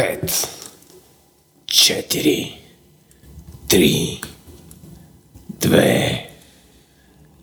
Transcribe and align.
5, 0.00 0.48
4, 1.66 2.58
3, 3.68 4.20
2, 5.60 6.20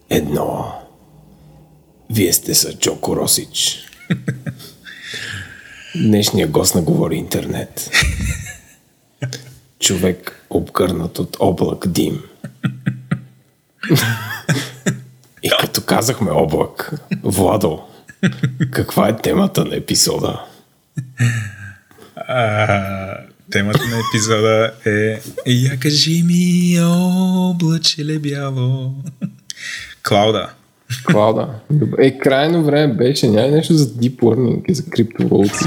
1. 0.09 0.71
Вие 2.09 2.33
сте 2.33 2.55
са 2.55 2.77
Чоко 2.77 3.15
Росич. 3.15 3.77
Днешният 5.95 6.51
гост 6.51 6.75
на 6.75 6.81
Говори 6.81 7.15
Интернет. 7.15 7.91
Човек 9.79 10.45
обгърнат 10.49 11.19
от 11.19 11.37
облак 11.39 11.87
дим. 11.87 12.23
И 15.43 15.49
като 15.59 15.81
казахме 15.81 16.31
облак, 16.31 16.91
Владо, 17.23 17.81
каква 18.71 19.07
е 19.07 19.17
темата 19.17 19.65
на 19.65 19.75
епизода? 19.75 20.45
А, 22.27 23.17
темата 23.51 23.79
на 23.91 23.99
епизода 23.99 24.71
е 24.85 25.19
Я 25.47 25.79
кажи 25.79 26.23
ми, 26.23 26.77
облаче 26.81 28.19
бяло. 28.19 28.93
Клауда. 30.03 30.49
Клауда. 31.05 31.49
Е, 31.99 32.17
крайно 32.17 32.63
време 32.63 32.93
беше. 32.93 33.29
Няма 33.29 33.47
нещо 33.47 33.73
за 33.73 33.85
Deep 33.85 34.15
Learning 34.15 34.71
и 34.71 34.73
за 34.73 34.85
криптовалути. 34.85 35.65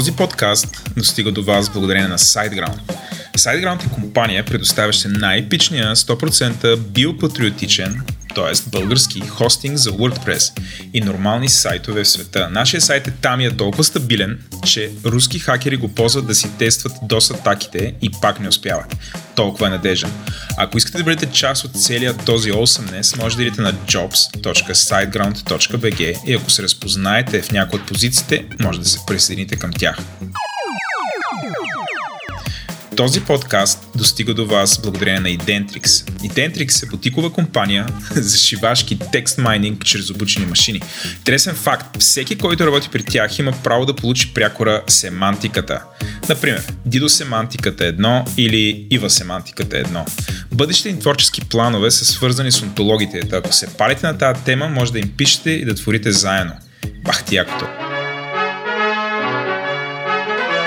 Този 0.00 0.12
подкаст 0.12 0.90
достига 0.96 1.32
до 1.32 1.42
вас 1.42 1.70
благодарение 1.70 2.08
на 2.08 2.18
SiteGround. 2.18 2.78
SiteGround 3.38 3.86
е 3.86 3.94
компания, 3.94 4.44
предоставяща 4.44 5.08
най-епичния 5.08 5.96
100% 5.96 6.76
биопатриотичен, 6.76 8.02
т.е. 8.34 8.70
български 8.70 9.20
хостинг 9.20 9.76
за 9.76 9.92
WordPress 9.92 10.60
и 10.94 11.00
нормални 11.00 11.48
сайтове 11.48 12.04
в 12.04 12.08
света. 12.08 12.48
Нашия 12.50 12.80
сайт 12.80 13.08
е 13.08 13.10
там 13.10 13.40
и 13.40 13.46
е 13.46 13.56
толкова 13.56 13.84
стабилен, 13.84 14.38
че 14.66 14.90
руски 15.04 15.38
хакери 15.38 15.76
го 15.76 15.88
ползват 15.88 16.26
да 16.26 16.34
си 16.34 16.50
тестват 16.58 16.92
DOS 16.92 17.34
атаките 17.34 17.94
и 18.02 18.10
пак 18.22 18.40
не 18.40 18.48
успяват. 18.48 18.96
Толкова 19.36 19.66
е 19.66 19.70
надежен. 19.70 20.12
Ако 20.56 20.78
искате 20.78 20.98
да 20.98 21.04
бъдете 21.04 21.26
част 21.26 21.64
от 21.64 21.82
целият 21.82 22.24
този 22.24 22.52
awesomeness, 22.52 23.22
може 23.22 23.36
да 23.36 23.42
идете 23.42 23.60
на 23.60 23.74
jobs.siteground.bg 23.74 26.26
и 26.26 26.34
ако 26.34 26.50
се 26.50 26.62
разпознаете 26.62 27.42
в 27.42 27.52
някои 27.52 27.80
от 27.80 27.86
позициите, 27.86 28.44
може 28.60 28.80
да 28.80 28.88
се 28.88 28.98
присъедините 29.06 29.56
към 29.56 29.72
тях. 29.72 29.98
Този 33.00 33.20
подкаст 33.20 33.88
достига 33.96 34.34
до 34.34 34.46
вас 34.46 34.80
благодарение 34.82 35.20
на 35.20 35.28
Identrix. 35.28 35.84
Identrix 35.84 36.86
е 36.86 36.90
бутикова 36.90 37.32
компания 37.32 37.86
за 38.14 38.38
шивашки 38.38 38.98
текст 39.12 39.38
майнинг 39.38 39.84
чрез 39.84 40.10
обучени 40.10 40.46
машини. 40.46 40.80
Интересен 41.16 41.54
факт, 41.54 42.00
всеки, 42.00 42.38
който 42.38 42.66
работи 42.66 42.88
при 42.92 43.02
тях 43.02 43.38
има 43.38 43.52
право 43.64 43.86
да 43.86 43.96
получи 43.96 44.34
прякора 44.34 44.82
семантиката. 44.88 45.82
Например, 46.28 46.62
Дидо 46.86 47.08
семантиката 47.08 47.84
е 47.84 47.88
едно 47.88 48.24
или 48.36 48.86
Ива 48.90 49.10
семантиката 49.10 49.78
едно. 49.78 50.06
Бъдещите 50.52 50.88
им 50.88 51.00
творчески 51.00 51.40
планове 51.40 51.90
са 51.90 52.04
свързани 52.04 52.52
с 52.52 52.62
онтологите. 52.62 53.22
Ако 53.32 53.52
се 53.52 53.66
палите 53.66 54.06
на 54.06 54.18
тази 54.18 54.44
тема, 54.44 54.68
може 54.68 54.92
да 54.92 54.98
им 54.98 55.12
пишете 55.16 55.50
и 55.50 55.64
да 55.64 55.74
творите 55.74 56.12
заедно. 56.12 56.52
Бах 57.04 57.24
ти 57.24 57.36
якото! 57.36 57.89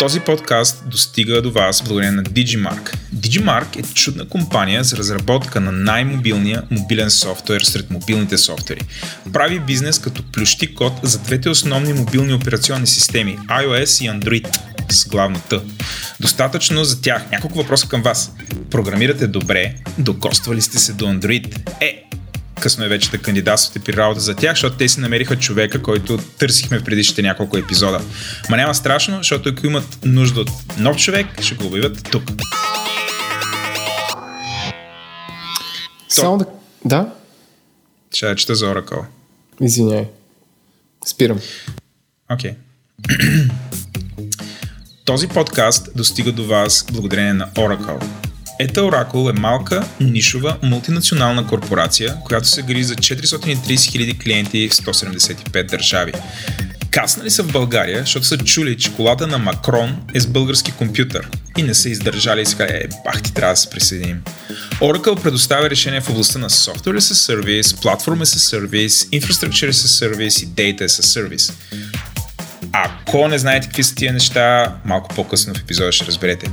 Този 0.03 0.19
подкаст 0.19 0.83
достига 0.85 1.41
до 1.41 1.51
вас 1.51 1.81
благодарение 1.81 2.15
на 2.15 2.23
Digimark. 2.23 2.97
Digimark 3.15 3.79
е 3.79 3.93
чудна 3.93 4.29
компания 4.29 4.83
за 4.83 4.97
разработка 4.97 5.61
на 5.61 5.71
най-мобилния 5.71 6.64
мобилен 6.71 7.11
софтуер 7.11 7.61
сред 7.61 7.91
мобилните 7.91 8.37
софтуери. 8.37 8.81
Прави 9.33 9.59
бизнес 9.59 9.99
като 9.99 10.23
плющи 10.31 10.75
код 10.75 10.93
за 11.03 11.19
двете 11.19 11.49
основни 11.49 11.93
мобилни 11.93 12.33
операционни 12.33 12.87
системи 12.87 13.37
iOS 13.39 14.05
и 14.05 14.09
Android 14.09 14.58
с 14.92 15.08
главно 15.08 15.42
Т. 15.49 15.61
Достатъчно 16.19 16.83
за 16.83 17.02
тях. 17.02 17.31
Няколко 17.31 17.58
въпроса 17.58 17.87
към 17.87 18.02
вас. 18.02 18.31
Програмирате 18.71 19.27
добре, 19.27 19.75
докоствали 19.97 20.61
сте 20.61 20.80
се 20.80 20.93
до 20.93 21.05
Android? 21.05 21.59
Е, 21.81 22.03
късно 22.59 22.86
е 22.86 22.87
вече 22.87 23.11
да 23.11 23.17
кандидатствате 23.17 23.80
при 23.80 23.97
работа 23.97 24.19
за 24.19 24.36
тях, 24.36 24.52
защото 24.52 24.77
те 24.77 24.89
си 24.89 24.99
намериха 24.99 25.39
човека, 25.39 25.81
който 25.81 26.17
търсихме 26.17 26.80
в 26.80 26.83
предишните 26.83 27.21
няколко 27.21 27.58
епизода. 27.58 28.02
Ма 28.49 28.58
няма 28.58 28.75
страшно, 28.75 29.17
защото 29.17 29.49
ако 29.49 29.67
имат 29.67 29.99
нужда 30.05 30.41
от 30.41 30.49
нов 30.77 30.97
човек, 30.97 31.42
ще 31.42 31.55
го 31.55 31.65
обявят 31.65 32.09
тук. 32.11 32.23
Само 36.09 36.37
да... 36.37 36.45
Да? 36.86 37.13
Ще 38.13 38.25
да 38.25 38.36
чета 38.36 38.55
за 38.55 38.65
Oracle. 38.65 39.05
Извиняй. 39.61 40.08
Спирам. 41.08 41.39
Окей. 42.30 42.52
Okay. 42.52 43.49
Този 45.05 45.27
подкаст 45.27 45.89
достига 45.95 46.31
до 46.31 46.47
вас 46.47 46.86
благодарение 46.92 47.33
на 47.33 47.47
Oracle. 47.47 48.03
Ета 48.63 48.81
Oracle 48.81 49.29
е 49.29 49.39
малка, 49.39 49.87
нишова, 49.99 50.57
мултинационална 50.61 51.47
корпорация, 51.47 52.15
която 52.25 52.47
се 52.47 52.61
гри 52.61 52.83
за 52.83 52.95
430 52.95 53.55
000 53.55 54.23
клиенти 54.23 54.69
в 54.69 54.73
175 54.73 55.69
държави. 55.69 56.11
Каснали 56.91 57.29
са 57.29 57.43
в 57.43 57.51
България, 57.51 57.99
защото 57.99 58.25
са 58.25 58.37
чули, 58.37 58.77
че 58.77 58.93
колата 58.93 59.27
на 59.27 59.37
Макрон 59.37 60.01
е 60.13 60.19
с 60.19 60.27
български 60.27 60.71
компютър 60.71 61.27
и 61.57 61.63
не 61.63 61.73
са 61.73 61.89
издържали 61.89 62.41
и 62.41 62.45
сега, 62.45 62.63
е, 62.63 62.83
бах 63.05 63.21
ти 63.21 63.33
трябва 63.33 63.53
да 63.53 63.57
се 63.57 63.69
присъединим. 63.69 64.21
Oracle 64.81 65.21
предоставя 65.21 65.69
решения 65.69 66.01
в 66.01 66.09
областта 66.09 66.39
на 66.39 66.49
Software 66.49 66.99
as 66.99 67.13
a 67.13 67.41
Service, 67.41 67.63
Platform 67.63 68.23
as 68.23 68.35
a 68.35 68.59
Service, 68.59 69.19
Infrastructure 69.19 69.69
as 69.69 69.85
a 69.85 70.07
Service 70.07 70.43
и 70.43 70.47
Data 70.47 70.81
as 70.81 71.01
a 71.01 71.19
Service. 71.19 71.53
Ако 72.71 73.27
не 73.27 73.37
знаете 73.37 73.67
какви 73.67 73.83
са 73.83 73.95
тия 73.95 74.13
неща, 74.13 74.75
малко 74.85 75.15
по-късно 75.15 75.53
в 75.53 75.59
епизода 75.59 75.91
ще 75.91 76.05
разберете. 76.05 76.47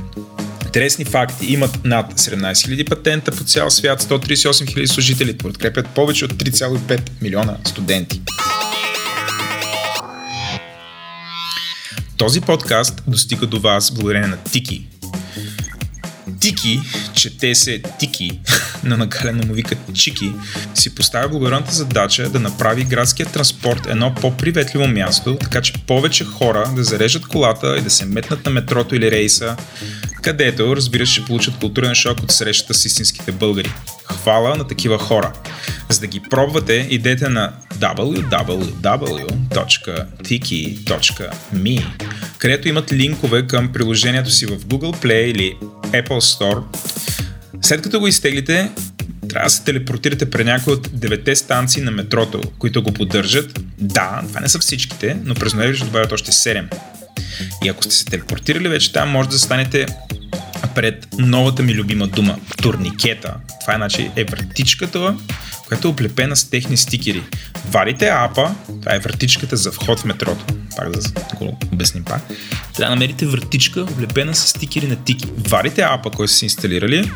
Интересни 0.71 1.05
факти. 1.05 1.53
Имат 1.53 1.85
над 1.85 2.13
17 2.13 2.53
000 2.53 2.89
патента 2.89 3.31
по 3.31 3.43
цял 3.43 3.69
свят, 3.69 4.01
138 4.01 4.51
000 4.51 4.85
служители, 4.85 5.37
подкрепят 5.37 5.87
повече 5.87 6.25
от 6.25 6.33
3,5 6.33 7.01
милиона 7.21 7.57
студенти. 7.65 8.21
Този 12.17 12.41
подкаст 12.41 13.03
достига 13.07 13.47
до 13.47 13.59
вас 13.59 13.91
благодарение 13.91 14.29
на 14.29 14.37
Тики. 14.37 14.87
Тики, 16.41 16.79
чете 17.13 17.55
се 17.55 17.81
Тики, 17.99 18.39
на 18.83 18.97
нагалено 18.97 19.43
му 19.45 19.53
викат 19.53 19.77
Чики, 19.93 20.31
си 20.73 20.95
поставя 20.95 21.29
благородната 21.29 21.73
задача 21.73 22.29
да 22.29 22.39
направи 22.39 22.83
градския 22.83 23.25
транспорт 23.25 23.87
едно 23.89 24.15
по-приветливо 24.15 24.87
място, 24.87 25.37
така 25.41 25.61
че 25.61 25.73
повече 25.87 26.25
хора 26.25 26.71
да 26.75 26.83
зарежат 26.83 27.27
колата 27.27 27.77
и 27.77 27.81
да 27.81 27.89
се 27.89 28.05
метнат 28.05 28.45
на 28.45 28.51
метрото 28.51 28.95
или 28.95 29.11
рейса, 29.11 29.55
където, 30.21 30.75
разбира 30.75 31.07
се, 31.07 31.25
получат 31.25 31.57
културен 31.59 31.95
шок 31.95 32.19
от 32.19 32.31
срещата 32.31 32.73
с 32.73 32.85
истинските 32.85 33.31
българи. 33.31 33.71
Хвала 34.05 34.57
на 34.57 34.67
такива 34.67 34.97
хора. 34.97 35.33
За 35.89 35.99
да 35.99 36.07
ги 36.07 36.21
пробвате, 36.29 36.87
идете 36.89 37.29
на 37.29 37.53
www.tiki.me, 37.79 38.65
където 42.41 42.67
имат 42.67 42.93
линкове 42.93 43.47
към 43.47 43.73
приложението 43.73 44.31
си 44.31 44.45
в 44.45 44.59
Google 44.59 45.03
Play 45.03 45.23
или 45.23 45.55
Apple 45.83 46.07
Store. 46.07 46.63
След 47.61 47.81
като 47.81 47.99
го 47.99 48.07
изтеглите, 48.07 48.71
трябва 49.29 49.47
да 49.47 49.49
се 49.49 49.63
телепортирате 49.63 50.29
при 50.29 50.43
някои 50.43 50.73
от 50.73 50.89
девете 50.93 51.35
станции 51.35 51.81
на 51.81 51.91
метрото, 51.91 52.41
които 52.59 52.83
го 52.83 52.93
поддържат. 52.93 53.59
Да, 53.77 54.23
това 54.27 54.39
не 54.39 54.49
са 54.49 54.59
всичките, 54.59 55.17
но 55.23 55.35
през 55.35 55.53
ноември 55.53 55.77
ще 55.77 55.85
добавят 55.85 56.11
още 56.11 56.31
7. 56.31 56.75
И 57.63 57.69
ако 57.69 57.83
сте 57.83 57.95
се 57.95 58.05
телепортирали 58.05 58.67
вече 58.67 58.93
там, 58.93 59.09
може 59.09 59.29
да 59.29 59.39
станете 59.39 59.85
пред 60.67 61.07
новата 61.17 61.63
ми 61.63 61.75
любима 61.75 62.07
дума 62.07 62.37
турникета. 62.61 63.35
Това 63.61 63.73
е, 63.73 63.77
значи, 63.77 64.11
е 64.15 64.23
вратичката, 64.23 65.17
която 65.67 65.87
е 65.87 65.91
облепена 65.91 66.35
с 66.35 66.49
техни 66.49 66.77
стикери. 66.77 67.23
Варите 67.69 68.07
апа, 68.07 68.55
това 68.81 68.95
е 68.95 68.99
вратичката 68.99 69.57
за 69.57 69.71
вход 69.71 69.99
в 69.99 70.05
метрото. 70.05 70.45
Пак 70.77 70.89
да 70.89 70.99
го 71.37 71.57
обясним 71.73 72.03
пак. 72.03 72.21
Трябва 72.75 72.89
да 72.89 72.89
намерите 72.89 73.25
вратичка, 73.25 73.81
облепена 73.81 74.35
с 74.35 74.47
стикери 74.47 74.87
на 74.87 74.95
тики. 74.95 75.27
Варите 75.37 75.81
апа, 75.81 76.11
който 76.11 76.33
са 76.33 76.45
инсталирали, 76.45 77.11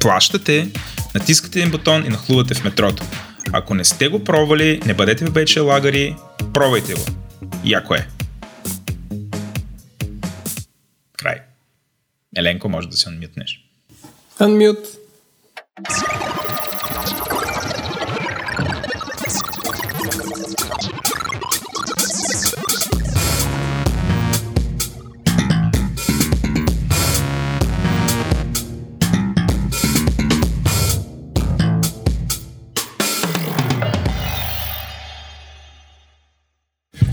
плащате, 0.00 0.68
натискате 1.14 1.58
един 1.58 1.70
бутон 1.70 2.06
и 2.06 2.08
нахлувате 2.08 2.54
в 2.54 2.64
метрото. 2.64 3.02
Ако 3.52 3.74
не 3.74 3.84
сте 3.84 4.08
го 4.08 4.24
пробвали, 4.24 4.80
не 4.86 4.94
бъдете 4.94 5.24
вече 5.24 5.60
лагари, 5.60 6.16
пробвайте 6.54 6.94
го. 6.94 7.04
Яко 7.64 7.94
е. 7.94 8.06
Еленко, 12.36 12.68
може 12.68 12.88
да 12.88 12.96
се 12.96 13.08
анмютнеш. 13.08 13.64
Анмют. 14.38 14.78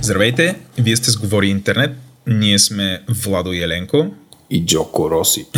Здравейте, 0.01 0.59
вие 0.77 0.95
сте 0.95 1.11
с 1.11 1.17
Говори 1.17 1.47
Интернет. 1.47 1.97
Ние 2.27 2.59
сме 2.59 3.03
Владо 3.09 3.53
и 3.53 3.61
Еленко. 3.61 4.13
И 4.51 4.65
Джоко 4.65 5.11
Роси. 5.11 5.45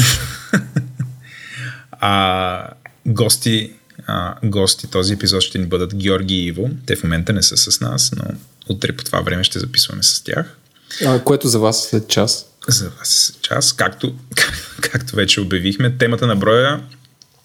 а, 1.92 2.68
гости, 3.06 3.72
а, 4.08 4.36
гости 4.44 4.88
този 4.88 5.14
епизод 5.14 5.42
ще 5.42 5.58
ни 5.58 5.66
бъдат 5.66 5.96
Георги 5.96 6.36
и 6.36 6.46
Иво. 6.46 6.70
Те 6.86 6.96
в 6.96 7.04
момента 7.04 7.34
не 7.34 7.44
са 7.44 7.58
с 7.58 7.82
нас, 7.82 8.12
но 8.16 8.24
утре 8.70 8.96
по 8.96 9.04
това 9.04 9.22
време 9.22 9.44
ще 9.44 9.60
записваме 9.60 10.04
с 10.04 10.24
тях. 10.24 10.58
А, 11.06 11.24
което 11.24 11.48
за 11.48 11.60
вас 11.60 11.90
след 11.90 12.08
час? 12.08 12.46
За 12.68 12.90
вас 12.90 13.10
след 13.10 13.42
час. 13.42 13.74
Както, 13.74 14.16
както 14.82 15.16
вече 15.16 15.42
обявихме, 15.42 15.98
темата 15.98 16.28
на 16.28 16.36
броя 16.36 16.82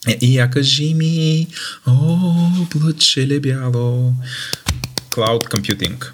е 0.07 0.17
И 0.21 0.37
я 0.37 0.49
кажи 0.49 0.93
ми, 0.93 1.47
о, 1.87 2.17
плъче 2.69 3.39
бяло. 3.39 4.13
Cloud 5.09 5.49
Computing. 5.49 6.05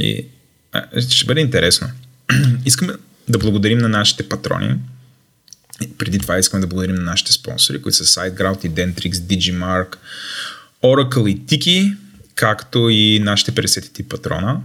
И 0.00 0.26
а, 0.72 1.00
ще 1.00 1.26
бъде 1.26 1.40
интересно. 1.40 1.90
Искаме 2.66 2.92
да 3.28 3.38
благодарим 3.38 3.78
на 3.78 3.88
нашите 3.88 4.28
патрони. 4.28 4.76
Преди 5.98 6.18
това 6.18 6.38
искаме 6.38 6.60
да 6.60 6.66
благодарим 6.66 6.96
на 6.96 7.02
нашите 7.02 7.32
спонсори, 7.32 7.82
които 7.82 7.96
са 7.96 8.04
SiteGround 8.04 8.66
и 8.66 8.70
Dentrix, 8.70 9.12
Digimark, 9.12 9.96
Oracle 10.82 11.28
и 11.28 11.40
Tiki, 11.40 11.96
както 12.34 12.88
и 12.88 13.20
нашите 13.20 13.52
50 13.52 14.08
патрона, 14.08 14.60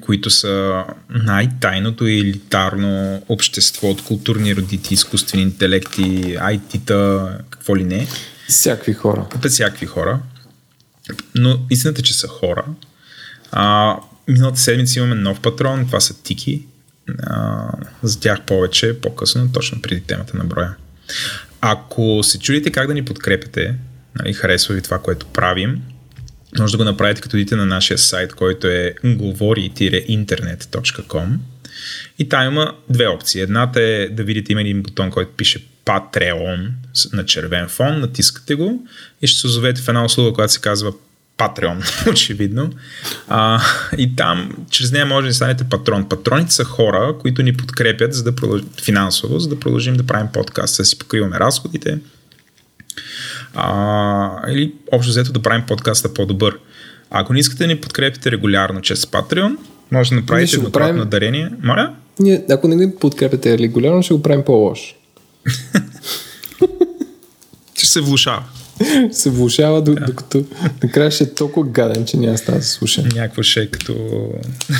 които 0.00 0.30
са 0.30 0.84
най-тайното 1.10 2.06
и 2.06 2.18
елитарно 2.18 3.22
общество 3.28 3.90
от 3.90 4.04
културни 4.04 4.56
родити, 4.56 4.94
изкуствени 4.94 5.42
интелекти, 5.42 6.36
IT-та, 6.38 7.30
какво 7.50 7.76
ли 7.76 7.84
не. 7.84 8.06
Всякакви 8.48 8.92
хора. 8.92 9.26
Без 9.42 9.52
всякакви 9.52 9.86
хора. 9.86 10.20
Но 11.34 11.60
истината, 11.70 12.00
е, 12.00 12.02
че 12.02 12.14
са 12.14 12.28
хора. 12.28 12.64
А, 13.52 13.96
миналата 14.28 14.60
седмица 14.60 14.98
имаме 14.98 15.14
нов 15.14 15.40
патрон, 15.40 15.86
това 15.86 16.00
са 16.00 16.22
Тики. 16.22 16.62
За 18.02 18.20
тях 18.20 18.42
повече, 18.42 19.00
по-късно, 19.00 19.52
точно 19.52 19.82
преди 19.82 20.00
темата 20.00 20.36
на 20.36 20.44
броя. 20.44 20.76
Ако 21.60 22.20
се 22.22 22.38
чудите 22.38 22.70
как 22.70 22.86
да 22.86 22.94
ни 22.94 23.04
подкрепяте, 23.04 23.74
нали, 24.18 24.32
харесва 24.32 24.74
ви 24.74 24.82
това, 24.82 24.98
което 24.98 25.26
правим, 25.26 25.82
може 26.58 26.72
да 26.72 26.78
го 26.78 26.84
направите 26.84 27.20
като 27.20 27.36
идите 27.36 27.56
на 27.56 27.66
нашия 27.66 27.98
сайт, 27.98 28.34
който 28.34 28.66
е 28.66 28.94
govori-internet.com 29.04 31.36
и 32.18 32.28
там 32.28 32.46
има 32.46 32.74
две 32.90 33.08
опции. 33.08 33.40
Едната 33.40 33.82
е 33.82 34.08
да 34.08 34.24
видите 34.24 34.52
има 34.52 34.60
един 34.60 34.82
бутон, 34.82 35.10
който 35.10 35.32
пише 35.36 35.66
Patreon 35.84 36.68
на 37.12 37.24
червен 37.24 37.68
фон, 37.68 38.00
натискате 38.00 38.54
го 38.54 38.86
и 39.22 39.26
ще 39.26 39.40
се 39.40 39.46
озовете 39.46 39.82
в 39.82 39.88
една 39.88 40.04
услуга, 40.04 40.32
която 40.32 40.52
се 40.52 40.60
казва 40.60 40.92
Patreon, 41.38 42.10
очевидно. 42.10 42.70
А, 43.28 43.60
и 43.98 44.16
там, 44.16 44.56
чрез 44.70 44.92
нея 44.92 45.06
може 45.06 45.28
да 45.28 45.34
станете 45.34 45.64
патрон. 45.64 46.08
Патроните 46.08 46.52
са 46.52 46.64
хора, 46.64 47.14
които 47.20 47.42
ни 47.42 47.56
подкрепят 47.56 48.14
за 48.14 48.24
да 48.24 48.36
продълж... 48.36 48.62
финансово, 48.84 49.38
за 49.38 49.48
да 49.48 49.60
продължим 49.60 49.96
да 49.96 50.06
правим 50.06 50.28
подкаст, 50.32 50.76
да 50.76 50.84
си 50.84 50.98
покриваме 50.98 51.38
разходите. 51.38 51.98
А, 53.54 54.48
или 54.48 54.74
общо 54.92 55.10
взето 55.10 55.32
да 55.32 55.42
правим 55.42 55.66
подкаста 55.66 56.14
по-добър. 56.14 56.58
А 57.10 57.20
ако 57.20 57.32
не 57.32 57.40
искате 57.40 57.64
да 57.64 57.66
ни 57.66 57.80
подкрепите 57.80 58.30
регулярно 58.30 58.80
чрез 58.80 59.06
Patreon, 59.06 59.56
може 59.90 60.10
да 60.10 60.16
направите 60.16 60.56
еднократно 60.56 60.94
правим... 60.94 61.10
дарение. 61.10 61.50
Моля? 61.62 61.94
Ние, 62.18 62.44
ако 62.50 62.68
не 62.68 62.76
ни 62.76 62.94
подкрепите 62.94 63.58
регулярно, 63.58 64.02
ще 64.02 64.14
го 64.14 64.22
правим 64.22 64.44
по-лошо. 64.44 64.94
ще 67.74 67.86
се 67.86 68.00
влушава 68.00 68.44
се 69.12 69.30
влушава, 69.30 69.82
да. 69.82 69.94
докато 69.94 70.44
накрая 70.82 71.10
ще 71.10 71.24
е 71.24 71.34
толкова 71.34 71.66
гаден, 71.66 72.04
че 72.04 72.16
няма 72.16 72.38
става 72.38 72.58
да 72.58 72.64
се 72.64 72.70
слуша. 72.70 73.02
Някакво 73.02 73.42
ще 73.42 73.60
е 73.60 73.66
като, 73.66 73.94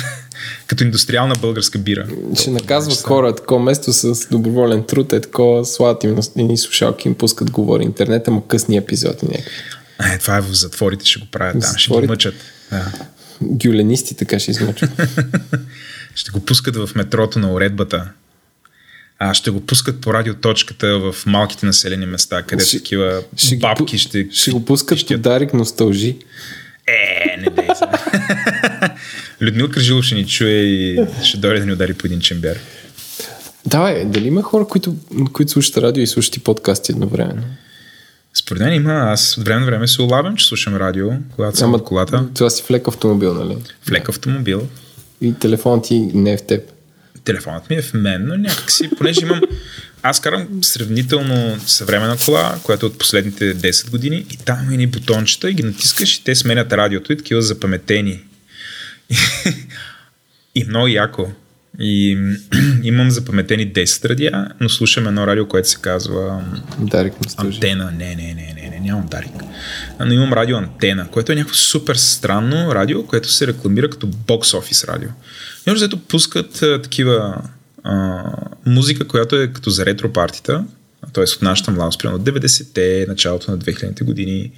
като 0.67 0.83
индустриална 0.83 1.35
българска 1.41 1.79
бира. 1.79 2.07
Ще 2.35 2.51
наказва 2.51 2.95
хора, 2.95 3.35
такова 3.35 3.63
место 3.63 3.93
с 3.93 4.27
доброволен 4.31 4.83
труд, 4.83 5.13
е 5.13 5.21
такова 5.21 5.65
сладат 5.65 6.03
им 6.03 6.15
на 6.35 6.57
слушалки, 6.57 7.07
им 7.07 7.15
пускат 7.15 7.51
говори 7.51 7.83
интернет, 7.83 8.27
ама 8.27 8.47
късни 8.47 8.77
епизоди 8.77 9.25
някакви. 9.25 9.51
Е, 10.13 10.17
това 10.17 10.37
е 10.37 10.41
в 10.41 10.53
затворите 10.53 11.05
ще 11.05 11.19
го 11.19 11.25
правят 11.31 11.61
там, 11.61 11.77
ще 11.77 12.01
ги 12.01 12.07
мъчат. 12.07 12.35
Да. 12.71 12.91
Гюленисти 13.41 14.15
така 14.15 14.39
ще 14.39 14.51
измъчат. 14.51 14.89
ще 16.15 16.31
го 16.31 16.39
пускат 16.39 16.75
в 16.75 16.89
метрото 16.95 17.39
на 17.39 17.53
уредбата 17.53 18.09
а, 19.19 19.33
ще 19.33 19.51
го 19.51 19.61
пускат 19.61 20.01
по 20.01 20.13
радиоточката 20.13 20.99
в 20.99 21.15
малките 21.25 21.65
населени 21.65 22.05
места, 22.05 22.43
където 22.43 22.67
ще, 22.67 22.77
такива 22.77 23.21
ще 23.35 23.57
бабки 23.57 23.97
ще... 23.97 24.27
Ще 24.31 24.51
го 24.51 24.65
пускат 24.65 25.07
по 25.07 25.17
Дарик 25.17 25.53
Носталжи. 25.53 26.17
Е, 26.87 27.37
не 27.37 27.49
дей. 27.49 27.67
Людмил 29.41 29.69
Кръжилов 29.69 30.05
ще 30.05 30.15
ни 30.15 30.27
чуе 30.27 30.49
и 30.49 31.05
ще 31.23 31.37
дойде 31.37 31.59
да 31.59 31.65
ни 31.65 31.73
удари 31.73 31.93
по 31.93 32.07
един 32.07 32.19
чембер. 32.19 32.59
Давай, 33.65 34.05
дали 34.05 34.27
има 34.27 34.41
хора, 34.41 34.67
които, 34.67 34.95
които 35.33 35.51
слушат 35.51 35.77
радио 35.77 36.03
и 36.03 36.07
слушат 36.07 36.35
и 36.35 36.39
подкасти 36.39 36.91
едновременно? 36.91 37.43
Според 38.33 38.61
мен 38.61 38.73
има. 38.73 38.93
Аз 38.93 39.37
от 39.37 39.43
време 39.45 39.59
на 39.59 39.65
време 39.65 39.87
се 39.87 40.01
улавям, 40.01 40.35
че 40.35 40.45
слушам 40.45 40.75
радио, 40.75 41.09
когато 41.35 41.57
съм 41.57 41.71
в 41.71 41.83
колата. 41.83 42.25
Това 42.35 42.49
си 42.49 42.63
в 42.63 42.71
лек 42.71 42.87
автомобил, 42.87 43.33
нали? 43.33 43.57
В 43.81 43.91
лек 43.91 44.09
автомобил. 44.09 44.67
И 45.21 45.33
телефон 45.33 45.81
ти 45.81 45.99
не 45.99 46.31
е 46.31 46.37
в 46.37 46.41
теб 46.41 46.71
телефонът 47.23 47.69
ми 47.69 47.75
е 47.75 47.81
в 47.81 47.93
мен, 47.93 48.25
но 48.27 48.37
някакси, 48.37 48.89
понеже 48.97 49.21
имам... 49.21 49.41
Аз 50.03 50.19
карам 50.19 50.47
сравнително 50.63 51.59
съвременна 51.67 52.17
кола, 52.25 52.59
която 52.63 52.85
е 52.85 52.89
от 52.89 52.99
последните 52.99 53.55
10 53.55 53.89
години 53.89 54.25
и 54.31 54.37
там 54.37 54.63
има 54.63 54.73
едни 54.73 54.87
бутончета 54.87 55.49
и 55.49 55.53
ги 55.53 55.63
натискаш 55.63 56.15
и 56.15 56.23
те 56.23 56.35
сменят 56.35 56.73
радиото 56.73 57.13
и 57.13 57.17
такива 57.17 57.41
запаметени. 57.41 58.19
и 60.55 60.63
много 60.63 60.87
яко. 60.87 61.31
И 61.79 62.17
имам 62.83 63.11
запаметени 63.11 63.73
10 63.73 64.09
радиа, 64.09 64.47
но 64.59 64.69
слушам 64.69 65.07
едно 65.07 65.27
радио, 65.27 65.47
което 65.47 65.69
се 65.69 65.77
казва 65.81 66.43
Дарик 66.79 67.13
Антена. 67.37 67.91
Не, 67.91 68.15
не, 68.15 68.33
не, 68.33 68.53
не, 68.53 68.69
не, 68.69 68.79
нямам 68.79 69.07
Дарик. 69.07 69.31
Но 69.99 70.13
имам 70.13 70.33
радио 70.33 70.57
Антена, 70.57 71.07
което 71.11 71.31
е 71.31 71.35
някакво 71.35 71.55
супер 71.55 71.95
странно 71.95 72.75
радио, 72.75 73.05
което 73.05 73.31
се 73.31 73.47
рекламира 73.47 73.89
като 73.89 74.07
бокс 74.07 74.53
офис 74.53 74.83
радио. 74.83 75.09
И 75.69 75.71
още 75.71 75.89
пускат 76.07 76.61
а, 76.61 76.81
такива 76.81 77.41
а, 77.83 78.23
музика, 78.65 79.07
която 79.07 79.35
е 79.35 79.47
като 79.47 79.69
за 79.69 79.85
ретро 79.85 80.13
партита, 80.13 80.65
т.е. 81.13 81.23
от 81.23 81.41
нашата 81.41 81.71
младост, 81.71 81.99
примерно 81.99 82.19
от 82.19 82.27
90-те, 82.27 83.05
началото 83.09 83.51
на 83.51 83.57
2000-те 83.57 84.03
години. 84.03 84.51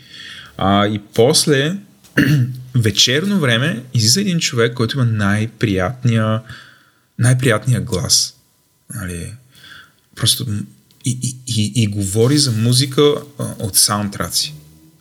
А, 0.58 0.88
и 0.88 1.02
после 1.14 1.78
вечерно 2.76 3.40
време 3.40 3.84
излиза 3.94 4.22
един 4.22 4.40
човек, 4.40 4.74
който 4.74 4.98
има 4.98 5.06
най-приятния 5.06 6.42
най-приятния 7.20 7.82
глас. 7.82 8.36
Нали? 8.96 9.34
Просто 10.16 10.46
и, 11.06 11.18
и, 11.22 11.38
и, 11.48 11.84
и 11.84 11.88
говори 11.88 12.38
за 12.38 12.52
музика 12.52 13.02
а, 13.40 13.56
от 13.60 13.76
саундтраци. 13.76 14.54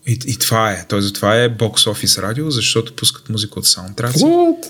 И, 0.07 0.19
и 0.27 0.37
това 0.37 0.73
е. 0.73 0.87
Той 0.89 1.03
затова 1.03 1.37
е 1.37 1.49
бокс 1.49 1.87
офис 1.87 2.19
радио, 2.19 2.51
защото 2.51 2.97
пускат 2.97 3.29
музика 3.29 3.59
от 3.59 3.67
саундтраци. 3.67 4.19
What? 4.19 4.67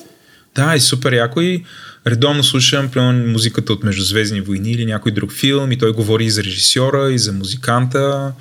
Да, 0.55 0.77
и 0.77 0.81
супер 0.81 1.13
яко 1.13 1.41
и 1.41 1.65
редовно 2.07 2.45
слушам 2.45 2.91
примерно 2.91 3.33
музиката 3.33 3.73
от 3.73 3.85
Междузвездни 3.85 4.41
войни 4.41 4.73
или 4.73 4.87
някой 4.87 5.13
друг 5.13 5.33
филм 5.33 5.73
и 5.73 5.79
той 5.79 5.93
говори 5.93 6.25
и 6.25 6.31
за 6.31 6.45
режисьора, 6.45 7.13
и 7.13 7.19
за 7.19 7.33
музиканта. 7.33 8.33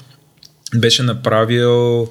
Беше 0.75 1.03
направил... 1.03 2.01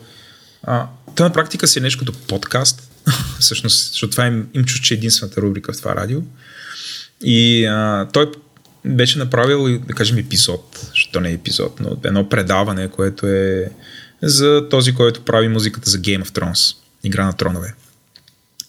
А, 0.63 0.87
той 1.17 1.27
на 1.27 1.33
практика 1.33 1.69
си 1.69 1.79
е 1.79 1.83
нещо 1.83 1.99
като 1.99 2.19
подкаст, 2.19 2.91
всъщност, 3.41 3.93
защото 3.93 4.11
това 4.11 4.27
им, 4.27 4.49
им 4.55 4.65
чу, 4.65 4.83
че 4.83 4.95
е 4.95 4.97
единствената 4.97 5.41
рубрика 5.41 5.73
в 5.73 5.79
това 5.79 5.97
радио. 5.97 6.21
И 7.25 7.67
а, 7.67 8.09
той 8.13 8.31
беше 8.85 9.19
направил, 9.19 9.79
да 9.79 9.95
кажем, 9.95 10.19
епизод, 10.19 10.79
защото 10.89 11.21
не 11.21 11.31
е 11.31 11.33
епизод, 11.33 11.81
но 11.81 11.97
едно 12.05 12.29
предаване, 12.29 12.89
което 12.89 13.27
е 13.27 13.71
за 14.23 14.69
този, 14.71 14.95
който 14.95 15.25
прави 15.25 15.49
музиката 15.49 15.91
за 15.91 15.99
Game 15.99 16.25
of 16.25 16.29
Thrones, 16.29 16.77
Игра 17.05 17.25
на 17.25 17.33
тронове. 17.33 17.75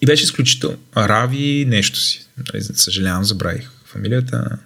И 0.01 0.05
беше 0.05 0.23
изключително. 0.23 0.77
Рави 0.97 1.65
нещо 1.67 1.99
си. 1.99 2.25
Нали, 2.53 2.63
съжалявам, 2.63 3.23
забравих 3.23 3.69
фамилията. 3.85 4.57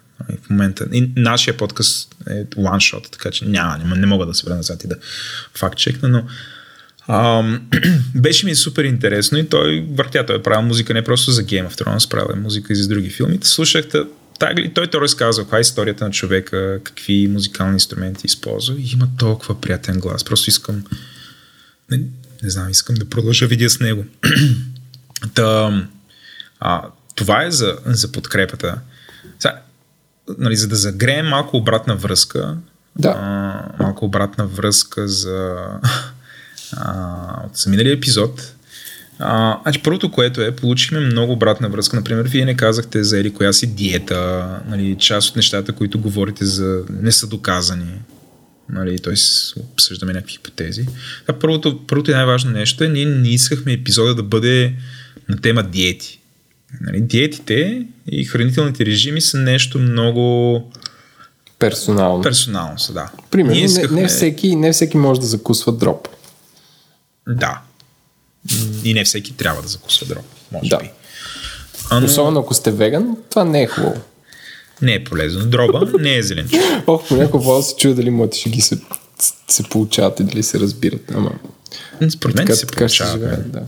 В 0.45 0.49
момента. 0.49 0.85
И 0.93 1.11
нашия 1.15 1.57
подкаст 1.57 2.15
е 2.29 2.45
one 2.45 2.95
shot, 2.95 3.11
така 3.11 3.31
че 3.31 3.45
няма, 3.45 3.77
не, 3.77 3.95
не 3.95 4.05
мога 4.05 4.25
да 4.25 4.33
се 4.33 4.43
върна 4.43 4.57
назад 4.57 4.83
и 4.83 4.87
да 4.87 4.95
факт 5.55 5.77
чекна, 5.77 6.09
но 6.09 6.23
ам, 7.07 7.69
беше 8.15 8.45
ми 8.45 8.55
супер 8.55 8.83
интересно 8.83 9.37
и 9.37 9.49
той 9.49 9.87
въртя, 9.89 10.25
той 10.25 10.35
е 10.35 10.43
правил 10.43 10.67
музика 10.67 10.93
не 10.93 11.03
просто 11.03 11.31
за 11.31 11.43
Game 11.43 11.69
of 11.69 11.83
Thrones, 11.83 12.09
правил 12.09 12.33
е 12.33 12.39
музика 12.39 12.73
и 12.73 12.75
за 12.75 12.87
други 12.87 13.09
филми. 13.09 13.39
Слушах, 13.41 13.85
той, 14.39 14.71
той, 14.73 14.87
той 14.87 15.01
разказва 15.01 15.43
каква 15.43 15.57
е 15.57 15.61
историята 15.61 16.05
на 16.05 16.11
човека, 16.11 16.79
какви 16.83 17.27
музикални 17.27 17.73
инструменти 17.73 18.27
използва 18.27 18.75
и 18.79 18.91
има 18.93 19.07
толкова 19.17 19.61
приятен 19.61 19.99
глас. 19.99 20.23
Просто 20.23 20.49
искам 20.49 20.83
не, 21.91 21.97
не 22.43 22.49
знам, 22.49 22.69
искам 22.69 22.95
да 22.95 23.05
продължа 23.05 23.47
видео 23.47 23.69
с 23.69 23.79
него. 23.79 24.05
Та, 25.34 25.82
а, 26.60 26.82
това 27.15 27.44
е 27.44 27.51
за, 27.51 27.77
за 27.86 28.12
подкрепата. 28.12 28.80
Сега, 29.39 29.62
нали, 30.38 30.56
за 30.56 30.68
да 30.68 30.75
загреем 30.75 31.25
малко 31.25 31.58
обратна 31.58 31.96
връзка, 31.96 32.58
да. 32.96 33.10
а, 33.10 33.84
малко 33.84 34.06
обратна 34.06 34.48
връзка 34.48 35.08
за, 35.08 35.56
а, 36.77 37.46
от 37.46 37.58
за 37.58 37.70
миналия 37.70 37.94
епизод, 37.94 38.53
А, 39.20 39.60
значи, 39.63 39.82
първото, 39.84 40.12
което 40.12 40.42
е, 40.42 40.56
получихме 40.56 41.00
много 41.00 41.34
обратна 41.34 41.70
връзка. 41.70 41.96
Например, 41.96 42.24
вие 42.24 42.46
не 42.46 42.56
казахте 42.56 43.03
за 43.03 43.20
или 43.20 43.34
коя 43.34 43.53
си 43.53 43.75
диета, 43.75 44.50
нали, 44.68 44.96
част 45.00 45.30
от 45.30 45.36
нещата, 45.36 45.74
които 45.74 46.00
говорите 46.00 46.46
за 46.46 46.84
не 46.89 47.12
са 47.12 47.27
доказани. 47.27 48.01
Нали, 48.70 49.00
т.е. 49.00 49.13
обсъждаме 49.60 50.13
някакви 50.13 50.32
хипотези. 50.32 50.86
А 51.27 51.34
първото, 51.34 51.88
първото 51.88 52.12
и 52.12 52.13
най-важно 52.13 52.51
нещо 52.51 52.84
е, 52.84 52.88
ние 52.88 53.06
не 53.06 53.30
искахме 53.30 53.74
епизода 53.74 54.15
да 54.15 54.24
бъде 54.24 54.74
на 55.30 55.38
тема 55.38 55.63
диети. 55.63 56.20
Нали, 56.82 57.01
диетите 57.01 57.86
и 58.08 58.25
хранителните 58.25 58.86
режими 58.86 59.22
са 59.22 59.38
нещо 59.38 59.80
много 59.80 60.62
Персонално. 61.60 62.24
персонално, 62.24 62.80
са, 62.80 62.94
да. 62.94 63.12
Примерно, 63.32 63.56
Ние 63.56 63.68
не, 63.68 64.01
не, 64.01 64.08
всеки, 64.08 64.56
не 64.56 64.74
всеки 64.74 64.98
може 64.98 65.20
да 65.20 65.25
закусва 65.25 65.72
дроп. 65.72 66.08
Да. 67.30 67.62
И 68.84 68.94
не 68.94 69.03
всеки 69.03 69.34
трябва 69.34 69.62
да 69.62 69.68
закусва 69.68 70.08
дроб, 70.08 70.25
може 70.51 70.70
Да. 70.70 70.77
би. 70.77 70.89
А, 71.89 72.00
но 72.00 72.06
Особено 72.06 72.39
ако 72.39 72.53
сте 72.53 72.72
веган, 72.72 73.18
това 73.30 73.44
не 73.44 73.62
е 73.63 73.68
хубаво. 73.68 74.01
не 74.82 74.94
е 74.94 75.03
полезно. 75.03 75.46
Дроба 75.46 75.92
не 76.00 76.15
е 76.15 76.24
зеленчук. 76.24 76.60
Ох, 76.88 77.08
понякога 77.08 77.63
се 77.63 77.75
чуя 77.75 77.96
дали 77.96 78.10
моите 78.10 78.38
шеги 78.38 78.62
се, 78.62 78.77
се 79.48 79.63
получават 79.63 80.20
и 80.20 80.24
дали 80.24 80.44
се 80.44 80.60
разбират. 80.60 81.12
Ама 81.12 81.32
Според 82.10 82.36
мен 82.36 82.46
така, 82.46 82.56
се 82.56 82.65
така 82.65 82.77
получават. 82.77 83.13
живеят, 83.13 83.51
да. 83.51 83.62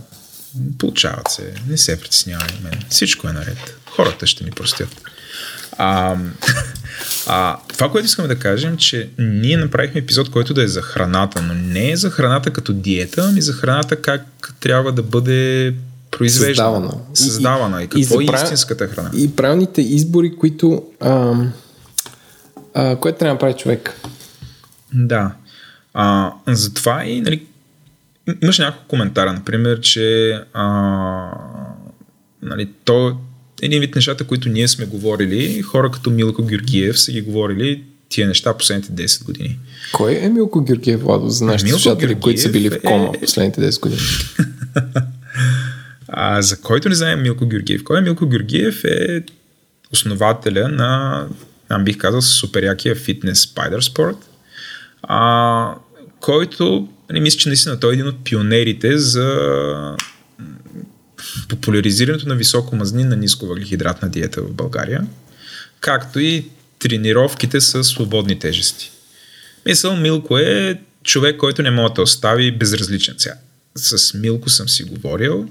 Получават 0.77 1.27
се. 1.27 1.53
Не 1.67 1.77
се 1.77 1.99
притеснявай 1.99 2.47
мен. 2.63 2.73
Всичко 2.89 3.27
е 3.27 3.33
наред. 3.33 3.77
Хората 3.87 4.27
ще 4.27 4.43
ни 4.43 4.51
простят. 4.51 5.01
А, 5.77 6.15
а, 7.27 7.57
това, 7.67 7.91
което 7.91 8.05
искаме 8.05 8.27
да 8.27 8.39
кажем, 8.39 8.77
че 8.77 9.09
ние 9.19 9.57
направихме 9.57 9.99
епизод, 9.99 10.31
който 10.31 10.53
да 10.53 10.63
е 10.63 10.67
за 10.67 10.81
храната, 10.81 11.41
но 11.41 11.53
не 11.53 11.91
е 11.91 11.95
за 11.97 12.09
храната 12.09 12.51
като 12.51 12.73
диета, 12.73 13.27
ами 13.29 13.41
за 13.41 13.53
храната 13.53 13.95
как 13.95 14.23
трябва 14.59 14.91
да 14.91 15.03
бъде 15.03 15.73
произвеждана. 16.11 16.69
Създавана. 16.79 17.01
И- 17.13 17.17
Създавана. 17.17 17.81
И, 17.81 17.85
и 17.85 17.87
какво 17.87 18.15
за 18.17 18.23
е 18.23 18.27
прав- 18.27 18.43
истинската 18.43 18.87
храна. 18.87 19.11
И 19.13 19.35
правилните 19.35 19.81
избори, 19.81 20.35
които... 20.35 20.83
А, 20.99 21.33
а, 22.73 22.95
което 22.95 23.17
трябва 23.17 23.35
да 23.35 23.39
прави 23.39 23.53
човек. 23.53 23.93
Да. 24.93 25.31
А, 25.93 26.31
затова 26.47 27.05
и, 27.05 27.21
нали, 27.21 27.45
имаш 28.43 28.59
няколко 28.59 28.87
коментара, 28.87 29.33
например, 29.33 29.79
че 29.79 30.39
а, 30.53 30.65
нали, 32.41 32.69
то 32.83 33.17
един 33.61 33.79
вид 33.79 33.95
нещата, 33.95 34.23
които 34.23 34.49
ние 34.49 34.67
сме 34.67 34.85
говорили, 34.85 35.61
хора 35.61 35.91
като 35.91 36.11
Милко 36.11 36.43
Георгиев 36.43 36.99
са 36.99 37.11
ги 37.11 37.21
говорили 37.21 37.83
тия 38.09 38.27
неща 38.27 38.57
последните 38.57 38.91
10 38.91 39.25
години. 39.25 39.59
Кой 39.93 40.19
е 40.21 40.29
Милко 40.29 40.61
Георгиев, 40.61 41.01
Владо, 41.01 41.29
за 41.29 41.45
нашите 41.45 41.71
слушатели, 41.71 42.15
които 42.15 42.41
са 42.41 42.51
били 42.51 42.69
в 42.69 42.81
кома 42.81 43.03
Георгиев 43.03 43.21
е- 43.21 43.25
последните 43.25 43.61
10 43.71 43.79
години? 43.81 44.01
А, 46.07 46.41
за 46.41 46.61
който 46.61 46.89
не 46.89 46.95
знае 46.95 47.15
Милко 47.15 47.45
Георгиев. 47.45 47.83
Кой 47.83 47.97
е 47.97 48.01
Милко 48.01 48.27
Георгиев 48.27 48.83
е 48.83 49.23
основателя 49.93 50.67
на, 50.67 51.23
аз 51.69 51.83
бих 51.83 51.97
казал, 51.97 52.21
суперякия 52.21 52.95
фитнес 52.95 53.45
Spider 53.45 53.79
Sport, 53.79 54.17
а, 55.03 55.75
който, 56.25 56.87
не 57.11 57.19
мисля, 57.19 57.39
че 57.39 57.49
наистина 57.49 57.79
той 57.79 57.91
е 57.91 57.93
един 57.93 58.07
от 58.07 58.23
пионерите 58.23 58.97
за 58.97 59.97
популяризирането 61.49 62.27
на 62.27 62.35
високомазнинна 62.35 63.15
нисковъглехидратна 63.15 64.09
диета 64.09 64.41
в 64.41 64.53
България, 64.53 65.07
както 65.79 66.19
и 66.19 66.45
тренировките 66.79 67.61
с 67.61 67.83
свободни 67.83 68.39
тежести. 68.39 68.91
Мисъл, 69.65 69.95
Милко 69.95 70.37
е 70.37 70.81
човек, 71.03 71.37
който 71.37 71.61
не 71.61 71.71
може 71.71 71.93
да 71.93 72.01
остави 72.01 72.51
безразличен 72.51 73.15
сега. 73.17 73.35
С 73.75 74.13
Милко 74.13 74.49
съм 74.49 74.69
си 74.69 74.83
говорил 74.83 75.47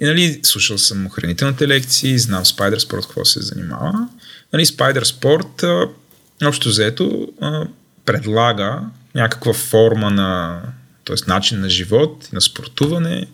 и 0.00 0.04
нали, 0.04 0.40
слушал 0.42 0.78
съм 0.78 1.10
хранителните 1.10 1.68
лекции, 1.68 2.18
знам 2.18 2.44
Spider 2.44 2.78
Sport 2.78 3.02
какво 3.02 3.24
се 3.24 3.42
занимава. 3.42 4.08
Нали, 4.52 4.66
Spider 4.66 5.02
Sport 5.02 5.88
общо 6.42 6.68
взето 6.68 7.28
а, 7.40 7.66
предлага 8.04 8.80
някаква 9.14 9.52
форма 9.52 10.10
на 10.10 10.60
т.е. 11.04 11.16
начин 11.30 11.60
на 11.60 11.68
живот 11.68 12.28
и 12.32 12.34
на 12.34 12.40
спортуване, 12.40 13.26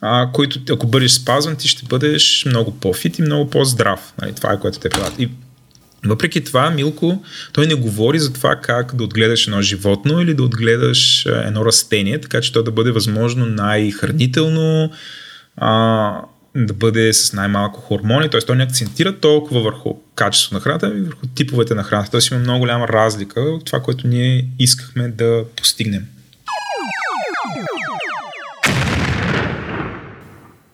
а, 0.00 0.32
който 0.32 0.60
ако 0.70 0.86
бъдеш 0.86 1.10
спазван, 1.10 1.56
ти 1.56 1.68
ще 1.68 1.86
бъдеш 1.86 2.44
много 2.46 2.80
по-фит 2.80 3.18
и 3.18 3.22
много 3.22 3.50
по-здрав. 3.50 4.12
Нали, 4.20 4.34
това 4.34 4.52
е 4.52 4.60
което 4.60 4.78
те 4.78 4.88
правят. 4.88 5.14
И 5.18 5.30
въпреки 6.04 6.44
това, 6.44 6.70
Милко, 6.70 7.24
той 7.52 7.66
не 7.66 7.74
говори 7.74 8.18
за 8.18 8.32
това 8.32 8.56
как 8.56 8.94
да 8.94 9.04
отгледаш 9.04 9.46
едно 9.46 9.62
животно 9.62 10.20
или 10.20 10.34
да 10.34 10.42
отгледаш 10.42 11.26
едно 11.26 11.64
растение, 11.64 12.20
така 12.20 12.40
че 12.40 12.52
то 12.52 12.62
да 12.62 12.70
бъде 12.70 12.90
възможно 12.90 13.46
най-хранително, 13.46 14.90
а, 15.56 16.22
да 16.54 16.74
бъде 16.74 17.12
с 17.12 17.32
най-малко 17.32 17.80
хормони, 17.80 18.30
т.е. 18.30 18.40
той 18.40 18.56
не 18.56 18.64
акцентира 18.64 19.20
толкова 19.20 19.60
върху 19.62 19.94
качеството 20.14 20.54
на 20.54 20.60
храната, 20.60 20.86
ами 20.86 21.00
върху 21.00 21.26
типовете 21.26 21.74
на 21.74 21.82
храната. 21.82 22.10
Тоест 22.10 22.30
има 22.30 22.40
много 22.40 22.58
голяма 22.58 22.88
разлика 22.88 23.40
от 23.40 23.64
това, 23.64 23.80
което 23.80 24.06
ние 24.06 24.48
искахме 24.58 25.08
да 25.08 25.44
постигнем. 25.56 26.06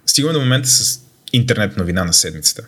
Стигаме 0.07 0.33
до 0.33 0.41
момента 0.41 0.69
с 0.69 1.01
интернет 1.33 1.77
новина 1.77 2.05
на 2.05 2.13
седмицата. 2.13 2.67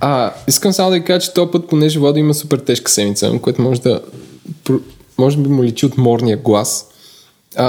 А, 0.00 0.34
искам 0.48 0.72
само 0.72 0.90
да 0.90 0.96
ви 0.96 1.04
кажа, 1.04 1.26
че 1.26 1.34
този 1.34 1.50
път, 1.52 1.68
понеже 1.68 1.98
Владо 1.98 2.18
има 2.18 2.34
супер 2.34 2.58
тежка 2.58 2.90
седмица, 2.90 3.38
което 3.42 3.62
може 3.62 3.80
да 3.80 4.02
може 5.18 5.36
би 5.36 5.48
му 5.48 5.64
личи 5.64 5.86
от 5.86 5.98
морния 5.98 6.36
глас. 6.36 6.91
А, 7.56 7.66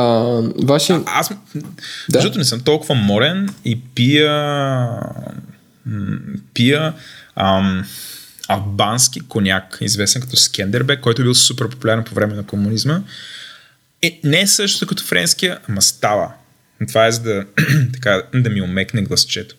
вашия... 0.63 1.02
Аз, 1.06 1.30
да. 1.30 1.68
защото 2.10 2.38
не 2.38 2.44
съм 2.44 2.60
толкова 2.60 2.96
морен 2.96 3.50
и 3.66 3.82
пия 3.82 4.32
пия 6.54 6.94
ам, 7.36 7.86
албански 8.48 9.20
коняк, 9.20 9.78
известен 9.82 10.22
като 10.22 10.38
Скендербек, 10.38 11.00
който 11.02 11.22
е 11.22 11.25
бил 11.25 11.36
супер 11.36 11.70
популярен 11.70 12.04
по 12.04 12.16
време 12.16 12.36
на 12.36 12.46
комунизма. 12.46 13.02
Е, 14.02 14.20
не 14.24 14.42
е 14.42 14.48
също 14.48 14.88
като 14.88 15.04
френския, 15.04 15.60
ама 15.70 15.82
става. 15.82 16.34
Това 16.88 17.08
е 17.08 17.12
за 17.12 17.22
да, 17.22 17.46
така, 17.94 18.24
да 18.34 18.50
ми 18.50 18.62
омекне 18.62 19.02
гласчето. 19.02 19.56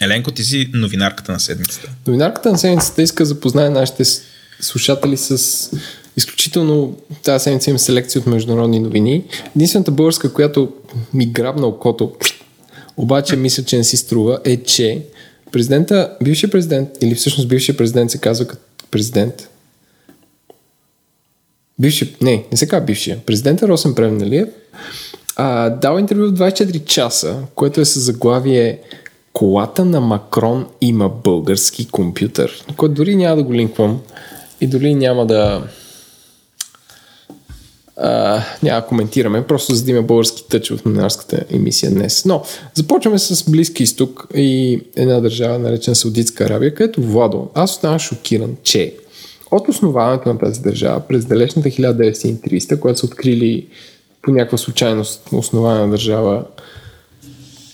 Еленко, 0.00 0.30
ти 0.30 0.44
си 0.44 0.70
новинарката 0.74 1.32
на 1.32 1.40
седмицата. 1.40 1.90
Новинарката 2.06 2.52
на 2.52 2.58
седмицата 2.58 3.02
иска 3.02 3.22
да 3.22 3.26
запознае 3.26 3.70
нашите 3.70 4.04
слушатели 4.60 5.16
с 5.16 5.70
изключително 6.16 6.96
тази 7.22 7.42
седмица 7.42 7.70
има 7.70 7.78
селекция 7.78 8.20
от 8.20 8.26
международни 8.26 8.78
новини. 8.78 9.24
Единствената 9.56 9.90
българска, 9.90 10.32
която 10.32 10.72
ми 11.14 11.26
грабна 11.26 11.66
окото, 11.66 12.12
обаче 12.96 13.36
мисля, 13.36 13.62
че 13.62 13.76
не 13.76 13.84
си 13.84 13.96
струва, 13.96 14.38
е, 14.44 14.56
че 14.56 15.02
президента, 15.52 16.16
бившия 16.24 16.50
президент, 16.50 16.88
или 17.00 17.14
всъщност 17.14 17.48
бившия 17.48 17.76
президент 17.76 18.10
се 18.10 18.18
казва 18.18 18.46
като 18.46 18.62
президент, 18.90 19.48
бивши, 21.78 22.16
не, 22.20 22.44
не 22.52 22.56
се 22.56 22.68
казва 22.68 22.86
бившия, 22.86 23.18
президента 23.26 23.68
Росен 23.68 23.94
Плевнелиев 23.94 24.48
а, 25.36 25.70
дал 25.70 25.98
интервю 25.98 26.26
в 26.26 26.32
24 26.32 26.84
часа, 26.84 27.36
което 27.54 27.80
е 27.80 27.84
с 27.84 28.00
заглавие 28.00 28.78
Колата 29.32 29.84
на 29.84 30.00
Макрон 30.00 30.66
има 30.80 31.08
български 31.08 31.88
компютър, 31.88 32.64
който 32.76 32.94
дори 32.94 33.16
няма 33.16 33.36
да 33.36 33.42
го 33.42 33.54
линквам 33.54 34.00
и 34.60 34.66
дори 34.66 34.94
няма 34.94 35.26
да 35.26 35.62
а, 37.96 38.42
няма 38.62 38.86
коментираме, 38.86 39.46
просто 39.46 39.74
за 39.74 39.84
да 39.84 39.90
има 39.90 40.02
български 40.02 40.44
тъч 40.48 40.70
в 40.70 40.84
новинарската 40.84 41.44
емисия 41.50 41.90
днес. 41.90 42.24
Но 42.24 42.42
започваме 42.74 43.18
с 43.18 43.50
Близки 43.50 43.82
изток 43.82 44.26
и 44.34 44.80
една 44.96 45.20
държава, 45.20 45.58
наречена 45.58 45.94
Саудитска 45.94 46.44
Арабия, 46.44 46.74
където 46.74 47.02
Владо, 47.02 47.48
аз 47.54 47.70
оставам 47.70 47.98
шокиран, 47.98 48.56
че 48.62 48.94
от 49.50 49.68
основаването 49.68 50.28
на 50.28 50.38
тази 50.38 50.60
държава 50.60 51.00
през 51.00 51.24
далечната 51.24 51.68
1930, 51.68 52.78
когато 52.78 52.98
са 52.98 53.06
открили 53.06 53.66
по 54.22 54.30
някаква 54.30 54.58
случайност 54.58 55.28
основана 55.32 55.90
държава, 55.90 56.44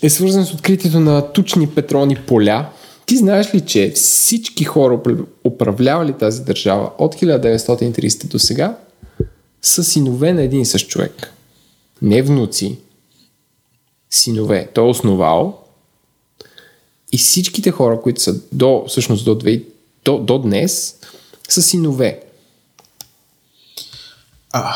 е 0.03 0.11
свързан 0.11 0.47
с 0.47 0.55
откритието 0.55 1.01
на 1.01 1.33
тучни 1.33 1.67
петролни 1.67 2.17
поля. 2.17 2.67
Ти 3.07 3.17
знаеш 3.17 3.55
ли, 3.55 3.61
че 3.61 3.93
всички 3.95 4.65
хора, 4.65 5.01
управлявали 5.45 6.13
тази 6.13 6.45
държава 6.45 6.91
от 6.99 7.15
1930 7.15 8.27
до 8.27 8.39
сега, 8.39 8.77
са 9.63 9.85
синове 9.85 10.33
на 10.33 10.43
един 10.43 10.61
и 10.61 10.67
същ 10.67 10.89
човек. 10.89 11.33
Не 12.03 12.23
внуци, 12.23 12.79
синове. 14.11 14.69
Той 14.75 14.87
е 14.87 14.91
основал 14.91 15.65
и 17.13 17.19
всичките 17.19 17.71
хора, 17.71 18.01
които 18.01 18.23
са 18.23 18.41
до, 18.53 18.85
всъщност 18.89 19.25
до, 19.25 19.35
две, 19.35 19.63
до, 20.05 20.19
до 20.19 20.39
днес, 20.39 20.97
са 21.49 21.63
синове. 21.63 22.21
А. 24.53 24.75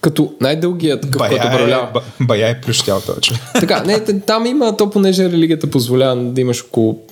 Като 0.00 0.34
най-дългият, 0.40 1.02
такъв, 1.02 1.18
който 1.18 1.46
управлява. 1.46 1.90
ба, 1.94 2.02
бая 2.20 2.48
е 2.48 2.60
плющял 2.60 3.00
човек. 3.00 3.40
Така, 3.54 3.82
не, 3.82 4.20
там 4.20 4.46
има, 4.46 4.76
то 4.76 4.90
понеже 4.90 5.24
религията 5.24 5.70
позволява 5.70 6.16
да 6.16 6.40
имаш 6.40 6.64
около 6.64 7.02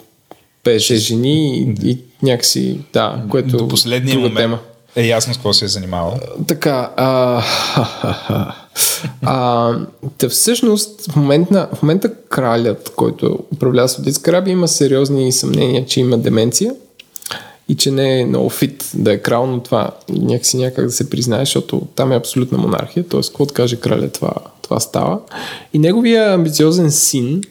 5-6 0.64 0.94
жени 0.94 1.58
и, 1.58 1.90
и 1.90 1.98
някакси, 2.22 2.80
да, 2.92 3.24
което 3.30 3.56
До 3.56 3.68
последния 3.68 4.16
момент. 4.18 4.36
тема. 4.36 4.58
Е 4.96 5.06
ясно 5.06 5.34
с 5.34 5.36
какво 5.36 5.52
се 5.52 5.64
е 5.64 5.68
занимавал. 5.68 6.20
Така, 6.46 6.90
а, 6.96 7.42
а, 9.22 9.74
да 10.18 10.28
всъщност 10.28 11.12
в 11.12 11.16
момента, 11.16 11.68
в 11.74 11.82
момента 11.82 12.14
кралят, 12.14 12.92
който 12.96 13.38
управлява 13.54 13.88
Саудитска 13.88 14.30
Арабия, 14.30 14.52
има 14.52 14.68
сериозни 14.68 15.32
съмнения, 15.32 15.86
че 15.86 16.00
има 16.00 16.18
деменция 16.18 16.74
и 17.68 17.76
че 17.76 17.90
не 17.90 18.20
е 18.20 18.26
много 18.26 18.50
фит 18.50 18.90
да 18.94 19.12
е 19.12 19.18
крал, 19.18 19.46
но 19.46 19.60
това 19.60 19.90
някакси 20.08 20.56
някак 20.56 20.84
да 20.84 20.92
се 20.92 21.10
признае, 21.10 21.40
защото 21.40 21.82
там 21.94 22.12
е 22.12 22.16
абсолютна 22.16 22.58
монархия, 22.58 23.08
т.е. 23.08 23.20
каквото 23.20 23.54
каже 23.54 23.76
краля, 23.76 24.08
това, 24.08 24.32
това 24.62 24.80
става. 24.80 25.18
И 25.72 25.78
неговия 25.78 26.34
амбициозен 26.34 26.90
син 26.90 27.42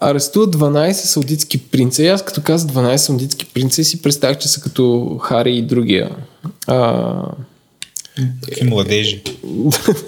арестува 0.00 0.46
12 0.46 0.92
саудитски 0.92 1.58
принца. 1.58 2.02
И 2.02 2.08
аз 2.08 2.24
като 2.24 2.42
казах 2.42 2.70
12 2.70 2.96
саудитски 2.96 3.46
принца 3.46 3.84
си 3.84 4.02
представях, 4.02 4.38
че 4.38 4.48
са 4.48 4.60
като 4.60 5.16
Хари 5.22 5.56
и 5.56 5.62
другия. 5.62 6.10
А, 6.66 7.22
Какви 8.44 8.64
младежи. 8.64 9.22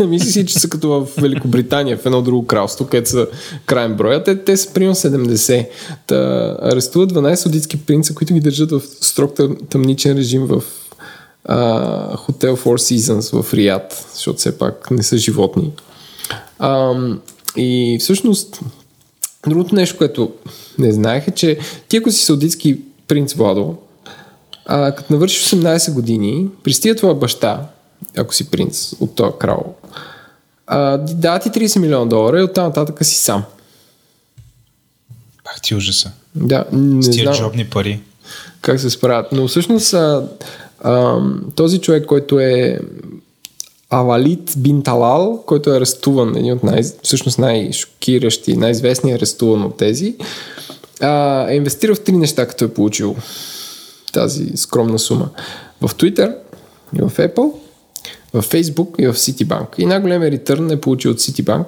Мисли 0.09 0.30
си, 0.30 0.47
че 0.47 0.59
са 0.59 0.68
като 0.68 0.88
в 0.88 1.09
Великобритания, 1.18 1.99
в 1.99 2.07
едно 2.07 2.23
друго 2.23 2.47
кралство, 2.47 2.87
където 2.87 3.11
са 3.11 3.26
крайен 3.66 3.95
броя. 3.95 4.25
Те, 4.25 4.45
те 4.45 4.57
са 4.57 4.73
примерно 4.73 4.95
70. 4.95 5.68
Та, 6.07 6.16
арестуват 6.62 7.12
12 7.12 7.35
саудитски 7.35 7.76
принца, 7.76 8.14
които 8.14 8.35
ги 8.35 8.40
държат 8.40 8.71
в 8.71 8.83
строг 9.00 9.35
тъмничен 9.71 10.16
режим 10.16 10.47
в 10.47 10.62
а, 11.45 12.16
хотел 12.16 12.57
Four 12.57 12.97
Seasons 12.97 13.42
в 13.42 13.54
Риад, 13.54 14.07
защото 14.14 14.38
все 14.38 14.59
пак 14.59 14.90
не 14.90 15.02
са 15.02 15.16
животни. 15.16 15.73
А, 16.59 16.95
и 17.57 17.99
всъщност, 18.00 18.61
другото 19.49 19.75
нещо, 19.75 19.97
което 19.97 20.33
не 20.78 20.92
знаех 20.92 21.28
е, 21.28 21.30
че 21.30 21.59
ти 21.88 21.97
ако 21.97 22.11
си 22.11 22.25
саудитски 22.25 22.78
принц 23.09 23.35
Владо, 23.35 23.76
а, 24.69 24.93
като 24.93 25.13
навършиш 25.13 25.45
18 25.51 25.93
години, 25.93 26.49
пристига 26.65 26.95
твоя 26.95 27.15
баща, 27.15 27.67
ако 28.17 28.35
си 28.35 28.51
принц 28.51 28.93
от 29.01 29.15
този 29.15 29.33
крал, 29.39 29.75
а, 30.67 30.97
дава 30.99 31.39
ти 31.39 31.51
30 31.51 31.79
милиона 31.79 32.07
долара 32.07 32.41
и 32.41 32.43
оттам 32.43 32.65
нататък 32.67 33.05
си 33.05 33.17
сам. 33.17 33.45
Пак 35.45 35.63
ти 35.63 35.75
ужаса. 35.75 36.11
Да, 36.35 36.65
не 36.73 37.03
С 37.03 37.11
тия 37.11 37.23
знам 37.23 37.35
джобни 37.35 37.65
пари. 37.65 38.01
как 38.61 38.81
се 38.81 38.91
справят. 38.91 39.33
Но 39.33 39.49
всъщност 39.49 39.95
а, 39.95 40.29
а, 40.81 41.19
този 41.55 41.79
човек, 41.79 42.07
който 42.07 42.41
е 42.41 42.79
Авалит 43.91 44.55
Бин 44.57 44.83
Талал, 44.83 45.43
който 45.47 45.71
е 45.71 45.77
арестуван, 45.77 46.37
един 46.37 46.53
от 46.53 46.63
най- 46.63 46.83
всъщност 47.03 47.39
най-шокиращи, 47.39 48.57
най-известният 48.57 49.19
арестуван 49.19 49.65
от 49.65 49.77
тези, 49.77 50.17
а, 51.01 51.47
е 51.51 51.55
инвестирал 51.57 51.95
в 51.95 52.01
три 52.05 52.13
неща, 52.13 52.47
като 52.49 52.65
е 52.65 52.75
получил 52.75 53.17
тази 54.19 54.57
скромна 54.57 54.99
сума. 54.99 55.29
В 55.81 55.89
Twitter, 55.89 56.35
и 56.97 57.03
в 57.03 57.11
Apple, 57.11 57.53
в 58.33 58.43
Facebook 58.43 59.01
и 59.01 59.07
в 59.07 59.15
Citibank. 59.15 59.67
И 59.79 59.87
най-големия 59.87 60.31
ритърн 60.31 60.71
е 60.71 60.81
получил 60.81 61.11
от 61.11 61.19
Citibank, 61.19 61.65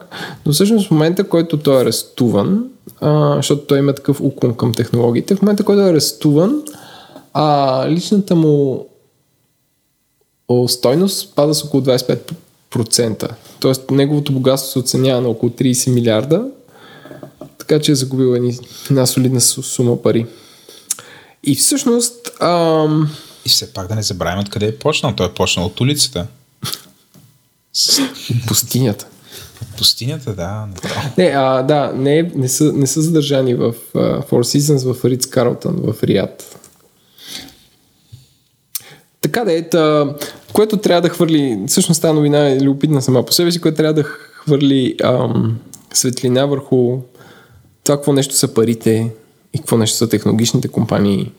но 0.47 0.53
всъщност 0.53 0.89
в 0.89 0.91
момента, 0.91 1.25
който 1.25 1.57
той 1.57 1.79
е 1.79 1.83
арестуван, 1.83 2.65
а, 3.01 3.37
защото 3.37 3.67
той 3.67 3.79
има 3.79 3.95
такъв 3.95 4.21
уклон 4.21 4.55
към 4.55 4.73
технологиите, 4.75 5.37
в 5.37 5.43
момента, 5.43 5.65
който 5.65 5.81
е 5.81 5.91
арестуван, 5.91 6.63
а, 7.35 7.87
личната 7.89 8.35
му 8.35 8.87
стойност 10.67 11.35
пада 11.35 11.55
с 11.55 11.65
около 11.65 11.83
25%. 11.83 13.29
Тоест 13.61 13.91
неговото 13.91 14.33
богатство 14.33 14.73
се 14.73 14.79
оценява 14.79 15.21
на 15.21 15.29
около 15.29 15.53
30 15.53 15.91
милиарда, 15.91 16.45
така 17.59 17.79
че 17.79 17.93
е 17.93 17.95
загубил 17.95 18.53
една 18.91 19.07
солидна 19.07 19.41
су- 19.41 19.63
сума 19.63 20.03
пари. 20.03 20.27
И 21.43 21.55
всъщност 21.55 22.31
ам, 22.41 23.11
И 23.47 23.49
все 23.49 23.73
пак 23.73 23.89
да 23.89 23.95
не 23.95 24.03
забравим 24.03 24.41
откъде 24.41 24.67
е 24.67 24.79
почнал. 24.79 25.15
Той 25.17 25.27
е 25.27 25.35
почнал 25.35 25.67
от 25.67 25.81
улицата. 25.81 26.27
С 27.73 28.01
пустинята. 28.47 29.07
пустинята, 29.79 30.35
да. 30.35 30.67
направо. 30.67 31.11
Не, 31.19 31.25
а, 31.25 31.63
да, 31.63 31.93
не, 31.97 32.23
не, 32.23 32.49
са, 32.49 32.73
не 32.73 32.87
са 32.87 33.03
задържани 33.03 33.55
в 33.55 33.75
uh, 33.95 34.29
Four 34.29 34.59
Seasons 34.59 34.93
в 34.93 35.05
Риц 35.05 35.27
Карлтън 35.27 35.77
в 35.77 36.03
Риад. 36.03 36.57
Така 39.21 39.45
да 39.45 39.53
е, 39.53 39.69
та, 39.69 40.15
което 40.53 40.77
трябва 40.77 41.01
да 41.01 41.09
хвърли, 41.09 41.59
всъщност 41.67 42.03
тази 42.03 42.15
новина 42.15 42.49
е 42.49 42.61
любопитна 42.61 43.03
сама 43.03 43.27
по 43.27 43.33
себе 43.33 43.53
си, 43.53 43.61
което 43.61 43.77
трябва 43.77 43.95
да 43.95 44.03
хвърли 44.03 44.97
ам, 45.03 45.59
светлина 45.93 46.47
върху 46.47 46.99
това 47.85 47.97
какво 47.97 48.13
нещо 48.13 48.35
са 48.35 48.55
парите 48.55 49.13
и 49.55 49.59
какво 49.59 49.77
нещо 49.77 49.97
са 49.97 50.09
технологичните 50.09 50.69
компании. 50.69 51.33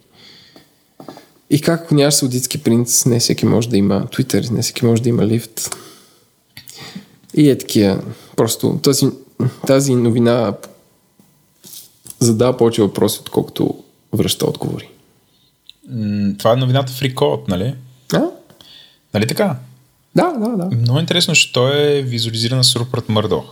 И 1.49 1.61
как 1.61 1.81
ако 1.81 1.95
нямаш 1.95 2.13
саудитски 2.13 2.63
принц, 2.63 3.05
не 3.05 3.19
всеки 3.19 3.45
може 3.45 3.69
да 3.69 3.77
има 3.77 4.05
Twitter, 4.05 4.51
не 4.51 4.61
всеки 4.61 4.85
може 4.85 5.01
да 5.01 5.09
има 5.09 5.25
лифт. 5.25 5.75
И 7.33 7.49
е 7.49 7.57
такива. 7.57 8.03
Просто 8.35 8.79
тази, 8.83 9.07
тази 9.67 9.95
новина 9.95 10.53
задава 12.19 12.57
повече 12.57 12.81
въпроси, 12.81 13.19
отколкото 13.21 13.83
връща 14.13 14.45
отговори. 14.45 14.89
М, 15.89 16.33
Това 16.37 16.53
е 16.53 16.55
новината 16.55 16.93
в 16.93 17.47
нали? 17.47 17.75
А? 18.13 18.23
Нали 19.13 19.27
така? 19.27 19.55
Да, 20.15 20.31
да, 20.31 20.49
да. 20.49 20.75
Много 20.75 20.99
интересно, 20.99 21.35
че 21.35 21.53
той 21.53 21.97
е 21.97 22.01
визуализиран 22.01 22.63
с 22.63 22.75
Рупърт 22.75 23.09
Мърдох. 23.09 23.45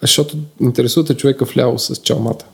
Защото 0.00 0.36
интересувате 0.60 1.16
човека 1.16 1.44
вляво 1.44 1.78
с 1.78 1.96
чалмата. 1.96 2.44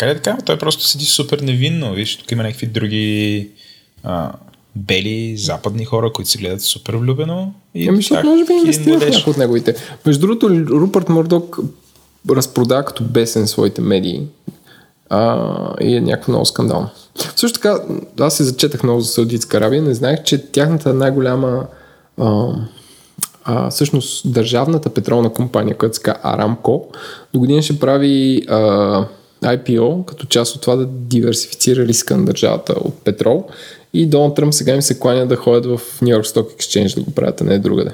Така 0.00 0.12
ли 0.12 0.18
е 0.18 0.20
така? 0.20 0.36
Той 0.44 0.58
просто 0.58 0.84
седи 0.84 1.04
супер 1.04 1.38
невинно. 1.40 1.92
Виж, 1.92 2.16
тук 2.16 2.32
има 2.32 2.42
някакви 2.42 2.66
други 2.66 3.48
а, 4.02 4.32
бели, 4.76 5.36
западни 5.36 5.84
хора, 5.84 6.12
които 6.12 6.30
се 6.30 6.38
гледат 6.38 6.60
супер 6.60 6.94
влюбено. 6.94 7.52
И 7.74 7.88
Ами, 7.88 7.96
защото 7.96 8.26
може 8.26 8.44
би 8.44 8.52
ги 8.52 8.58
инвестира 8.58 8.94
в 8.94 8.98
младеж. 8.98 9.16
някои 9.16 9.30
от 9.30 9.36
неговите. 9.36 9.74
Между 10.06 10.20
другото, 10.20 10.50
Рупърт 10.80 11.08
Мърдок 11.08 11.58
разпрода 12.30 12.84
като 12.84 13.04
бесен 13.04 13.46
своите 13.46 13.80
медии 13.80 14.22
а, 15.10 15.74
и 15.80 15.96
е 15.96 16.00
някакво 16.00 16.32
много 16.32 16.46
скандално. 16.46 16.88
Също 17.36 17.60
така, 17.60 17.78
аз 18.20 18.36
се 18.36 18.44
зачетах 18.44 18.82
много 18.82 19.00
за 19.00 19.08
Саудитска 19.08 19.56
Арабия, 19.56 19.82
не 19.82 19.94
знаех, 19.94 20.22
че 20.22 20.46
тяхната 20.52 20.94
най-голяма 20.94 21.66
а, 22.18 22.46
а, 23.44 23.70
всъщност 23.70 24.32
държавната 24.32 24.94
петролна 24.94 25.32
компания, 25.32 25.76
която 25.76 25.96
се 25.96 26.02
казва 26.02 26.20
Арамко, 26.22 26.88
до 27.34 27.38
година 27.38 27.62
ще 27.62 27.78
прави 27.78 28.42
а, 28.48 29.06
IPO, 29.42 30.04
като 30.04 30.26
част 30.26 30.54
от 30.54 30.62
това 30.62 30.76
да 30.76 30.86
диверсифицира 30.86 31.86
риска 31.86 32.16
на 32.16 32.24
държавата 32.24 32.72
от 32.72 32.94
петрол. 33.04 33.44
И 33.94 34.06
Доналд 34.06 34.34
Тръмп 34.34 34.54
сега 34.54 34.74
им 34.74 34.82
се 34.82 34.98
кланя 34.98 35.26
да 35.26 35.36
ходят 35.36 35.66
в 35.66 35.80
Нью 36.02 36.10
Йорк 36.10 36.26
Stock 36.26 36.56
Exchange 36.56 36.94
да 36.94 37.00
го 37.02 37.10
правят, 37.10 37.40
а 37.40 37.44
не 37.44 37.58
другаде. 37.58 37.90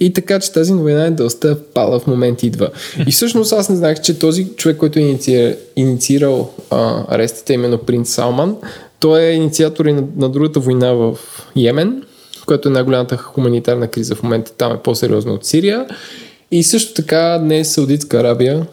И 0.00 0.12
така, 0.12 0.40
че 0.40 0.52
тази 0.52 0.72
новина 0.72 1.06
е 1.06 1.10
доста 1.10 1.58
пала 1.74 2.00
в 2.00 2.06
момент 2.06 2.42
идва. 2.42 2.70
И 3.06 3.12
всъщност 3.12 3.52
аз 3.52 3.68
не 3.68 3.76
знаех, 3.76 4.00
че 4.00 4.18
този 4.18 4.48
човек, 4.56 4.76
който 4.76 4.98
е 4.98 5.02
инициирал, 5.02 5.54
инициирал 5.76 6.50
а, 6.70 7.04
арестите, 7.08 7.52
именно 7.52 7.78
принц 7.78 8.10
Салман, 8.10 8.56
той 9.00 9.22
е 9.22 9.32
инициатор 9.32 9.84
и 9.84 9.92
на, 9.92 10.04
на 10.16 10.28
другата 10.28 10.60
война 10.60 10.92
в 10.92 11.18
Йемен, 11.56 12.02
която 12.46 12.68
е 12.68 12.72
най-голямата 12.72 13.16
хуманитарна 13.16 13.88
криза 13.88 14.14
в 14.14 14.22
момента. 14.22 14.52
Там 14.52 14.72
е 14.72 14.78
по-сериозна 14.78 15.32
от 15.32 15.44
Сирия. 15.44 15.86
И 16.50 16.62
също 16.62 16.94
така 16.94 17.38
днес 17.42 17.72
Саудитска 17.72 18.18
Арабия, 18.18 18.66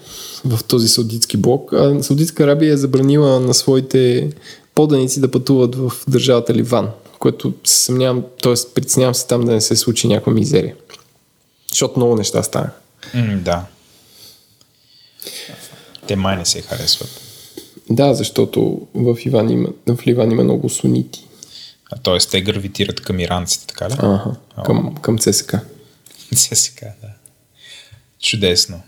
в 0.45 0.63
този 0.63 0.87
саудитски 0.87 1.37
блок, 1.37 1.73
а 1.73 2.03
Саудитска 2.03 2.43
Арабия 2.43 2.73
е 2.73 2.77
забранила 2.77 3.39
на 3.39 3.53
своите 3.53 4.31
поданици 4.75 5.21
да 5.21 5.31
пътуват 5.31 5.75
в 5.75 5.91
държавата 6.07 6.53
Ливан, 6.53 6.89
което 7.19 7.53
се 7.63 7.77
съмнявам, 7.77 8.23
т.е. 8.43 8.53
притеснявам 8.75 9.15
се 9.15 9.27
там 9.27 9.45
да 9.45 9.51
не 9.51 9.61
се 9.61 9.75
случи 9.75 10.07
някаква 10.07 10.33
мизерия. 10.33 10.75
Защото 11.69 11.99
много 11.99 12.15
неща 12.15 12.43
станаха. 12.43 12.73
М, 13.13 13.39
да. 13.41 13.65
Те 16.07 16.15
май 16.15 16.37
не 16.37 16.45
се 16.45 16.61
харесват. 16.61 17.21
Да, 17.89 18.13
защото 18.13 18.87
в, 18.93 19.17
Иван 19.25 19.49
има, 19.49 19.69
в 19.87 20.07
Ливан 20.07 20.31
има 20.31 20.43
много 20.43 20.69
сунити. 20.69 21.27
А, 21.91 21.97
тоест, 21.97 22.31
те 22.31 22.41
гравитират 22.41 23.01
към 23.01 23.19
иранците, 23.19 23.67
така 23.67 23.89
ли? 23.89 23.93
Ага, 23.97 24.35
към, 24.65 24.95
към 24.95 25.17
ЦСК. 25.17 25.55
Сега, 26.35 26.87
да. 27.01 27.07
Чудесно. 28.19 28.81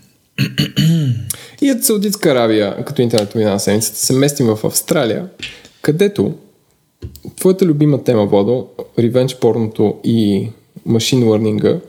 И 1.62 1.72
от 1.72 1.84
Саудитска 1.84 2.30
Аравия, 2.30 2.84
като 2.84 3.02
интернет 3.02 3.34
новина 3.34 3.50
на 3.50 3.60
седмицата, 3.60 3.98
се 3.98 4.12
местим 4.12 4.46
в 4.46 4.64
Австралия, 4.64 5.28
където 5.82 6.34
твоята 7.36 7.66
любима 7.66 8.04
тема, 8.04 8.26
Водо, 8.26 8.66
ревенч 8.98 9.36
порното 9.36 9.94
и 10.04 10.48
машин 10.86 11.28
лърнинга, 11.28 11.80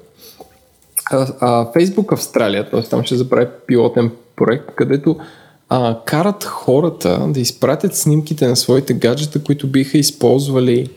а, 1.12 1.72
Facebook 1.74 2.14
Австралия, 2.14 2.70
т.е. 2.70 2.82
там 2.82 3.04
ще 3.04 3.16
заправи 3.16 3.48
пилотен 3.68 4.12
проект, 4.36 4.76
където 4.76 5.18
а, 5.70 6.00
карат 6.06 6.44
хората 6.44 7.26
да 7.28 7.40
изпратят 7.40 7.96
снимките 7.96 8.48
на 8.48 8.56
своите 8.56 8.94
гаджета, 8.94 9.44
които 9.44 9.68
биха 9.68 9.98
използвали 9.98 10.90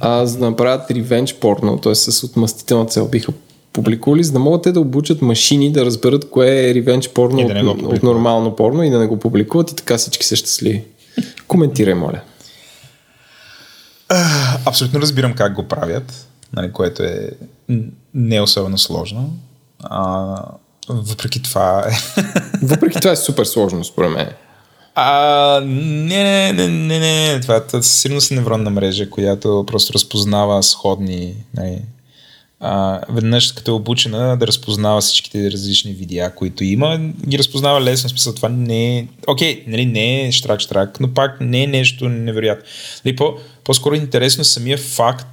а, 0.00 0.26
за 0.26 0.38
да 0.38 0.50
направят 0.50 0.90
ревенч 0.90 1.34
порно, 1.34 1.78
т.е. 1.78 1.94
с 1.94 2.24
отмъстителна 2.24 2.86
цел 2.86 3.08
биха 3.08 3.32
публикували, 3.74 4.24
за 4.24 4.32
да 4.32 4.38
могат 4.38 4.62
те 4.62 4.72
да 4.72 4.80
обучат 4.80 5.22
машини 5.22 5.72
да 5.72 5.84
разберат 5.84 6.30
кое 6.30 6.70
е 6.70 6.74
ревенч 6.74 7.08
порно 7.08 7.40
И 7.40 7.46
да 7.46 7.70
от, 7.70 7.82
от 7.82 8.02
нормално 8.02 8.56
порно 8.56 8.82
и 8.82 8.90
да 8.90 8.98
не 8.98 9.06
го 9.06 9.18
публикуват 9.18 9.70
и 9.70 9.76
така 9.76 9.98
всички 9.98 10.26
са 10.26 10.36
щастливи. 10.36 10.84
Коментирай, 11.48 11.94
моля. 11.94 12.20
А, 14.08 14.26
абсолютно 14.66 15.00
разбирам 15.00 15.34
как 15.34 15.54
го 15.54 15.62
правят, 15.62 16.26
нали, 16.52 16.72
което 16.72 17.02
е 17.02 17.30
не 18.14 18.40
особено 18.40 18.78
сложно. 18.78 19.30
А, 19.82 20.36
въпреки 20.88 21.42
това 21.42 21.84
е... 21.88 22.20
Въпреки 22.62 23.00
това 23.00 23.10
е 23.10 23.16
супер 23.16 23.44
сложно, 23.44 23.84
според 23.84 24.10
мен. 24.10 24.28
А, 24.94 25.60
не, 25.64 26.52
не, 26.52 26.52
не, 26.52 26.68
не, 26.68 26.98
не. 26.98 27.40
Това 27.40 27.56
е 27.56 27.82
сигурно 27.82 28.20
си 28.20 28.34
невронна 28.34 28.70
мрежа, 28.70 29.10
която 29.10 29.64
просто 29.66 29.92
разпознава 29.92 30.62
сходни. 30.62 31.34
Нали. 31.56 31.82
А, 32.66 33.00
веднъж 33.08 33.52
като 33.52 33.70
е 33.70 33.74
обучена 33.74 34.36
да 34.36 34.46
разпознава 34.46 35.00
всичките 35.00 35.50
различни 35.50 35.92
видеа, 35.92 36.34
които 36.34 36.64
има, 36.64 36.98
ги 37.28 37.38
разпознава 37.38 37.80
лесно. 37.80 38.08
Смисъл, 38.08 38.34
това 38.34 38.48
не 38.48 38.98
е... 38.98 39.06
Окей, 39.26 39.64
нали, 39.66 39.86
не 39.86 40.26
е 40.26 40.32
штрак-штрак, 40.32 41.00
но 41.00 41.14
пак 41.14 41.40
не 41.40 41.62
е 41.62 41.66
нещо 41.66 42.08
невероятно. 42.08 42.64
Нали, 43.04 43.16
по, 43.16 43.34
по-скоро 43.64 43.94
е 43.94 43.98
интересно 43.98 44.44
самия 44.44 44.78
факт, 44.78 45.26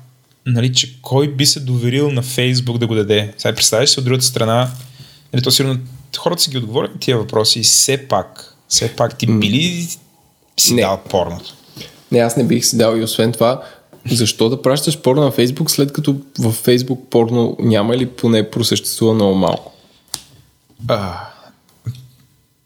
нали, 0.45 0.73
че 0.73 1.01
кой 1.01 1.27
би 1.27 1.45
се 1.45 1.59
доверил 1.59 2.11
на 2.11 2.21
Фейсбук 2.21 2.77
да 2.77 2.87
го 2.87 2.95
даде. 2.95 3.33
Сега 3.37 3.55
представяш 3.55 3.89
се 3.89 3.99
от 3.99 4.05
другата 4.05 4.25
страна, 4.25 4.71
нали, 5.33 5.43
то 5.43 5.51
сигурно 5.51 5.79
хората 6.17 6.41
си 6.41 6.49
ги 6.49 6.57
отговорят 6.57 6.93
на 6.93 6.99
тия 6.99 7.17
въпроси 7.17 7.59
и 7.59 7.63
все 7.63 7.97
пак 7.97 8.51
все 8.71 8.95
пак 8.95 9.17
ти 9.17 9.27
били 9.27 9.87
си 10.59 10.73
не. 10.73 10.81
дал 10.81 11.01
порното? 11.09 11.53
Не, 12.11 12.19
аз 12.19 12.37
не 12.37 12.43
бих 12.43 12.65
си 12.65 12.77
дал 12.77 12.97
и 12.97 13.03
освен 13.03 13.31
това, 13.31 13.63
защо 14.05 14.49
да 14.49 14.61
пращаш 14.61 14.97
порно 14.97 15.21
на 15.21 15.31
Фейсбук, 15.31 15.71
след 15.71 15.93
като 15.93 16.15
в 16.39 16.51
Фейсбук 16.51 17.09
порно 17.09 17.57
няма 17.59 17.95
или 17.95 18.09
поне 18.09 18.49
просъществува 18.49 19.13
много 19.13 19.35
малко? 19.35 19.73
А, 20.87 21.19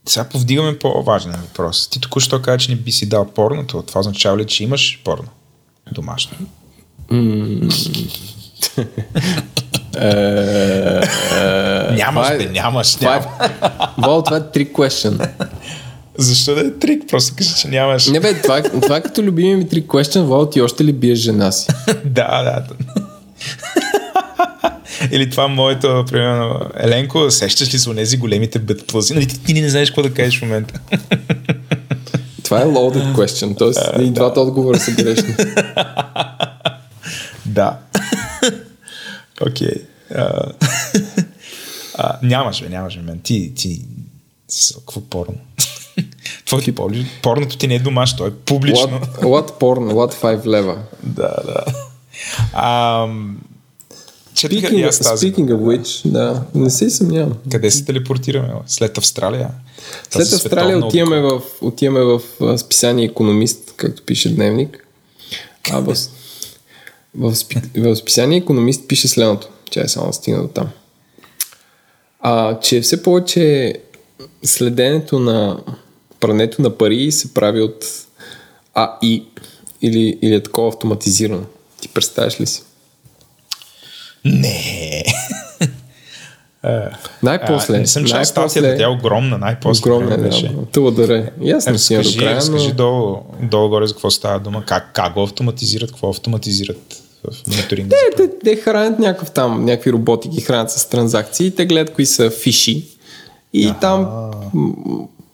сега 0.06 0.30
повдигаме 0.30 0.80
по-важен 0.80 1.32
въпрос. 1.32 1.90
Ти 1.90 2.00
току-що 2.00 2.42
каза, 2.42 2.58
че 2.58 2.72
не 2.72 2.78
би 2.78 2.92
си 2.92 3.10
дал 3.10 3.26
порното. 3.26 3.82
Това 3.82 4.00
означава 4.00 4.38
ли, 4.38 4.48
че 4.48 4.64
имаш 4.64 5.02
порно? 5.04 5.28
Домашно. 5.92 6.38
Нямаш, 11.96 12.30
е- 12.30 12.38
бе, 12.38 12.46
нямаш. 12.46 12.96
Това 12.96 13.16
е, 13.16 13.22
това 13.98 14.38
е 14.38 14.66
question. 14.66 15.30
Защо 16.18 16.56
да 16.56 16.62
е 16.62 16.72
трик? 16.72 17.04
Просто 17.10 17.36
кажи, 17.38 17.50
че 17.62 17.68
нямаш. 17.68 18.08
Не 18.08 18.20
бе, 18.20 18.42
това, 18.42 18.64
това 18.64 18.98
е 18.98 19.02
като 19.02 19.24
любими 19.24 19.56
ми 19.56 19.70
трик 19.70 19.88
question, 19.88 20.22
Вал, 20.22 20.50
ти 20.50 20.62
още 20.62 20.86
ли 20.86 20.94
биеш 20.94 21.20
жена 21.20 21.52
си? 21.52 21.68
да, 22.06 22.44
да. 22.44 22.64
Или 25.12 25.30
това 25.30 25.48
моето, 25.48 26.06
примерно, 26.12 26.60
Еленко, 26.78 27.32
сещаш 27.32 27.74
ли 27.74 27.80
с 27.80 27.96
тези 27.96 28.18
големите 28.18 28.60
бътплъзи? 28.60 29.14
Нали, 29.14 29.28
ти, 29.28 29.44
ти 29.44 29.62
не 29.62 29.70
знаеш 29.70 29.90
какво 29.90 30.02
да 30.02 30.14
кажеш 30.14 30.40
в 30.40 30.42
момента. 30.42 30.80
това 32.44 32.62
е 32.62 32.66
loaded 32.66 33.16
question, 33.16 33.58
т.е. 33.58 34.04
и 34.04 34.10
двата 34.10 34.42
отговора 34.42 34.80
са 34.80 34.92
грешни. 34.92 35.36
да. 37.46 37.78
Окей. 39.42 39.68
Okay. 39.68 39.82
Uh, 40.14 40.54
нямаш, 42.24 42.62
бе, 42.62 42.70
нямаш, 42.70 42.98
бе, 42.98 43.02
мен. 43.02 43.20
Ти, 43.20 43.54
ти, 43.56 43.82
какво 44.72 45.02
порно? 45.02 45.36
Порно, 46.76 47.06
порното 47.22 47.58
ти 47.58 47.68
не 47.68 47.76
е 47.76 47.80
домашно, 47.80 48.18
то 48.18 48.28
е 48.28 48.32
публично. 48.32 48.88
What, 48.88 49.22
what 49.22 49.60
porn, 49.60 49.94
what 49.94 50.14
5 50.14 50.46
лева. 50.46 50.78
да, 51.04 51.36
да. 51.46 51.64
Um, 52.54 53.36
Speaking, 54.36 54.92
speaking 54.92 55.48
of 55.50 55.60
which, 55.60 56.12
да, 56.12 56.44
не 56.56 56.70
се 56.70 56.90
съмнявам. 56.90 57.34
Къде 57.52 57.72
се 57.72 57.86
телепортираме? 57.86 58.54
След 58.68 58.98
Австралия? 58.98 59.50
След 60.10 60.34
Австралия 60.34 60.86
отиваме 60.86 61.22
в, 61.22 61.42
отиваме 61.62 62.02
в 62.02 62.22
списание 62.58 63.06
Економист, 63.06 63.74
както 63.78 64.04
пише 64.04 64.36
Дневник. 64.36 64.88
А 65.72 65.80
в, 65.80 65.96
в, 67.16 67.34
в 67.76 67.96
списание 67.96 68.38
Економист 68.38 68.88
пише 68.88 69.08
следното. 69.08 69.48
Чай 69.72 69.88
само 69.88 70.08
да 70.08 70.14
стигна 70.14 70.42
до 70.42 70.48
там. 70.48 70.70
А, 72.20 72.60
че 72.60 72.82
все 72.82 73.04
повече 73.04 73.74
следенето 74.44 75.20
на 75.20 75.60
прането 76.20 76.62
на 76.62 76.78
пари 76.78 77.12
се 77.12 77.34
прави 77.34 77.62
от 77.62 77.86
АИ 78.74 79.24
или, 79.82 80.20
или 80.22 80.36
е 80.36 80.44
такова 80.44 80.68
автоматизирано. 80.68 81.44
Ти 81.82 81.88
представяш 81.88 82.42
ли 82.42 82.46
си? 82.46 82.64
Не. 84.26 85.04
най-после. 87.24 87.76
А, 87.76 87.80
не 87.80 87.88
съм 87.88 88.06
чел 88.06 88.26
статията, 88.26 88.78
тя 88.78 88.84
е 88.84 88.88
огромна, 88.88 89.38
най-после. 89.38 89.92
Огромна, 89.92 90.18
да. 90.18 90.50
Тълъдъре. 90.72 91.32
И 91.42 91.52
аз 91.52 91.68
не 91.68 91.78
си 91.78 91.96
до 91.96 92.20
края, 92.20 92.42
но... 92.52 92.74
долу, 92.74 93.18
долу-горе 93.42 93.88
за 93.88 93.94
какво 93.94 94.12
става 94.12 94.40
дума, 94.40 94.64
как, 94.66 94.94
как 94.94 95.14
го 95.14 95.24
автоматизират, 95.24 95.92
какво 95.92 96.10
автоматизират 96.10 97.02
в 97.24 97.48
мониторинга. 97.48 97.96
Те, 98.18 98.28
те, 98.28 98.40
те 98.44 98.56
хранят 98.56 99.00
някакъв 99.00 99.32
там, 99.32 99.66
някакви 99.66 99.92
роботи 99.92 100.30
ги 100.30 100.42
хранят 100.42 100.72
с 100.72 100.90
транзакции, 100.90 101.52
те 101.52 101.66
гледат 101.66 101.94
кои 101.94 102.06
са 102.06 102.30
фиши 102.30 102.86
и 103.54 103.68
Аха. 103.68 103.80
там 103.80 104.32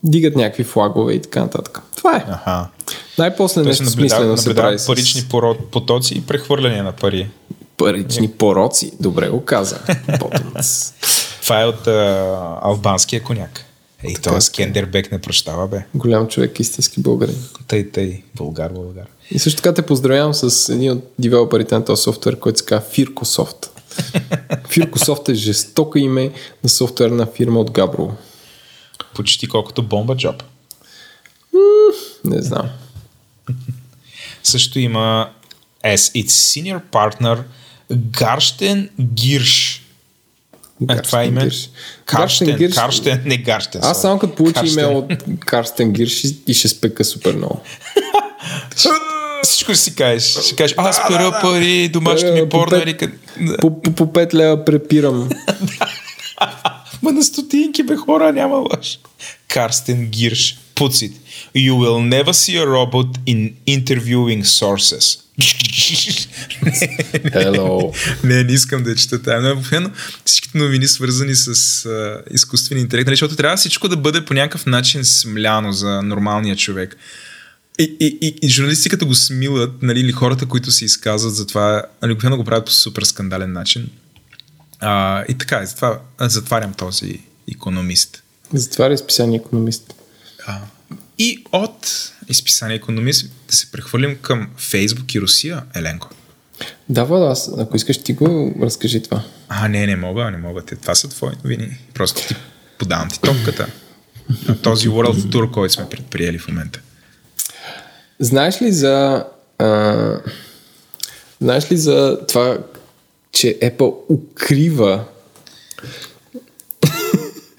дигат 0.03 0.35
някакви 0.35 0.63
флагове 0.63 1.13
и 1.13 1.21
така 1.21 1.39
нататък. 1.39 1.81
Това 1.97 2.15
е. 2.15 2.25
Аха. 2.27 2.67
Най-после 3.17 3.61
нещо 3.61 3.85
смислено 3.85 4.37
се 4.37 4.55
прави. 4.55 4.77
Парични 4.87 5.23
потоци 5.71 6.17
и 6.17 6.21
прехвърляне 6.21 6.81
на 6.81 6.91
пари. 6.91 7.29
Парични 7.77 8.31
пороци. 8.31 8.91
Добре 8.99 9.29
го 9.29 9.45
каза. 9.45 9.79
Това 11.41 11.61
е 11.61 11.65
от 11.65 11.87
а, 11.87 12.59
албанския 12.61 13.23
коняк. 13.23 13.65
Ей, 14.03 14.13
това 14.13 14.41
Скендербек 14.41 15.11
не 15.11 15.21
прощава, 15.21 15.67
бе. 15.67 15.85
Голям 15.95 16.27
човек, 16.27 16.59
истински 16.59 17.01
българин. 17.01 17.35
Тъй, 17.67 17.91
тъй, 17.91 18.23
българ, 18.35 18.73
българ. 18.73 19.05
И 19.31 19.39
също 19.39 19.61
така 19.61 19.73
те 19.73 19.81
поздравявам 19.81 20.33
с 20.33 20.69
един 20.69 20.91
от 20.91 21.03
девелоперите 21.19 21.75
на 21.75 21.85
този 21.85 22.01
софтуер, 22.01 22.39
който 22.39 22.59
се 22.59 22.65
казва 22.65 22.85
Fircosoft. 22.89 23.67
Fircosoft 24.69 25.29
е 25.29 25.33
жестока 25.33 25.99
име 25.99 26.31
на 26.63 26.69
софтуерна 26.69 27.27
фирма 27.35 27.59
от 27.59 27.71
Габрово. 27.71 28.15
Почти 29.15 29.47
колкото 29.47 29.83
бомба 29.83 30.17
джоб. 30.17 30.43
Не 32.25 32.41
знам. 32.41 32.69
Също 34.43 34.79
има 34.79 35.29
as 35.85 36.23
its 36.23 36.27
senior 36.27 36.81
partner 36.91 37.43
Гарштен 37.91 38.89
Гирш. 39.01 39.81
Е, 40.89 41.01
това 41.01 41.21
е 41.21 41.25
име? 41.25 41.49
Карштен, 42.05 42.57
Гирш. 42.57 42.75
Карштен, 42.75 43.21
не 43.25 43.37
Гарштен. 43.37 43.81
Аз 43.83 44.01
само 44.01 44.19
като 44.19 44.35
получи 44.35 44.67
име 44.67 44.85
от 44.85 45.13
Карстен 45.39 45.91
Гирш 45.91 46.23
и 46.47 46.53
ще 46.53 46.67
спека 46.67 47.03
супер 47.03 47.35
много. 47.35 47.61
Всичко 49.43 49.73
ще 49.73 49.81
си 49.81 49.95
кажеш. 49.95 50.45
Ще 50.45 50.55
кажеш, 50.55 50.75
аз 50.77 51.07
пера 51.07 51.39
пари, 51.41 51.89
домашните 51.89 52.41
ми 52.41 52.49
порно. 52.49 52.83
По, 53.59 53.81
по, 53.81 53.91
по 53.91 54.05
5 54.05 54.33
лева 54.33 54.65
препирам. 54.65 55.29
Ма 57.01 57.11
на 57.11 57.23
стотинки, 57.23 57.83
бе, 57.83 57.95
хора, 57.95 58.33
няма 58.33 58.55
лъж. 58.55 58.99
Карстен 59.47 60.07
Гирш 60.07 60.57
puts 60.75 61.07
it. 61.07 61.13
You 61.55 61.73
will 61.81 61.99
never 62.15 62.33
see 62.43 62.55
a 62.63 62.65
robot 62.77 63.09
in 63.27 63.39
interviewing 63.67 64.43
sources. 64.43 65.05
Hello. 67.33 67.93
не, 68.23 68.43
не 68.43 68.53
искам 68.53 68.83
да 68.83 68.95
чета 68.95 69.21
тази. 69.21 69.45
Но 69.45 69.51
обикновено 69.51 69.91
всичките 70.25 70.57
новини 70.57 70.87
свързани 70.87 71.35
с 71.35 71.55
uh, 71.55 72.33
изкуствен 72.33 72.77
интелект, 72.77 73.07
нали, 73.07 73.15
защото 73.15 73.35
трябва 73.35 73.57
всичко 73.57 73.87
да 73.87 73.97
бъде 73.97 74.25
по 74.25 74.33
някакъв 74.33 74.65
начин 74.65 75.05
смляно 75.05 75.71
за 75.73 76.01
нормалния 76.01 76.55
човек. 76.55 76.97
И, 77.79 77.95
и, 77.99 78.17
и, 78.21 78.35
и 78.41 78.49
журналистиката 78.49 79.05
го 79.05 79.15
смилат, 79.15 79.81
нали, 79.81 79.99
или 79.99 80.11
хората, 80.11 80.45
които 80.45 80.71
се 80.71 80.85
изказват 80.85 81.35
за 81.35 81.47
това, 81.47 81.83
нали, 82.01 82.13
го 82.13 82.43
правят 82.43 82.65
по 82.65 82.71
супер 82.71 83.03
скандален 83.03 83.51
начин. 83.51 83.89
А, 84.81 85.23
и 85.29 85.37
така, 85.37 85.65
затова 85.65 85.99
затварям 86.19 86.73
този 86.73 87.21
економист. 87.51 88.23
Затваря 88.53 88.93
изписание 88.93 89.39
економист. 89.39 89.93
А, 90.47 90.59
и 91.17 91.45
от 91.51 92.11
изписание 92.29 92.75
економист 92.75 93.31
да 93.49 93.55
се 93.55 93.71
прехвърлим 93.71 94.17
към 94.21 94.49
Фейсбук 94.57 95.15
и 95.15 95.21
Русия, 95.21 95.63
Еленко. 95.75 96.09
Да, 96.89 97.03
Влада, 97.03 97.25
аз, 97.25 97.51
ако 97.57 97.75
искаш 97.75 98.03
ти 98.03 98.13
го 98.13 98.55
разкажи 98.61 99.03
това. 99.03 99.23
А, 99.49 99.67
не, 99.67 99.85
не 99.85 99.95
мога, 99.95 100.31
не 100.31 100.37
мога. 100.37 100.61
Те, 100.61 100.75
това 100.75 100.95
са 100.95 101.09
твои 101.09 101.31
новини. 101.43 101.77
Просто 101.93 102.27
ти 102.27 102.35
подавам 102.77 103.09
ти 103.09 103.21
топката. 103.21 103.67
На 104.47 104.61
този 104.61 104.89
World 104.89 105.35
Tour, 105.35 105.51
който 105.51 105.73
сме 105.73 105.89
предприели 105.89 106.37
в 106.37 106.47
момента. 106.47 106.79
Знаеш 108.19 108.61
ли 108.61 108.71
за... 108.71 109.25
А, 109.57 110.19
знаеш 111.41 111.71
ли 111.71 111.77
за 111.77 112.19
това 112.27 112.57
че 113.31 113.59
Apple 113.59 113.95
укрива 114.09 115.03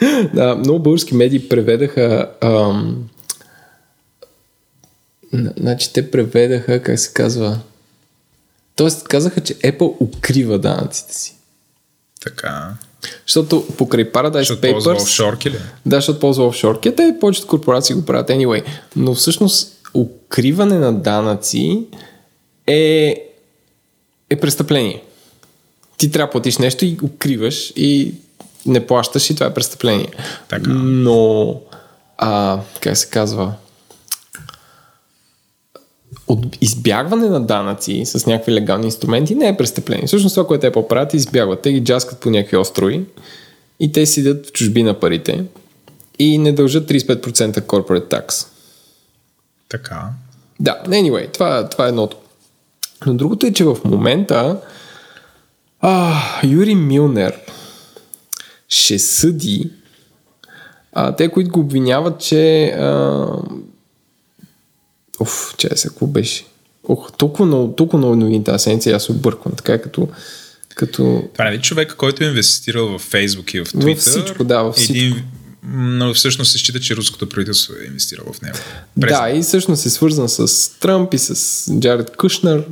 да, 0.34 0.56
много 0.56 0.78
български 0.78 1.14
медии 1.14 1.48
преведаха 1.48 2.30
ам, 2.40 3.08
значи 5.32 5.92
те 5.92 6.10
преведаха, 6.10 6.82
как 6.82 6.98
се 6.98 7.12
казва 7.12 7.60
Тоест 8.76 9.08
казаха, 9.08 9.40
че 9.40 9.54
Apple 9.54 9.96
укрива 10.00 10.58
данъците 10.58 11.14
си. 11.14 11.34
Така. 12.20 12.74
Защото 13.26 13.66
покрай 13.78 14.12
Paradise 14.12 14.38
защото 14.38 14.60
Papers... 14.62 14.72
Ползва 14.72 14.92
офшорки 14.92 15.50
ли? 15.50 15.56
Да, 15.86 15.96
защото 15.96 16.20
ползва 16.20 16.46
офшорки. 16.46 16.94
Те 16.96 17.16
повечето 17.20 17.46
корпорации 17.46 17.94
го 17.94 18.04
правят 18.04 18.28
anyway. 18.28 18.64
Но 18.96 19.14
всъщност 19.14 19.72
укриване 19.94 20.78
на 20.78 20.92
данъци 20.92 21.86
е, 22.66 23.16
е 24.30 24.36
престъпление. 24.40 25.02
Ти 25.96 26.10
трябва 26.10 26.26
да 26.26 26.30
платиш 26.30 26.58
нещо 26.58 26.84
и 26.84 26.98
укриваш 27.02 27.72
и 27.76 28.14
не 28.66 28.86
плащаш 28.86 29.30
и 29.30 29.34
това 29.34 29.46
е 29.46 29.54
престъпление. 29.54 30.08
Така. 30.48 30.70
Но, 30.70 31.60
а, 32.18 32.60
как 32.80 32.96
се 32.96 33.08
казва, 33.08 33.54
от 36.28 36.56
избягване 36.60 37.28
на 37.28 37.40
данъци 37.40 38.02
с 38.04 38.26
някакви 38.26 38.52
легални 38.52 38.86
инструменти 38.86 39.34
не 39.34 39.48
е 39.48 39.56
престъпление. 39.56 40.06
Всъщност 40.06 40.34
това, 40.34 40.46
което 40.46 40.60
те 40.60 40.72
по-правят, 40.72 41.14
избягват. 41.14 41.62
Те 41.62 41.72
ги 41.72 41.84
джаскат 41.84 42.20
по 42.20 42.30
някакви 42.30 42.56
острови 42.56 43.04
и 43.80 43.92
те 43.92 44.06
седят 44.06 44.46
в 44.46 44.52
чужби 44.52 44.82
на 44.82 45.00
парите 45.00 45.44
и 46.18 46.38
не 46.38 46.52
дължат 46.52 46.90
35% 46.90 47.60
corporate 47.60 48.08
tax. 48.08 48.46
Така. 49.68 50.08
Да, 50.60 50.82
anyway, 50.86 51.32
това, 51.32 51.68
това 51.68 51.86
е 51.86 51.88
едното. 51.88 52.16
Но 53.06 53.14
другото 53.14 53.46
е, 53.46 53.52
че 53.52 53.64
в 53.64 53.76
момента 53.84 54.60
а, 55.82 56.20
Юри 56.46 56.74
Милнер 56.74 57.34
ще 58.68 58.98
съди 58.98 59.70
а, 60.92 61.16
те, 61.16 61.28
които 61.28 61.50
го 61.50 61.60
обвиняват, 61.60 62.20
че 62.20 62.66
а, 62.66 63.26
Оф, 65.20 65.54
че 65.56 65.68
се, 65.74 65.88
какво 65.88 66.06
беше? 66.06 66.44
Ох, 66.88 67.12
толкова 67.12 67.46
много, 67.46 67.74
толкова 67.74 67.98
много 67.98 68.16
новини 68.16 68.44
тази 68.44 68.62
седмица 68.62 68.90
аз 68.90 69.04
се 69.04 69.12
обърквам. 69.12 69.54
Така 69.54 69.72
е 69.72 69.82
като, 69.82 70.08
като... 70.74 71.28
Това 71.32 71.44
не 71.44 71.54
е 71.54 71.60
човека, 71.60 71.96
който 71.96 72.24
е 72.24 72.26
инвестирал 72.26 72.98
в 72.98 73.02
Фейсбук 73.02 73.54
и 73.54 73.60
в 73.60 73.64
Twitter. 73.64 73.94
Във 73.94 73.98
всичко, 73.98 74.44
да, 74.44 74.62
във 74.62 74.74
всичко. 74.74 74.96
Един, 74.96 75.24
но 75.72 76.14
всъщност 76.14 76.52
се 76.52 76.58
счита, 76.58 76.80
че 76.80 76.96
руското 76.96 77.28
правителство 77.28 77.74
е 77.82 77.86
инвестирало 77.86 78.32
в 78.32 78.42
него. 78.42 78.58
През... 79.00 79.12
Да, 79.12 79.30
и 79.30 79.42
всъщност 79.42 79.86
е 79.86 79.90
свързан 79.90 80.28
с 80.28 80.70
Тръмп 80.80 81.14
и 81.14 81.18
с 81.18 81.64
Джаред 81.80 82.16
Кушнер, 82.16 82.64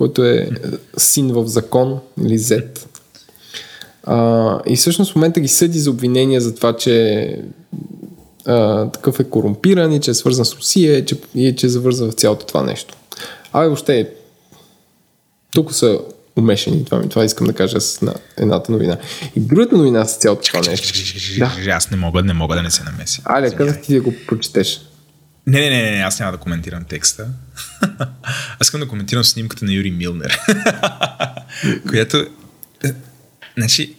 който 0.00 0.24
е 0.24 0.48
син 0.96 1.32
в 1.32 1.46
закон 1.46 2.00
или 2.24 2.38
Z. 2.38 2.64
А, 4.04 4.58
и 4.66 4.76
всъщност 4.76 5.12
в 5.12 5.14
момента 5.14 5.40
ги 5.40 5.48
съди 5.48 5.78
за 5.78 5.90
обвинения 5.90 6.40
за 6.40 6.54
това, 6.54 6.76
че 6.76 7.36
а, 8.46 8.86
такъв 8.86 9.20
е 9.20 9.24
корумпиран 9.24 9.92
и 9.92 10.00
че 10.00 10.10
е 10.10 10.14
свързан 10.14 10.44
с 10.44 10.54
Русия 10.54 10.98
и 10.98 11.06
че, 11.06 11.16
и 11.34 11.56
че 11.56 11.66
е 11.66 11.70
завързан 11.70 12.10
в 12.10 12.14
цялото 12.14 12.46
това 12.46 12.62
нещо. 12.62 12.96
Абе, 13.52 13.66
въобще, 13.66 14.10
тук 15.52 15.74
са 15.74 16.00
умешани. 16.36 16.84
Това, 16.84 17.02
това 17.02 17.24
искам 17.24 17.46
да 17.46 17.52
кажа 17.52 17.80
с 17.80 18.02
на 18.02 18.14
едната 18.36 18.72
новина. 18.72 18.98
И 19.36 19.40
другата 19.40 19.76
новина 19.76 20.04
с 20.04 20.16
цялото 20.16 20.42
това 20.42 20.70
нещо. 20.70 20.92
Да. 21.38 21.70
Аз 21.70 21.90
не 21.90 21.96
мога, 21.96 22.22
не 22.22 22.32
мога 22.32 22.56
да 22.56 22.62
не 22.62 22.70
се 22.70 22.84
намеся. 22.84 23.22
Аля, 23.24 23.50
казах 23.50 23.82
ти 23.82 23.94
да 23.94 24.00
го 24.00 24.14
прочетеш. 24.26 24.89
Не, 25.50 25.60
не, 25.60 25.82
не, 25.82 25.90
не, 25.90 26.02
аз 26.02 26.20
няма 26.20 26.32
да 26.32 26.38
коментирам 26.38 26.84
текста. 26.84 27.28
аз 28.58 28.66
искам 28.66 28.80
да 28.80 28.88
коментирам 28.88 29.24
снимката 29.24 29.64
на 29.64 29.72
Юри 29.72 29.90
Милнер. 29.90 30.38
която... 31.88 32.26
Е, 32.84 32.92
значи, 33.56 33.94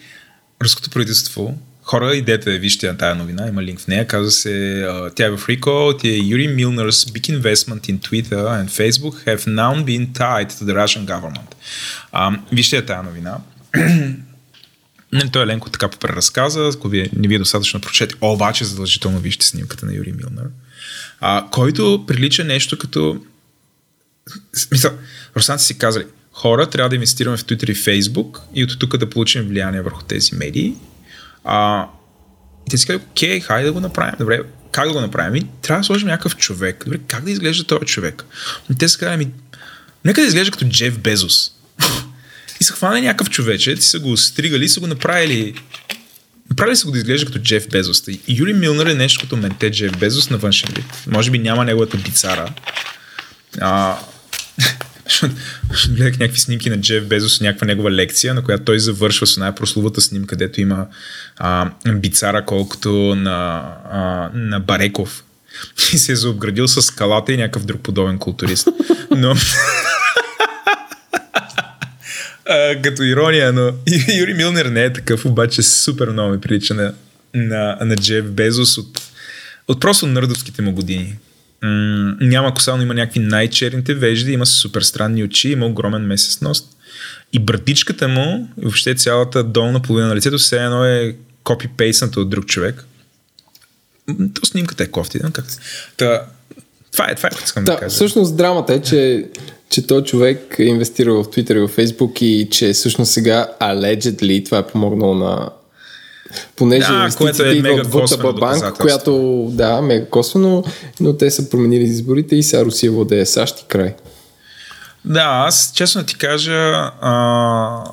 руското 0.63 0.89
правителство 0.89 1.57
хора, 1.83 2.15
идете, 2.15 2.59
вижте 2.59 2.87
на 2.87 2.97
тази 2.97 3.19
новина, 3.19 3.47
има 3.47 3.63
линк 3.63 3.79
в 3.79 3.87
нея, 3.87 4.07
казва 4.07 4.31
се, 4.31 4.87
тя 5.15 5.25
е 5.25 5.29
в 5.29 5.37
Recall, 5.37 6.01
тя 6.01 6.07
е 6.07 6.11
Yuri 6.11 6.55
Milner's 6.55 6.91
big 6.91 7.41
investment 7.41 7.89
in 7.89 7.99
Twitter 7.99 8.63
and 8.63 8.69
Facebook 8.69 9.25
have 9.25 9.47
now 9.47 9.85
been 9.85 10.13
tied 10.13 10.49
to 10.49 10.63
the 10.63 10.85
Russian 10.85 11.05
government. 11.05 11.55
А, 12.11 12.39
вижте 12.51 12.85
тази 12.85 13.05
новина. 13.07 13.37
Не, 15.13 15.31
той 15.31 15.43
е 15.43 15.47
Ленко 15.47 15.69
така 15.69 15.87
преразказа, 15.87 16.71
ако 16.75 16.89
ви 16.89 17.09
не 17.15 17.27
ви 17.27 17.35
е 17.35 17.39
достатъчно 17.39 17.81
прочете, 17.81 18.15
обаче 18.21 18.65
задължително 18.65 19.19
вижте 19.19 19.45
снимката 19.45 19.85
на 19.85 19.93
Юри 19.93 20.13
Милнер, 20.13 20.45
а, 21.21 21.47
който 21.51 22.03
прилича 22.07 22.43
нещо 22.43 22.77
като... 22.77 23.21
Смисъл, 24.53 24.91
руснаци 25.35 25.65
си 25.65 25.77
казали, 25.77 26.05
хора 26.33 26.69
трябва 26.69 26.89
да 26.89 26.95
инвестираме 26.95 27.37
в 27.37 27.43
Twitter 27.43 27.71
и 27.71 27.75
Facebook 27.75 28.39
и 28.55 28.63
от 28.63 28.79
тук 28.79 28.97
да 28.97 29.09
получим 29.09 29.41
влияние 29.41 29.81
върху 29.81 30.03
тези 30.03 30.35
медии 30.35 30.75
а, 31.43 31.87
и 32.67 32.69
те 32.69 32.77
си 32.77 32.87
казват, 32.87 33.07
окей, 33.09 33.39
хайде 33.39 33.65
да 33.65 33.73
го 33.73 33.79
направим. 33.79 34.15
Добре, 34.19 34.41
как 34.71 34.87
да 34.87 34.93
го 34.93 35.01
направим? 35.01 35.35
И 35.35 35.47
трябва 35.61 35.79
да 35.79 35.83
сложим 35.83 36.07
някакъв 36.07 36.35
човек. 36.35 36.83
Добре, 36.85 36.99
как 37.07 37.23
да 37.23 37.31
изглежда 37.31 37.63
този 37.63 37.85
човек? 37.85 38.25
И 38.71 38.75
те 38.75 38.89
си 38.89 38.97
казват, 38.97 39.19
ми, 39.19 39.31
нека 40.05 40.21
да 40.21 40.27
изглежда 40.27 40.51
като 40.51 40.65
Джеф 40.65 40.99
Безос. 40.99 41.51
и 42.61 42.63
са 42.63 42.73
хванали 42.73 43.01
някакъв 43.01 43.29
човече, 43.29 43.75
ти 43.75 43.81
са 43.81 43.99
го 43.99 44.17
стригали 44.17 44.69
са 44.69 44.79
го 44.79 44.87
направили 44.87 45.53
Направили 46.51 46.75
са 46.75 46.85
го 46.85 46.91
да 46.91 46.97
изглежда 46.97 47.25
като 47.25 47.39
Джеф 47.39 47.69
Безос. 47.69 48.03
И 48.07 48.19
Юли 48.27 48.53
Милнер 48.53 48.85
е 48.85 48.93
нещо 48.93 49.21
като 49.21 49.37
менте 49.37 49.71
Джеф 49.71 49.97
Безос 49.97 50.29
на 50.29 50.37
външен 50.37 50.69
вид. 50.75 50.85
Може 51.07 51.31
би 51.31 51.39
няма 51.39 51.65
неговата 51.65 51.97
бицара. 51.97 52.53
А, 53.59 53.97
гледах 55.89 56.19
някакви 56.19 56.39
снимки 56.39 56.69
на 56.69 56.81
Джеф 56.81 57.05
Безос, 57.05 57.41
някаква 57.41 57.67
негова 57.67 57.91
лекция, 57.91 58.33
на 58.33 58.43
която 58.43 58.63
той 58.63 58.79
завършва 58.79 59.27
с 59.27 59.37
една 59.37 59.55
прословата 59.55 60.01
снимка, 60.01 60.27
където 60.27 60.61
има 60.61 60.87
а, 61.37 61.71
бицара 61.95 62.45
колкото 62.45 63.15
на, 63.15 63.63
а, 63.91 64.29
на 64.33 64.59
Бареков. 64.59 65.23
И 65.93 65.97
се 65.97 66.11
е 66.11 66.15
заобградил 66.15 66.67
с 66.67 66.81
скалата 66.81 67.33
и 67.33 67.37
някакъв 67.37 67.65
друг 67.65 67.81
подобен 67.81 68.17
културист. 68.17 68.67
Но... 69.11 69.35
а, 72.49 72.81
като 72.81 73.03
ирония, 73.03 73.53
но 73.53 73.73
Юри 74.19 74.33
Милнер 74.33 74.65
не 74.65 74.83
е 74.83 74.93
такъв, 74.93 75.25
обаче 75.25 75.61
супер 75.61 76.09
много 76.09 76.31
ми 76.31 76.41
прилича 76.41 76.73
на, 76.73 76.93
на, 77.33 77.77
на 77.81 77.95
Джеф 77.95 78.25
Безос 78.25 78.77
от, 78.77 79.01
от 79.67 79.81
просто 79.81 80.07
нърдовските 80.07 80.61
му 80.61 80.71
години. 80.71 81.15
М- 81.63 82.15
няма 82.21 82.53
коса, 82.53 82.75
но 82.75 82.83
има 82.83 82.93
някакви 82.93 83.19
най-черните 83.19 83.93
вежди, 83.93 84.31
има 84.31 84.45
супер 84.45 84.81
странни 84.81 85.23
очи, 85.23 85.49
има 85.49 85.65
огромен 85.65 86.01
месец 86.01 86.41
нос. 86.41 86.63
И 87.33 87.39
братичката 87.39 88.07
му, 88.07 88.49
въобще 88.57 88.95
цялата 88.95 89.43
долна 89.43 89.81
половина 89.81 90.07
на 90.07 90.15
лицето, 90.15 90.37
все 90.37 90.63
едно 90.63 90.85
е 90.85 91.15
копи-пейсната 91.43 92.17
от 92.17 92.29
друг 92.29 92.45
човек. 92.45 92.85
То 94.33 94.45
снимката 94.45 94.83
е 94.83 94.87
кофти, 94.87 95.19
да? 95.19 95.31
Как... 95.31 95.45
Та, 95.97 96.25
това 96.91 97.05
е, 97.09 97.15
това 97.15 97.27
е, 97.27 97.31
което 97.31 97.45
искам 97.45 97.63
да, 97.63 97.71
да 97.71 97.79
кажа. 97.79 97.95
Всъщност 97.95 98.37
драмата 98.37 98.73
е, 98.73 98.81
че, 98.81 99.25
че 99.71 99.87
този 99.87 100.05
човек 100.05 100.55
е 100.59 100.63
инвестирал 100.63 101.23
в 101.23 101.27
Twitter 101.27 101.55
и 101.55 101.67
в 101.67 101.75
Facebook 101.77 102.23
и 102.23 102.49
че 102.49 102.73
всъщност 102.73 103.11
сега 103.11 103.47
allegedly 103.61 104.45
това 104.45 104.57
е 104.57 104.67
помогнало 104.67 105.15
на 105.15 105.49
понеже 106.55 106.87
да, 106.87 107.09
което 107.17 107.43
е 107.43 107.53
мега 107.53 107.81
от 108.23 108.39
банк, 108.39 108.77
която 108.79 109.45
да, 109.51 109.81
мега 109.81 110.05
косвено, 110.05 110.63
но 110.99 111.17
те 111.17 111.31
са 111.31 111.49
променили 111.49 111.83
изборите 111.83 112.35
и 112.35 112.43
сега 112.43 112.65
Русия 112.65 112.91
владее 112.91 113.25
САЩ 113.25 113.59
и 113.59 113.65
край. 113.67 113.95
Да, 115.05 115.43
аз 115.47 115.71
честно 115.75 116.03
ти 116.03 116.15
кажа, 116.15 116.91
а, 117.01 117.83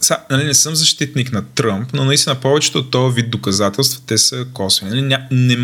са, 0.00 0.16
нали, 0.30 0.44
не 0.44 0.54
съм 0.54 0.74
защитник 0.74 1.32
на 1.32 1.44
Тръмп, 1.54 1.92
но 1.92 2.04
наистина 2.04 2.34
повечето 2.34 2.78
от 2.78 2.90
този 2.90 3.14
вид 3.14 3.30
доказателства 3.30 4.02
те 4.06 4.18
са 4.18 4.46
косвени. 4.52 4.90
Нали, 4.90 5.02
ня, 5.02 5.26
не, 5.30 5.56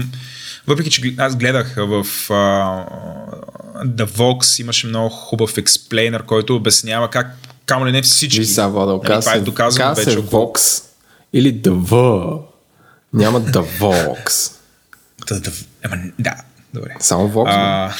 въпреки, 0.67 0.91
че 0.91 1.15
аз 1.19 1.37
гледах 1.37 1.75
в 1.77 2.07
а, 2.31 2.87
The 3.85 4.05
Vox, 4.05 4.61
имаше 4.61 4.87
много 4.87 5.09
хубав 5.09 5.59
експлейнер, 5.59 6.23
който 6.23 6.57
обяснява 6.57 7.11
как 7.11 7.27
камо 7.67 7.87
ли 7.87 7.93
не 7.93 8.03
всички. 8.03 8.41
Виса, 8.41 8.69
Владо, 8.69 9.03
нали, 9.05 9.21
това 9.21 9.35
е 9.35 9.41
доказано 9.41 9.95
вече. 9.95 10.19
Vox 10.19 10.85
или 11.33 11.55
The 11.55 11.71
V. 11.71 12.41
Няма 13.13 13.41
The 13.41 13.81
Vox. 13.81 14.53
да, 16.19 16.35
добре. 16.75 16.91
Само 17.01 17.29
Vox. 17.29 17.45
А, 17.47 17.93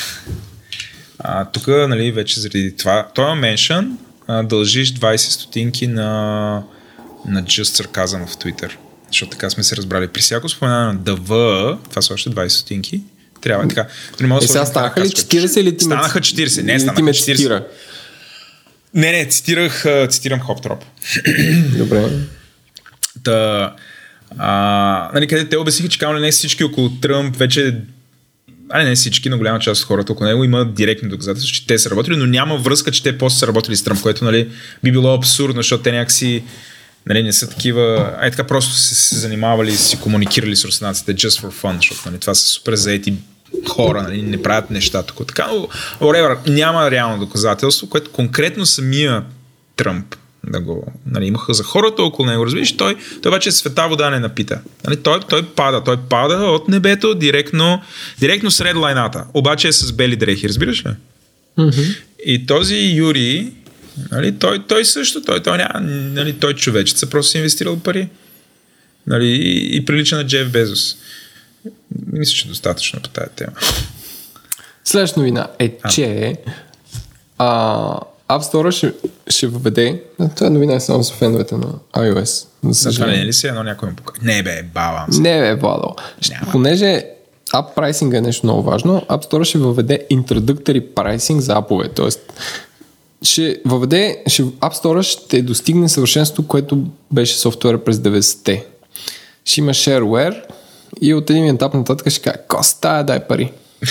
а, 1.19 1.45
тук, 1.45 1.67
нали, 1.67 2.13
вече 2.13 2.41
заради 2.41 2.77
това, 2.77 3.09
той 3.15 3.33
е 3.33 3.35
меншън, 3.35 3.99
дължиш 4.45 4.95
20 4.95 5.17
стотинки 5.17 5.87
на, 5.87 6.63
на 7.29 7.43
Just 7.43 7.83
Sarcasm 7.83 8.27
в 8.27 8.37
Twitter. 8.37 8.73
Защото 9.11 9.31
така 9.31 9.51
сме 9.51 9.63
се 9.63 9.77
разбрали. 9.77 10.09
При 10.09 10.21
всяко 10.21 10.49
споменане 10.49 10.93
на 10.93 10.99
DV, 10.99 11.77
това 11.91 12.03
са 12.03 12.15
още 12.15 12.31
20 12.31 12.49
стотинки, 12.49 13.01
трябва 13.41 13.69
така. 13.69 13.87
Не 14.21 14.27
мога 14.27 14.45
е, 14.45 14.49
сега 14.49 14.67
станаха 14.67 15.01
ли 15.01 15.09
40 15.09 15.61
или 15.61 15.77
ти 15.77 15.85
Станаха 15.85 16.21
40, 16.21 16.63
не 16.63 16.81
станаха 16.81 17.03
40. 17.03 17.37
Цитира. 17.37 17.67
Не, 18.95 19.13
не, 19.13 19.29
цитирах, 19.29 19.85
цитирам 20.09 20.41
Хоптроп. 20.41 20.85
Добре. 21.77 22.11
Та, 23.25 23.75
а, 24.39 25.11
нали, 25.15 25.27
къде 25.27 25.49
те 25.49 25.57
обясниха, 25.57 25.89
че 25.89 25.99
камо 25.99 26.19
не 26.19 26.31
всички 26.31 26.65
около 26.65 26.91
Тръмп 26.91 27.37
вече 27.37 27.81
а 28.69 28.85
не 28.85 28.95
всички, 28.95 29.29
но 29.29 29.39
голяма 29.39 29.59
част 29.59 29.83
от 29.83 29.87
хората 29.87 30.13
около 30.13 30.29
него 30.29 30.45
има 30.45 30.73
директни 30.73 31.09
доказателства, 31.09 31.55
че 31.55 31.67
те 31.67 31.79
са 31.79 31.91
работили, 31.91 32.17
но 32.17 32.27
няма 32.27 32.57
връзка, 32.57 32.91
че 32.91 33.03
те 33.03 33.19
после 33.19 33.39
са 33.39 33.47
работили 33.47 33.77
с 33.77 33.85
Тръмп, 33.85 34.03
което 34.03 34.25
нали, 34.25 34.49
би 34.85 34.93
било 34.93 35.15
абсурдно, 35.15 35.63
защото 35.63 35.83
те 35.83 35.93
някакси 35.93 36.43
нали, 37.07 37.23
не 37.23 37.33
са 37.33 37.49
такива, 37.49 38.15
ай 38.21 38.31
така 38.31 38.45
просто 38.45 38.73
са 38.73 38.95
се 38.95 39.17
занимавали 39.17 39.69
и 39.69 39.77
си 39.77 40.01
комуникирали 40.01 40.57
с 40.57 40.65
руснаците 40.65 41.15
just 41.15 41.43
for 41.43 41.63
fun, 41.63 41.77
защото 41.77 42.01
нали, 42.07 42.19
това 42.21 42.35
са 42.35 42.47
супер 42.47 42.75
заети 42.75 43.15
хора, 43.69 44.03
нали, 44.03 44.23
не 44.23 44.43
правят 44.43 44.71
неща 44.71 45.03
тук. 45.03 45.27
Така, 45.27 45.47
но 45.47 45.69
whatever, 46.01 46.49
няма 46.49 46.91
реално 46.91 47.19
доказателство, 47.19 47.89
което 47.89 48.13
конкретно 48.13 48.67
самия 48.67 49.25
Тръмп 49.77 50.17
да 50.51 50.61
го 50.61 50.93
нали, 51.07 51.27
имаха 51.27 51.55
за 51.55 51.65
хората 51.65 52.03
около 52.03 52.29
него. 52.29 52.47
Разбираш, 52.47 52.77
той, 52.77 52.97
той 53.23 53.33
вече 53.33 53.53
света 53.53 53.89
вода 53.89 54.11
не 54.11 54.19
напита. 54.19 54.61
Нали, 54.87 54.97
той, 54.97 55.21
той 55.21 55.47
пада, 55.47 55.85
той 55.85 55.97
пада 55.97 56.35
от 56.35 56.69
небето 56.69 57.15
директно, 57.15 57.83
директно 58.19 58.51
сред 58.51 58.77
лайната. 58.77 59.25
Обаче 59.35 59.69
е 59.69 59.73
с 59.73 59.93
бели 59.93 60.17
дрехи, 60.17 60.49
разбираш 60.49 60.87
ли? 60.87 60.91
Mm-hmm. 61.59 61.97
И 62.27 62.47
този 62.47 62.77
Юри, 62.77 63.53
нали, 64.13 64.39
той, 64.39 64.67
той 64.67 64.85
също, 64.85 65.23
той, 65.23 65.43
той, 65.43 65.59
няма, 65.59 65.81
нали, 65.91 66.33
той 66.33 66.55
човечеца 66.55 67.11
просто 67.11 67.31
си 67.31 67.37
инвестирал 67.37 67.79
пари. 67.79 68.09
Нали, 69.07 69.27
и, 69.27 69.77
и 69.77 69.85
прилича 69.85 70.17
на 70.17 70.27
Джеф 70.27 70.51
Безос. 70.51 70.97
Мисля, 72.13 72.35
че 72.35 72.49
достатъчно 72.49 73.01
по 73.01 73.09
тази 73.09 73.31
тема. 73.37 73.53
Следваща 74.85 75.21
новина 75.21 75.49
е, 75.59 75.79
А. 75.83 75.89
че 75.89 76.37
а, 77.39 77.47
App 78.29 78.53
Store 78.53 78.71
ще, 78.71 78.93
ще 79.29 79.47
въведе, 79.47 80.03
това 80.37 80.51
новина 80.51 80.75
е 80.75 80.81
само 80.81 81.03
за 81.03 81.13
феновете 81.13 81.55
на 81.55 81.73
iOS. 81.93 82.47
За 82.65 82.91
това 82.91 83.07
не 83.07 83.21
е 83.21 83.25
ли 83.25 83.33
си 83.33 83.47
едно 83.47 83.63
някой 83.63 83.89
му? 83.89 83.97
Не 84.23 84.43
бе, 84.43 84.63
бавам 84.63 85.13
се. 85.13 85.21
Не, 85.21 85.41
бе, 85.41 85.55
Владо. 85.55 85.95
Понеже 86.53 87.05
App 87.55 87.75
прайсинга 87.75 88.19
е 88.19 88.21
нещо 88.21 88.47
много 88.47 88.63
важно, 88.63 89.01
App 89.01 89.31
Store 89.31 89.45
ще 89.45 89.59
въведе 89.59 90.07
introductory 90.13 90.95
прайсинг 90.95 91.41
за 91.41 91.53
апове. 91.53 91.89
Тоест, 91.89 92.21
ще 93.27 93.61
въведе, 93.65 94.23
ще, 94.27 94.43
App 94.43 94.75
Store 94.75 95.03
ще 95.03 95.43
достигне 95.43 95.89
съвършенството, 95.89 96.49
което 96.49 96.79
беше 97.13 97.39
софтуера 97.39 97.85
през 97.85 97.97
90-те. 97.97 98.65
Ще 99.45 99.61
има 99.61 99.71
shareware 99.71 100.43
и 101.01 101.15
от 101.15 101.31
един 101.31 101.49
етап 101.49 101.75
нататък 101.75 102.11
ще 102.11 102.21
каже, 102.21 102.37
коста, 102.49 103.05
дай 103.05 103.21
пари. 103.21 103.53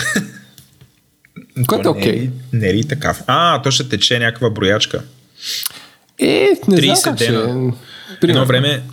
Което 1.67 1.89
е 1.89 1.91
не 1.91 1.99
окей. 1.99 2.11
ли- 2.13 2.31
Не 2.53 2.67
е 2.69 2.73
ли 2.73 2.83
така? 2.83 3.15
А, 3.27 3.61
то 3.61 3.71
ще 3.71 3.89
тече 3.89 4.19
някаква 4.19 4.49
броячка. 4.49 5.03
Е, 6.19 6.49
не 6.67 6.77
знам 6.77 6.95
30 6.95 7.03
как 7.03 7.15
ще... 7.15 7.31
дена. 7.31 7.73
е. 8.21 8.27
Едно 8.27 8.45
време, 8.45 8.83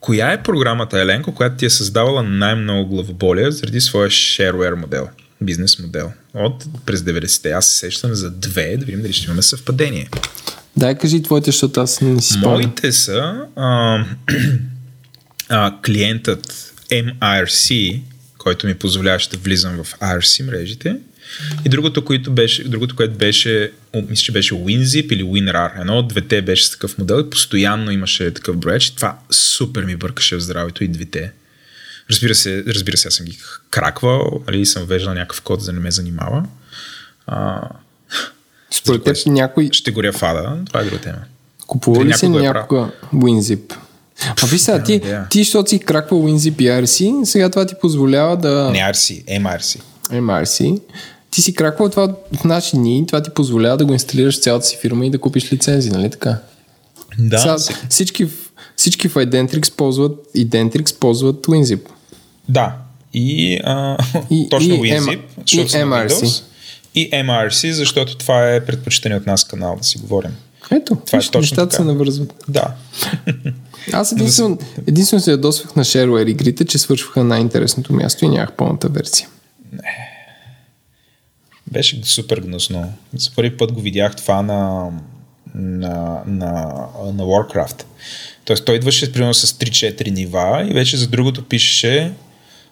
коя 0.00 0.32
е 0.32 0.42
програмата, 0.42 1.00
Еленко, 1.00 1.34
която 1.34 1.56
ти 1.56 1.66
е 1.66 1.70
създавала 1.70 2.22
най-много 2.22 2.86
главоболия 2.86 3.52
заради 3.52 3.80
своя 3.80 4.10
shareware 4.10 4.74
модел, 4.74 5.08
бизнес 5.40 5.78
модел? 5.78 6.12
От 6.34 6.64
през 6.86 7.00
90-те. 7.00 7.50
Аз 7.50 7.66
се 7.66 7.78
сещам 7.78 8.14
за 8.14 8.30
две, 8.30 8.76
да 8.76 8.84
видим 8.84 9.02
дали 9.02 9.12
ще 9.12 9.24
имаме 9.24 9.42
съвпадение. 9.42 10.08
Дай 10.76 10.98
кажи 10.98 11.22
твоите, 11.22 11.50
защото 11.50 11.80
аз 11.80 12.00
не 12.00 12.22
си 12.22 12.32
спомням. 12.32 12.52
Моите 12.52 12.92
са 12.92 13.46
а, 13.56 14.04
а, 15.48 15.80
клиентът 15.86 16.72
MRC, 16.90 18.00
който 18.38 18.66
ми 18.66 18.74
позволяваше 18.74 19.30
да 19.30 19.36
влизам 19.36 19.84
в 19.84 19.94
RC 19.94 20.46
мрежите. 20.46 20.96
И 21.64 21.68
другото, 21.68 22.04
което 22.04 22.32
беше, 22.32 22.64
другото, 22.64 22.96
което 22.96 23.14
беше, 23.14 23.72
мисля, 24.08 24.22
че 24.24 24.32
беше 24.32 24.54
WinZip 24.54 25.12
или 25.12 25.22
WinRAR. 25.24 25.80
Едно 25.80 25.98
от 25.98 26.08
двете 26.08 26.42
беше 26.42 26.64
с 26.64 26.70
такъв 26.70 26.98
модел 26.98 27.20
и 27.26 27.30
постоянно 27.30 27.90
имаше 27.90 28.34
такъв 28.34 28.56
броеч. 28.56 28.90
Това 28.90 29.18
супер 29.30 29.84
ми 29.84 29.96
бъркаше 29.96 30.36
в 30.36 30.40
здравето 30.40 30.84
и 30.84 30.88
двете. 30.88 31.32
Разбира 32.10 32.34
се, 32.34 32.64
разбира 32.66 32.96
се, 32.96 33.08
аз 33.08 33.14
съм 33.14 33.26
ги 33.26 33.38
краквал, 33.70 34.40
нали, 34.46 34.66
съм 34.66 34.84
веждал 34.84 35.14
някакъв 35.14 35.42
код, 35.42 35.60
за 35.60 35.66
да 35.66 35.72
не 35.72 35.80
ме 35.80 35.90
занимава. 35.90 36.44
А, 37.26 37.60
Според 38.70 39.04
теб 39.04 39.16
някой 39.26 39.68
ще 39.72 39.90
горя 39.90 40.12
фада, 40.12 40.56
това 40.66 40.80
е 40.80 40.84
друга 40.84 40.98
тема. 41.00 41.18
Купува 41.66 42.04
ли 42.04 42.12
си 42.14 42.28
някой 42.28 42.40
го 42.40 42.46
е 42.46 42.52
някога 42.52 42.90
WinZip? 43.14 43.74
А 44.42 44.46
виж 44.46 44.60
сега, 44.60 44.82
ти, 44.82 44.92
идея. 44.92 45.26
ти, 45.30 45.38
защото 45.38 45.70
си 45.70 45.78
краква 45.78 46.16
WinZip 46.16 46.62
и 46.62 46.66
RC, 46.66 47.24
сега 47.24 47.50
това 47.50 47.66
ти 47.66 47.74
позволява 47.80 48.36
да... 48.36 48.70
Не 48.70 48.78
RC, 48.78 49.24
MRC. 49.40 49.80
MRC. 50.10 50.80
Ти 51.30 51.42
си 51.42 51.54
краквал 51.54 51.88
това 51.88 52.14
в 52.36 52.44
наши 52.44 52.76
дни, 52.76 53.04
това 53.06 53.22
ти 53.22 53.30
позволява 53.30 53.76
да 53.76 53.84
го 53.84 53.92
инсталираш 53.92 54.38
в 54.38 54.42
цялата 54.42 54.66
си 54.66 54.76
фирма 54.80 55.06
и 55.06 55.10
да 55.10 55.18
купиш 55.18 55.52
лицензи, 55.52 55.90
нали 55.90 56.10
така? 56.10 56.38
Да, 57.18 57.38
сега, 57.38 57.58
се- 57.58 57.74
всички, 57.90 58.28
всички 58.76 59.08
в 59.08 59.14
Identrix 59.14 59.72
ползват, 59.76 60.12
Identrix 60.36 60.98
ползват 60.98 61.46
WinZip. 61.46 61.80
Да. 62.48 62.76
И, 63.14 63.60
а, 63.64 63.96
И- 64.30 64.48
точно 64.48 64.74
и 64.74 64.78
WinZip, 64.78 65.00
M- 65.08 65.20
защото 65.46 65.76
и 65.76 65.80
MRC. 65.80 66.08
Windows, 66.08 66.42
и 66.94 67.10
MRC, 67.10 67.70
защото 67.70 68.16
това 68.16 68.50
е 68.50 68.64
предпочитане 68.64 69.16
от 69.16 69.26
нас 69.26 69.44
канал 69.44 69.76
да 69.78 69.84
си 69.84 69.98
говорим. 69.98 70.36
Ето, 70.70 70.96
Това 71.06 71.16
е 71.16 71.20
виж, 71.20 71.26
точно 71.26 71.40
нещата 71.40 71.68
така. 71.68 71.76
се 71.76 71.84
навързват. 71.84 72.34
Да. 72.48 72.74
Аз 73.92 74.12
единствено, 74.12 74.58
единствено 74.86 75.20
се 75.22 75.30
ядосвах 75.30 75.76
на 75.76 75.84
Shareware 75.84 76.28
игрите, 76.28 76.64
че 76.64 76.78
свършваха 76.78 77.20
на 77.20 77.26
най-интересното 77.26 77.92
място 77.92 78.24
и 78.24 78.28
нямах 78.28 78.52
пълната 78.52 78.88
версия. 78.88 79.28
Беше 81.72 82.00
супер 82.04 82.38
гнусно. 82.40 82.92
За 83.16 83.30
първи 83.36 83.56
път 83.56 83.72
го 83.72 83.80
видях 83.80 84.16
това 84.16 84.42
на, 84.42 84.90
на, 85.54 85.90
на, 86.26 86.52
на 87.04 87.24
Warcraft. 87.24 87.82
Тоест 88.44 88.64
той 88.64 88.76
идваше 88.76 89.12
примерно 89.12 89.34
с 89.34 89.46
3-4 89.52 90.10
нива 90.10 90.66
и 90.70 90.74
вече 90.74 90.96
за 90.96 91.06
другото 91.06 91.44
пишеше 91.44 92.12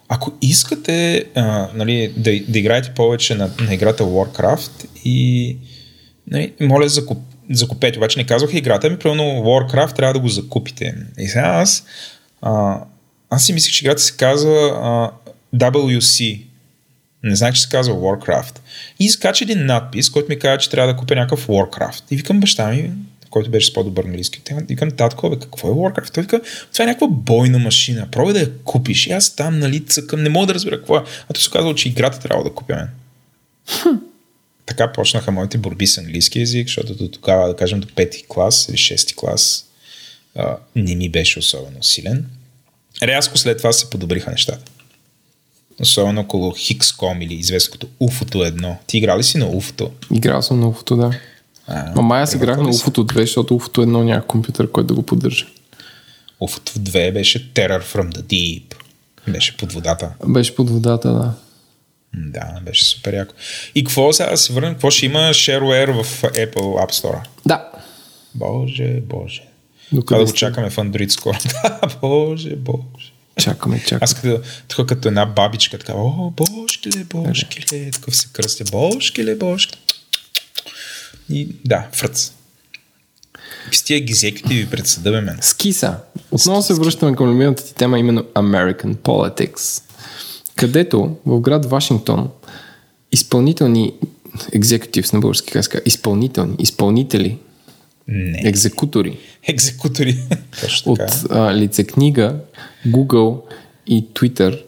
ако 0.09 0.33
искате 0.41 1.25
а, 1.35 1.67
нали, 1.75 2.13
да, 2.17 2.39
да 2.47 2.59
играете 2.59 2.89
повече 2.89 3.35
на, 3.35 3.49
на 3.59 3.73
играта 3.73 4.03
Warcraft 4.03 4.85
и 5.05 5.57
нали, 6.31 6.53
моля 6.61 6.89
закуп, 6.89 7.17
закупете, 7.51 7.99
обаче 7.99 8.19
не 8.19 8.25
казваха 8.25 8.57
играта 8.57 8.89
ми, 8.89 8.99
примерно 8.99 9.23
Warcraft 9.23 9.95
трябва 9.95 10.13
да 10.13 10.19
го 10.19 10.27
закупите. 10.27 10.95
И 11.17 11.27
сега 11.27 11.41
аз 11.41 11.85
а, 12.41 12.79
аз 13.29 13.45
си 13.45 13.53
мислех, 13.53 13.73
че 13.73 13.85
играта 13.85 14.01
се 14.01 14.17
казва 14.17 14.79
а, 14.83 15.11
WC. 15.57 16.41
Не 17.23 17.35
знаех, 17.35 17.55
че 17.55 17.61
се 17.61 17.69
казва 17.69 17.95
Warcraft. 17.95 18.59
И 18.99 19.05
изкача 19.05 19.43
един 19.43 19.65
надпис, 19.65 20.09
който 20.09 20.29
ми 20.29 20.39
казва, 20.39 20.57
че 20.57 20.69
трябва 20.69 20.93
да 20.93 20.99
купя 20.99 21.15
някакъв 21.15 21.47
Warcraft. 21.47 22.03
И 22.11 22.15
викам 22.15 22.39
баща 22.39 22.67
ми, 22.67 22.91
който 23.35 23.51
беше 23.51 23.67
с 23.67 23.73
по-добър 23.73 24.03
английски. 24.03 24.41
Те- 24.43 24.65
Викам, 24.69 24.91
татко, 24.91 25.29
бе, 25.29 25.39
какво 25.39 25.67
е 25.67 25.71
Warcraft? 25.71 26.13
Той 26.13 26.23
вика, 26.23 26.41
това 26.73 26.83
е 26.83 26.87
някаква 26.87 27.07
бойна 27.07 27.59
машина. 27.59 28.07
Пробвай 28.11 28.33
да 28.33 28.39
я 28.39 28.57
купиш. 28.57 29.07
И 29.07 29.11
аз 29.11 29.35
там, 29.35 29.59
нали, 29.59 29.85
цъкам, 29.85 30.23
не 30.23 30.29
мога 30.29 30.47
да 30.47 30.53
разбера 30.53 30.77
какво 30.77 30.97
е. 30.97 31.03
А 31.29 31.33
той 31.33 31.41
се 31.41 31.49
казва, 31.49 31.75
че 31.75 31.89
играта 31.89 32.19
трябва 32.19 32.43
да 32.43 32.49
купя 32.49 32.75
мен. 32.75 32.89
Така 34.65 34.91
почнаха 34.91 35.31
моите 35.31 35.57
борби 35.57 35.87
с 35.87 35.97
английски 35.97 36.39
язик, 36.39 36.67
защото 36.67 36.95
до 36.95 37.07
тогава, 37.07 37.47
да 37.47 37.55
кажем, 37.55 37.79
до 37.79 37.87
пети 37.95 38.25
клас 38.27 38.67
или 38.69 38.77
шести 38.77 39.15
клас 39.15 39.65
а, 40.35 40.57
не 40.75 40.95
ми 40.95 41.09
беше 41.09 41.39
особено 41.39 41.83
силен. 41.83 42.25
Рязко 43.03 43.37
след 43.37 43.57
това 43.57 43.71
се 43.73 43.89
подобриха 43.89 44.31
нещата. 44.31 44.71
Особено 45.81 46.21
около 46.21 46.51
Хикском 46.51 47.21
или 47.21 47.33
известно 47.33 47.71
като 47.71 47.87
Уфото 47.99 48.43
едно. 48.43 48.77
Ти 48.87 48.97
играли 48.97 49.23
си 49.23 49.37
на 49.37 49.47
Уфото? 49.47 49.91
Играл 50.13 50.41
съм 50.41 50.59
на 50.59 50.67
Уфото, 50.67 50.95
да. 50.95 51.11
А, 51.67 51.93
Ама 51.95 52.17
аз 52.17 52.33
играх 52.33 52.57
на? 52.57 52.69
Уфото 52.69 53.05
2, 53.05 53.21
защото 53.21 53.55
Уфото 53.55 53.81
1 53.81 53.85
няма 53.85 54.27
компютър, 54.27 54.71
който 54.71 54.87
да 54.87 54.93
го 54.93 55.03
поддържа. 55.03 55.45
Уфото 56.39 56.71
2 56.71 57.13
беше 57.13 57.53
Terror 57.53 57.83
from 57.83 58.13
the 58.13 58.21
Deep. 58.21 58.75
Беше 59.27 59.57
под 59.57 59.73
водата. 59.73 60.09
Беше 60.27 60.55
под 60.55 60.69
водата, 60.69 61.11
да. 61.13 61.33
Да, 62.13 62.59
беше 62.61 62.85
супер 62.85 63.13
яко. 63.13 63.33
И 63.75 63.83
какво 63.83 64.13
сега 64.13 64.29
да 64.29 64.37
се 64.37 64.53
върнем? 64.53 64.73
Какво 64.73 64.91
ще 64.91 65.05
има 65.05 65.19
shareware 65.19 66.03
в 66.03 66.21
Apple 66.21 66.53
App 66.55 66.91
Store? 66.91 67.19
Да. 67.45 67.71
Боже, 68.35 69.01
боже. 69.01 69.41
Докъде 69.91 70.19
да 70.19 70.25
го 70.25 70.33
чакаме 70.33 70.69
в 70.69 70.75
Android 70.75 71.09
скоро. 71.09 71.37
Да, 71.63 71.79
боже, 72.01 72.55
боже. 72.55 73.11
Чакаме, 73.39 73.79
чакаме. 73.79 73.99
Аз 74.01 74.13
като, 74.13 74.41
тук 74.67 74.89
като 74.89 75.07
една 75.07 75.25
бабичка, 75.25 75.77
така, 75.77 75.93
о, 75.95 76.31
божкеле, 76.31 77.03
божкеле, 77.03 77.91
такъв 77.91 78.15
се 78.15 78.27
кръстя, 78.33 78.63
божкеле, 78.71 79.35
божкеле. 79.35 79.81
И 81.29 81.47
да, 81.65 81.87
фръц. 81.93 82.31
С 83.71 83.83
тия 83.83 83.99
гизеките 83.99 84.67
пред 84.71 84.87
съда, 84.87 85.11
бе, 85.11 85.21
мен. 85.21 85.37
Скиса. 85.41 85.97
Отново 86.31 86.61
се 86.61 86.73
връщаме 86.73 87.15
към 87.15 87.29
любимата 87.29 87.65
ти 87.65 87.75
тема, 87.75 87.99
именно 87.99 88.23
American 88.23 88.95
Politics. 88.95 89.83
Където 90.55 91.15
в 91.25 91.39
град 91.39 91.65
Вашингтон 91.65 92.29
изпълнителни 93.11 93.93
executives 94.37 95.13
на 95.13 95.19
български 95.19 95.51
казва, 95.51 95.81
изпълнителни, 95.85 96.55
изпълнители, 96.59 97.37
Не. 98.07 98.41
екзекутори 98.45 99.17
Екзекутори. 99.43 100.17
От 100.85 100.99
а, 101.29 101.55
лицекнига, 101.55 102.35
Google 102.87 103.41
и 103.87 104.05
Twitter 104.05 104.63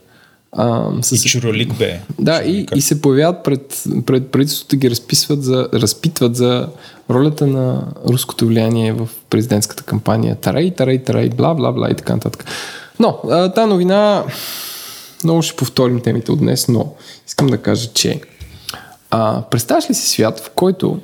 а, 0.51 0.91
И 1.11 1.17
с 1.17 1.23
чуролик 1.23 1.77
бе. 1.77 2.01
Да, 2.19 2.35
и, 2.35 2.43
Чуролика. 2.43 2.77
и 2.77 2.81
се 2.81 3.01
появяват 3.01 3.43
пред, 3.43 3.83
пред 4.05 4.31
правителството 4.31 4.75
и 4.75 4.77
ги 4.77 4.89
разписват 4.89 5.43
за, 5.43 5.69
разпитват 5.73 6.35
за 6.35 6.69
ролята 7.09 7.47
на 7.47 7.87
руското 8.09 8.47
влияние 8.47 8.93
в 8.93 9.09
президентската 9.29 9.83
кампания. 9.83 10.35
Тарай, 10.35 10.75
тарай, 10.75 11.03
тарай, 11.03 11.29
бла, 11.29 11.53
бла, 11.53 11.71
бла 11.71 11.89
и 11.91 11.95
така 11.95 12.13
нататък. 12.13 12.45
Но, 12.99 13.19
а, 13.29 13.53
тази 13.53 13.69
новина, 13.69 14.23
много 15.23 15.41
ще 15.41 15.55
повторим 15.55 16.01
темите 16.01 16.31
от 16.31 16.39
днес, 16.39 16.67
но 16.67 16.93
искам 17.27 17.47
да 17.47 17.57
кажа, 17.57 17.89
че 17.93 18.21
а, 19.11 19.41
представяш 19.51 19.89
ли 19.89 19.93
си 19.93 20.09
свят, 20.09 20.39
в 20.39 20.49
който 20.55 20.99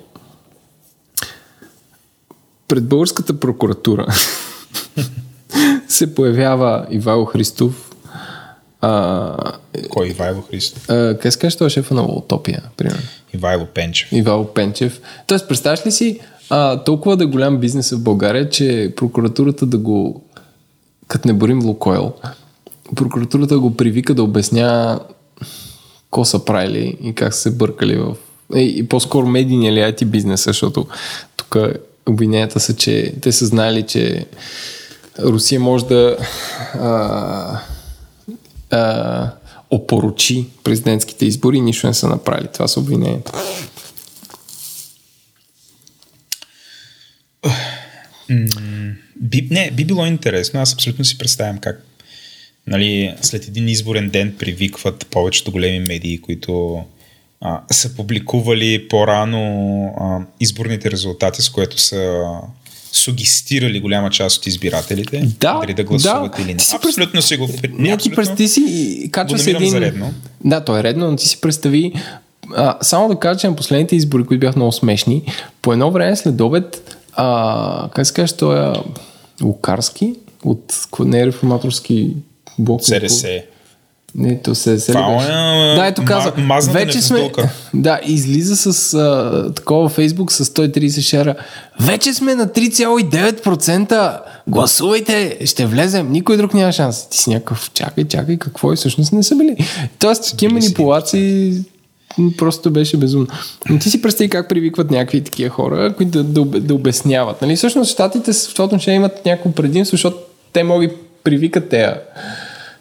пред 2.68 2.88
българската 2.88 3.40
прокуратура 3.40 4.08
се 5.88 6.16
появява 6.16 6.86
Ивайло 6.90 7.26
Христов, 7.26 7.93
а, 8.86 9.54
Кой 9.90 10.08
Ивайло 10.08 10.42
Христов? 10.42 10.90
а, 10.90 11.32
се 11.32 11.40
казва, 11.40 11.58
той 11.58 11.68
е 11.68 11.70
шефа 11.70 11.94
на 11.94 12.02
Утопия, 12.02 12.64
примерно. 12.78 13.02
Ивайло 13.34 13.66
Пенчев. 13.66 14.12
Ивайло 14.12 14.46
Пенчев. 14.46 15.02
Тоест, 15.28 15.48
представяш 15.48 15.86
ли 15.86 15.92
си 15.92 16.20
а, 16.50 16.84
толкова 16.84 17.18
да 17.18 17.24
е 17.24 17.28
голям 17.28 17.58
бизнес 17.58 17.92
в 17.92 18.04
България, 18.04 18.50
че 18.50 18.94
прокуратурата 18.96 19.66
да 19.66 19.78
го, 19.78 20.24
като 21.08 21.28
не 21.28 21.34
борим 21.34 21.66
Лукойл, 21.66 22.14
прокуратурата 22.96 23.60
го 23.60 23.78
привика 23.78 24.14
да 24.14 24.24
обясня 24.24 25.00
какво 26.04 26.26
са 26.26 26.46
правили 26.46 26.98
и 27.04 27.14
как 27.14 27.34
са 27.34 27.42
се 27.42 27.52
бъркали 27.52 27.98
в 27.98 28.16
и, 28.56 28.74
и 28.78 28.88
по-скоро 28.88 29.28
медийния 29.28 29.72
или 29.72 29.80
IT 29.80 30.06
бизнеса, 30.06 30.50
защото 30.50 30.88
тук 31.38 31.58
обвиненията 32.06 32.60
са, 32.60 32.76
че 32.76 33.14
те 33.22 33.32
са 33.32 33.46
знали, 33.46 33.84
че 33.84 34.26
Русия 35.20 35.60
може 35.60 35.86
да 35.86 36.18
а, 36.74 37.60
а, 38.74 39.32
опорочи 39.72 40.46
президентските 40.64 41.26
избори 41.26 41.58
и 41.58 41.62
нищо 41.62 41.88
не 41.88 41.94
са 41.94 42.08
направили. 42.08 42.48
Това 42.54 42.68
са 42.68 42.80
обвиненията. 42.80 43.32
Би, 49.16 49.48
не, 49.52 49.72
би 49.72 49.86
било 49.86 50.06
интересно. 50.06 50.62
Аз 50.62 50.74
абсолютно 50.74 51.06
си 51.06 51.18
представям 51.18 51.58
как 51.58 51.86
нали, 52.68 53.16
след 53.22 53.48
един 53.48 53.68
изборен 53.68 54.10
ден 54.10 54.36
привикват 54.40 55.08
повечето 55.12 55.52
големи 55.52 55.80
медии, 55.80 56.22
които 56.22 56.84
а, 57.42 57.62
са 57.72 57.96
публикували 57.96 58.88
по-рано 58.88 59.86
а, 60.00 60.20
изборните 60.40 60.92
резултати, 60.92 61.42
с 61.42 61.50
което 61.50 61.80
са 61.80 62.24
сугестирали 62.94 63.80
голяма 63.80 64.10
част 64.10 64.38
от 64.38 64.48
избирателите, 64.48 65.28
да, 65.40 65.60
дали 65.60 65.74
да 65.74 65.84
гласуват 65.84 66.32
да. 66.38 66.42
или 66.42 66.54
не. 66.54 66.60
Си 66.60 66.76
абсолютно 66.76 67.22
си 67.22 67.38
го... 67.38 67.50
Не, 67.70 67.98
ти 67.98 68.12
ти 68.38 68.48
си 68.48 69.10
качва 69.12 69.40
се 69.40 69.52
един... 69.52 69.70
За 69.70 69.82
редно. 69.82 70.14
Да, 70.46 70.66
то 70.66 70.78
е 70.78 70.84
редно, 70.84 71.12
но 71.12 71.18
ти 71.18 71.28
си 71.28 71.42
представи 71.42 71.94
а, 72.56 72.78
само 72.82 73.08
да 73.08 73.16
кажа, 73.16 73.40
че 73.40 73.48
на 73.48 73.56
последните 73.56 73.96
избори, 73.96 74.24
които 74.24 74.40
бяха 74.40 74.60
много 74.60 74.72
смешни, 74.72 75.24
по 75.62 75.74
едно 75.74 75.92
време 75.92 76.16
след 76.16 76.42
обед, 76.42 76.98
а, 77.14 77.90
как 77.96 78.08
се 78.08 78.14
каже, 78.14 78.34
той 78.34 78.70
е 78.70 78.74
Лукарски 79.44 80.16
от 80.46 80.74
не 81.00 81.20
е 81.20 81.26
реформаторски 81.26 82.10
блок. 82.60 82.84
СРС. 82.84 83.26
Не, 84.16 84.42
то 84.42 84.56
се 84.56 84.80
се 84.80 84.92
Това 84.92 85.24
е, 85.24 85.76
Да, 85.76 85.86
ето 85.86 86.06
каза. 86.06 86.34
Ма, 86.38 86.60
вече 86.72 87.02
сме. 87.02 87.32
Да, 87.74 88.00
излиза 88.06 88.56
с 88.56 88.94
а, 88.94 89.54
такова 89.56 89.90
Фейсбук 89.90 90.32
с 90.32 90.46
130 90.46 91.02
шера. 91.02 91.36
Вече 91.80 92.14
сме 92.14 92.36
на 92.36 92.48
3,9%. 92.48 94.20
Гласувайте, 94.48 95.38
ще 95.46 95.66
влезем. 95.66 96.12
Никой 96.12 96.38
друг 96.38 96.54
няма 96.54 96.72
шанс. 96.72 97.10
Ти 97.10 97.18
си 97.18 97.30
някакъв, 97.30 97.72
чакай, 97.74 98.04
чакай, 98.04 98.38
какво 98.38 98.74
и 98.74 98.76
всъщност 98.76 99.14
не 99.14 99.24
са 99.24 99.36
били. 99.36 99.58
Тоест, 100.00 100.32
такива 100.32 100.54
манипулации 100.54 101.54
просто 102.38 102.72
беше 102.72 102.98
безумно. 102.98 103.28
Но 103.70 103.80
ти 103.80 103.90
си 103.90 104.02
представи 104.02 104.30
как 104.30 104.50
привикват 104.50 104.92
някакви 104.92 105.22
такива 105.22 105.50
хора, 105.50 105.94
които 105.98 106.24
да, 106.24 106.24
да, 106.24 106.60
да 106.60 106.74
обясняват. 106.74 107.42
Нали? 107.42 107.56
Всъщност, 107.56 107.92
щатите 107.92 108.34
в 108.34 108.54
това 108.54 108.66
отношение 108.66 108.96
имат 108.96 109.26
някакво 109.26 109.52
предимство, 109.52 109.94
защото 109.94 110.18
те 110.54 110.64
могат 110.64 110.92
привикат 111.24 111.70
тези 111.70 111.94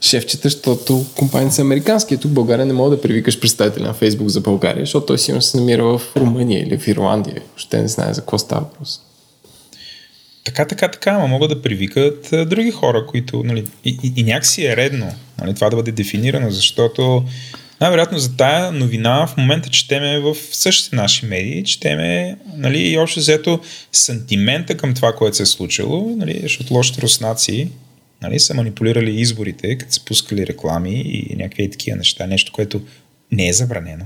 шефчета, 0.03 0.49
защото 0.49 1.05
компаниите 1.17 1.55
са 1.55 1.63
американски. 1.63 2.17
Тук 2.17 2.31
в 2.31 2.35
България 2.35 2.67
не 2.67 2.73
мога 2.73 2.91
да 2.91 3.01
привикаш 3.01 3.41
представителя 3.41 3.87
на 3.87 3.95
Фейсбук 3.95 4.29
за 4.29 4.41
България, 4.41 4.83
защото 4.83 5.07
той 5.07 5.19
сигурно 5.19 5.43
се 5.43 5.57
намира 5.57 5.85
в 5.85 6.03
Румъния 6.17 6.63
или 6.63 6.79
в 6.79 6.89
Ирландия. 6.89 7.43
Ще 7.57 7.83
не 7.83 7.89
знае 7.89 8.15
за 8.15 8.21
какво 8.21 8.39
става 8.39 8.61
въпрос. 8.61 9.01
Така, 10.45 10.65
така, 10.65 10.89
така, 10.89 11.11
ама 11.11 11.27
могат 11.27 11.51
да 11.51 11.63
привикат 11.63 12.33
а, 12.33 12.47
други 12.47 12.71
хора, 12.71 13.07
които, 13.07 13.43
нали, 13.43 13.67
и, 13.85 13.99
и, 14.03 14.13
и 14.17 14.23
някакси 14.23 14.67
е 14.67 14.77
редно 14.77 15.13
нали, 15.43 15.55
това 15.55 15.71
да 15.71 15.77
бъде 15.77 15.93
дефинирано, 15.93 16.51
защото 16.51 17.25
най-вероятно 17.81 18.19
за 18.19 18.37
тая 18.37 18.73
новина 18.73 19.27
в 19.27 19.37
момента 19.37 19.69
четеме 19.69 20.19
в 20.19 20.37
същите 20.53 20.97
наши 20.97 21.27
медии, 21.27 21.65
четеме 21.65 22.37
нали, 22.57 22.79
и 22.79 22.99
общо 22.99 23.21
взето 23.21 23.61
сантимента 23.93 24.77
към 24.77 24.95
това, 24.95 25.13
което 25.13 25.37
се 25.37 25.43
е 25.43 25.47
случило, 25.47 26.15
нали, 26.17 26.41
защото 26.43 26.75
лошите 26.75 27.03
руснаци 27.03 27.69
нали, 28.23 28.41
са 28.41 28.55
манипулирали 28.55 29.21
изборите, 29.21 29.79
като 29.79 29.93
са 29.93 30.05
пускали 30.05 30.47
реклами 30.47 31.01
и 31.01 31.37
някакви 31.37 31.71
такива 31.71 31.97
неща, 31.97 32.27
нещо, 32.27 32.53
което 32.53 32.83
не 33.33 33.49
е 33.49 33.53
забранено. 33.53 34.05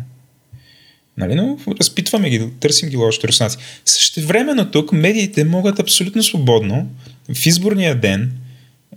Нали, 1.17 1.35
но 1.35 1.59
разпитваме 1.81 2.31
ги, 2.31 2.51
търсим 2.61 2.89
ги 2.89 2.97
лошите 2.97 3.29
руснаци. 3.29 3.59
Същевременно 3.85 4.71
тук 4.71 4.93
медиите 4.93 5.45
могат 5.45 5.79
абсолютно 5.79 6.23
свободно 6.23 6.89
в 7.35 7.47
изборния 7.47 7.95
ден 7.95 8.33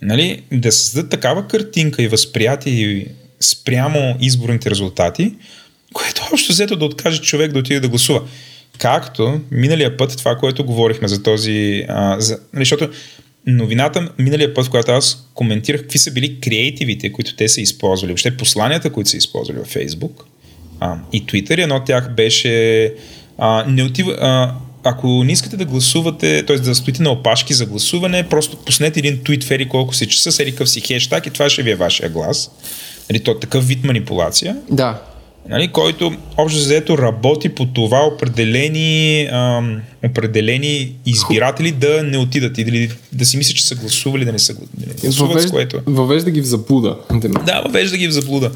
нали, 0.01 0.43
да 0.51 0.71
създадат 0.71 1.11
такава 1.11 1.47
картинка 1.47 2.03
и 2.03 2.07
възприятие 2.07 3.05
спрямо 3.39 4.17
изборните 4.21 4.69
резултати, 4.69 5.33
което 5.93 6.21
общо 6.33 6.53
взето 6.53 6.75
да 6.75 6.85
откаже 6.85 7.21
човек 7.21 7.51
да 7.51 7.59
отиде 7.59 7.79
да 7.79 7.89
гласува. 7.89 8.21
Както 8.77 9.41
миналия 9.51 9.97
път 9.97 10.17
това, 10.17 10.35
което 10.35 10.65
говорихме 10.65 11.07
за 11.07 11.23
този... 11.23 11.85
А, 11.89 12.19
за, 12.19 12.39
нали, 12.53 12.61
защото 12.61 12.89
новината 13.51 14.09
миналия 14.19 14.53
път, 14.53 14.65
в 14.65 14.69
която 14.69 14.91
аз 14.91 15.29
коментирах 15.33 15.81
какви 15.81 15.99
са 15.99 16.11
били 16.11 16.39
креативите, 16.39 17.11
които 17.11 17.35
те 17.35 17.47
са 17.47 17.61
използвали, 17.61 18.11
въобще 18.11 18.37
посланията, 18.37 18.89
които 18.89 19.09
са 19.09 19.17
използвали 19.17 19.57
във 19.57 19.73
Facebook 19.73 20.23
а, 20.79 20.97
и 21.13 21.25
Twitter, 21.25 21.63
едно 21.63 21.75
от 21.75 21.85
тях 21.85 22.15
беше 22.15 22.93
а, 23.37 23.65
не 23.67 23.83
отива, 23.83 24.17
а, 24.21 24.53
ако 24.83 25.23
не 25.23 25.31
искате 25.31 25.57
да 25.57 25.65
гласувате, 25.65 26.45
т.е. 26.45 26.57
да 26.57 26.75
стоите 26.75 27.03
на 27.03 27.09
опашки 27.09 27.53
за 27.53 27.65
гласуване, 27.65 28.29
просто 28.29 28.57
пуснете 28.57 28.99
един 28.99 29.23
твит 29.23 29.43
в 29.43 29.67
колко 29.69 29.95
си 29.95 30.07
часа, 30.07 30.31
с 30.31 30.39
ерикъв 30.39 30.69
си 30.69 30.81
хештаг 30.81 31.27
и 31.27 31.29
това 31.29 31.49
ще 31.49 31.63
ви 31.63 31.71
е 31.71 31.75
вашия 31.75 32.09
глас. 32.09 32.51
Нали, 33.09 33.19
то 33.19 33.31
е 33.31 33.39
такъв 33.39 33.67
вид 33.67 33.83
манипулация. 33.83 34.57
Да. 34.71 35.01
Нали, 35.49 35.67
който 35.67 36.13
общо 36.37 36.59
заето 36.59 36.97
работи 36.97 37.49
по 37.49 37.65
това 37.65 37.99
определени, 38.13 39.27
ам, 39.31 39.81
определени 40.05 40.95
избиратели 41.05 41.71
да 41.71 42.03
не 42.03 42.17
отидат 42.17 42.57
или 42.57 42.91
да 43.11 43.25
си 43.25 43.37
мислят, 43.37 43.57
че 43.57 43.67
са 43.67 43.75
гласували, 43.75 44.25
да 44.25 44.31
не 44.31 44.39
са 44.39 44.53
гласували. 44.53 45.33
Въвежда, 45.33 45.51
което... 45.51 45.81
въвежда 45.85 46.31
ги 46.31 46.41
в 46.41 46.45
заблуда. 46.45 46.97
Да, 47.45 47.61
въвежда 47.61 47.97
ги 47.97 48.07
в 48.07 48.11
заблуда. 48.11 48.51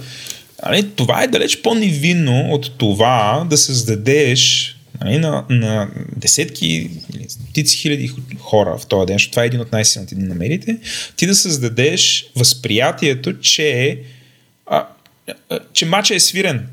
Нали, 0.66 0.90
това 0.96 1.24
е 1.24 1.28
далеч 1.28 1.62
по-невинно 1.62 2.48
от 2.52 2.78
това 2.78 3.48
да 3.50 3.58
създадеш 3.58 4.76
нали, 5.04 5.18
на, 5.18 5.46
на 5.50 5.90
десетки 6.16 6.90
или 7.16 7.26
стотици 7.30 7.78
хиляди 7.78 8.12
хора 8.40 8.78
в 8.78 8.86
този 8.86 9.06
ден, 9.06 9.16
защото 9.16 9.32
това 9.32 9.44
е 9.44 9.48
един 9.48 9.60
от 9.60 9.72
най-силните 9.72 10.16
дни 10.16 10.28
на 10.28 10.36
медиите, 10.36 10.78
ти 11.16 11.28
да 11.28 11.36
създадеш 11.36 12.26
възприятието, 12.36 13.40
че, 13.40 14.00
а, 14.66 14.88
че 15.74 15.86
матча 15.86 16.16
е 16.16 16.20
свирен. 16.20 16.68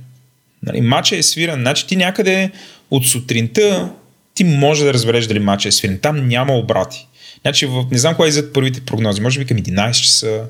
Нали, 0.62 0.80
матча 0.80 1.16
е 1.16 1.22
свирен. 1.22 1.60
Значи 1.60 1.86
ти 1.86 1.96
някъде 1.96 2.50
от 2.90 3.06
сутринта 3.06 3.90
ти 4.34 4.44
може 4.44 4.84
да 4.84 4.94
разбереш 4.94 5.26
дали 5.26 5.38
матча 5.38 5.68
е 5.68 5.72
свирен. 5.72 5.98
Там 5.98 6.28
няма 6.28 6.56
обрати. 6.56 7.06
Значи, 7.42 7.66
в, 7.66 7.86
не 7.90 7.98
знам 7.98 8.14
кога 8.14 8.28
излизат 8.28 8.52
първите 8.52 8.80
прогнози. 8.80 9.20
Може 9.20 9.38
би 9.38 9.46
към 9.46 9.56
11 9.56 9.92
часа, 9.92 10.44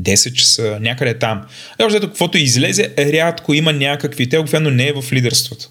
10 0.00 0.32
часа, 0.32 0.78
някъде 0.80 1.18
там. 1.18 1.42
А 1.78 1.84
още 1.84 2.00
каквото 2.00 2.38
излезе, 2.38 2.94
рядко 2.98 3.54
има 3.54 3.72
някакви. 3.72 4.28
Те 4.28 4.38
обикновено 4.38 4.70
не 4.70 4.88
е 4.88 4.92
в 4.92 5.12
лидерството. 5.12 5.68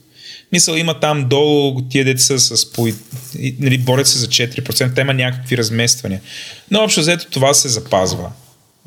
Мисъл, 0.51 0.75
има 0.75 0.99
там 0.99 1.29
долу 1.29 1.81
тия 1.81 2.05
деца 2.05 2.39
с 2.39 2.71
по, 2.71 2.87
нали, 3.59 3.77
борят 3.77 4.07
се 4.07 4.19
за 4.19 4.27
4%, 4.27 4.95
те 4.95 5.01
има 5.01 5.13
някакви 5.13 5.57
размествания. 5.57 6.21
Но 6.71 6.79
общо 6.79 7.01
взето 7.01 7.27
това 7.29 7.53
се 7.53 7.69
запазва. 7.69 8.31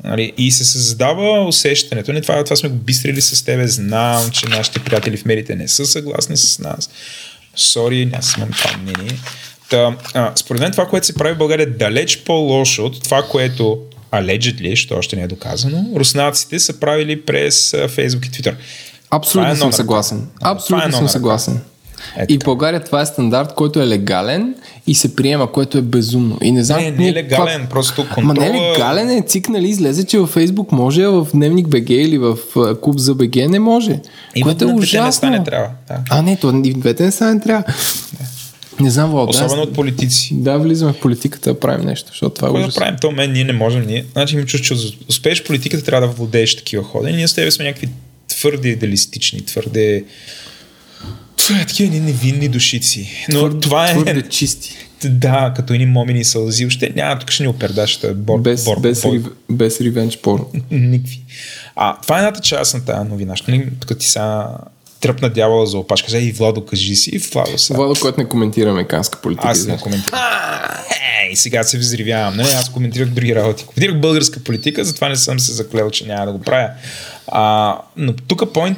Нали, 0.05 0.33
и 0.37 0.51
се 0.51 0.65
създава 0.65 1.47
усещането. 1.47 2.13
Не, 2.13 2.21
това, 2.21 2.43
това 2.43 2.55
сме 2.55 2.69
го 2.69 2.75
бистрили 2.75 3.21
с 3.21 3.45
тебе. 3.45 3.67
Знам, 3.67 4.29
че 4.31 4.49
нашите 4.49 4.79
приятели 4.79 5.17
в 5.17 5.25
медиите 5.25 5.55
не 5.55 5.67
са 5.67 5.85
съгласни 5.85 6.37
с 6.37 6.59
нас. 6.59 6.89
Сори, 7.55 8.09
аз 8.13 8.37
имам 8.37 8.49
това 8.51 8.77
мнение. 8.77 9.17
Та, 9.69 9.97
а, 10.13 10.31
според 10.35 10.61
мен 10.61 10.71
това, 10.71 10.85
което 10.85 11.05
се 11.05 11.13
прави 11.13 11.33
в 11.33 11.37
България 11.37 11.63
е 11.63 11.69
далеч 11.69 12.17
по-лошо 12.17 12.85
от 12.85 13.03
това, 13.03 13.23
което 13.23 13.79
allegedly, 14.11 14.69
защото 14.69 14.95
още 14.95 15.15
не 15.15 15.21
е 15.21 15.27
доказано, 15.27 15.85
руснаците 15.95 16.59
са 16.59 16.79
правили 16.79 17.21
през 17.21 17.71
Facebook 17.71 18.27
и 18.27 18.31
Twitter. 18.31 18.55
Абсолютно 19.11 19.53
е 19.53 19.55
съм 19.55 19.73
съгласен. 19.73 20.27
Абсолютно 20.41 20.89
е 20.89 20.91
съм 20.91 21.09
съгласен. 21.09 21.61
Ето. 22.17 22.33
И 22.33 22.37
в 22.37 22.45
България 22.45 22.83
това 22.83 23.01
е 23.01 23.05
стандарт, 23.05 23.53
който 23.53 23.81
е 23.81 23.87
легален 23.87 24.55
и 24.87 24.95
се 24.95 25.15
приема, 25.15 25.51
което 25.51 25.77
е 25.77 25.81
безумно. 25.81 26.37
И 26.41 26.51
не 26.51 26.63
знам. 26.63 26.81
Не, 26.81 26.91
не 26.91 27.07
е 27.07 27.13
легален, 27.13 27.55
това... 27.55 27.69
просто 27.69 27.95
контрола... 27.95 28.25
Ма 28.25 28.33
не 28.33 28.47
е 28.47 28.71
легален 28.71 29.09
е 29.09 29.21
цик, 29.27 29.49
нали, 29.49 29.69
излезе, 29.69 30.05
че 30.05 30.19
във 30.19 30.29
Фейсбук 30.29 30.71
може, 30.71 31.01
а 31.01 31.09
в 31.09 31.27
Дневник 31.33 31.67
БГ 31.67 31.89
или 31.89 32.17
в 32.17 32.37
Куб 32.81 32.97
за 32.97 33.15
БГ 33.15 33.35
не 33.35 33.59
може. 33.59 33.99
И 34.35 34.41
което 34.41 34.65
е 34.65 34.73
ужасно. 34.73 35.29
Не 35.29 35.43
трябва. 35.43 35.69
Да. 35.87 35.97
А, 36.09 36.21
не, 36.21 36.37
то 36.37 36.61
и 36.65 36.71
в 36.71 36.77
двете 36.77 37.03
не 37.03 37.11
стане 37.11 37.41
трябва. 37.41 37.63
Не 38.79 38.89
знам, 38.89 39.11
Влад. 39.11 39.29
Особено 39.29 39.61
от 39.61 39.73
политици. 39.73 40.29
Да, 40.33 40.57
влизаме 40.57 40.93
в 40.93 40.99
политиката 40.99 41.53
да 41.53 41.59
правим 41.59 41.85
нещо, 41.85 42.07
защото 42.07 42.35
това 42.35 42.59
е 42.59 42.65
да 42.65 42.73
правим 42.73 42.95
то, 43.01 43.11
мен 43.11 43.31
ние 43.31 43.43
не 43.43 43.53
можем. 43.53 43.85
Ние... 43.87 44.05
Значи 44.13 44.37
ми 44.37 44.45
чуш, 44.45 44.61
че 44.61 44.73
успееш 45.09 45.43
политиката, 45.43 45.83
трябва 45.83 46.07
да 46.07 46.13
владееш 46.13 46.55
такива 46.55 46.83
хода. 46.83 47.09
И 47.09 47.15
ние 47.15 47.27
с 47.27 47.33
тебе 47.33 47.51
сме 47.51 47.65
някакви 47.65 47.89
твърде 48.27 48.69
идеалистични, 48.69 49.45
твърде 49.45 50.03
е 51.53 51.65
такива 51.65 51.99
невинни 51.99 52.47
душици. 52.47 53.25
Но 53.29 53.39
твърде, 53.39 53.59
това 53.59 53.89
е... 53.89 53.93
Твърде 53.93 54.21
чисти. 54.29 54.75
Да, 55.03 55.53
като 55.55 55.73
едни 55.73 55.85
момини 55.85 56.23
сълзи. 56.23 56.63
Въобще 56.65 56.93
няма, 56.95 57.19
тук 57.19 57.31
ще 57.31 57.43
ни 57.43 57.49
опердаш. 57.49 57.99
Бор, 58.15 58.39
без, 58.39 58.63
бор, 58.63 58.79
без, 58.79 59.01
бор. 59.01 59.13
Рив, 59.13 59.23
без 59.49 59.81
ревенч 59.81 60.17
пор. 60.17 60.49
Никакви. 60.71 61.21
А, 61.75 62.01
това 62.01 62.15
е 62.15 62.19
едната 62.19 62.41
част 62.41 62.73
на 62.73 62.85
тази 62.85 63.09
новина. 63.09 63.35
Ще 63.35 63.67
тук 63.79 63.97
ти 63.97 64.07
са 64.07 64.47
тръпна 64.99 65.29
дявола 65.29 65.65
за 65.65 65.77
опашка. 65.77 66.05
Каза 66.05 66.19
и 66.19 66.31
Владо, 66.31 66.65
кажи 66.65 66.95
си. 66.95 67.09
И 67.13 67.17
Владо 67.17 67.57
са. 67.57 67.73
Владо, 67.73 67.95
който 68.01 68.19
не 68.19 68.29
коментира 68.29 68.69
американска 68.69 69.21
политика. 69.21 69.47
Аз 69.47 69.65
не 69.65 69.77
коментирам. 69.77 70.19
Ей, 71.29 71.35
сега 71.35 71.63
се 71.63 71.77
взривявам. 71.77 72.37
Не, 72.37 72.43
аз 72.43 72.69
коментирах 72.69 73.09
други 73.09 73.35
работи. 73.35 73.65
Коментирах 73.65 74.01
българска 74.01 74.39
политика, 74.39 74.85
затова 74.85 75.09
не 75.09 75.15
съм 75.15 75.39
се 75.39 75.53
заклел, 75.53 75.89
че 75.89 76.05
няма 76.05 76.25
да 76.25 76.31
го 76.31 76.39
правя. 76.39 76.69
А, 77.27 77.77
но 77.97 78.13
тук 78.13 78.41
point 78.41 78.71
е- 78.71 78.75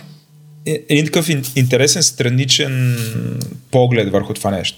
един 0.68 1.06
такъв 1.06 1.30
интересен 1.56 2.04
страничен 2.04 2.98
поглед 3.72 4.12
върху 4.12 4.34
това 4.34 4.52
нещо. 4.52 4.78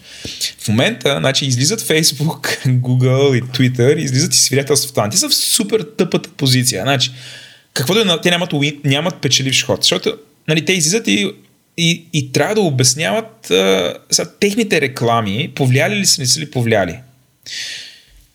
В 0.59 0.67
момента, 0.67 1.15
значи, 1.19 1.45
излизат 1.45 1.81
Facebook, 1.81 2.67
Google 2.67 3.37
и 3.37 3.43
Twitter, 3.43 3.97
излизат 3.97 4.33
и 4.33 4.37
свидетелствата. 4.37 5.09
Те 5.11 5.17
са 5.17 5.29
в 5.29 5.35
супер 5.35 5.85
тъпата 5.97 6.29
позиция. 6.29 6.83
Значи, 6.83 7.11
какво 7.73 7.93
да 7.93 8.01
е 8.01 8.21
те 8.21 8.29
нямат, 8.29 8.53
нямат 8.83 9.21
печеливш 9.21 9.65
ход, 9.65 9.83
защото 9.83 10.17
нали, 10.47 10.65
те 10.65 10.73
излизат 10.73 11.07
и, 11.07 11.31
и, 11.77 12.05
и 12.13 12.31
трябва 12.31 12.55
да 12.55 12.61
обясняват 12.61 13.51
а, 13.51 13.93
са, 14.11 14.31
техните 14.39 14.81
реклами, 14.81 15.51
повлияли 15.55 15.95
ли 15.95 16.05
са, 16.05 16.21
не 16.21 16.27
са 16.27 16.39
ли 16.39 16.51
повлияли. 16.51 16.99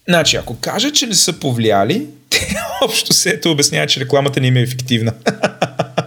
Значи, 0.09 0.36
ако 0.36 0.61
кажат, 0.61 0.94
че 0.94 1.07
не 1.07 1.14
са 1.14 1.32
повлияли, 1.32 2.07
те 2.30 2.57
общо 2.82 3.12
се 3.12 3.40
обясняват, 3.46 3.90
че 3.90 4.00
рекламата 4.00 4.40
не 4.40 4.46
им 4.46 4.57
е 4.57 4.62
ефективна. 4.62 5.12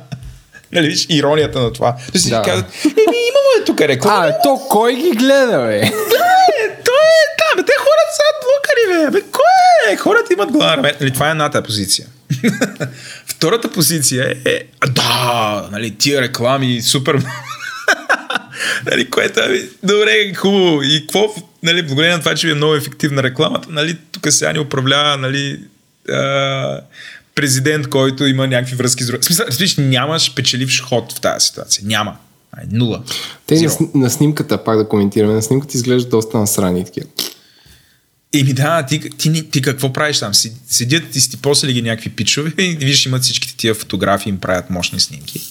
нали, 0.71 0.87
виж, 0.87 1.05
иронията 1.09 1.59
на 1.59 1.73
това. 1.73 1.95
Да 2.13 2.19
си 2.19 2.29
да. 2.29 2.41
казват, 2.41 2.65
еми, 2.85 2.95
имаме 2.97 3.65
тук 3.65 3.81
реклама. 3.81 4.27
А, 4.27 4.41
то 4.43 4.61
кой 4.69 4.95
ги 4.95 5.11
гледа, 5.11 5.57
бе? 5.57 5.79
Да, 5.79 6.27
е, 6.59 6.83
то 6.85 6.91
е, 6.91 7.23
да, 7.37 7.55
бе, 7.55 7.65
те 7.65 7.73
хората 7.79 8.13
са 8.15 8.23
блокари, 8.43 9.05
бе. 9.05 9.11
бе 9.11 9.25
кой 9.31 9.93
е? 9.93 9.97
Хората 9.97 10.33
имат 10.33 10.51
глава. 10.51 10.91
Нали, 11.01 11.13
това 11.13 11.27
е 11.27 11.31
едната 11.31 11.63
позиция. 11.63 12.07
Втората 13.27 13.71
позиция 13.71 14.35
е, 14.45 14.63
да, 14.87 15.69
нали, 15.71 15.95
тия 15.97 16.21
реклами, 16.21 16.81
супер 16.81 17.15
нали, 18.91 19.09
което 19.09 19.39
е, 19.39 19.69
добре, 19.83 20.33
хубаво. 20.33 20.81
И 20.83 21.01
какво, 21.01 21.35
нали, 21.63 21.83
благодарение 21.83 22.15
на 22.15 22.23
това, 22.23 22.35
че 22.35 22.51
е 22.51 22.53
много 22.53 22.75
ефективна 22.75 23.23
рекламата, 23.23 23.67
нали, 23.71 23.97
тук 24.11 24.27
сега 24.29 24.53
ни 24.53 24.59
управлява, 24.59 25.17
нали, 25.17 25.59
а, 26.09 26.81
президент, 27.37 27.87
който 27.87 28.25
има 28.25 28.47
някакви 28.47 28.75
връзки 28.75 29.03
с 29.03 29.07
други. 29.07 29.23
Смисъл, 29.23 29.45
смисъл, 29.49 29.85
нямаш 29.85 30.33
печеливш 30.35 30.81
ход 30.81 31.13
в 31.13 31.21
тази 31.21 31.45
ситуация. 31.45 31.83
Няма. 31.87 32.17
Ай, 32.51 32.65
нула. 32.71 33.03
Те 33.45 33.61
на, 33.61 33.71
на, 33.95 34.09
снимката, 34.09 34.63
пак 34.63 34.77
да 34.77 34.87
коментираме, 34.87 35.33
на 35.33 35.41
снимката 35.41 35.77
изглежда 35.77 36.09
доста 36.09 36.37
насрани 36.37 36.85
такива. 36.85 37.07
Еми 38.33 38.53
да, 38.53 38.85
ти, 38.85 38.99
ти, 38.99 39.33
ти, 39.33 39.49
ти 39.49 39.61
какво 39.61 39.93
правиш 39.93 40.19
там? 40.19 40.33
Седят 40.67 41.15
и 41.15 41.21
сти 41.21 41.37
после 41.37 41.73
ги 41.73 41.81
някакви 41.81 42.09
пичове 42.09 42.53
и 42.63 42.75
виж 42.75 43.05
имат 43.05 43.23
всичките 43.23 43.57
тия 43.57 43.73
фотографии, 43.73 44.29
им 44.29 44.39
правят 44.39 44.69
мощни 44.69 44.99
снимки. 44.99 45.41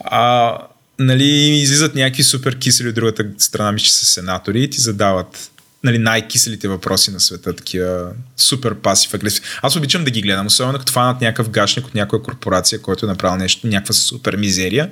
А, 0.00 0.52
нали, 0.98 1.26
излизат 1.50 1.94
някакви 1.94 2.22
супер 2.22 2.58
кисели 2.58 2.88
от 2.88 2.94
другата 2.94 3.24
страна, 3.38 3.72
мисля, 3.72 3.84
че 3.84 3.92
са 3.92 4.06
сенатори 4.06 4.62
и 4.62 4.70
ти 4.70 4.80
задават 4.80 5.50
нали, 5.86 5.98
най-киселите 5.98 6.68
въпроси 6.68 7.10
на 7.10 7.20
света, 7.20 7.56
такива 7.56 8.10
супер 8.36 8.74
пасив 8.74 9.14
агресив. 9.14 9.58
Аз 9.62 9.76
обичам 9.76 10.04
да 10.04 10.10
ги 10.10 10.22
гледам, 10.22 10.46
особено 10.46 10.78
като 10.78 10.92
фанат 10.92 11.20
някакъв 11.20 11.50
гашник 11.50 11.86
от 11.86 11.94
някоя 11.94 12.22
корпорация, 12.22 12.82
който 12.82 13.06
е 13.06 13.08
направил 13.08 13.36
нещо, 13.36 13.66
някаква 13.66 13.94
супер 13.94 14.36
мизерия. 14.36 14.90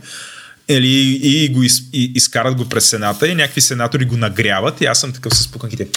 Или, 0.68 1.20
и, 1.22 1.48
го 1.48 1.62
из, 1.62 1.82
и, 1.92 2.12
изкарат 2.14 2.54
го 2.54 2.68
през 2.68 2.84
сената 2.84 3.28
и 3.28 3.34
някакви 3.34 3.60
сенатори 3.60 4.04
го 4.04 4.16
нагряват 4.16 4.80
и 4.80 4.84
аз 4.84 5.00
съм 5.00 5.12
такъв 5.12 5.36
с 5.36 5.48
пуканките. 5.48 5.88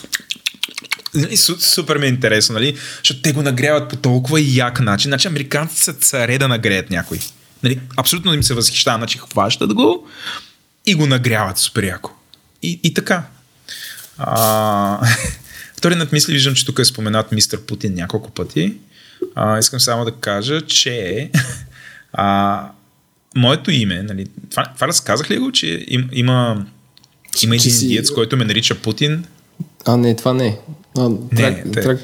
Нали, 1.13 1.37
супер 1.37 1.97
ми 1.97 2.05
е 2.05 2.09
интересно, 2.09 2.53
нали? 2.53 2.77
Защото 2.97 3.21
те 3.21 3.31
го 3.31 3.41
нагряват 3.41 3.89
по 3.89 3.95
толкова 3.95 4.41
як 4.41 4.79
начин. 4.79 5.09
Значи 5.09 5.27
американците 5.27 5.83
са 5.83 5.93
царе 5.93 6.37
да 6.37 6.47
нагреят 6.47 6.89
някой. 6.89 7.19
Нали, 7.63 7.79
абсолютно 7.97 8.33
им 8.33 8.43
се 8.43 8.53
възхищава. 8.53 8.97
Значи 8.97 9.17
хващат 9.17 9.73
го 9.73 10.07
и 10.85 10.95
го 10.95 11.05
нагряват 11.05 11.57
супер 11.57 11.83
яко. 11.83 12.11
И, 12.63 12.79
и 12.83 12.93
така. 12.93 13.23
А, 14.17 15.07
вторият 15.77 16.11
мисли, 16.11 16.33
виждам, 16.33 16.53
че 16.53 16.65
тук 16.65 16.79
е 16.79 16.85
споменат 16.85 17.31
мистер 17.31 17.61
Путин 17.61 17.93
няколко 17.93 18.31
пъти. 18.31 18.77
А, 19.35 19.59
искам 19.59 19.79
само 19.79 20.05
да 20.05 20.11
кажа, 20.11 20.61
че 20.61 21.29
а, 22.13 22.69
моето 23.35 23.71
име, 23.71 24.03
нали, 24.03 24.27
това, 24.49 24.71
това 24.75 24.87
разказах 24.87 25.29
ли 25.29 25.37
го, 25.37 25.51
че 25.51 25.85
им, 25.87 26.09
има, 26.11 26.65
има 27.43 27.55
един 27.55 27.71
си... 27.71 28.03
който 28.15 28.37
ме 28.37 28.45
нарича 28.45 28.75
Путин? 28.75 29.25
А, 29.85 29.97
не, 29.97 30.15
това 30.15 30.33
не. 30.33 30.59
А, 30.97 31.09
трак, 31.35 31.65
не, 31.65 31.71
трак... 31.71 31.99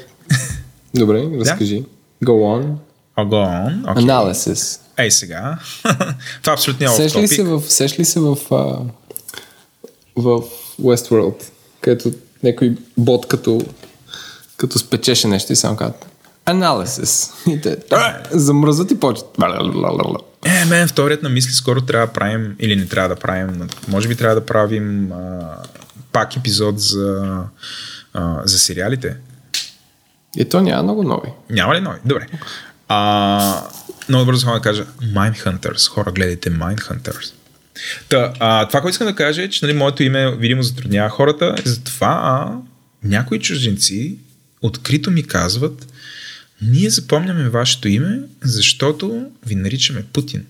Добре, 0.94 1.22
разкажи. 1.40 1.84
Go 2.24 2.30
on. 2.30 2.74
Oh, 3.16 3.28
go 3.28 3.40
on. 3.44 3.82
Okay. 3.82 4.04
Analysis. 4.04 4.80
Ей 4.98 5.10
сега. 5.10 5.58
Това 6.42 6.52
е 6.52 6.54
абсолютно 6.54 6.88
сеш 6.88 7.16
ли 7.16 7.28
се 7.28 7.42
в, 7.42 7.62
Сеш 7.68 7.98
ли 7.98 8.04
се 8.04 8.20
в, 8.20 8.36
а, 8.50 8.78
в 10.16 10.42
Westworld, 10.80 11.42
където 11.84 12.12
някой 12.42 12.76
бот 12.96 13.28
като, 13.28 13.60
като 14.56 14.78
спечеше 14.78 15.28
нещо 15.28 15.52
и 15.52 15.56
само 15.56 15.76
казват 15.76 16.06
Analysis. 16.46 17.32
И 17.50 17.60
те 17.60 17.76
замръзват 18.30 18.90
и 18.90 19.00
почват. 19.00 19.38
Е, 20.44 20.64
мен 20.64 20.88
вторият 20.88 21.22
на 21.22 21.28
мисли 21.28 21.52
скоро 21.52 21.80
трябва 21.80 22.06
да 22.06 22.12
правим, 22.12 22.56
или 22.58 22.76
не 22.76 22.86
трябва 22.86 23.08
да 23.08 23.16
правим, 23.16 23.68
може 23.88 24.08
би 24.08 24.16
трябва 24.16 24.34
да 24.34 24.46
правим 24.46 25.12
а, 25.12 25.40
пак 26.12 26.36
епизод 26.36 26.80
за, 26.80 27.40
а, 28.14 28.40
за 28.44 28.58
сериалите. 28.58 29.16
И 30.36 30.44
то 30.44 30.60
няма 30.60 30.82
много 30.82 31.02
нови. 31.02 31.28
Няма 31.50 31.74
ли 31.74 31.80
нови? 31.80 31.98
Добре. 32.04 32.26
А, 32.88 33.62
много 34.08 34.26
бързо 34.26 34.46
да 34.46 34.60
кажа 34.60 34.86
Mindhunters. 35.02 35.90
Хора, 35.90 36.12
гледайте 36.12 36.50
Mindhunters. 36.50 37.32
Та, 38.08 38.32
а, 38.38 38.68
това, 38.68 38.80
което 38.80 38.92
искам 38.94 39.06
да 39.06 39.14
кажа 39.14 39.42
е, 39.42 39.48
че 39.48 39.66
нали, 39.66 39.76
моето 39.76 40.02
име 40.02 40.36
видимо 40.36 40.62
затруднява 40.62 41.10
хората. 41.10 41.54
Затова 41.64 42.20
а, 42.24 42.56
някои 43.08 43.38
чужденци 43.38 44.18
открито 44.62 45.10
ми 45.10 45.22
казват 45.22 45.86
ние 46.62 46.90
запомняме 46.90 47.48
вашето 47.48 47.88
име, 47.88 48.20
защото 48.42 49.26
ви 49.46 49.54
наричаме 49.54 50.04
Путин. 50.12 50.46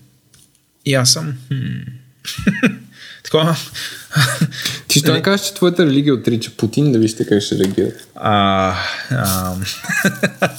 И 0.85 0.93
аз 0.93 1.13
съм... 1.13 1.33
Такова... 3.23 3.57
Ти 4.87 4.99
ще 4.99 5.11
нали... 5.11 5.21
кажеш, 5.21 5.47
че 5.47 5.53
твоята 5.53 5.85
религия 5.85 6.13
отрича 6.13 6.51
Путин, 6.57 6.91
да 6.91 6.99
вижте 6.99 7.25
как 7.27 7.41
ще 7.41 7.57
реагират. 7.57 8.07
А, 8.15 8.75
а, 9.09 9.55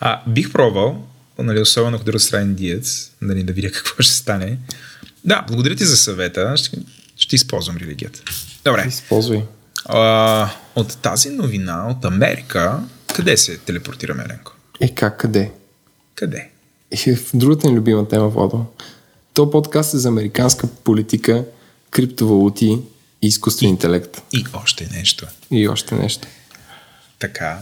а, 0.00 0.22
бих 0.28 0.52
пробвал, 0.52 1.08
нали, 1.38 1.60
особено 1.60 1.98
като 1.98 2.12
разстранен 2.12 2.54
диец, 2.54 3.10
нали, 3.22 3.42
да 3.42 3.52
видя 3.52 3.70
какво 3.70 4.02
ще 4.02 4.12
стане. 4.12 4.58
Да, 5.26 5.44
благодаря 5.48 5.76
ти 5.76 5.84
за 5.84 5.96
съвета. 5.96 6.56
Ще, 6.56 6.78
ще 7.16 7.36
използвам 7.36 7.76
религията. 7.76 8.20
Добре. 8.64 8.84
Използвай. 8.88 9.42
А, 9.84 10.50
от 10.76 10.98
тази 10.98 11.30
новина 11.30 11.88
от 11.88 12.04
Америка, 12.04 12.80
къде 13.14 13.36
се 13.36 13.58
телепортираме, 13.58 14.24
Еленко? 14.24 14.52
Е, 14.80 14.94
как, 14.94 15.20
къде? 15.20 15.52
Къде? 16.14 16.50
Е, 16.90 17.16
в 17.16 17.30
другата 17.34 17.70
ни 17.70 17.76
любима 17.76 18.08
тема, 18.08 18.28
Водо. 18.28 18.64
То 19.34 19.50
подкаст 19.50 19.94
е 19.94 19.98
за 19.98 20.08
американска 20.08 20.66
политика, 20.66 21.44
криптовалути 21.90 22.78
и 23.22 23.26
изкуствен 23.26 23.68
и, 23.68 23.72
интелект. 23.72 24.22
И 24.32 24.44
още 24.54 24.88
нещо. 24.92 25.26
И 25.50 25.68
още 25.68 25.94
нещо. 25.94 26.28
Така. 27.18 27.58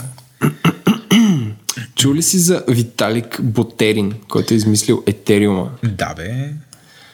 Чули 1.95 2.23
си 2.23 2.39
за 2.39 2.65
Виталик 2.69 3.43
Ботерин, 3.43 4.15
който 4.29 4.55
е 4.55 4.57
измислил 4.57 5.03
Етериума? 5.07 5.71
Да, 5.85 6.15
бе. 6.15 6.53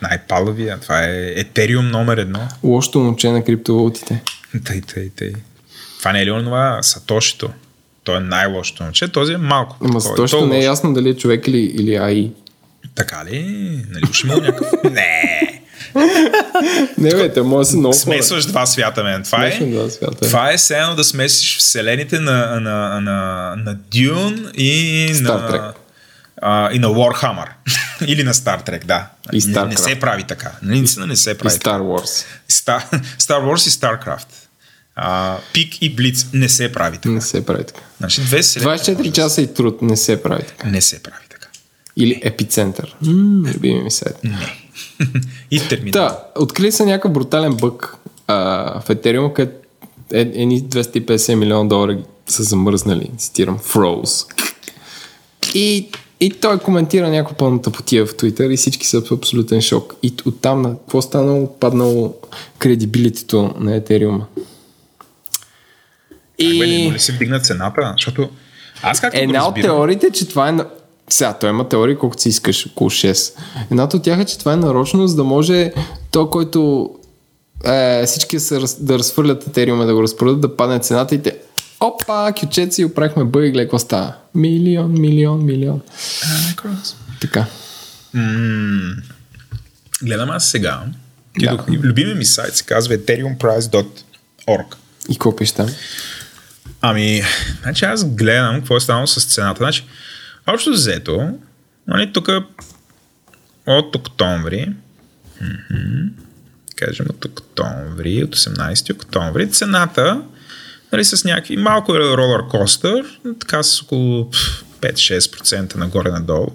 Най-палавия. 0.03 0.79
Това 0.81 1.05
е 1.05 1.33
Етериум 1.37 1.89
номер 1.89 2.19
едно. 2.19 2.49
Лошото 2.63 2.99
момче 2.99 3.31
на 3.31 3.45
криптовалутите. 3.45 4.23
Тъй, 4.65 4.81
тъй, 4.81 5.11
тъй. 5.17 5.33
Това 5.99 6.13
не 6.13 6.23
е 6.23 6.27
ли 6.27 6.31
онова 6.31 6.79
Сатошито? 6.83 7.51
Той 8.05 8.17
е 8.17 8.21
най-лошото 8.21 8.83
момче, 8.83 9.09
този 9.09 9.33
е 9.33 9.37
малко. 9.37 9.77
Ама 9.85 10.01
Сатошито 10.01 10.47
не 10.47 10.59
е 10.59 10.63
ясно 10.63 10.93
дали 10.93 11.09
е 11.09 11.17
човек 11.17 11.49
или, 11.49 11.59
или 11.59 11.97
АИ. 11.97 12.31
Така 12.95 13.25
ли? 13.25 13.41
Нали 13.91 14.05
уж 14.11 14.25
има 14.25 14.37
някакъв... 14.37 14.69
не! 14.93 15.61
не, 16.99 17.11
бе, 17.11 17.33
те 17.33 17.43
може 17.43 17.71
да 17.71 17.77
много 17.77 17.95
Смесваш 17.95 18.47
два 18.47 18.67
свята, 18.67 19.05
мен. 19.05 19.23
Това 19.23 19.47
е, 19.47 19.59
два 19.61 19.91
свята. 19.91 20.17
това 20.21 20.53
е 20.53 20.57
все 20.57 20.79
едно 20.79 20.95
да 20.95 21.05
смесиш 21.05 21.59
вселените 21.59 22.19
на, 22.19 22.61
на, 22.61 23.01
на, 23.01 23.55
на 23.57 23.77
Dune 23.77 24.53
и 24.53 25.09
Star 25.15 25.23
на... 25.23 25.51
Trek. 25.51 25.73
А, 26.43 26.72
и 26.72 26.78
на 26.78 26.88
Warhammer. 26.88 27.49
Или 28.07 28.22
на 28.22 28.34
Star 28.34 28.68
Trek, 28.68 28.84
да. 28.84 29.07
И 29.32 29.43
не, 29.47 29.64
не 29.64 29.76
се 29.76 30.01
прави 30.01 30.24
така. 30.24 30.53
Наистина 30.62 31.07
не 31.07 31.16
се 31.16 31.38
прави. 31.38 31.57
И 31.57 31.59
Star 31.59 31.80
Wars. 31.80 32.24
Star, 32.51 33.03
Star 33.18 33.41
Wars 33.45 33.68
и 33.68 33.70
StarCraft. 33.70 34.26
А, 34.97 35.36
Пик 35.53 35.82
и 35.82 35.95
Блиц 35.95 36.26
не 36.32 36.49
се 36.49 36.72
прави 36.72 36.97
така. 36.97 37.09
Не 37.09 37.20
се 37.20 37.47
прави 37.47 37.64
така. 37.64 37.80
Значи, 37.99 38.20
две 38.20 38.43
24 38.43 39.12
часа 39.12 39.43
и 39.43 39.55
труд 39.55 39.82
не 39.82 39.97
се 39.97 40.22
прави 40.22 40.43
така. 40.43 40.68
Не 40.68 40.80
се 40.80 41.03
прави 41.03 41.24
така. 41.30 41.49
Или 41.97 42.20
епицентър. 42.24 42.97
Mm, 43.05 43.55
любими 43.55 43.80
ми 43.80 43.91
сайт. 43.91 44.24
Не. 44.24 44.57
и 45.51 45.68
терминал. 45.68 46.03
Да, 46.03 46.24
открили 46.36 46.72
са 46.72 46.86
някакъв 46.86 47.12
брутален 47.12 47.57
бък 47.57 47.97
а, 48.26 48.36
в 48.80 48.88
Ethereum, 48.88 49.32
където 49.32 49.61
е, 50.12 50.20
едни 50.20 50.64
250 50.64 51.34
милиона 51.34 51.68
долара 51.68 51.99
са 52.26 52.43
замръзнали, 52.43 53.11
цитирам, 53.18 53.59
froze. 53.59 54.26
И, 55.55 55.88
и 56.21 56.31
той 56.31 56.59
коментира 56.59 57.09
някаква 57.09 57.37
пълната 57.37 57.71
потия 57.71 58.07
в 58.07 58.14
Twitter 58.14 58.53
и 58.53 58.57
всички 58.57 58.87
са 58.87 59.01
в 59.01 59.12
абсолютен 59.12 59.61
шок. 59.61 59.95
И 60.03 60.14
оттам 60.27 60.62
на 60.62 60.79
какво 60.79 61.03
станало, 61.03 61.57
паднало 61.61 62.14
кредибилитето 62.59 63.55
на 63.59 63.81
Ethereum. 63.81 64.21
И... 66.39 66.59
не 66.59 66.93
ли 66.93 66.99
се 66.99 67.12
вдигна 67.12 67.41
цената? 67.41 67.93
Защото 67.97 68.29
аз 68.83 69.01
както 69.01 69.18
Една 69.18 69.49
от 69.49 69.55
теориите, 69.55 70.11
че 70.11 70.29
това 70.29 70.49
е 70.49 70.55
Сега, 71.11 71.33
той 71.33 71.51
има 71.51 71.68
теории 71.68 71.97
колкото 71.97 72.23
си 72.23 72.29
искаш, 72.29 72.66
около 72.66 72.91
6. 72.91 73.39
Едната 73.71 73.97
от 73.97 74.03
тях 74.03 74.21
е, 74.21 74.25
че 74.25 74.39
това 74.39 74.53
е 74.53 74.57
нарочно, 74.57 75.07
за 75.07 75.16
да 75.16 75.25
може 75.25 75.73
то, 76.11 76.31
който 76.31 76.91
е, 77.64 78.07
всички 78.07 78.37
раз- 78.37 78.81
да 78.81 78.99
разфърлят 78.99 79.47
етериума, 79.47 79.87
да 79.87 79.95
го 79.95 80.03
разпродадат, 80.03 80.41
да 80.41 80.57
падне 80.57 80.79
цената 80.79 81.14
и 81.14 81.23
те 81.23 81.39
опа, 81.81 82.33
кючец 82.33 82.78
и 82.78 82.85
оправихме 82.85 83.24
бъг 83.24 83.45
и 83.45 83.51
гледай 83.51 83.64
какво 83.64 83.78
става. 83.78 84.14
Милион, 84.35 84.93
милион, 84.93 85.45
милион. 85.45 85.81
Така. 87.20 87.47
Гледам 90.03 90.31
аз 90.31 90.49
сега. 90.49 90.83
Любимия 91.68 92.14
ми 92.14 92.24
сайт 92.24 92.57
се 92.57 92.64
казва 92.64 92.95
ethereumprice.org. 92.95 94.74
И 95.09 95.12
какво 95.12 95.37
пише 95.37 95.55
там? 95.55 95.68
Ами, 96.81 97.22
значи 97.62 97.85
аз 97.85 98.05
гледам 98.05 98.57
какво 98.57 98.76
е 98.76 98.81
станало 98.81 99.07
с 99.07 99.24
цената. 99.24 99.59
Значи, 99.59 99.85
общо 100.47 100.70
взето, 100.70 101.39
нали, 101.87 102.12
тук 102.12 102.28
от 103.66 103.97
октомври, 103.97 104.72
мгм, 105.41 106.09
кажем 106.76 107.07
от 107.11 107.24
октомври, 107.24 108.24
от 108.24 108.37
18 108.37 108.95
октомври, 108.95 109.51
цената 109.51 110.22
нали, 110.93 111.05
с 111.05 111.24
някакви 111.24 111.57
малко 111.57 111.95
ролър 111.95 112.49
костър, 112.49 113.05
така 113.41 113.62
с 113.62 113.82
около 113.82 114.30
пф, 114.30 114.64
5-6% 114.80 115.76
нагоре-надолу. 115.76 116.49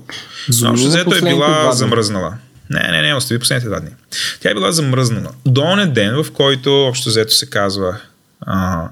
Но 0.61 0.69
общо 0.69 0.87
взето 0.87 1.15
е 1.15 1.21
била 1.21 1.71
замръзнала. 1.71 2.37
Не, 2.69 2.91
не, 2.91 3.01
не, 3.01 3.15
остави 3.15 3.39
последните 3.39 3.69
два 3.69 3.79
дни. 3.79 3.89
Тя 4.39 4.49
е 4.49 4.53
била 4.53 4.71
замръзнала. 4.71 5.29
До 5.45 5.61
оня 5.61 5.87
ден, 5.87 6.23
в 6.23 6.31
който 6.31 6.85
общо 6.85 7.09
взето 7.09 7.33
се 7.33 7.49
казва 7.49 7.97
а, 8.41 8.89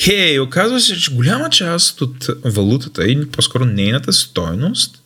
Хей, 0.00 0.40
оказва 0.40 0.80
се, 0.80 0.96
че 0.96 1.14
голяма 1.14 1.50
част 1.50 2.00
от 2.00 2.26
валутата 2.44 3.04
или 3.08 3.26
по-скоро 3.26 3.64
нейната 3.64 4.12
стойност 4.12 5.02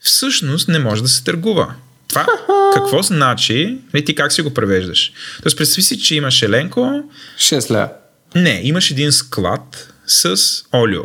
всъщност 0.00 0.68
не 0.68 0.78
може 0.78 1.02
да 1.02 1.08
се 1.08 1.24
търгува. 1.24 1.74
Това 2.08 2.26
какво 2.74 3.02
значи? 3.02 3.78
Нали, 3.94 4.04
ти 4.04 4.14
как 4.14 4.32
си 4.32 4.42
го 4.42 4.54
превеждаш? 4.54 5.12
Тоест, 5.42 5.56
представи 5.56 5.82
си, 5.82 5.98
че 5.98 6.14
имаш 6.14 6.42
Еленко, 6.42 7.02
6 7.38 7.70
ля. 7.70 7.92
Не, 8.34 8.60
имаш 8.64 8.90
един 8.90 9.12
склад 9.12 9.92
с 10.06 10.36
олио. 10.74 11.02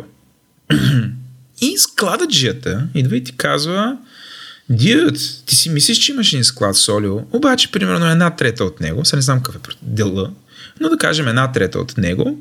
И 1.60 1.78
склададжията 1.78 2.88
идва 2.94 3.16
и 3.16 3.24
ти 3.24 3.36
казва, 3.36 3.96
Дюд, 4.70 5.14
ти 5.46 5.56
си 5.56 5.70
мислиш, 5.70 5.98
че 5.98 6.12
имаш 6.12 6.32
един 6.32 6.44
склад 6.44 6.76
с 6.76 6.88
олио, 6.88 7.20
обаче 7.32 7.72
примерно 7.72 8.10
една 8.10 8.30
трета 8.36 8.64
от 8.64 8.80
него, 8.80 9.04
сега 9.04 9.16
не 9.16 9.22
знам 9.22 9.42
какъв 9.42 9.62
е 9.62 9.74
дела, 9.82 10.30
но 10.80 10.88
да 10.88 10.98
кажем 10.98 11.28
една 11.28 11.52
трета 11.52 11.78
от 11.78 11.98
него, 11.98 12.38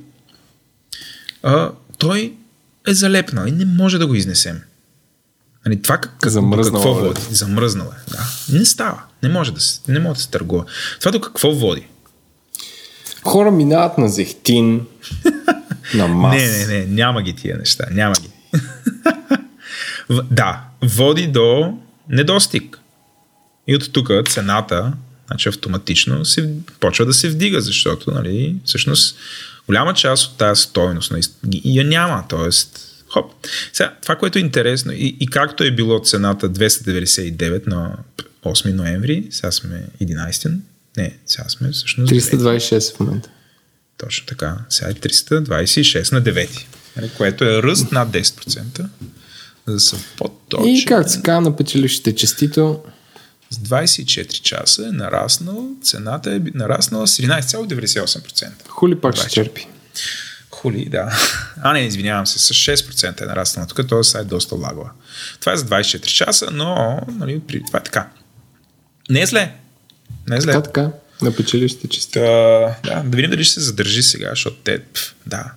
а, 1.43 1.71
той 1.97 2.33
е 2.87 2.93
залепнал 2.93 3.45
и 3.45 3.51
не 3.51 3.65
може 3.65 3.97
да 3.97 4.07
го 4.07 4.15
изнесем. 4.15 4.61
Нали, 5.65 5.81
това 5.81 5.97
как, 5.97 6.13
как, 6.21 6.31
Замръзнало 6.31 6.83
какво 6.83 7.05
е. 7.05 7.07
води? 7.07 7.21
Замръзнало 7.31 7.91
е, 7.91 8.11
да. 8.11 8.25
Не 8.59 8.65
става. 8.65 9.01
Не 9.23 9.29
може 9.29 9.53
да 9.53 9.59
се, 9.59 9.79
не 9.87 9.99
може 9.99 10.17
да 10.17 10.23
се 10.23 10.29
търгува. 10.29 10.65
Това 10.99 11.11
до 11.11 11.21
какво 11.21 11.51
води? 11.51 11.87
Хора 13.23 13.51
минават 13.51 13.97
на 13.97 14.09
зехтин, 14.09 14.85
на 15.95 16.07
мас. 16.07 16.35
Не, 16.35 16.47
не, 16.47 16.65
не, 16.65 16.85
няма 16.85 17.21
ги 17.21 17.33
тия 17.33 17.57
неща, 17.57 17.85
няма 17.91 18.15
ги. 18.21 18.29
Да, 20.31 20.63
води 20.81 21.27
до 21.27 21.77
недостиг. 22.09 22.79
И 23.67 23.75
от 23.75 23.93
тук 23.93 24.09
цената, 24.29 24.93
значи 25.27 25.49
автоматично 25.49 26.25
се, 26.25 26.53
почва 26.79 27.05
да 27.05 27.13
се 27.13 27.29
вдига, 27.29 27.61
защото, 27.61 28.11
нали, 28.11 28.55
всъщност, 28.65 29.17
голяма 29.67 29.93
част 29.93 30.31
от 30.31 30.37
тази 30.37 30.61
стойност 30.61 31.11
нали, 31.11 31.61
я 31.65 31.83
няма, 31.83 32.27
т.е. 32.27 32.49
хоп. 33.09 33.33
Сега, 33.73 33.93
това, 34.01 34.15
което 34.15 34.37
е 34.37 34.41
интересно, 34.41 34.91
и, 34.91 35.17
и 35.19 35.27
както 35.27 35.63
е 35.63 35.71
било 35.71 35.99
цената 35.99 36.49
299 36.49 37.67
на 37.67 37.95
8 38.45 38.73
ноември, 38.73 39.27
сега 39.29 39.51
сме 39.51 39.83
11, 40.01 40.57
не, 40.97 41.17
сега 41.25 41.49
сме 41.49 41.71
всъщност 41.71 42.13
326 42.13 42.95
в 42.95 42.99
момента. 42.99 43.29
точно 43.97 44.25
така. 44.25 44.57
Сега 44.69 44.89
е 44.89 44.93
326 44.93 46.11
на 46.11 46.21
9, 46.23 46.65
нали, 46.95 47.11
което 47.17 47.43
е 47.43 47.63
ръст 47.63 47.91
над 47.91 48.09
10%. 48.09 48.85
За 49.67 49.73
да 49.73 49.79
съм 49.79 49.99
по-точен. 50.17 50.75
И 50.75 50.85
как 50.85 51.09
се 51.09 51.21
казва 51.21 51.41
на 51.41 51.55
печелившите 51.55 52.15
честито, 52.15 52.83
С 53.49 53.57
24 53.57 54.41
часа 54.41 54.87
е 54.87 54.91
нараснал, 54.91 55.69
цената 55.83 56.31
е 56.35 56.39
нараснала 56.53 57.07
с 57.07 57.17
11,98%. 57.17 58.67
хули 58.67 59.01
пак 59.01 59.15
ще 59.15 59.25
20. 59.25 59.29
черпи. 59.29 59.67
Хули, 60.51 60.85
да. 60.85 61.11
А, 61.61 61.73
не, 61.73 61.79
извинявам 61.79 62.27
се, 62.27 62.39
с 62.39 62.53
6% 62.53 63.21
е 63.21 63.25
нараснала 63.25 63.67
тук, 63.67 63.89
т.е. 63.89 64.03
сега 64.03 64.21
е 64.21 64.23
доста 64.23 64.55
лагова. 64.55 64.91
Това 65.39 65.53
е 65.53 65.57
за 65.57 65.65
24 65.65 66.01
часа, 66.01 66.47
но 66.51 66.99
нали, 67.11 67.39
при... 67.47 67.63
това 67.63 67.79
е 67.79 67.83
така. 67.83 68.09
Не 69.09 69.21
е 69.21 69.25
зле. 69.25 69.58
Не 70.27 70.37
е 70.37 70.41
зле. 70.41 70.51
Така, 70.51 70.63
така, 70.63 70.91
на 71.21 71.31
печелившите 71.31 71.87
честито. 71.87 72.19
Та, 72.19 72.77
да, 72.83 73.03
да 73.05 73.15
видим 73.15 73.31
дали 73.31 73.43
ще 73.43 73.53
се 73.53 73.59
задържи 73.59 74.03
сега, 74.03 74.29
защото 74.29 74.55
те, 74.63 74.81
да, 75.27 75.51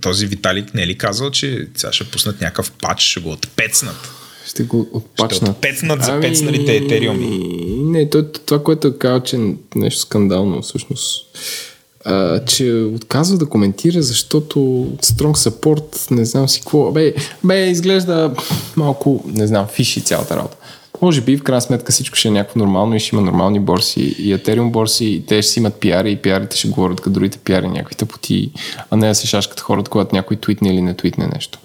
този 0.00 0.26
Виталик 0.26 0.74
не 0.74 0.82
е 0.82 0.86
ли 0.86 0.98
казал, 0.98 1.30
че 1.30 1.68
сега 1.76 1.92
ще 1.92 2.04
пуснат 2.04 2.40
някакъв 2.40 2.72
пач, 2.72 3.00
ще 3.00 3.20
го 3.20 3.30
отпецнат. 3.30 4.10
Ще 4.46 4.62
го 4.62 4.88
отпачнат. 4.92 5.42
Ще 5.42 5.50
отпецнат 5.50 6.04
за 6.04 6.20
пецналите 6.20 6.76
етериуми. 6.76 7.38
Не, 7.68 8.10
то, 8.10 8.24
това, 8.32 8.62
което 8.62 8.88
е 8.88 8.98
казал, 8.98 9.20
че 9.20 9.36
е 9.36 9.54
нещо 9.74 10.00
скандално 10.00 10.62
всъщност. 10.62 11.26
А, 12.04 12.44
че 12.44 12.72
отказва 12.72 13.38
да 13.38 13.46
коментира, 13.46 14.02
защото 14.02 14.58
Strong 15.02 15.50
Support, 15.50 16.10
не 16.10 16.24
знам 16.24 16.48
си 16.48 16.60
какво. 16.60 16.92
Бе, 16.92 17.14
бе, 17.44 17.66
изглежда 17.66 18.34
малко, 18.76 19.24
не 19.26 19.46
знам, 19.46 19.66
фиши 19.66 20.00
цялата 20.00 20.36
работа. 20.36 20.56
Може 21.02 21.20
би 21.20 21.36
в 21.36 21.42
крайна 21.42 21.60
сметка 21.60 21.92
всичко 21.92 22.16
ще 22.16 22.28
е 22.28 22.30
някакво 22.30 22.58
нормално 22.58 22.94
и 22.94 23.00
ще 23.00 23.16
има 23.16 23.24
нормални 23.24 23.60
борси 23.60 24.00
и 24.00 24.36
Ethereum 24.36 24.70
борси 24.70 25.04
и 25.04 25.26
те 25.26 25.42
ще 25.42 25.52
си 25.52 25.58
имат 25.58 25.80
пиари 25.80 26.12
и 26.12 26.16
пиарите 26.16 26.56
ще 26.56 26.68
говорят 26.68 27.00
като 27.00 27.10
другите 27.10 27.38
пиари 27.38 27.68
някакви 27.68 27.94
тъпоти, 27.94 28.50
а 28.90 28.96
не 28.96 29.08
да 29.08 29.14
се 29.14 29.26
шашкат 29.26 29.60
хората, 29.60 29.90
когато 29.90 30.14
някой 30.14 30.36
твитне 30.36 30.68
или 30.68 30.82
не 30.82 30.96
твитне 30.96 31.26
нещо. 31.26 31.58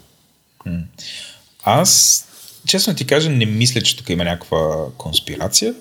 Аз, 1.64 2.26
честно 2.68 2.96
ти 2.96 3.08
кажа, 3.08 3.30
не 3.30 3.46
мисля, 3.46 3.82
че 3.82 3.98
тук 3.98 4.10
има 4.10 4.24
някаква 4.24 4.86
конспирация. 4.98 5.74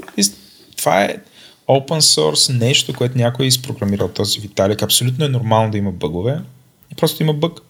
Това 0.76 1.04
е 1.04 1.16
open 1.68 2.00
source, 2.00 2.58
нещо, 2.58 2.94
което 2.94 3.18
някой 3.18 3.44
е 3.44 3.48
изпрограмирал 3.48 4.08
този 4.08 4.40
Виталик. 4.40 4.82
Абсолютно 4.82 5.24
е 5.24 5.28
нормално 5.28 5.70
да 5.70 5.78
има 5.78 5.92
бъгове. 5.92 6.40
Просто 6.96 7.22
има 7.22 7.32
бъг. 7.32 7.60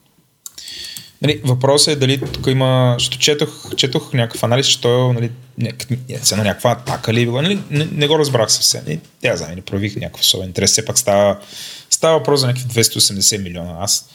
Нали, 1.22 1.40
въпросът 1.44 1.88
е 1.88 1.96
дали 1.96 2.20
тук 2.32 2.46
има... 2.46 2.94
Защото 2.98 3.18
четох, 3.18 3.74
четох 3.76 4.12
някакъв 4.12 4.42
анализ, 4.42 4.66
че 4.66 4.80
той 4.80 5.14
нали, 5.14 5.30
някак, 5.58 5.88
цена 6.22 6.44
някаква 6.44 6.70
атака 6.70 7.14
ли 7.14 7.22
е 7.22 7.24
била. 7.24 7.42
Нали, 7.42 7.60
не, 7.70 7.88
не, 7.92 8.06
го 8.06 8.18
разбрах 8.18 8.52
съвсем. 8.52 8.82
И, 8.88 9.00
тя 9.22 9.36
знае, 9.36 9.54
не 9.54 9.60
проявих 9.60 9.96
някакъв 9.96 10.20
особен 10.20 10.48
интерес. 10.48 10.70
Все 10.70 10.84
пак 10.84 10.98
става, 10.98 11.38
става 11.90 12.18
въпрос 12.18 12.40
за 12.40 12.46
някакви 12.46 12.82
280 12.82 13.42
милиона. 13.42 13.76
Аз 13.80 14.08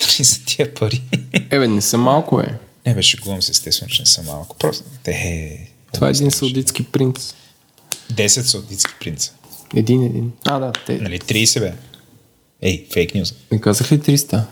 нали, 0.00 0.24
за 0.24 0.44
тия 0.44 0.74
пари. 0.74 1.02
Еве, 1.50 1.68
не 1.68 1.82
са 1.82 1.98
малко, 1.98 2.40
е. 2.40 2.58
Не 2.86 2.94
беше 2.94 3.16
шегувам 3.16 3.42
се, 3.42 3.50
естествено, 3.50 3.90
че 3.90 4.02
не 4.02 4.06
са 4.06 4.22
малко. 4.22 4.56
Просто 4.56 4.84
те... 5.02 5.58
Това 5.92 6.06
е 6.06 6.10
един 6.10 6.30
саудитски 6.30 6.84
принц. 6.84 7.34
10 8.12 8.26
саудитски 8.26 8.92
принца. 9.00 9.32
Един, 9.76 10.02
един. 10.02 10.32
А, 10.44 10.58
да, 10.58 10.72
те. 10.86 10.98
Нали, 10.98 11.18
30 11.18 11.60
бе. 11.60 11.72
Ей, 12.62 12.86
фейк 12.92 13.14
нюз. 13.14 13.34
Не 13.52 13.60
казах 13.60 13.92
ли 13.92 13.98
300? 13.98 14.44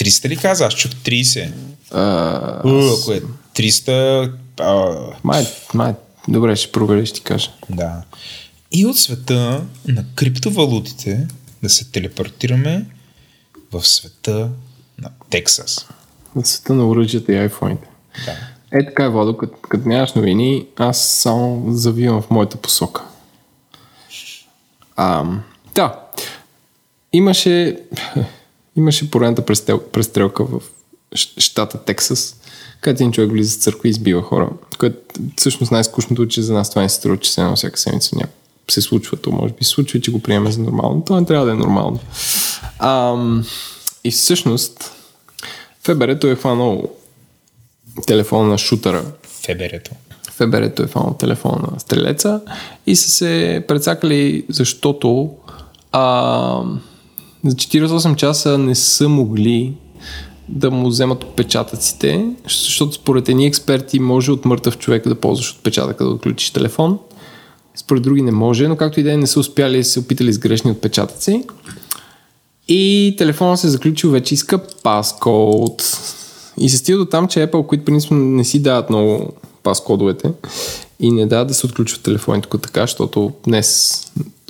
300 0.00 0.28
ли 0.28 0.36
каза? 0.36 0.66
Аз 0.66 0.74
чух 0.74 0.92
30. 0.92 1.52
А, 1.90 2.60
У, 2.64 3.00
ако 3.00 3.12
е 3.12 3.22
300... 3.54 4.32
А, 4.60 4.96
май, 5.24 5.46
май, 5.74 5.94
добре, 6.28 6.56
ще 6.56 6.72
проверя, 6.72 7.06
ще 7.06 7.14
ти 7.14 7.20
кажа. 7.24 7.50
да. 7.70 8.02
И 8.72 8.86
от 8.86 8.98
света 8.98 9.64
на 9.88 10.04
криптовалутите 10.14 11.26
да 11.62 11.68
се 11.68 11.90
телепортираме 11.90 12.86
в 13.72 13.86
света 13.86 14.48
на 14.98 15.10
Тексас. 15.30 15.86
От 16.34 16.46
света 16.46 16.74
на 16.74 16.88
оръжията 16.88 17.32
и 17.32 17.36
айфоните. 17.36 17.88
Да. 18.26 18.36
Е, 18.78 18.86
така 18.86 19.04
е, 19.04 19.08
Владо, 19.08 19.36
като, 19.36 19.56
като 19.68 19.88
нямаш 19.88 20.12
новини, 20.12 20.66
аз 20.76 20.98
само 21.04 21.72
завивам 21.72 22.22
в 22.22 22.30
моята 22.30 22.56
посока. 22.56 23.02
А, 24.96 25.24
да. 25.74 26.00
Имаше, 27.12 27.78
имаше 28.76 29.10
поредната 29.10 29.46
престрел, 29.46 29.80
престрелка 29.92 30.44
в 30.44 30.60
щата 31.14 31.84
Тексас, 31.84 32.40
където 32.80 33.02
един 33.02 33.12
човек 33.12 33.30
влиза 33.30 33.58
в 33.58 33.62
църква 33.62 33.88
и 33.88 33.90
избива 33.90 34.22
хора. 34.22 34.50
Което 34.78 34.98
всъщност 35.36 35.72
най-скучното 35.72 36.22
е, 36.22 36.28
че 36.28 36.42
за 36.42 36.52
нас 36.52 36.70
това 36.70 36.82
не 36.82 36.88
се 36.88 36.96
струва, 36.96 37.16
че 37.16 37.32
се 37.32 37.40
едно 37.40 37.56
всяка 37.56 37.78
седмица 37.78 38.16
някак 38.16 38.34
се 38.70 38.80
случва. 38.80 39.16
То 39.16 39.30
може 39.30 39.54
би 39.54 39.64
се 39.64 39.70
случва 39.70 40.00
че 40.00 40.10
го 40.10 40.22
приемем 40.22 40.52
за 40.52 40.60
нормално. 40.60 41.04
То 41.06 41.20
не 41.20 41.26
трябва 41.26 41.46
да 41.46 41.52
е 41.52 41.54
нормално. 41.54 42.00
Ам, 42.78 43.44
и 44.04 44.10
всъщност 44.10 44.92
ФБР-то 45.84 46.26
е 46.26 46.36
хванал 46.36 46.90
телефона 48.06 48.48
на 48.48 48.58
шутъра. 48.58 49.04
Феберето. 49.22 49.90
ФБР-то 50.30 50.82
е 50.82 50.86
фанал 50.86 51.14
телефона 51.14 51.68
на 51.72 51.80
стрелеца 51.80 52.40
и 52.86 52.96
са 52.96 53.10
се 53.10 53.64
прецакали, 53.68 54.44
защото 54.48 55.30
а, 55.92 56.62
за 57.44 57.56
48 57.56 58.16
часа 58.16 58.58
не 58.58 58.74
са 58.74 59.08
могли 59.08 59.72
да 60.48 60.70
му 60.70 60.88
вземат 60.88 61.24
отпечатъците, 61.24 62.26
защото 62.44 62.92
според 62.92 63.28
едни 63.28 63.46
експерти 63.46 64.00
може 64.00 64.32
от 64.32 64.44
мъртъв 64.44 64.78
човек 64.78 65.08
да 65.08 65.14
ползваш 65.14 65.52
отпечатъка 65.52 66.04
да 66.04 66.10
отключиш 66.10 66.50
телефон. 66.50 66.98
Според 67.74 68.02
други 68.02 68.22
не 68.22 68.32
може, 68.32 68.68
но 68.68 68.76
както 68.76 69.00
и 69.00 69.02
да 69.02 69.12
е, 69.12 69.16
не 69.16 69.26
са 69.26 69.40
успяли 69.40 69.78
и 69.78 69.84
се 69.84 70.00
опитали 70.00 70.32
с 70.32 70.38
грешни 70.38 70.70
отпечатъци. 70.70 71.44
И 72.68 73.14
телефонът 73.18 73.60
се 73.60 73.66
е 73.66 73.70
заключил 73.70 74.10
вече 74.10 74.34
иска 74.34 74.58
паскод. 74.82 75.98
И 76.58 76.68
се 76.68 76.76
стига 76.76 76.98
до 76.98 77.04
там, 77.04 77.28
че 77.28 77.46
Apple, 77.46 77.66
които 77.66 77.84
принципно 77.84 78.16
не 78.16 78.44
си 78.44 78.62
дават 78.62 78.90
много 78.90 79.32
паскодовете 79.62 80.32
и 81.00 81.10
не 81.10 81.26
дават 81.26 81.48
да 81.48 81.54
се 81.54 81.66
отключват 81.66 82.02
телефоните 82.02 82.48
така, 82.48 82.80
защото 82.80 83.32
днес 83.46 84.00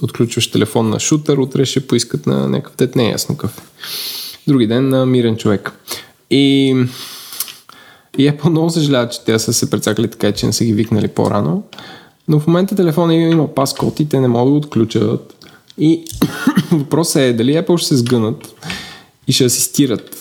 отключваш 0.03 0.51
телефон 0.51 0.89
на 0.89 1.01
шутър, 1.01 1.39
утре 1.39 1.65
ще 1.65 1.87
поискат 1.87 2.27
на 2.27 2.49
някакъв 2.49 2.77
дет, 2.77 2.97
не 2.97 3.07
е 3.07 3.11
ясно 3.11 3.37
какъв. 3.37 3.63
Други 4.49 4.67
ден 4.67 4.89
на 4.89 5.07
мирен 5.07 5.37
човек. 5.37 5.73
И, 6.31 6.69
и 8.19 8.31
Apple 8.31 8.49
много 8.49 8.71
съжалява, 8.71 9.09
че 9.09 9.25
те 9.25 9.39
са 9.39 9.53
се 9.53 9.71
прецакали 9.71 10.11
така, 10.11 10.33
че 10.33 10.47
не 10.47 10.53
са 10.53 10.65
ги 10.65 10.73
викнали 10.73 11.09
по-рано. 11.09 11.63
Но 12.29 12.41
в 12.41 12.47
момента 12.47 12.77
телефона 12.77 13.15
има 13.15 13.55
паскод 13.55 14.01
и 14.01 14.09
те 14.09 14.21
не 14.21 14.29
могат 14.29 14.55
да 14.55 14.59
отключат. 14.59 15.47
И 15.79 16.05
въпросът 16.73 17.17
е 17.17 17.33
дали 17.33 17.53
Apple 17.53 17.77
ще 17.77 17.89
се 17.89 17.97
сгънат 17.97 18.55
и 19.27 19.33
ще 19.33 19.45
асистират, 19.45 20.17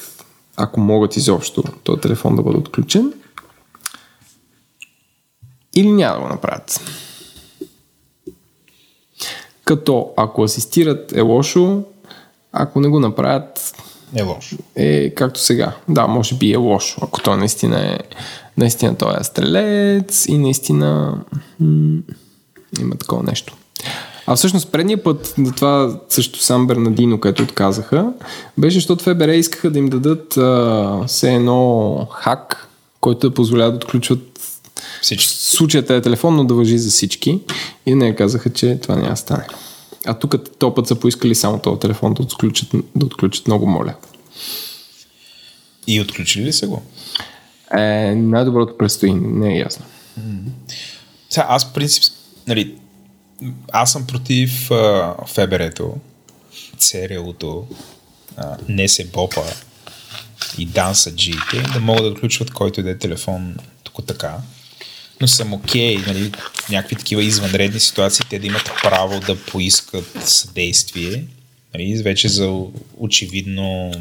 ако 0.55 0.79
могат 0.79 1.17
изобщо 1.17 1.63
този 1.83 2.01
телефон 2.01 2.35
да 2.35 2.41
бъде 2.41 2.57
отключен. 2.57 3.13
Или 5.75 5.91
няма 5.91 6.15
да 6.15 6.21
го 6.21 6.27
направят. 6.27 6.81
Като 9.69 10.09
ако 10.17 10.43
асистират 10.43 11.11
е 11.15 11.21
лошо, 11.21 11.83
ако 12.51 12.79
не 12.79 12.87
го 12.87 12.99
направят 12.99 13.73
е 14.15 14.21
лошо. 14.21 14.55
Е 14.75 15.09
както 15.09 15.39
сега. 15.39 15.71
Да, 15.89 16.07
може 16.07 16.35
би 16.35 16.53
е 16.53 16.57
лошо, 16.57 16.99
ако 17.03 17.21
той 17.21 17.37
наистина 17.37 17.79
е 17.79 17.97
наистина 18.57 18.95
той 18.95 19.13
е 19.19 19.23
стрелец 19.23 20.25
и 20.25 20.37
наистина 20.37 21.17
м- 21.59 22.01
има 22.81 22.95
такова 22.95 23.23
нещо. 23.23 23.55
А 24.27 24.35
всъщност 24.35 24.71
предния 24.71 25.03
път, 25.03 25.33
за 25.45 25.51
това 25.51 25.99
също 26.09 26.39
сам 26.39 26.67
Бернадино, 26.67 27.19
което 27.19 27.43
отказаха, 27.43 28.13
беше, 28.57 28.77
защото 28.77 29.03
ФБР 29.03 29.29
искаха 29.29 29.71
да 29.71 29.79
им 29.79 29.89
дадат 29.89 30.37
а, 30.37 31.03
все 31.07 31.33
едно 31.33 32.07
хак, 32.11 32.67
който 33.01 33.29
да 33.29 33.33
позволява 33.33 33.71
да 33.71 33.77
отключват 33.77 34.28
всички. 35.01 35.27
случаята 35.27 35.93
е 35.93 36.01
телефон, 36.01 36.35
но 36.35 36.43
да 36.43 36.53
въжи 36.53 36.77
за 36.77 36.89
всички. 36.89 37.39
И 37.85 37.95
не 37.95 38.15
казаха, 38.15 38.53
че 38.53 38.79
това 38.81 38.95
няма 38.95 39.17
стане. 39.17 39.47
А 40.05 40.19
тук 40.19 40.35
този 40.59 40.75
път 40.75 40.87
са 40.87 40.95
поискали 40.95 41.35
само 41.35 41.59
този 41.59 41.79
телефон 41.79 42.13
да 42.13 42.21
отключат, 42.21 42.69
да 42.95 43.05
отключат 43.05 43.47
много 43.47 43.67
моля. 43.67 43.95
И 45.87 46.01
отключили 46.01 46.45
ли 46.45 46.53
са 46.53 46.67
го? 46.67 46.83
Е, 47.77 48.15
най-доброто 48.15 48.77
предстои, 48.77 49.13
не 49.13 49.55
е 49.55 49.59
ясно. 49.59 49.85
Сега, 51.29 51.45
аз 51.49 51.73
принцип, 51.73 52.03
нали, 52.47 52.75
аз 53.71 53.91
съм 53.91 54.07
против 54.07 54.71
а, 54.71 55.15
ФБР-то, 55.27 55.93
ЦРУ-то, 56.77 57.67
а, 58.37 58.57
не 58.69 58.87
се 58.87 59.05
бопа 59.05 59.43
и 60.57 60.65
данса 60.65 61.15
джиите 61.15 61.61
да 61.73 61.79
могат 61.79 62.03
да 62.03 62.09
отключват 62.09 62.51
който 62.51 62.79
и 62.79 62.83
да 62.83 62.89
е 62.89 62.97
телефон 62.97 63.55
тук 63.83 64.05
така. 64.07 64.37
Но 65.21 65.27
съм 65.27 65.53
окей, 65.53 65.97
okay, 65.97 66.07
нали, 66.07 66.31
някакви 66.69 66.95
такива 66.95 67.23
извънредни 67.23 67.79
ситуации, 67.79 68.25
те 68.29 68.39
да 68.39 68.47
имат 68.47 68.71
право 68.83 69.19
да 69.19 69.45
поискат 69.45 70.17
съдействие. 70.25 71.23
Нали, 71.73 72.01
вече 72.03 72.29
за 72.29 72.63
очевидно 72.97 73.91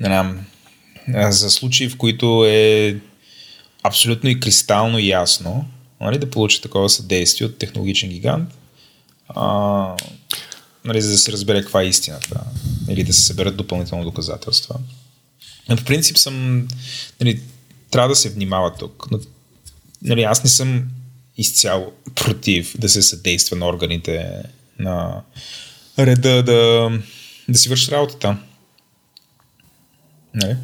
не 0.00 0.06
знам, 0.06 0.46
за 1.30 1.50
случаи, 1.50 1.88
в 1.88 1.96
които 1.96 2.44
е 2.48 2.96
абсолютно 3.82 4.30
и 4.30 4.40
кристално 4.40 4.98
ясно, 4.98 5.64
нали, 6.00 6.18
да 6.18 6.30
получи 6.30 6.62
такова 6.62 6.90
съдействие 6.90 7.46
от 7.46 7.58
технологичен 7.58 8.08
гигант, 8.08 8.50
а, 9.28 9.96
нали, 10.84 11.00
за 11.00 11.10
да 11.10 11.18
се 11.18 11.32
разбере 11.32 11.62
каква 11.62 11.82
е 11.82 11.86
истината 11.86 12.40
или 12.88 13.04
да 13.04 13.12
се 13.12 13.22
съберат 13.22 13.56
допълнително 13.56 14.04
доказателства. 14.04 14.74
Но 15.68 15.76
в 15.76 15.84
принцип 15.84 16.18
съм, 16.18 16.68
нали, 17.20 17.40
трябва 17.90 18.08
да 18.08 18.16
се 18.16 18.30
внимава 18.30 18.74
тук. 18.74 19.06
Но, 19.10 19.18
нали, 20.02 20.22
аз 20.22 20.44
не 20.44 20.50
съм 20.50 20.88
изцяло 21.36 21.92
против 22.14 22.78
да 22.78 22.88
се 22.88 23.02
съдейства 23.02 23.56
на 23.56 23.68
органите 23.68 24.42
на 24.78 25.22
реда 25.98 26.42
да, 26.42 26.90
да 27.48 27.58
си 27.58 27.68
върши 27.68 27.90
работата. 27.90 28.36
Не. 30.34 30.56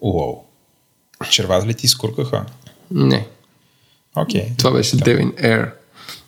Уоу. 0.00 0.44
Червата 1.30 1.66
ли 1.66 1.74
ти 1.74 1.88
скуркаха? 1.88 2.46
Не. 2.90 3.26
Окей. 4.16 4.42
Okay. 4.42 4.58
Това 4.58 4.70
беше 4.70 4.96
Девин 4.96 5.32
Air. 5.32 5.72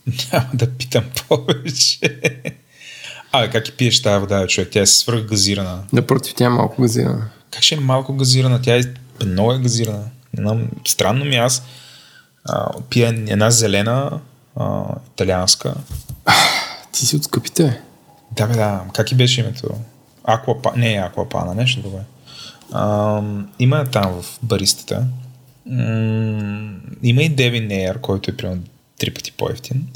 Няма 0.32 0.50
да 0.54 0.70
питам 0.70 1.04
повече. 1.28 1.98
Абе, 3.32 3.50
как 3.50 3.68
и 3.68 3.72
пиеш 3.72 4.02
тази 4.02 4.20
вода, 4.20 4.46
човек? 4.46 4.68
Тя 4.72 4.80
е 4.80 4.86
свърх 4.86 5.22
газирана. 5.22 5.84
Напротив, 5.92 6.34
тя 6.36 6.44
е 6.44 6.48
малко 6.48 6.82
газирана. 6.82 7.30
Как 7.50 7.62
ще 7.62 7.74
е 7.74 7.80
малко 7.80 8.16
газирана? 8.16 8.62
Тя 8.62 8.76
е 8.76 8.82
много 9.26 9.52
е 9.52 9.58
газирана. 9.58 10.04
Една, 10.38 10.56
странно 10.86 11.24
ми 11.24 11.36
аз 11.36 11.62
а, 12.44 12.70
пия 12.90 13.08
една 13.08 13.50
зелена 13.50 14.20
а, 14.56 14.82
италианска. 15.12 15.74
Ти 16.92 17.06
си 17.06 17.16
от 17.16 17.24
скъпите. 17.24 17.80
Да, 18.36 18.46
бе, 18.46 18.54
да. 18.54 18.80
Как 18.94 19.12
и 19.12 19.14
беше 19.14 19.40
името? 19.40 19.68
Аквапа... 20.24 20.72
Не 20.76 20.94
е 20.94 20.98
аквапана, 20.98 21.54
нещо 21.54 21.80
друго. 21.80 22.00
А, 22.72 23.22
има 23.58 23.84
там 23.84 24.22
в 24.22 24.38
баристата. 24.42 25.06
М- 25.66 26.76
има 27.02 27.22
и 27.22 27.28
Девин 27.28 27.68
Air, 27.68 28.00
който 28.00 28.30
е 28.30 28.36
примерно 28.36 28.62
три 28.98 29.14
пъти 29.14 29.32
по-ефтин. 29.32 29.88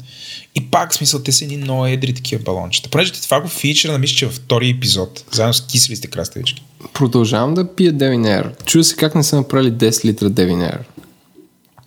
И 0.55 0.65
пак, 0.71 0.93
смисъл, 0.93 1.23
те 1.23 1.31
са 1.31 1.43
едни 1.43 1.57
много 1.57 1.85
едри 1.85 2.13
такива 2.13 2.43
балончета. 2.43 2.89
Понеже 2.89 3.11
това 3.11 3.41
го 3.41 3.47
фичера, 3.47 3.97
мисля, 3.97 4.15
че 4.15 4.25
във 4.25 4.35
втори 4.35 4.69
епизод, 4.69 5.23
заедно 5.31 5.53
с 5.53 5.67
киселите 5.67 6.07
краставички. 6.07 6.63
Продължавам 6.93 7.53
да 7.53 7.75
пия 7.75 7.93
Девин 7.93 8.23
Air. 8.23 8.65
Чува 8.65 8.83
се 8.83 8.95
как 8.95 9.15
не 9.15 9.23
са 9.23 9.35
направили 9.35 9.71
10 9.71 10.05
литра 10.05 10.29
Девин 10.29 10.59
Air. 10.59 10.79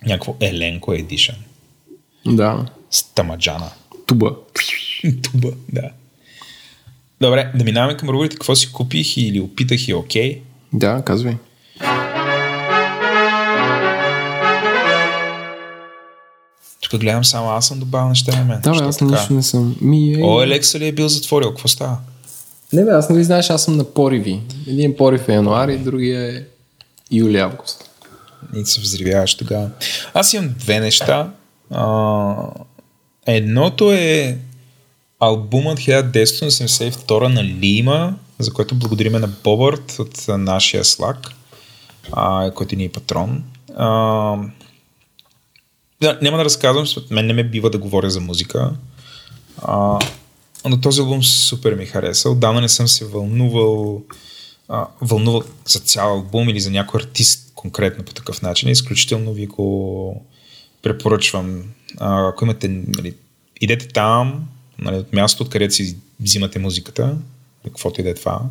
Някакво 0.05 0.35
Еленко 0.39 0.93
Едишън. 0.93 1.35
Да. 2.25 2.65
С 2.91 3.03
тамаджана. 3.03 3.71
Туба. 4.05 4.35
Туба, 5.23 5.49
да. 5.73 5.89
Добре, 7.21 7.51
да 7.55 7.63
минаваме 7.63 7.97
към 7.97 8.09
рубрите. 8.09 8.35
Какво 8.35 8.55
си 8.55 8.71
купих 8.71 9.17
или 9.17 9.41
опитах 9.41 9.87
и 9.87 9.93
окей? 9.93 10.35
Okay? 10.35 10.39
Да, 10.73 11.03
казвай. 11.05 11.35
Тук 16.89 17.01
гледам 17.01 17.25
само 17.25 17.49
аз 17.49 17.67
съм 17.67 17.79
добавил 17.79 18.09
неща 18.09 18.37
на 18.37 18.45
мен. 18.45 18.61
Да, 18.61 18.71
бе, 18.71 18.85
аз 18.85 19.01
нищо 19.01 19.33
не 19.33 19.43
съм. 19.43 19.75
Ми, 19.81 20.13
е... 20.13 20.23
О, 20.23 20.41
Елекса 20.41 20.79
ли 20.79 20.87
е 20.87 20.91
бил 20.91 21.07
затворил? 21.07 21.49
Какво 21.49 21.67
става? 21.67 21.97
Не 22.73 22.85
бе, 22.85 22.91
аз 22.91 23.09
нали 23.09 23.23
знаеш, 23.23 23.49
аз 23.49 23.63
съм 23.63 23.77
на 23.77 23.83
пориви. 23.83 24.41
Един 24.67 24.95
порив 24.97 25.29
е 25.29 25.33
януари, 25.33 25.77
другия 25.77 26.37
е 26.37 26.43
юли-август. 27.11 27.89
И 28.55 28.65
се 28.65 28.81
взривяваш 28.81 29.35
тогава. 29.35 29.69
Аз 30.13 30.33
имам 30.33 30.49
две 30.59 30.79
неща. 30.79 31.31
А, 31.71 32.35
едното 33.25 33.93
е 33.93 34.37
албумът 35.19 35.79
1982 35.79 37.27
на 37.27 37.43
Лима, 37.43 38.15
за 38.39 38.53
което 38.53 38.75
благодариме 38.75 39.19
на 39.19 39.27
Бобърт 39.27 39.95
от 39.99 40.27
нашия 40.27 40.83
Slack, 40.83 41.29
а, 42.11 42.51
който 42.51 42.75
ни 42.75 42.85
е 42.85 42.89
патрон. 42.89 43.43
А, 43.75 44.35
няма 46.01 46.37
да 46.37 46.45
разказвам, 46.45 46.85
мен 47.09 47.25
не 47.25 47.33
ме 47.33 47.43
бива 47.43 47.69
да 47.69 47.77
говоря 47.77 48.09
за 48.09 48.19
музика. 48.19 48.71
А, 49.61 49.99
но 50.65 50.81
този 50.81 51.01
албум 51.01 51.23
супер 51.23 51.75
ми 51.75 51.85
хареса. 51.85 52.29
Отдавна 52.29 52.61
не 52.61 52.69
съм 52.69 52.87
се 52.87 53.05
вълнувал, 53.05 54.03
а, 54.67 54.87
вълнувал 55.01 55.43
за 55.65 55.79
цял 55.79 56.13
албум 56.13 56.49
или 56.49 56.59
за 56.59 56.71
някой 56.71 57.01
артист 57.01 57.51
конкретно 57.55 58.03
по 58.03 58.13
такъв 58.13 58.41
начин. 58.41 58.69
Изключително 58.69 59.33
ви 59.33 59.47
го 59.47 60.25
препоръчвам. 60.81 61.63
А, 61.97 62.27
ако 62.27 62.45
имате, 62.45 62.67
нали, 62.67 63.13
идете 63.61 63.87
там, 63.87 64.47
нали, 64.79 64.95
от 64.95 65.13
мястото, 65.13 65.43
откъдето 65.43 65.73
си 65.73 65.97
взимате 66.19 66.59
музиката, 66.59 67.17
каквото 67.65 68.01
и 68.01 68.03
да 68.03 68.09
е 68.09 68.13
това. 68.13 68.41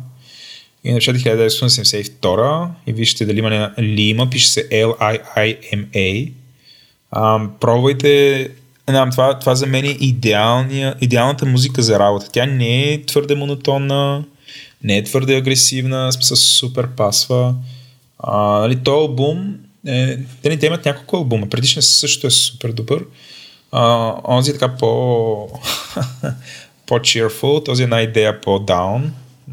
И 0.83 0.91
напишете 0.91 1.19
1972 1.19 2.69
и 2.87 2.93
вижте 2.93 3.25
дали 3.25 3.39
има 3.39 3.73
Лима, 3.79 4.29
пише 4.29 4.49
се 4.49 4.69
L-I-I-M-A. 4.69 6.31
А, 7.11 7.39
пробвайте 7.59 8.49
не, 8.91 9.09
това, 9.09 9.39
това 9.39 9.55
за 9.55 9.65
мен 9.65 9.85
е 9.85 9.97
идеалната 11.01 11.45
музика 11.45 11.81
за 11.81 11.99
работа. 11.99 12.29
Тя 12.31 12.45
не 12.45 12.93
е 12.93 13.05
твърде 13.05 13.35
монотонна, 13.35 14.23
не 14.83 14.97
е 14.97 15.03
твърде 15.03 15.35
агресивна, 15.35 16.11
смисъл 16.11 16.37
супер 16.37 16.87
пасва. 16.87 17.55
А, 18.19 18.37
нали, 18.59 18.75
този 18.83 18.95
албум, 18.95 19.55
е, 19.87 20.17
те, 20.41 20.59
те 20.59 20.65
имат 20.65 20.85
няколко 20.85 21.15
албума, 21.15 21.49
предишният 21.49 21.85
също 21.85 22.27
е 22.27 22.31
супер 22.31 22.71
добър. 22.71 23.03
А, 23.71 24.13
онзи 24.27 24.51
е 24.51 24.53
така 24.53 24.75
по 24.77 24.87
по-cheerful, 26.85 27.65
този 27.65 27.81
е 27.81 27.83
една 27.83 28.01
идея 28.01 28.41
по-down. 28.41 29.01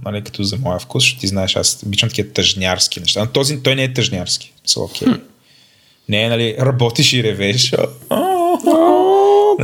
нали, 0.05 0.25
като 0.25 0.43
за 0.43 0.57
моя 0.57 0.79
вкус, 0.79 1.03
защото 1.03 1.21
ти 1.21 1.27
знаеш, 1.27 1.57
аз 1.57 1.83
обичам 1.87 2.09
такива 2.09 2.33
тъжнярски 2.33 3.01
неща. 3.01 3.21
Но 3.21 3.27
този, 3.27 3.63
той 3.63 3.75
не 3.75 3.85
е 3.85 3.93
тъжнярски. 3.93 4.53
Мисля, 4.63 4.83
окей. 4.83 5.09
Не 6.09 6.29
нали, 6.29 6.57
работиш 6.61 7.13
и 7.13 7.23
ревеш. 7.23 7.73
Нали, 7.73 7.87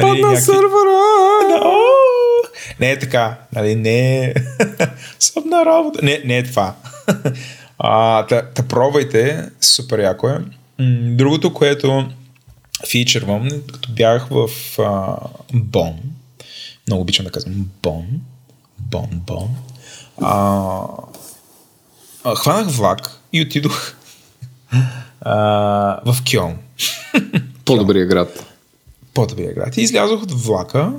падна 0.01 0.15
някакви- 0.15 0.41
сървъра! 0.41 1.03
Не 2.81 2.91
е 2.91 2.99
така. 2.99 3.39
Нали, 3.53 3.77
не 3.77 4.25
е... 4.25 4.35
Съм 5.19 5.43
на 5.47 5.65
работа. 5.65 5.99
Не, 6.03 6.23
не 6.25 6.39
е 6.39 6.45
това. 6.45 6.75
а, 7.79 8.27
та, 8.27 8.43
та 8.43 8.63
пробвайте. 8.63 9.51
Супер 9.61 9.99
яко 9.99 10.29
е. 10.29 10.39
Другото, 11.17 11.55
което 11.55 12.07
фичървам, 12.89 13.49
като 13.73 13.93
бях 13.93 14.29
в 14.31 14.49
а, 14.79 15.17
Бон, 15.53 16.01
много 16.87 17.03
обичам 17.03 17.25
да 17.25 17.31
казвам 17.31 17.71
Бон, 17.83 18.07
Бон, 18.79 19.09
Бон, 19.13 19.49
а, 20.23 20.81
а, 22.25 22.35
хванах 22.35 22.69
влак 22.69 23.21
и 23.33 23.43
отидох 23.43 23.95
а, 25.25 26.01
в 26.05 26.17
Кьон 26.33 26.57
По-добрия 27.65 28.07
град. 28.07 28.47
по-добрия 29.15 29.55
град. 29.55 29.77
И 29.77 29.81
излязох 29.81 30.23
от 30.23 30.33
влака, 30.33 30.93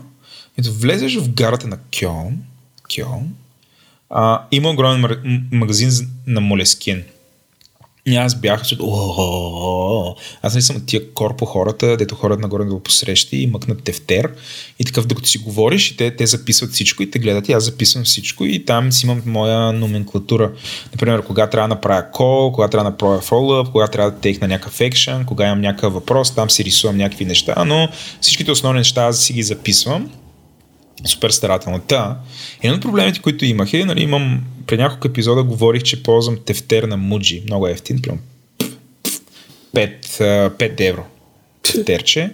като 0.55 0.73
влезеш 0.73 1.17
в 1.17 1.33
гарата 1.33 1.67
на 1.67 1.77
Кьон, 1.77 2.37
Кьон 2.95 3.33
а, 4.09 4.41
има 4.51 4.69
огромен 4.69 5.49
магазин 5.51 5.89
на 6.27 6.41
Молескин. 6.41 7.03
И 8.05 8.15
аз 8.15 8.35
бях 8.35 8.63
от. 8.79 10.19
Аз 10.41 10.55
не 10.55 10.61
съм 10.61 10.75
от 10.75 10.85
тия 10.85 11.13
корпо 11.13 11.45
хората, 11.45 11.97
дето 11.97 12.15
хората 12.15 12.41
нагоре 12.41 12.63
да 12.63 12.73
го 12.73 12.79
посрещи 12.79 13.37
и 13.37 13.47
мъкнат 13.47 13.83
тефтер. 13.83 14.31
И 14.79 14.85
такъв, 14.85 15.07
докато 15.07 15.27
си 15.27 15.37
говориш, 15.37 15.91
и 15.91 15.97
те, 15.97 16.15
те 16.15 16.25
записват 16.25 16.71
всичко 16.71 17.03
и 17.03 17.11
те 17.11 17.19
гледат 17.19 17.49
и 17.49 17.51
аз 17.51 17.63
записвам 17.63 18.03
всичко 18.03 18.45
и 18.45 18.65
там 18.65 18.91
си 18.91 19.05
имам 19.05 19.21
моя 19.25 19.71
номенклатура. 19.71 20.51
Например, 20.91 21.21
кога 21.21 21.49
трябва 21.49 21.67
да 21.67 21.75
направя 21.75 22.11
кол, 22.11 22.51
кога 22.51 22.67
трябва 22.67 22.83
да 22.83 22.91
направя 22.91 23.21
фоллъп, 23.21 23.71
кога 23.71 23.87
трябва 23.87 24.11
да 24.11 24.17
текна 24.17 24.47
някакъв 24.47 24.81
екшен, 24.81 25.25
кога 25.25 25.45
имам 25.45 25.61
някакъв 25.61 25.93
въпрос, 25.93 26.35
там 26.35 26.49
си 26.49 26.63
рисувам 26.63 26.97
някакви 26.97 27.25
неща, 27.25 27.65
но 27.65 27.89
всичките 28.21 28.51
основни 28.51 28.79
неща 28.79 29.03
аз 29.03 29.19
си 29.19 29.33
ги 29.33 29.43
записвам 29.43 30.09
супер 31.05 31.29
старателно. 31.29 31.79
Та, 31.79 32.17
един 32.61 32.75
от 32.75 32.81
проблемите, 32.81 33.19
които 33.21 33.45
имах 33.45 33.73
е, 33.73 33.85
нали, 33.85 34.03
имам, 34.03 34.43
при 34.67 34.77
няколко 34.77 35.07
епизода 35.07 35.43
говорих, 35.43 35.83
че 35.83 36.03
ползвам 36.03 36.37
тефтер 36.45 36.83
на 36.83 36.97
Muji, 36.97 37.43
много 37.45 37.67
ефтин, 37.67 38.01
примерно 38.01 38.21
5, 39.75 40.07
5 40.49 40.81
евро 40.89 41.03
тефтерче, 41.63 42.31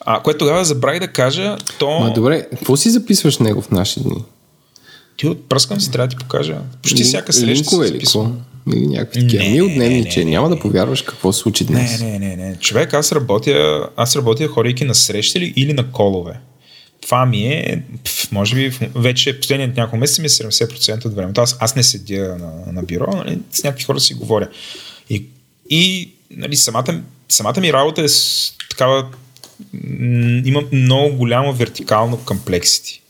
а, 0.00 0.22
което 0.22 0.38
тогава 0.38 0.64
забравих 0.64 1.00
да 1.00 1.08
кажа, 1.08 1.56
то... 1.78 2.00
Ма 2.00 2.12
добре, 2.12 2.46
какво 2.50 2.76
си 2.76 2.90
записваш 2.90 3.38
него 3.38 3.62
в 3.62 3.70
наши 3.70 4.00
дни? 4.00 4.24
Ти 5.16 5.26
отпръскам 5.26 5.80
се, 5.80 5.90
трябва 5.90 6.06
да 6.06 6.10
ти 6.10 6.16
покажа. 6.16 6.58
Почти 6.82 7.02
Лин- 7.02 7.06
всяка 7.06 7.32
среща 7.32 7.76
или 7.76 7.86
записвам. 7.86 8.40
Или 8.74 8.86
някакви 8.86 9.20
такива. 9.20 9.42
Не, 9.44 9.50
Ми 9.50 9.62
от 9.62 9.68
не, 9.68 9.74
дневниче. 9.74 10.18
не, 10.18 10.24
не, 10.24 10.30
Няма 10.30 10.48
не. 10.48 10.54
да 10.54 10.60
повярваш 10.60 11.02
какво 11.02 11.32
се 11.32 11.40
случи 11.40 11.64
Не, 11.64 11.70
днес. 11.70 12.00
не, 12.00 12.18
не, 12.18 12.36
не. 12.36 12.56
Човек, 12.56 12.94
аз 12.94 13.12
работя, 13.12 13.88
аз 13.96 14.16
работя 14.16 14.48
ходейки 14.48 14.84
на 14.84 14.94
срещи 14.94 15.38
или, 15.38 15.52
или 15.56 15.72
на 15.72 15.92
колове. 15.92 16.38
Това 17.02 17.26
ми 17.26 17.46
е, 17.46 17.82
пф, 18.04 18.32
може 18.32 18.54
би, 18.54 18.78
вече 18.94 19.40
последният 19.40 19.76
няколко 19.76 19.96
месеца 19.96 20.22
ми 20.22 20.26
е 20.26 20.28
70% 20.28 21.04
от 21.04 21.14
времето. 21.14 21.40
Аз, 21.40 21.56
аз 21.60 21.76
не 21.76 21.82
седя 21.82 22.36
на, 22.38 22.72
на 22.72 22.82
бюро, 22.82 23.16
нали, 23.16 23.38
с 23.52 23.64
някакви 23.64 23.84
хора 23.84 24.00
си 24.00 24.14
говоря. 24.14 24.48
И, 25.10 25.26
и 25.70 26.12
нали, 26.30 26.56
самата, 26.56 27.02
самата 27.28 27.60
ми 27.60 27.72
работа 27.72 28.02
е 28.02 28.08
с, 28.08 28.52
такава, 28.70 29.08
има 30.44 30.62
много 30.72 31.16
голямо 31.16 31.52
вертикално 31.52 32.16
комплексити. 32.16 33.02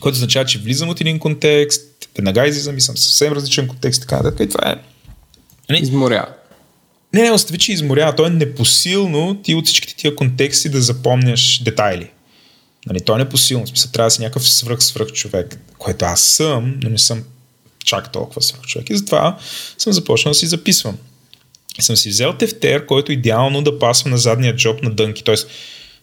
Което 0.00 0.16
означава, 0.16 0.44
че 0.44 0.58
влизам 0.58 0.88
от 0.88 1.00
един 1.00 1.18
контекст, 1.18 2.08
веднага 2.16 2.46
излизам 2.46 2.76
и 2.78 2.80
съм 2.80 2.96
съвсем 2.96 3.32
различен 3.32 3.68
контекст, 3.68 4.00
така 4.00 4.16
нататък. 4.16 4.40
И 4.40 4.48
това 4.48 4.70
е 4.70 4.76
Нали? 5.68 5.82
Изморя. 5.82 6.26
не, 7.14 7.22
не, 7.22 7.30
остави, 7.30 7.58
че 7.58 7.72
изморява. 7.72 8.16
То 8.16 8.26
е 8.26 8.30
непосилно 8.30 9.34
ти 9.42 9.54
от 9.54 9.66
всичките 9.66 9.96
тия 9.96 10.14
контексти 10.16 10.68
да 10.68 10.80
запомняш 10.80 11.62
детайли. 11.62 12.10
Нали, 12.88 13.00
то 13.00 13.14
е 13.14 13.18
непосилно. 13.18 13.64
В 13.64 13.68
смисъл, 13.68 13.90
трябва 13.90 14.06
да 14.06 14.10
си 14.10 14.20
някакъв 14.20 14.48
свръх 14.48 14.82
свръх 14.82 15.12
човек, 15.12 15.58
което 15.78 16.04
аз 16.04 16.20
съм, 16.20 16.80
но 16.82 16.90
не 16.90 16.98
съм 16.98 17.22
чак 17.84 18.12
толкова 18.12 18.42
свръх 18.42 18.62
човек. 18.62 18.90
И 18.90 18.96
затова 18.96 19.38
съм 19.78 19.92
започнал 19.92 20.30
да 20.30 20.34
си 20.34 20.46
записвам. 20.46 20.96
И 21.78 21.82
съм 21.82 21.96
си 21.96 22.08
взел 22.08 22.32
тефтер, 22.32 22.86
който 22.86 23.12
идеално 23.12 23.62
да 23.62 23.78
пасва 23.78 24.10
на 24.10 24.18
задния 24.18 24.56
джоб 24.56 24.82
на 24.82 24.90
дънки. 24.90 25.24
Тоест, 25.24 25.48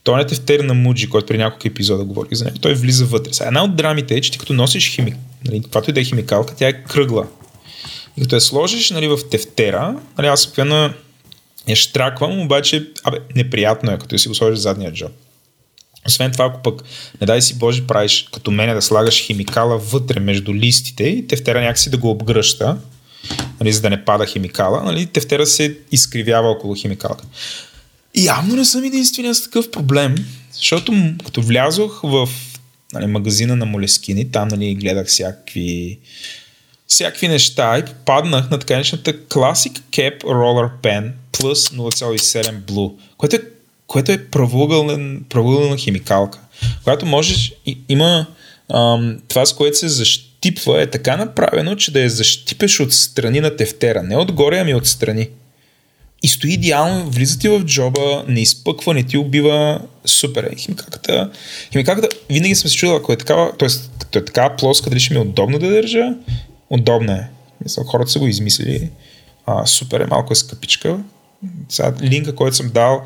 той 0.04 0.16
не 0.16 0.22
е 0.22 0.28
тефтер 0.28 0.60
на 0.60 0.74
Муджи, 0.74 1.10
който 1.10 1.28
при 1.28 1.38
няколко 1.38 1.68
епизода 1.68 2.04
говорих 2.04 2.34
за 2.34 2.46
него. 2.46 2.58
Той 2.58 2.74
влиза 2.74 3.06
вътре. 3.06 3.34
Сега, 3.34 3.48
една 3.48 3.64
от 3.64 3.76
драмите 3.76 4.16
е, 4.16 4.22
че 4.22 4.32
ти 4.32 4.38
като 4.38 4.54
носиш 4.54 4.96
химик, 4.96 5.16
нали, 5.46 5.62
каквато 5.62 5.90
и 5.90 5.94
да 5.94 6.02
е 6.02 6.04
химикалка, 6.04 6.56
тя 6.56 6.68
е 6.68 6.84
кръгла. 6.84 7.28
И 8.18 8.22
като 8.22 8.36
я 8.36 8.42
сложиш 8.42 8.90
нали, 8.90 9.08
в 9.08 9.20
тефтера, 9.32 9.96
нали, 10.18 10.28
аз 10.28 10.46
обикновено 10.46 10.94
я 11.68 11.76
штраквам, 11.76 12.40
обаче 12.40 12.88
абе, 13.04 13.18
неприятно 13.36 13.92
е, 13.92 13.98
като 13.98 14.18
си 14.18 14.28
го 14.28 14.36
сложиш 14.36 14.60
в 14.60 14.62
задния 14.62 14.94
джоб. 14.94 15.12
Освен 16.08 16.32
това, 16.32 16.46
ако 16.46 16.62
пък, 16.62 16.84
не 17.22 17.28
дай 17.28 17.42
си 17.42 17.58
Боже, 17.58 17.88
правиш 17.88 18.28
като 18.34 18.52
мене 18.52 18.74
да 18.74 18.82
слагаш 18.82 19.22
химикала 19.22 19.78
вътре 19.78 20.20
между 20.20 20.54
листите 20.54 21.04
и 21.04 21.28
тефтера 21.28 21.62
някакси 21.62 21.90
да 21.90 21.98
го 21.98 22.10
обгръща, 22.10 22.78
нали, 23.60 23.74
за 23.74 23.82
да 23.82 23.90
не 23.90 24.06
пада 24.06 24.26
химикала, 24.26 24.84
нали, 24.84 25.06
тефтера 25.06 25.46
се 25.46 25.78
изкривява 25.92 26.50
около 26.50 26.76
химикалка. 26.76 27.26
И 28.16 28.26
явно 28.26 28.56
не 28.56 28.66
съм 28.66 28.84
единствения 28.84 29.36
с 29.36 29.44
такъв 29.44 29.72
проблем, 29.72 30.16
защото 30.54 30.94
като 31.26 31.42
влязох 31.42 32.02
в 32.04 32.30
нали, 32.94 33.06
магазина 33.06 33.56
на 33.56 33.66
Молескини, 33.66 34.32
там 34.32 34.48
нали, 34.48 34.76
гледах 34.76 35.08
всякакви 35.08 36.00
всякакви 36.88 37.28
неща 37.28 37.78
и 37.78 37.86
попаднах 37.86 38.50
на 38.50 38.60
така 38.60 38.74
наречената 38.74 39.14
Classic 39.14 39.80
Cap 39.92 40.24
Roller 40.24 40.70
Pen 40.84 41.12
Plus 41.34 41.76
0,7 41.76 42.62
Blue, 42.62 42.94
което 43.18 43.36
е, 43.36 43.42
което 43.88 44.12
е 44.12 44.26
правоъгълна, 44.26 45.78
химикалка, 45.78 46.40
която 46.84 47.06
можеш, 47.06 47.54
има 47.90 48.26
ам, 48.74 49.20
това 49.28 49.46
с 49.46 49.54
което 49.54 49.78
се 49.78 49.88
защипва 49.88 50.82
е 50.82 50.90
така 50.90 51.18
направено, 51.18 51.76
че 51.76 51.92
да 51.92 52.02
я 52.02 52.10
защипеш 52.10 52.80
от 52.80 52.94
страни 52.94 53.40
на 53.40 53.56
тефтера, 53.56 54.04
не 54.04 54.18
отгоре, 54.18 54.60
ами 54.60 54.74
от 54.74 54.88
страни. 54.88 55.30
И 56.24 56.28
стои 56.28 56.54
идеално, 56.54 57.10
влиза 57.10 57.40
ти 57.40 57.50
в 57.50 57.64
джоба, 57.64 58.26
не 58.28 58.42
изпъква, 58.42 58.94
не 58.94 59.04
ти 59.04 59.18
убива, 59.18 59.82
супер 60.06 60.44
е. 60.44 60.56
Химикалката, 60.56 61.32
химикалката 61.72 62.10
винаги 62.30 62.56
съм 62.56 62.70
се 62.70 62.76
чудил, 62.76 62.96
ако 62.96 63.14
е 63.14 63.18
такава, 63.18 63.58
т.е. 63.58 63.68
като 64.00 64.20
е 64.20 64.26
такава 64.26 64.56
плоска, 64.56 64.90
дали 64.90 65.00
ще 65.00 65.14
ми 65.14 65.20
е 65.20 65.24
удобно 65.24 65.60
да 65.60 65.70
държа, 65.70 66.14
удобна 66.70 67.14
е. 67.14 67.28
Мисля, 67.64 67.84
хората 67.88 68.12
са 68.12 68.20
го 68.20 68.28
измислили. 68.28 68.90
А, 69.46 69.66
супер 69.66 70.00
е, 70.00 70.06
малко 70.06 70.34
е 70.34 70.36
скъпичка. 70.36 71.00
Сега 71.70 71.94
линка, 72.02 72.36
който 72.36 72.56
съм 72.56 72.72
дал 72.74 73.06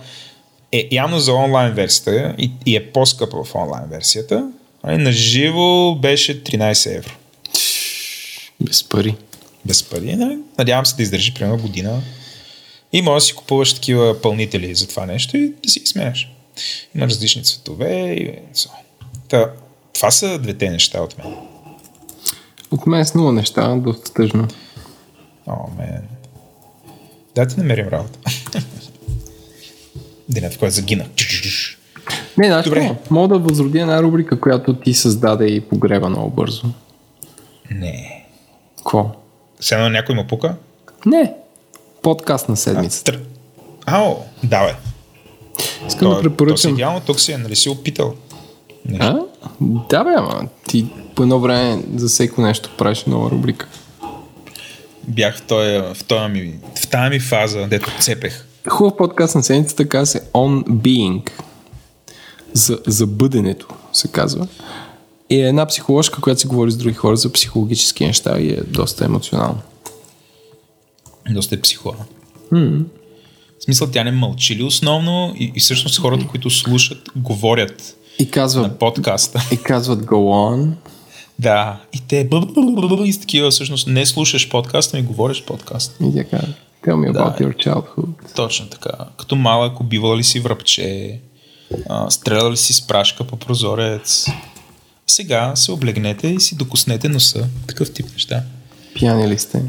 е 0.72 0.88
явно 0.91 1.20
за 1.20 1.34
онлайн 1.34 1.74
версията 1.74 2.36
и, 2.38 2.51
и 2.65 2.76
е 2.76 2.91
по-скъпа 2.91 3.43
в 3.43 3.55
онлайн 3.55 3.89
версията. 3.89 4.51
А 4.84 4.97
на 4.97 5.11
живо 5.11 5.95
беше 5.95 6.43
13 6.43 6.97
евро. 6.97 7.13
Без 8.61 8.84
пари. 8.84 9.15
Без 9.65 9.84
пари. 9.84 10.15
Нали? 10.15 10.38
Надявам 10.57 10.86
се 10.86 10.95
да 10.95 11.03
издържи 11.03 11.34
примерно 11.34 11.61
година. 11.61 12.01
И 12.93 13.01
може 13.01 13.24
да 13.24 13.28
си 13.28 13.34
купуваш 13.34 13.74
такива 13.74 14.22
пълнители 14.22 14.76
за 14.76 14.88
това 14.88 15.05
нещо 15.05 15.38
и 15.38 15.53
да 15.63 15.70
си 15.70 15.82
смееш. 15.86 16.32
Има 16.95 17.05
различни 17.05 17.43
цветове 17.43 18.11
и. 18.11 18.32
Та, 19.28 19.51
това 19.93 20.11
са 20.11 20.39
двете 20.39 20.70
неща 20.70 21.01
от 21.01 21.17
мен. 21.17 21.36
От 22.72 22.88
мен 22.88 23.05
с 23.05 23.13
нула 23.13 23.34
неща, 23.34 23.76
доста 23.76 24.13
тъжно. 24.13 24.47
О, 25.47 25.55
мен. 25.78 26.07
Да 27.36 27.47
ти 27.47 27.57
намерим 27.57 27.88
работа. 27.88 28.20
Денят, 30.30 30.53
в 30.53 30.59
който 30.59 30.75
загинах. 30.75 31.07
Не, 32.38 32.47
знаеш 32.47 32.65
Добре. 32.65 32.88
какво? 32.88 33.15
Мога 33.15 33.27
да 33.27 33.39
възродя 33.39 33.82
една 33.82 34.03
рубрика, 34.03 34.39
която 34.39 34.73
ти 34.73 34.93
създаде 34.93 35.45
и 35.45 35.61
погреба 35.61 36.09
много 36.09 36.30
бързо. 36.30 36.67
Не. 37.71 38.25
Ко? 38.84 39.11
Все 39.59 39.75
едно 39.75 39.89
някой 39.89 40.15
му 40.15 40.27
пука? 40.27 40.55
Не. 41.05 41.34
Подкаст 42.01 42.49
на 42.49 42.57
седмицата. 42.57 43.11
Тър... 43.11 43.21
Ао, 43.86 44.15
давай. 44.43 44.73
Искам 45.88 46.09
да 46.09 46.15
То, 46.15 46.15
то 46.15 46.17
си 46.17 46.23
препоръчам. 46.30 46.73
идеално, 46.73 46.99
тук 46.99 47.19
си 47.19 47.32
е, 47.32 47.38
нали 47.38 47.55
си 47.55 47.69
опитал. 47.69 48.13
Нещо. 48.86 49.05
А? 49.05 49.45
Да, 49.89 50.03
бе, 50.03 50.09
ама 50.17 50.47
ти 50.67 50.88
по 51.15 51.23
едно 51.23 51.39
време 51.39 51.84
за 51.95 52.07
всеко 52.07 52.41
нещо 52.41 52.69
правиш 52.77 53.03
нова 53.03 53.32
рубрика. 53.32 53.67
Бях 55.07 55.38
в 55.38 55.41
този, 55.41 55.77
в 55.77 56.03
този 56.07 56.32
ми, 56.32 56.53
в 56.75 56.88
тази 56.88 57.09
ми 57.09 57.19
фаза, 57.19 57.67
дето 57.69 57.91
цепех. 57.99 58.45
Хубав 58.68 58.97
подкаст 58.97 59.36
на 59.36 59.43
седмицата 59.43 59.89
казва 59.89 60.05
се 60.05 60.22
On 60.34 60.64
Being. 60.64 61.30
За, 62.53 62.80
за 62.88 63.07
бъденето 63.07 63.68
се 63.93 64.07
казва. 64.07 64.47
И 65.30 65.41
е 65.41 65.47
една 65.47 65.66
психоложка, 65.66 66.22
която 66.22 66.41
си 66.41 66.47
говори 66.47 66.72
с 66.72 66.78
други 66.78 66.95
хора 66.95 67.18
за 67.18 67.32
психологически 67.32 68.05
неща 68.05 68.39
и 68.39 68.49
е 68.49 68.62
доста 68.68 69.05
емоционално. 69.05 69.60
Доста 71.30 71.55
е 71.55 71.62
психо. 71.62 71.95
В 72.51 73.64
смисъл, 73.64 73.88
тя 73.91 74.03
не 74.03 74.12
мълчи 74.12 74.55
ли 74.55 74.64
основно 74.64 75.34
и, 75.39 75.51
и 75.55 75.60
всъщност 75.60 75.99
хората, 75.99 76.28
които 76.28 76.49
слушат, 76.49 77.10
говорят 77.16 77.95
И 78.20 78.32
казва, 78.32 78.62
на 78.62 78.78
подкаста. 78.78 79.41
и 79.51 79.57
казват 79.57 80.05
go 80.05 80.14
on. 80.14 80.72
Да, 81.39 81.82
и 81.93 82.01
те 82.07 82.30
и 83.05 83.14
с 83.14 83.20
такива 83.20 83.51
всъщност 83.51 83.88
не 83.88 84.05
слушаш 84.05 84.49
подкаст, 84.49 84.93
ами 84.93 85.03
говориш 85.03 85.43
подкаст. 85.43 85.97
И 86.01 86.16
така, 86.16 86.41
tell 86.86 86.95
me 86.95 87.11
about 87.11 87.13
Да. 87.13 87.45
your 87.45 87.55
childhood. 87.67 88.36
Точно 88.36 88.69
така. 88.69 88.91
Като 89.17 89.36
малък 89.36 89.80
убивал 89.80 90.17
ли 90.17 90.23
си 90.23 90.39
връбче, 90.39 91.19
стрелял 92.09 92.51
ли 92.51 92.57
си 92.57 92.73
с 92.73 92.88
прашка 92.88 93.23
по 93.23 93.36
прозорец. 93.38 94.25
Сега 95.07 95.55
се 95.55 95.71
облегнете 95.71 96.27
и 96.27 96.39
си 96.39 96.55
докоснете 96.55 97.09
носа. 97.09 97.47
Такъв 97.67 97.93
тип 97.93 98.05
неща. 98.13 98.43
Пияни 98.95 99.27
ли 99.27 99.39
сте? 99.39 99.63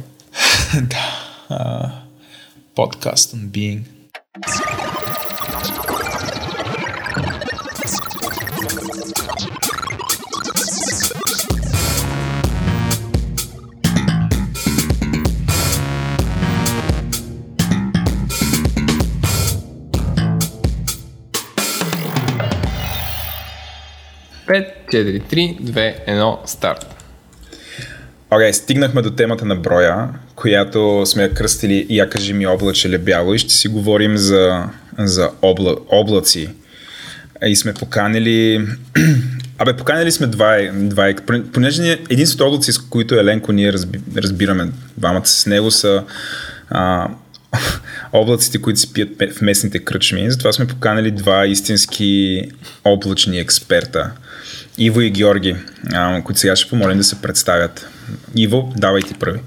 да. 0.82 1.92
Подкаст 2.74 3.32
on 3.36 3.48
being. 3.48 3.82
Пет, 24.50 24.66
4, 24.90 25.20
3, 25.30 25.58
2, 25.60 25.94
1, 26.08 26.46
старт. 26.46 26.86
Окей, 28.30 28.48
okay, 28.48 28.50
стигнахме 28.50 29.02
до 29.02 29.10
темата 29.10 29.44
на 29.44 29.56
броя, 29.56 30.08
която 30.34 31.02
сме 31.06 31.22
я 31.22 31.34
кръстили 31.34 31.86
Я 31.90 32.10
кажи 32.10 32.32
ми 32.32 32.46
облаче 32.46 32.98
бяло 32.98 33.34
и 33.34 33.38
ще 33.38 33.54
си 33.54 33.68
говорим 33.68 34.16
за, 34.16 34.64
за 34.98 35.30
обла, 35.42 35.76
облаци. 35.88 36.48
И 37.46 37.56
сме 37.56 37.74
поканили... 37.74 38.66
Абе, 39.58 39.76
поканили 39.76 40.12
сме 40.12 40.26
два, 40.26 40.58
два 40.72 41.14
понеже 41.52 41.98
единството 42.10 42.46
облаци, 42.46 42.72
с 42.72 42.78
които 42.78 43.14
Еленко 43.14 43.52
ние 43.52 43.72
разби, 43.72 44.00
разбираме 44.16 44.68
двамата 44.96 45.26
с 45.26 45.46
него 45.46 45.70
са 45.70 46.04
а, 46.70 47.08
облаците, 48.12 48.62
които 48.62 48.80
се 48.80 48.92
пият 48.92 49.32
в 49.36 49.40
местните 49.40 49.78
кръчми. 49.78 50.30
Затова 50.30 50.52
сме 50.52 50.66
поканили 50.66 51.10
два 51.10 51.46
истински 51.46 52.42
облачни 52.84 53.38
експерта. 53.38 54.10
Иво 54.78 55.00
и 55.00 55.10
Георги, 55.10 55.56
които 56.24 56.40
сега 56.40 56.56
ще 56.56 56.70
помолим 56.70 56.98
да 56.98 57.04
се 57.04 57.22
представят. 57.22 57.88
Иво, 58.36 58.72
давай 58.76 59.02
ти 59.02 59.14
първи. 59.14 59.40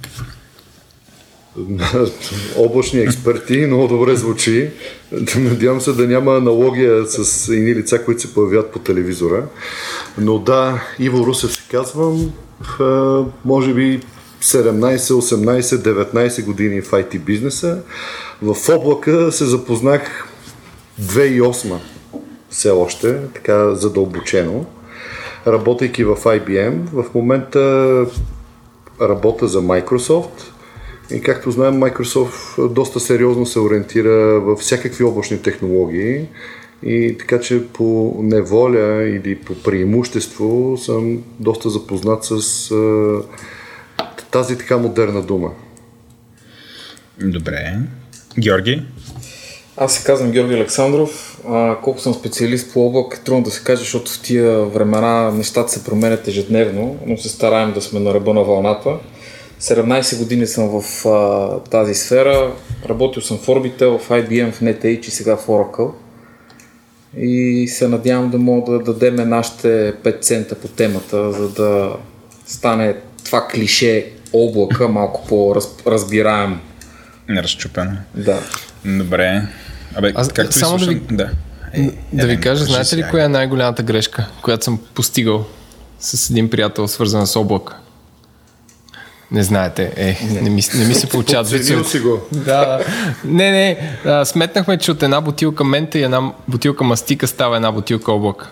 облачни 2.55 2.99
експерти, 2.99 3.57
много 3.57 3.87
добре 3.87 4.15
звучи. 4.15 4.69
Надявам 5.35 5.81
се 5.81 5.93
да 5.93 6.07
няма 6.07 6.37
аналогия 6.37 7.05
с 7.05 7.49
едни 7.49 7.75
лица, 7.75 8.05
които 8.05 8.21
се 8.21 8.33
появяват 8.33 8.71
по 8.71 8.79
телевизора. 8.79 9.45
Но 10.17 10.39
да, 10.39 10.83
Иво 10.99 11.25
Русев 11.25 11.51
се 11.51 11.61
казвам, 11.71 12.33
може 13.45 13.73
би 13.73 14.01
17, 14.43 15.13
18, 15.13 15.61
19 15.61 16.45
години 16.45 16.81
в 16.81 16.91
IT 16.91 17.19
бизнеса. 17.19 17.81
В 18.41 18.69
облака 18.69 19.31
се 19.31 19.45
запознах 19.45 20.27
2008 21.01 21.77
все 22.49 22.69
още, 22.69 23.19
така 23.33 23.75
задълбочено, 23.75 24.65
работейки 25.47 26.03
в 26.03 26.15
IBM. 26.15 26.73
В 26.93 27.05
момента 27.15 28.05
работя 29.01 29.47
за 29.47 29.61
Microsoft, 29.61 30.51
и 31.11 31.21
както 31.21 31.51
знаем, 31.51 31.73
Microsoft 31.73 32.67
доста 32.67 32.99
сериозно 32.99 33.45
се 33.45 33.59
ориентира 33.59 34.39
в 34.39 34.55
всякакви 34.55 35.03
облачни 35.03 35.41
технологии 35.41 36.27
и 36.83 37.15
така 37.19 37.39
че 37.39 37.67
по 37.67 38.15
неволя 38.19 39.03
или 39.03 39.35
по 39.35 39.55
преимущество 39.55 40.77
съм 40.77 41.23
доста 41.39 41.69
запознат 41.69 42.23
с 42.23 42.71
тази 44.33 44.57
така 44.57 44.77
модерна 44.77 45.21
дума. 45.21 45.51
Добре. 47.21 47.75
Георги? 48.39 48.81
Аз 49.77 49.93
се 49.93 50.03
казвам 50.03 50.31
Георги 50.31 50.53
Александров. 50.53 51.41
А, 51.49 51.75
колко 51.83 51.99
съм 51.99 52.13
специалист 52.13 52.73
по 52.73 52.85
облак, 52.85 53.17
е 53.17 53.23
трудно 53.23 53.43
да 53.43 53.51
се 53.51 53.63
каже, 53.63 53.79
защото 53.79 54.11
в 54.11 54.21
тия 54.21 54.65
времена 54.65 55.31
нещата 55.31 55.71
се 55.71 55.83
променят 55.83 56.27
ежедневно, 56.27 56.97
но 57.07 57.17
се 57.17 57.29
стараем 57.29 57.73
да 57.73 57.81
сме 57.81 57.99
на 57.99 58.13
ръба 58.13 58.33
на 58.33 58.43
вълната. 58.43 58.97
17 59.61 60.17
години 60.17 60.47
съм 60.47 60.81
в 60.81 61.05
а, 61.05 61.59
тази 61.59 61.93
сфера. 61.93 62.53
Работил 62.89 63.21
съм 63.21 63.37
в 63.37 63.47
Orbital, 63.47 63.99
в 63.99 64.09
IBM, 64.09 64.51
в 64.51 64.61
NetEdge 64.61 65.07
и 65.07 65.11
сега 65.11 65.37
в 65.37 65.47
Oracle. 65.47 65.91
И 67.17 67.67
се 67.67 67.87
надявам 67.87 68.29
да 68.29 68.37
мога 68.37 68.79
да 68.79 68.93
дадем 68.93 69.29
нашите 69.29 69.93
5 70.03 70.21
цента 70.21 70.55
по 70.55 70.67
темата, 70.67 71.31
за 71.31 71.49
да 71.49 71.95
стане 72.45 72.95
това 73.25 73.47
клише 73.47 74.11
облака 74.33 74.87
малко 74.87 75.25
по-разбираем. 75.27 76.59
Разчупено. 77.29 77.97
Да. 78.15 78.39
Добре. 78.85 79.47
Абе, 79.95 80.11
Аз- 80.15 80.33
както 80.33 80.55
само 80.55 80.77
да 80.77 80.85
ви 80.85 80.95
слушам... 80.95 81.17
Да. 81.17 81.29
Да 82.13 82.27
ви 82.27 82.39
кажа, 82.39 82.65
знаете 82.65 82.97
ли 82.97 83.03
коя 83.11 83.25
е 83.25 83.27
най-голямата 83.27 83.83
грешка, 83.83 84.27
която 84.41 84.63
съм 84.65 84.79
постигал 84.93 85.45
с 85.99 86.29
един 86.29 86.49
приятел, 86.49 86.87
свързан 86.87 87.27
с 87.27 87.35
облак? 87.35 87.75
Не 89.31 89.43
знаете, 89.43 89.93
е, 89.95 90.17
не 90.41 90.49
ми, 90.49 90.61
не 90.75 90.85
ми 90.85 90.93
се 90.93 91.09
получават 91.09 91.49
вицовете. 91.49 91.89
си 91.89 91.99
го. 91.99 92.21
Да, 92.31 92.79
не, 93.25 93.51
не, 93.51 93.97
а, 94.05 94.25
сметнахме, 94.25 94.77
че 94.77 94.91
от 94.91 95.03
една 95.03 95.21
бутилка 95.21 95.63
мента 95.63 95.99
и 95.99 96.03
една 96.03 96.31
бутилка 96.47 96.83
мастика 96.83 97.27
става 97.27 97.55
една 97.55 97.71
бутилка 97.71 98.11
облак. 98.11 98.47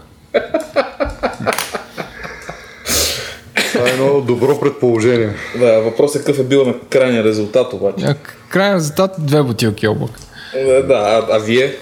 Това 3.82 3.90
е 3.92 3.94
едно 3.94 4.22
добро 4.22 4.60
предположение. 4.60 5.30
Да, 5.60 5.80
въпросът 5.80 6.16
е 6.16 6.26
какъв 6.26 6.40
е 6.40 6.44
бил 6.44 6.66
на 6.66 6.74
крайния 6.90 7.24
резултат 7.24 7.74
обаче. 7.74 8.06
А, 8.06 8.16
Крайен 8.50 8.76
резултат 8.76 9.12
две 9.18 9.44
бутилки 9.44 9.88
облак. 9.88 10.12
Е, 10.56 10.82
Да, 10.82 10.94
а, 10.94 11.36
а 11.36 11.40
вие? 11.40 11.76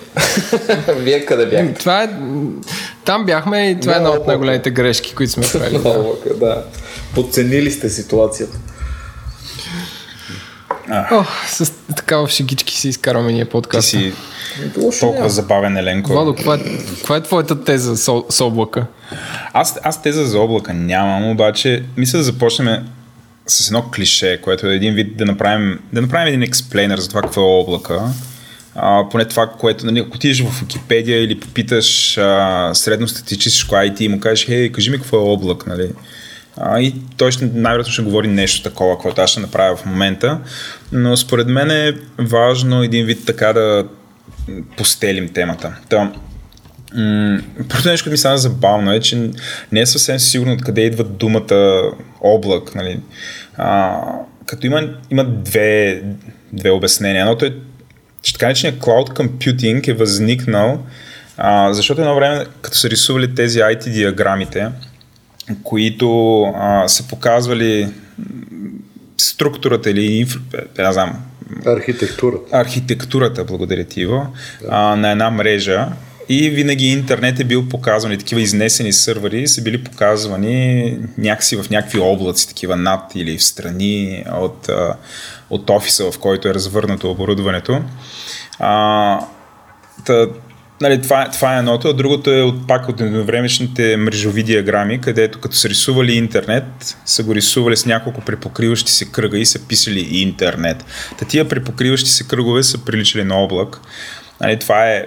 вие 0.97 1.25
къде 1.25 1.45
бяхте? 1.45 1.73
Това 1.73 2.03
е, 2.03 2.09
там 3.05 3.25
бяхме 3.25 3.69
и 3.69 3.79
това 3.79 3.93
е 3.93 3.97
една 3.97 4.09
от 4.09 4.27
най-големите 4.27 4.71
грешки, 4.71 5.15
които 5.15 5.31
сме 5.33 5.45
правили. 5.53 5.77
Да. 5.77 5.89
Много, 5.89 6.17
да. 6.39 6.63
Подценили 7.15 7.71
сте 7.71 7.89
ситуацията. 7.89 8.57
О, 11.11 11.23
с 11.47 11.71
такава 11.95 12.29
шегички 12.29 12.75
си 12.77 12.89
изкарваме 12.89 13.31
ние 13.31 13.45
Ти 13.45 13.51
подкаста. 13.51 13.89
си 13.89 14.13
Лошо 14.77 14.99
толкова 14.99 15.29
забавен, 15.29 15.77
Еленко. 15.77 16.11
Владо, 16.11 16.35
каква 16.35 16.55
е, 16.55 16.59
каква 16.97 17.17
е 17.17 17.23
твоята 17.23 17.63
теза 17.63 17.97
с, 17.97 18.21
с 18.29 18.41
облака? 18.41 18.85
Аз, 19.53 19.79
аз 19.83 20.01
теза 20.01 20.25
за 20.25 20.39
облака 20.39 20.73
нямам, 20.73 21.29
обаче 21.29 21.83
мисля 21.97 22.17
да 22.17 22.23
започнем 22.23 22.87
с 23.47 23.67
едно 23.67 23.83
клише, 23.95 24.39
което 24.41 24.67
е 24.67 24.75
един 24.75 24.93
вид 24.93 25.17
да 25.17 25.25
направим, 25.25 25.79
да 25.93 26.01
направим 26.01 26.27
един 26.27 26.43
експлейнер 26.43 26.97
за 26.99 27.09
това 27.09 27.21
какво 27.21 27.41
е 27.41 27.61
облака. 27.61 28.01
А, 28.75 29.09
поне 29.11 29.25
това, 29.25 29.47
което, 29.47 29.85
нали, 29.85 29.99
ако 29.99 30.15
отидеш 30.15 30.41
в 30.41 30.59
Википедия 30.59 31.23
или 31.23 31.39
попиташ 31.39 32.17
а, 32.17 32.71
средностатистическо 32.73 33.75
IT 33.75 34.01
и 34.01 34.07
му 34.07 34.19
кажеш, 34.19 34.45
хей, 34.45 34.71
кажи 34.71 34.91
ми 34.91 34.97
какво 34.97 35.17
е 35.17 35.19
облак, 35.19 35.67
нали? 35.67 35.89
А, 36.57 36.79
и 36.79 36.95
той 37.17 37.31
ще, 37.31 37.45
най-вероятно 37.45 37.93
ще 37.93 38.01
говори 38.01 38.27
нещо 38.27 38.69
такова, 38.69 38.97
което 38.97 39.21
аз 39.21 39.29
ще 39.29 39.39
направя 39.39 39.75
в 39.75 39.85
момента. 39.85 40.39
Но 40.91 41.17
според 41.17 41.47
мен 41.47 41.71
е 41.71 41.93
важно 42.19 42.83
един 42.83 43.05
вид 43.05 43.25
така 43.25 43.53
да 43.53 43.85
постелим 44.77 45.29
темата. 45.29 45.75
Та, 45.89 46.11
М, 46.95 47.39
Първото 47.69 47.89
нещо, 47.89 48.03
което 48.03 48.11
ми 48.11 48.17
стана 48.17 48.37
забавно 48.37 48.93
е, 48.93 48.99
че 48.99 49.31
не 49.71 49.79
е 49.79 49.85
съвсем 49.85 50.19
сигурно 50.19 50.53
откъде 50.53 50.81
идва 50.81 51.03
думата 51.03 51.83
облак. 52.21 52.75
Нали. 52.75 52.99
А, 53.57 54.01
като 54.45 54.67
има, 54.67 54.81
има 55.11 55.23
две, 55.25 56.01
две 56.53 56.69
обяснения. 56.71 57.21
Едното 57.21 57.45
е, 57.45 57.53
че 58.21 58.33
така 58.33 58.45
наречения 58.45 58.79
Cloud 58.79 59.09
Computing 59.09 59.87
е 59.87 59.93
възникнал, 59.93 60.79
а, 61.37 61.73
защото 61.73 62.01
едно 62.01 62.15
време, 62.15 62.45
като 62.61 62.77
са 62.77 62.89
рисували 62.89 63.35
тези 63.35 63.59
IT 63.59 63.89
диаграмите, 63.91 64.67
които 65.63 66.41
а, 66.55 66.87
са 66.87 67.07
показвали 67.07 67.87
структурата 69.17 69.89
или 69.89 70.05
инфра... 70.05 70.39
е, 70.77 70.81
не 70.81 70.91
знам, 70.93 71.25
Архитектурата. 71.65 72.57
архитектурата, 72.57 73.43
благодаря 73.43 73.83
ти, 73.83 74.01
Иво, 74.01 74.27
а, 74.69 74.95
на 74.95 75.11
една 75.11 75.29
мрежа 75.29 75.87
и 76.29 76.49
винаги 76.49 76.85
интернет 76.85 77.39
е 77.39 77.43
бил 77.43 77.69
показван 77.69 78.11
и 78.11 78.17
такива 78.17 78.41
изнесени 78.41 78.93
сървъри 78.93 79.47
са 79.47 79.61
били 79.61 79.83
показвани 79.83 80.97
някакси 81.17 81.55
в 81.55 81.69
някакви 81.69 81.99
облаци, 81.99 82.47
такива 82.47 82.75
над 82.75 83.11
или 83.15 83.37
в 83.37 83.43
страни 83.43 84.23
от, 84.33 84.69
от 85.49 85.69
офиса, 85.69 86.11
в 86.11 86.19
който 86.19 86.47
е 86.47 86.53
развърнато 86.53 87.11
оборудването. 87.11 87.81
А, 88.59 89.19
та, 90.05 90.27
нали, 90.81 91.01
това, 91.01 91.29
това 91.31 91.55
е 91.55 91.59
едното, 91.59 91.87
а 91.87 91.93
другото 91.93 92.31
е 92.31 92.41
от, 92.41 92.67
пак 92.67 92.89
от 92.89 93.01
едновремешните 93.01 93.97
мрежови 93.97 94.43
диаграми, 94.43 95.01
където 95.01 95.39
като 95.39 95.55
са 95.55 95.69
рисували 95.69 96.13
интернет, 96.13 96.97
са 97.05 97.23
го 97.23 97.35
рисували 97.35 97.77
с 97.77 97.85
няколко 97.85 98.21
препокриващи 98.21 98.91
се 98.91 99.11
кръга 99.11 99.37
и 99.37 99.45
са 99.45 99.67
писали 99.67 99.99
интернет. 99.99 100.85
Та 101.19 101.25
тия 101.25 101.49
препокриващи 101.49 102.09
се 102.09 102.27
кръгове 102.27 102.63
са 102.63 102.85
приличали 102.85 103.23
на 103.23 103.35
облак. 103.35 103.81
Нали, 104.41 104.59
това 104.59 104.89
е 104.89 105.05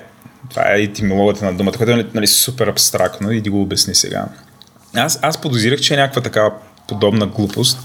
това 0.51 0.73
е 0.73 0.83
етимологията 0.83 1.45
на 1.45 1.55
думата, 1.55 1.73
което 1.73 1.93
е 1.93 2.07
нали, 2.15 2.27
супер 2.27 2.67
абстрактно 2.67 3.33
и 3.33 3.41
да 3.41 3.51
го 3.51 3.63
обясни 3.63 3.95
сега. 3.95 4.27
Аз, 4.95 5.19
аз 5.23 5.41
подозирах, 5.41 5.81
че 5.81 5.95
е 5.95 5.97
някаква 5.97 6.23
такава 6.23 6.53
подобна 6.89 7.27
глупост, 7.27 7.79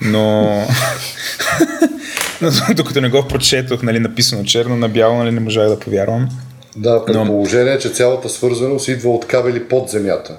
но, 0.00 0.44
но 2.42 2.50
докато 2.74 3.00
не 3.00 3.08
го 3.08 3.28
прочетох, 3.28 3.82
нали, 3.82 3.98
написано 3.98 4.44
черно 4.44 4.76
на 4.76 4.88
бяло, 4.88 5.18
нали, 5.18 5.30
не 5.30 5.40
можах 5.40 5.68
да 5.68 5.80
повярвам. 5.80 6.28
Да, 6.76 7.04
при 7.04 7.12
положение, 7.12 7.78
че 7.78 7.88
цялата 7.88 8.28
свързаност 8.28 8.88
идва 8.88 9.10
от 9.10 9.26
кабели 9.26 9.68
под 9.68 9.88
земята. 9.88 10.36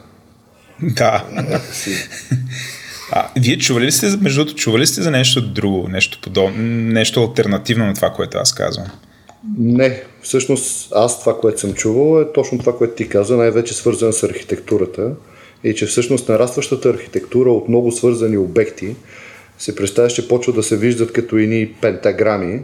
Да. 0.81 1.23
А, 3.11 3.27
вие 3.37 3.57
чували 3.57 3.85
ли 3.85 3.91
сте, 3.91 4.17
между 4.21 4.39
другото, 4.39 4.61
чували 4.61 4.81
ли 4.81 4.87
сте 4.87 5.01
за 5.01 5.11
нещо 5.11 5.41
друго, 5.41 5.87
нещо 5.87 6.19
подобно, 6.21 6.63
нещо 6.93 7.21
альтернативно 7.23 7.85
на 7.85 7.93
това, 7.93 8.09
което 8.09 8.37
аз 8.37 8.53
казвам? 8.53 8.87
Не, 9.57 10.03
всъщност 10.21 10.91
аз 10.95 11.19
това, 11.19 11.39
което 11.39 11.59
съм 11.59 11.73
чувал 11.73 12.21
е 12.21 12.33
точно 12.33 12.59
това, 12.59 12.77
което 12.77 12.95
ти 12.95 13.09
каза, 13.09 13.37
най-вече 13.37 13.73
свързано 13.73 14.11
с 14.11 14.23
архитектурата 14.23 15.11
и 15.63 15.75
че 15.75 15.85
всъщност 15.85 16.29
нарастващата 16.29 16.89
архитектура 16.89 17.51
от 17.51 17.69
много 17.69 17.91
свързани 17.91 18.37
обекти 18.37 18.95
се 19.57 19.75
представя, 19.75 20.07
че 20.07 20.27
почва 20.27 20.53
да 20.53 20.63
се 20.63 20.77
виждат 20.77 21.13
като 21.13 21.37
ини 21.37 21.73
пентаграми 21.81 22.61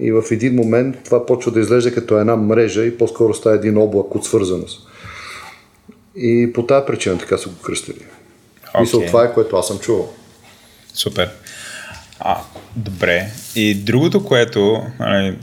и 0.00 0.12
в 0.12 0.22
един 0.30 0.54
момент 0.54 0.96
това 1.04 1.26
почва 1.26 1.52
да 1.52 1.60
изглежда 1.60 1.94
като 1.94 2.18
една 2.18 2.36
мрежа 2.36 2.84
и 2.84 2.98
по-скоро 2.98 3.34
става 3.34 3.56
един 3.56 3.78
облак 3.78 4.14
от 4.14 4.24
свързаност. 4.24 4.88
И 6.16 6.52
по 6.54 6.66
тази 6.66 6.86
причина 6.86 7.18
така 7.18 7.38
са 7.38 7.48
го 7.48 7.54
кръстили. 7.62 8.04
Okay. 8.74 8.80
Мисля, 8.80 9.06
това 9.06 9.24
е 9.24 9.34
което 9.34 9.56
аз 9.56 9.66
съм 9.66 9.78
чувал. 9.78 10.12
Супер. 10.94 11.30
А, 12.20 12.40
добре. 12.76 13.26
И 13.56 13.74
другото, 13.74 14.24
което, 14.24 14.82
нали, 15.00 15.36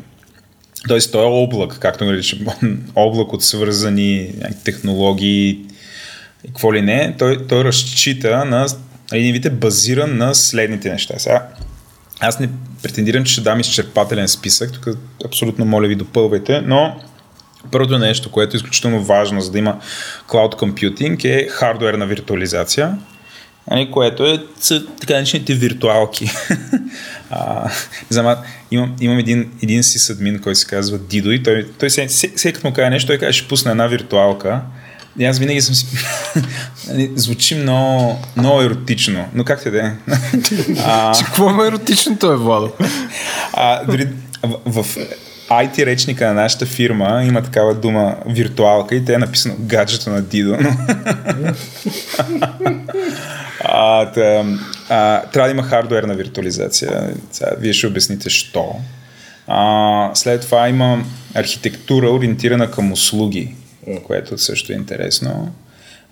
т.е. 0.88 1.00
той 1.12 1.24
е 1.24 1.30
облак, 1.30 1.80
както 1.80 2.06
наричам, 2.06 2.40
облак 2.96 3.34
от 3.34 3.44
свързани 3.44 4.32
технологии 4.64 5.50
и 5.50 6.48
какво 6.48 6.74
ли 6.74 6.82
не, 6.82 7.16
той, 7.20 7.48
той 7.48 7.64
разчита 7.64 8.46
на 8.46 8.68
един 9.12 9.34
вид 9.34 9.46
е 9.46 9.50
базиран 9.50 10.18
на 10.18 10.36
следните 10.36 10.90
неща. 10.90 11.20
Сега, 11.20 11.48
аз 12.20 12.40
не 12.40 12.50
претендирам, 12.84 13.24
че 13.24 13.34
ще 13.34 13.42
дам 13.42 13.60
изчерпателен 13.60 14.28
списък, 14.28 14.74
тук 14.74 14.98
абсолютно 15.26 15.66
моля 15.66 15.88
ви 15.88 15.96
допълвайте, 15.96 16.62
но 16.62 17.00
първото 17.72 17.98
нещо, 17.98 18.32
което 18.32 18.56
е 18.56 18.58
изключително 18.58 19.04
важно, 19.04 19.42
за 19.42 19.52
да 19.52 19.60
има 19.60 19.80
cloud 20.28 20.54
computing 20.54 21.26
е 21.26 21.48
хардуерна 21.48 22.06
виртуализация, 22.06 22.98
нали, 23.72 23.92
което 23.92 24.26
е 24.26 24.44
така 25.00 25.14
наречените 25.14 25.54
виртуалки. 25.54 26.32
а, 27.30 27.70
знам, 28.10 28.36
имам, 28.72 28.96
имам 29.02 29.20
един, 29.20 29.52
един 29.64 29.84
си 29.84 30.12
админ, 30.12 30.40
който 30.40 30.60
се 30.60 30.66
казва 30.66 30.98
Дидо 30.98 31.32
и 31.32 31.44
той, 31.44 31.68
той 31.80 31.90
всеки 31.90 32.54
като 32.54 32.68
му 32.68 32.74
каже 32.74 32.90
нещо, 32.90 33.08
той 33.08 33.18
каже, 33.18 33.40
ще 33.40 33.48
пусне 33.48 33.72
една 33.72 33.88
виртуалка. 33.88 34.62
И 35.20 35.26
аз 35.26 35.40
винаги 35.40 35.62
съм 35.62 35.76
си... 35.76 35.86
Нали, 36.88 37.12
звучи 37.16 37.56
много, 37.56 38.22
много 38.38 38.62
еротично, 38.62 39.26
но 39.34 39.44
как 39.44 39.64
те 39.64 39.72
да 39.72 39.80
е? 39.80 39.92
Какво 41.26 41.64
е 41.64 41.68
еротичното 41.68 42.32
е, 42.32 42.38
Владо? 42.38 42.72
А, 43.54 43.86
дори 43.86 44.08
в, 44.44 44.84
в 44.84 44.98
IT 45.50 45.86
речника 45.86 46.28
на 46.28 46.34
нашата 46.34 46.66
фирма 46.66 47.24
има 47.28 47.44
такава 47.44 47.76
дума 47.76 48.16
виртуалка 48.26 48.96
и 48.96 49.06
те 49.06 49.14
е 49.14 49.18
написано 49.18 49.56
гаджето 49.60 50.10
на 50.10 50.22
Дидо. 50.22 50.58
а, 53.64 54.12
тъ, 54.12 54.46
а, 54.90 55.22
трябва 55.22 55.48
да 55.48 55.52
има 55.52 55.64
хардуерна 55.64 56.16
виртуализация. 56.16 57.14
Сега, 57.32 57.52
вие 57.60 57.74
ще 57.74 57.88
обясните 57.88 58.30
що. 58.30 58.76
А, 59.48 60.10
след 60.14 60.42
това 60.42 60.70
има 60.70 61.04
архитектура 61.34 62.10
ориентирана 62.10 62.72
към 62.72 62.92
услуги, 62.92 63.56
което 64.04 64.38
също 64.38 64.72
е 64.72 64.76
интересно. 64.76 65.52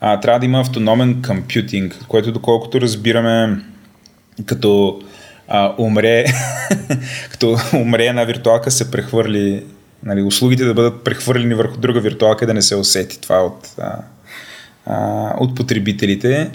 А, 0.01 0.19
трябва 0.19 0.39
да 0.39 0.45
има 0.45 0.59
автономен 0.59 1.21
компютинг, 1.27 1.99
което 2.07 2.31
доколкото 2.31 2.81
разбираме 2.81 3.59
като 4.45 5.01
а, 5.55 5.73
умре, 5.77 6.25
като 7.31 7.57
умре 7.73 8.05
една 8.05 8.23
виртуалка 8.23 8.71
се 8.71 8.91
прехвърли, 8.91 9.63
нали, 10.03 10.21
услугите 10.21 10.65
да 10.65 10.73
бъдат 10.73 11.03
прехвърлени 11.03 11.53
върху 11.53 11.77
друга 11.77 11.99
виртуалка 11.99 12.47
да 12.47 12.53
не 12.53 12.61
се 12.61 12.75
усети 12.75 13.21
това 13.21 13.45
от, 13.45 13.67
а, 13.77 13.95
а, 14.85 15.29
от 15.39 15.55
потребителите. 15.55 16.51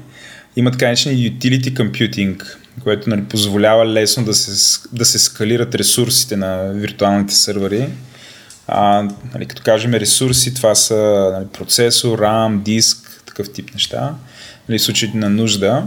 Има 0.57 0.71
така 0.71 0.85
наречен 0.85 1.13
utility 1.13 1.73
computing, 1.73 2.43
което 2.83 3.11
нали, 3.11 3.25
позволява 3.25 3.87
лесно 3.87 4.25
да 4.25 4.35
се, 4.35 4.81
да 4.93 5.05
се 5.05 5.19
скалират 5.19 5.75
ресурсите 5.75 6.37
на 6.37 6.73
виртуалните 6.75 7.35
сървъри. 7.35 7.89
А, 8.67 9.09
нали, 9.35 9.47
като 9.47 9.63
кажем 9.63 9.95
ресурси, 9.95 10.55
това 10.55 10.75
са 10.75 11.31
нали, 11.35 11.47
процесор, 11.53 12.21
RAM, 12.21 12.63
диск, 12.63 13.23
такъв 13.27 13.53
тип 13.53 13.75
неща. 13.75 14.15
Нали, 14.69 14.79
в 14.79 14.83
случай 14.83 15.11
на 15.15 15.31
нужда. 15.31 15.87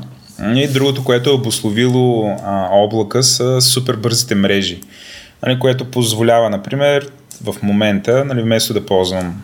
И 0.56 0.68
другото, 0.68 1.04
което 1.04 1.30
е 1.30 1.34
обословило 1.34 2.38
а, 2.46 2.68
облака 2.72 3.24
са 3.24 3.62
супер 3.62 3.96
бързите 3.96 4.36
мрежи, 4.36 4.82
нали, 5.46 5.60
което 5.60 5.86
позволява, 5.86 6.50
например, 6.50 7.10
в 7.44 7.56
момента, 7.64 8.26
нали, 8.26 8.42
вместо 8.42 8.74
да 8.74 8.86
ползвам 8.86 9.42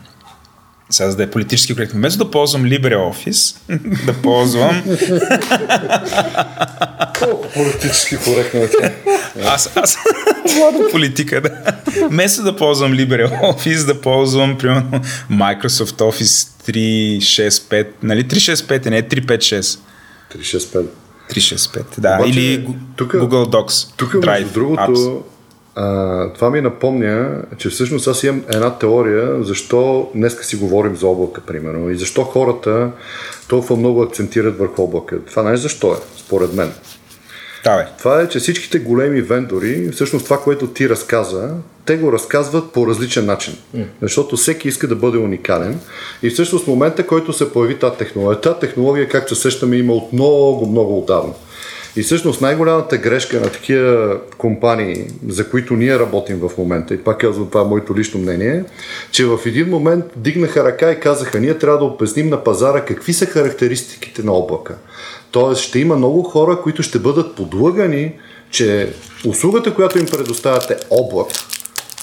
сега 0.90 1.10
за 1.10 1.18
да 1.18 1.24
е 1.24 1.30
политически 1.30 1.74
коректно, 1.74 1.98
вместо 1.98 2.24
да 2.24 2.32
ползвам 2.32 2.64
LibreOffice, 2.64 3.58
да 4.06 4.14
ползвам... 4.14 4.84
Политически 7.54 8.18
коректно 8.18 8.60
е? 8.60 8.96
Аз, 9.46 9.72
аз, 9.76 9.98
млада 10.58 10.92
политика, 10.92 11.42
да. 11.42 11.50
Вместо 12.10 12.44
да 12.44 12.56
ползвам 12.56 12.94
LibreOffice, 12.94 13.86
да 13.86 14.02
ползвам, 14.02 14.58
примерно, 14.58 15.02
Microsoft 15.32 16.00
Office 16.00 16.50
365, 16.68 17.88
нали, 18.04 18.24
365 18.24 18.86
е, 18.86 18.90
не 18.90 19.04
356. 19.04 19.80
365. 20.36 20.86
365, 21.30 22.00
да. 22.00 22.16
Обаче, 22.20 22.40
Или 22.40 22.68
тук, 22.96 23.14
Google 23.14 23.46
Docs. 23.46 23.94
Тук, 23.98 24.26
между 24.26 24.54
другото, 24.54 25.24
а, 25.76 26.34
това 26.34 26.50
ми 26.50 26.62
напомня, 26.62 27.42
че 27.58 27.70
всъщност 27.70 28.08
аз 28.08 28.24
имам 28.24 28.44
една 28.50 28.78
теория, 28.78 29.44
защо 29.44 30.10
днеска 30.16 30.44
си 30.44 30.56
говорим 30.56 30.96
за 30.96 31.08
облака, 31.08 31.42
примерно, 31.42 31.90
и 31.90 31.98
защо 31.98 32.24
хората 32.24 32.92
толкова 33.48 33.76
много 33.76 34.02
акцентират 34.02 34.58
върху 34.58 34.82
облака. 34.82 35.26
Това 35.26 35.44
не 35.44 35.54
е 35.54 35.58
защо 35.58 35.94
е, 35.94 35.98
според 36.18 36.54
мен. 36.54 36.72
Да, 37.64 37.78
бе. 37.78 37.88
Това 37.98 38.22
е, 38.22 38.30
че 38.30 38.40
всичките 38.40 38.80
големи 38.80 39.22
вендори, 39.22 39.90
всъщност 39.92 40.26
това, 40.26 40.42
което 40.42 40.68
ти 40.68 40.90
разказа, 40.90 41.52
те 41.88 41.98
го 41.98 42.12
разказват 42.12 42.72
по 42.72 42.88
различен 42.88 43.26
начин. 43.26 43.54
Mm. 43.76 43.84
Защото 44.02 44.38
всеки 44.38 44.68
иска 44.68 44.88
да 44.88 44.96
бъде 44.96 45.18
уникален. 45.18 45.80
И 46.24 46.30
всъщност 46.30 46.66
в 46.66 46.68
момента, 46.68 47.08
който 47.08 47.34
се 47.34 47.54
появи 47.54 47.80
тази 47.80 47.98
технология, 47.98 48.42
тази 48.42 48.60
технология, 48.60 49.10
както 49.10 49.36
се 49.36 49.42
сещаме, 49.42 49.78
има 49.78 49.94
от 49.94 50.14
много, 50.14 50.66
много 50.66 51.00
отдавна. 51.00 51.34
И 51.96 52.04
всъщност 52.04 52.42
най-голямата 52.42 52.98
грешка 52.98 53.40
на 53.40 53.50
такива 53.50 54.18
компании, 54.38 55.06
за 55.28 55.50
които 55.50 55.74
ние 55.74 56.00
работим 56.00 56.40
в 56.40 56.52
момента, 56.58 56.94
и 56.94 57.04
пак 57.04 57.20
казвам 57.20 57.48
това 57.48 57.62
е 57.62 57.64
моето 57.64 57.98
лично 57.98 58.20
мнение, 58.20 58.64
че 59.12 59.26
в 59.26 59.40
един 59.46 59.70
момент 59.70 60.06
дигнаха 60.16 60.64
ръка 60.64 60.92
и 60.92 61.00
казаха, 61.00 61.40
ние 61.40 61.58
трябва 61.58 61.78
да 61.78 61.86
обясним 61.86 62.30
на 62.30 62.44
пазара 62.44 62.86
какви 62.86 63.14
са 63.14 63.26
характеристиките 63.26 64.24
на 64.24 64.34
облака. 64.34 64.76
Тоест 65.32 65.62
ще 65.62 65.80
има 65.80 65.96
много 65.96 66.24
хора, 66.24 66.60
които 66.64 66.84
ще 66.84 67.00
бъдат 67.00 67.36
подлъгани, 67.36 68.14
че 68.50 68.94
услугата, 69.28 69.74
която 69.74 70.00
им 70.00 70.06
предоставяте 70.06 70.74
е 70.74 70.78
облак, 70.90 71.28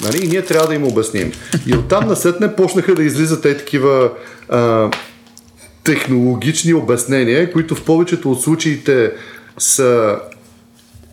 нали, 0.00 0.24
и 0.24 0.28
ние 0.28 0.42
трябва 0.42 0.68
да 0.68 0.74
им 0.74 0.86
обясним. 0.86 1.32
И 1.66 1.74
оттам 1.74 2.08
насетне 2.08 2.54
почнаха 2.54 2.94
да 2.94 3.02
излизат 3.02 3.42
те 3.42 3.56
такива 3.56 4.10
а, 4.48 4.90
технологични 5.84 6.74
обяснения, 6.74 7.52
които 7.52 7.74
в 7.74 7.84
повечето 7.84 8.32
от 8.32 8.42
случаите 8.42 9.12
са 9.58 10.18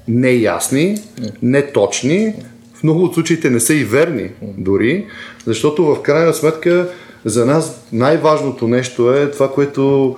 неясни, 0.07 0.97
неточни, 1.41 2.33
в 2.73 2.83
много 2.83 3.03
от 3.03 3.13
случаите 3.13 3.49
не 3.49 3.59
са 3.59 3.73
и 3.73 3.83
верни 3.83 4.29
дори, 4.41 5.07
защото 5.45 5.85
в 5.85 6.01
крайна 6.01 6.33
сметка 6.33 6.89
за 7.25 7.45
нас 7.45 7.81
най-важното 7.93 8.67
нещо 8.67 9.13
е 9.13 9.31
това, 9.31 9.51
което, 9.51 10.17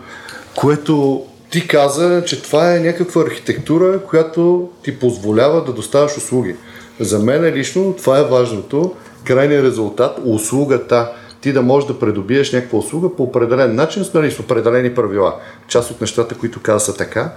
което 0.55 1.25
ти 1.49 1.67
каза, 1.67 2.23
че 2.25 2.41
това 2.41 2.75
е 2.75 2.79
някаква 2.79 3.21
архитектура, 3.21 3.99
която 4.09 4.69
ти 4.83 4.99
позволява 4.99 5.63
да 5.63 5.73
доставяш 5.73 6.17
услуги. 6.17 6.55
За 7.03 7.19
мен 7.19 7.45
лично 7.45 7.93
това 7.93 8.19
е 8.19 8.23
важното. 8.23 8.93
Крайният 9.23 9.65
резултат, 9.65 10.19
услугата, 10.25 11.11
ти 11.43 11.53
да 11.53 11.61
можеш 11.61 11.87
да 11.87 11.99
придобиеш 11.99 12.51
някаква 12.51 12.79
услуга 12.79 13.15
по 13.15 13.23
определен 13.23 13.75
начин, 13.75 14.05
нали, 14.13 14.31
с 14.31 14.39
определени 14.39 14.95
правила. 14.95 15.35
Част 15.67 15.91
от 15.91 16.01
нещата, 16.01 16.35
които 16.35 16.61
каза 16.61 16.85
са 16.85 16.97
така. 16.97 17.31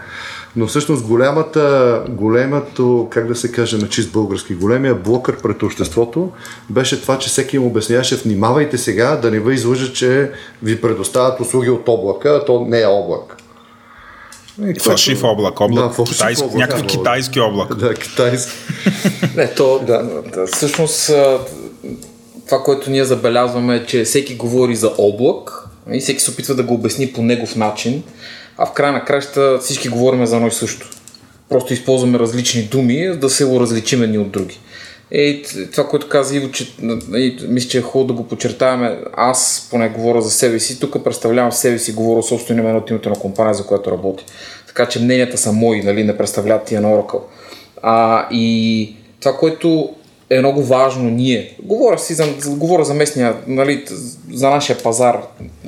Но 0.57 0.67
всъщност 0.67 1.07
голямата, 1.07 2.03
големато, 2.09 3.09
как 3.11 3.27
да 3.27 3.35
се 3.35 3.53
каже 3.53 3.79
на 3.79 3.89
чист 3.89 4.13
български, 4.13 4.55
големия 4.55 4.95
блокър 4.95 5.37
пред 5.43 5.63
обществото 5.63 6.31
беше 6.71 7.03
това, 7.03 7.19
че 7.19 7.29
всеки 7.29 7.57
им 7.57 7.67
обясняваше, 7.67 8.17
внимавайте 8.17 8.79
сега 8.79 9.17
да 9.17 9.31
не 9.31 9.41
ви 9.41 9.55
излъжа, 9.55 9.93
че 9.93 10.31
ви 10.63 10.81
предоставят 10.81 11.41
услуги 11.41 11.71
от 11.71 11.89
облака, 11.89 12.29
а 12.29 12.45
то 12.45 12.61
не 12.61 12.81
е 12.81 12.87
облак. 12.87 13.46
И 14.65 14.75
фалшив 14.81 15.25
облак, 15.25 15.61
облак, 15.61 15.97
да, 15.97 16.05
китайски, 16.05 16.45
облак, 16.45 16.59
някакъв 16.59 16.83
да, 16.83 16.87
китайски 16.87 17.41
облак. 17.41 17.75
Да, 17.75 17.95
китайски. 17.95 18.53
не, 19.37 19.55
то, 19.55 19.79
да, 19.87 20.03
да, 20.35 20.47
всъщност 20.47 21.11
това, 22.47 22.63
което 22.65 22.91
ние 22.91 23.05
забелязваме 23.05 23.77
е, 23.77 23.87
че 23.87 24.05
всеки 24.05 24.35
говори 24.37 24.77
за 24.77 24.93
облак 24.99 25.69
и 25.93 26.01
всеки 26.01 26.21
се 26.21 26.31
опитва 26.31 26.55
да 26.55 26.63
го 26.63 26.75
обясни 26.75 27.13
по 27.13 27.23
негов 27.23 27.57
начин. 27.57 28.03
а 28.59 28.67
в 28.67 28.73
края 28.73 28.93
на 28.93 29.05
краща 29.05 29.59
всички 29.59 29.89
говорим 29.89 30.27
за 30.27 30.37
едно 30.37 30.49
и 30.49 30.51
също. 30.51 30.89
Просто 31.49 31.73
използваме 31.73 32.19
различни 32.19 32.63
думи, 32.63 33.17
да 33.17 33.31
се 33.31 33.45
го 33.45 33.61
различим 33.61 34.03
едни 34.03 34.19
от 34.19 34.31
други. 34.31 34.59
Е, 35.11 35.43
това, 35.73 35.89
което 35.89 36.09
каза 36.09 36.37
Иво, 36.37 36.51
че 36.51 36.65
е, 37.15 37.37
мисля, 37.49 37.69
че 37.69 37.79
е 37.79 37.83
хубаво 37.83 38.07
да 38.07 38.13
го 38.13 38.29
подчертаваме. 38.29 38.99
Аз 39.17 39.69
поне 39.71 39.89
говоря 39.89 40.23
за 40.23 40.31
себе 40.31 40.61
си. 40.61 40.81
Тук 40.81 41.05
представлявам 41.05 41.53
себе 41.53 41.79
си, 41.79 41.93
говоря 41.93 42.23
собствено 42.23 42.63
име 42.63 42.73
от 42.73 42.91
името 42.91 43.11
на 43.11 43.19
компания, 43.19 43.55
за 43.55 43.67
която 43.67 43.91
работя. 43.91 44.25
Така 44.67 44.87
че 44.87 45.01
мненията 45.01 45.39
са 45.39 45.53
мои, 45.53 45.83
нали, 45.83 46.05
не 46.05 46.17
представляват 46.17 46.65
тия 46.65 46.81
на 46.81 46.89
Oracle. 46.89 47.21
А, 47.83 48.27
и 48.31 48.97
това, 49.21 49.37
което 49.37 49.95
е 50.31 50.39
много 50.39 50.63
важно 50.63 51.11
ние, 51.11 51.57
говоря, 51.63 51.99
си 51.99 52.15
за, 52.15 52.27
говоря 52.47 52.85
за 52.85 52.95
местния, 52.95 53.37
нали, 53.47 53.85
за 54.33 54.51
нашия 54.51 54.79
пазар, 54.79 55.19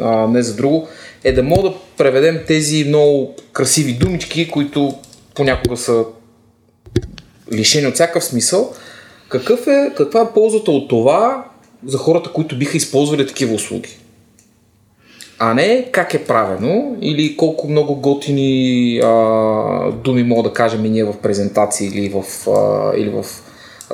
а, 0.01 0.27
не 0.27 0.43
за 0.43 0.55
друго, 0.57 0.89
е 1.25 1.33
да 1.33 1.43
мога 1.43 1.63
да 1.63 1.75
преведем 1.97 2.41
тези 2.47 2.85
много 2.85 3.35
красиви 3.53 3.93
думички, 3.93 4.51
които 4.51 4.95
понякога 5.35 5.77
са 5.77 6.05
лишени 7.53 7.87
от 7.87 7.95
всякакъв 7.95 8.25
смисъл. 8.25 8.73
Какъв 9.29 9.67
е, 9.67 9.93
каква 9.97 10.21
е 10.21 10.33
ползата 10.35 10.71
от 10.71 10.89
това 10.89 11.45
за 11.87 11.99
хората, 11.99 12.33
които 12.33 12.59
биха 12.59 12.77
използвали 12.77 13.27
такива 13.27 13.55
услуги? 13.55 13.99
А 15.39 15.55
не 15.55 15.89
как 15.93 16.15
е 16.15 16.25
правено 16.25 16.97
или 17.01 17.37
колко 17.37 17.69
много 17.69 17.97
готини 17.97 19.01
а, 19.05 19.93
думи 19.93 20.23
мога 20.23 20.43
да 20.43 20.53
кажем 20.53 20.85
и 20.85 20.91
ние 20.91 21.05
в 21.05 21.15
презентации 21.23 21.89
или 21.89 22.09
в, 22.09 22.49
а, 22.51 22.93
или 22.97 23.11
в 23.11 23.25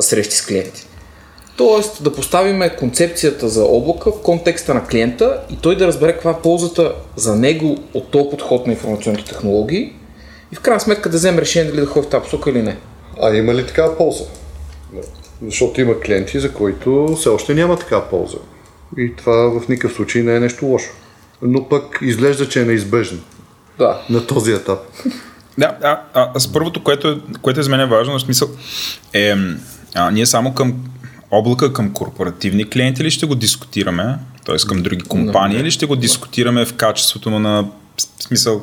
срещи 0.00 0.36
с 0.36 0.46
клиенти. 0.46 0.86
Тоест 1.56 2.04
да 2.04 2.12
поставим 2.12 2.62
концепцията 2.78 3.48
за 3.48 3.64
облака 3.64 4.12
в 4.12 4.22
контекста 4.22 4.74
на 4.74 4.86
клиента 4.86 5.40
и 5.50 5.56
той 5.56 5.76
да 5.76 5.86
разбере 5.86 6.12
каква 6.12 6.30
е 6.30 6.42
ползата 6.42 6.94
за 7.16 7.36
него 7.36 7.76
от 7.94 8.10
този 8.10 8.30
подход 8.30 8.66
на 8.66 8.72
информационните 8.72 9.30
технологии 9.30 9.92
и 10.52 10.56
в 10.56 10.60
крайна 10.60 10.80
сметка 10.80 11.10
да 11.10 11.16
вземе 11.16 11.40
решение 11.40 11.70
дали 11.70 11.80
да 11.80 11.86
ходи 11.86 12.06
в 12.06 12.10
тази 12.10 12.22
посока 12.24 12.50
или 12.50 12.62
не. 12.62 12.76
А 13.22 13.36
има 13.36 13.54
ли 13.54 13.66
такава 13.66 13.96
полза? 13.96 14.24
Защото 15.46 15.80
има 15.80 16.00
клиенти, 16.00 16.40
за 16.40 16.52
които 16.52 17.16
все 17.18 17.28
още 17.28 17.54
няма 17.54 17.78
такава 17.78 18.10
полза. 18.10 18.38
И 18.98 19.16
това 19.16 19.60
в 19.60 19.68
никакъв 19.68 19.96
случай 19.96 20.22
не 20.22 20.36
е 20.36 20.40
нещо 20.40 20.66
лошо. 20.66 20.90
Но 21.42 21.68
пък 21.68 21.98
изглежда, 22.02 22.48
че 22.48 22.62
е 22.62 22.64
неизбежно. 22.64 23.18
Да. 23.78 24.02
На 24.10 24.26
този 24.26 24.52
етап. 24.52 24.78
Да, 25.58 25.76
а, 25.82 26.00
а, 26.14 26.40
с 26.40 26.52
първото, 26.52 26.82
което, 26.82 27.08
е, 27.08 27.18
което 27.42 27.60
е 27.60 27.62
за 27.62 27.70
мен 27.70 27.80
е 27.80 27.86
важно, 27.86 28.18
в 28.18 28.22
смисъл 28.22 28.48
е, 29.12 29.34
а, 29.94 30.10
ние 30.10 30.26
само 30.26 30.54
към 30.54 30.74
облака, 31.30 31.72
към 31.72 31.92
корпоративни 31.92 32.70
клиенти 32.70 33.04
ли 33.04 33.10
ще 33.10 33.26
го 33.26 33.34
дискутираме, 33.34 34.18
т.е. 34.46 34.56
към 34.68 34.82
други 34.82 35.04
компании, 35.04 35.60
или 35.60 35.70
ще 35.70 35.86
го 35.86 35.96
дискутираме 35.96 36.64
в 36.64 36.74
качеството 36.74 37.30
му 37.30 37.38
на 37.38 37.62
в 37.96 38.22
смисъл, 38.22 38.62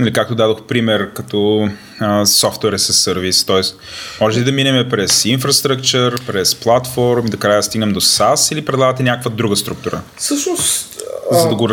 нали, 0.00 0.12
както 0.12 0.34
дадох 0.34 0.62
пример, 0.62 1.10
като 1.12 1.68
софтуер 2.26 2.76
с 2.76 2.92
сервис, 2.92 3.44
т.е. 3.44 3.60
може 4.20 4.40
ли 4.40 4.44
да 4.44 4.52
минем 4.52 4.88
през 4.90 5.24
инфраструктура, 5.24 6.14
през 6.26 6.54
платформ 6.54 7.26
и 7.26 7.30
да 7.30 7.36
края 7.36 7.56
да 7.56 7.62
стигнем 7.62 7.92
до 7.92 8.00
SaaS 8.00 8.52
или 8.52 8.64
предлагате 8.64 9.02
някаква 9.02 9.30
друга 9.30 9.56
структура? 9.56 10.00
Всъщност, 10.16 11.00
За 11.30 11.48
да 11.48 11.54
го 11.54 11.68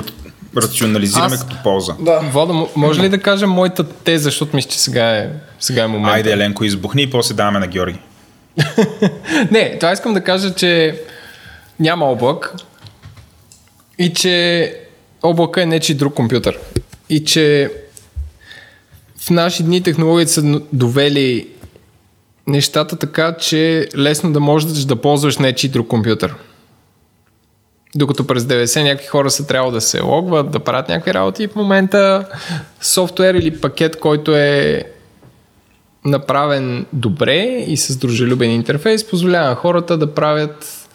рационализираме 0.57 1.35
Аз- 1.35 1.43
като 1.43 1.55
полза. 1.63 1.93
да. 1.99 2.19
Водо, 2.23 2.53
м- 2.53 2.67
може 2.75 3.01
ли 3.01 3.09
да 3.09 3.19
кажа 3.19 3.47
моята 3.47 3.83
теза, 3.83 4.23
защото 4.23 4.55
мисля, 4.55 4.69
че 4.69 4.79
сега 4.79 5.09
е, 5.09 5.29
сега 5.59 5.83
е 5.83 5.87
момент. 5.87 6.15
Айде, 6.15 6.31
Еленко, 6.31 6.63
избухни 6.63 7.01
и 7.01 7.09
после 7.09 7.35
даваме 7.35 7.59
на 7.59 7.67
Георги. 7.67 7.99
Не, 9.51 9.77
това 9.79 9.91
искам 9.91 10.13
да 10.13 10.23
кажа, 10.23 10.53
че 10.53 11.01
няма 11.79 12.05
облак 12.05 12.53
и 13.99 14.13
че 14.13 14.73
облака 15.23 15.61
е 15.61 15.65
нечи 15.65 15.93
друг 15.93 16.13
компютър. 16.13 16.57
И 17.09 17.23
че 17.23 17.71
в 19.27 19.29
наши 19.29 19.63
дни 19.63 19.83
технологиите 19.83 20.31
са 20.31 20.61
довели 20.73 21.47
нещата 22.47 22.95
така, 22.95 23.35
че 23.37 23.87
лесно 23.97 24.31
да 24.31 24.39
можеш 24.39 24.69
да 24.69 24.95
ползваш 24.95 25.37
нечи 25.37 25.69
друг 25.69 25.87
компютър. 25.87 26.35
Докато 27.95 28.27
през 28.27 28.43
90 28.43 28.83
някакви 28.83 29.07
хора 29.07 29.31
са 29.31 29.47
трябва 29.47 29.71
да 29.71 29.81
се 29.81 30.01
логват, 30.01 30.51
да 30.51 30.59
правят 30.59 30.89
някакви 30.89 31.13
работи, 31.13 31.47
в 31.47 31.55
момента 31.55 32.27
софтуер 32.81 33.33
или 33.33 33.61
пакет, 33.61 33.99
който 33.99 34.35
е 34.35 34.83
направен 36.05 36.85
добре 36.93 37.65
и 37.67 37.77
с 37.77 37.97
дружелюбен 37.97 38.51
интерфейс, 38.51 39.09
позволява 39.09 39.55
хората 39.55 39.97
да 39.97 40.13
правят 40.13 40.87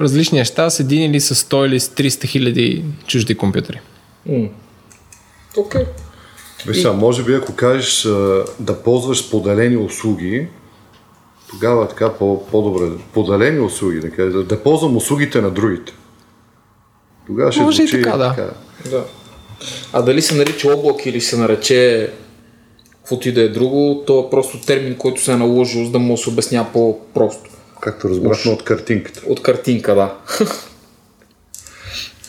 различни 0.00 0.38
неща 0.38 0.70
с 0.70 0.80
един 0.80 1.10
или 1.10 1.20
с 1.20 1.34
100 1.34 1.66
или 1.66 1.80
с 1.80 1.88
300 1.88 2.26
хиляди 2.26 2.84
чужди 3.06 3.34
компютъри. 3.34 3.80
Окей. 5.56 5.84
Виж 6.66 6.76
сега, 6.76 6.92
може 6.92 7.22
би 7.24 7.34
ако 7.34 7.54
кажеш 7.54 8.02
да 8.60 8.82
ползваш 8.82 9.18
споделени 9.18 9.76
услуги, 9.76 10.46
тогава 11.50 11.88
така 11.88 12.12
по- 12.12 12.46
по-добре. 12.46 12.90
Поделени 13.12 13.60
услуги, 13.60 14.00
да 14.00 14.10
кажа, 14.10 14.42
да 14.42 14.62
ползвам 14.62 14.96
услугите 14.96 15.40
на 15.40 15.50
другите. 15.50 15.92
Тогава 17.26 17.52
ще 17.52 17.62
Може 17.62 17.82
и 17.82 17.86
звучи 17.86 18.02
така, 18.02 18.16
да. 18.16 18.50
Да. 18.90 19.04
А 19.92 20.02
дали 20.02 20.22
се 20.22 20.34
нарича 20.34 20.72
облак 20.74 21.06
или 21.06 21.20
се 21.20 21.36
нарече 21.36 22.10
каквото 22.90 23.28
и 23.28 23.32
да 23.32 23.42
е 23.42 23.48
друго, 23.48 24.04
то 24.06 24.20
е 24.20 24.30
просто 24.30 24.60
термин, 24.60 24.96
който 24.98 25.22
се 25.22 25.32
е 25.32 25.36
наложил, 25.36 25.84
за 25.84 25.90
да 25.90 25.98
му 25.98 26.16
се 26.16 26.30
обяснява 26.30 26.72
по-просто. 26.72 27.50
Както 27.80 28.08
разбрахме 28.08 28.52
от 28.52 28.62
картинката. 28.64 29.20
От 29.26 29.42
картинка, 29.42 29.94
да. 29.94 30.14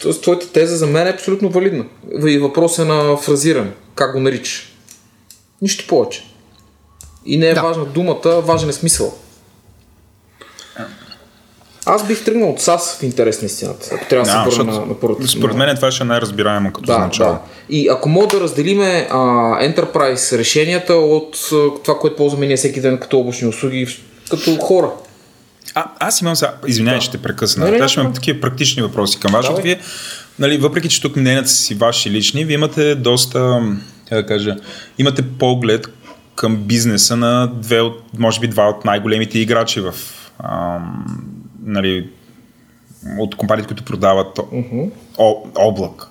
Тоест, 0.02 0.22
твоята 0.22 0.52
теза 0.52 0.78
за 0.78 0.88
мен 0.88 1.08
е 1.08 1.12
абсолютно 1.12 1.50
валидна. 1.50 1.86
И 2.28 2.40
въпрос 2.40 2.80
е 2.80 2.86
на 2.86 3.18
фразиране. 3.18 3.72
Как 3.96 4.14
го 4.14 4.20
наричаш? 4.20 4.74
Нищо 5.62 5.88
повече. 5.88 6.24
И 7.26 7.38
не 7.38 7.48
е 7.50 7.54
Да. 7.54 7.62
важна 7.62 7.86
думата, 7.86 8.42
важен 8.42 8.70
е 8.70 8.74
смисъл. 8.74 9.14
Аз 11.86 12.08
бих 12.08 12.24
тръгнал 12.26 12.50
от 12.50 12.62
САС 12.62 12.98
в 13.00 13.04
интерес 13.04 13.42
на 13.42 13.46
истината. 13.46 13.90
Ако 13.96 14.08
трябва 14.10 14.26
да 14.26 14.44
Да, 14.46 14.52
се 14.52 14.58
върна 14.58 14.74
на, 14.80 14.86
на 14.86 15.00
първата. 15.00 15.28
Според 15.28 15.56
мен 15.56 15.76
това 15.76 15.92
ще 15.92 16.04
е 16.04 16.08
най-разбираемо 16.08 16.74
като 16.74 16.86
да, 16.86 16.98
начало. 17.00 17.32
да. 17.32 17.40
И 17.70 17.88
ако 17.90 18.10
мога 18.10 18.28
да 18.28 18.40
разделиме 18.40 19.08
а, 19.12 19.18
Enterprise 19.62 20.38
решенията 20.38 20.94
от 20.94 21.38
а, 21.54 21.56
това, 21.84 22.00
което 22.00 22.16
ползваме 22.16 22.48
ние 22.48 22.58
всеки 22.58 22.82
ден 22.82 22.98
като 23.00 23.20
облачни 23.20 23.48
услуги, 23.48 23.88
като 24.32 24.56
хора. 24.58 24.92
А, 25.78 25.86
аз 26.00 26.22
имам 26.22 26.36
сега, 26.36 26.54
извинявай, 26.68 26.98
Да. 26.98 27.02
ще 27.02 27.18
те 27.18 27.24
прекъсна. 27.24 27.66
Не, 27.66 27.72
не, 27.72 27.78
Аз 27.78 27.92
ще 27.92 28.00
имам 28.00 28.14
такива 28.14 28.42
практични 28.42 28.82
въпроси 28.82 29.20
към 29.20 29.32
вас, 29.32 29.46
защото 29.46 29.62
вие, 29.62 29.80
нали, 30.40 30.58
въпреки 30.58 30.90
че 30.90 31.02
тук 31.02 31.16
мненията 31.16 31.50
си 31.50 31.76
ваши 31.76 32.12
лични, 32.12 32.46
вие 32.46 32.54
имате 32.56 32.96
доста, 32.96 33.62
как 34.10 34.22
да 34.22 34.26
кажа, 34.26 34.56
имате 34.98 35.22
поглед 35.22 35.88
към 36.36 36.58
бизнеса 36.58 37.16
на 37.16 37.48
две 37.54 37.82
от, 37.82 38.20
може 38.20 38.40
би 38.40 38.48
два 38.48 38.70
от 38.70 38.86
най-големите 38.86 39.40
играчи 39.40 39.82
в 39.82 39.94
ам, 40.44 41.06
нали, 41.64 42.10
от 43.20 43.36
компаниите, 43.36 43.68
които 43.68 43.84
продават 43.84 44.40
о, 45.18 45.36
облак. 45.56 46.08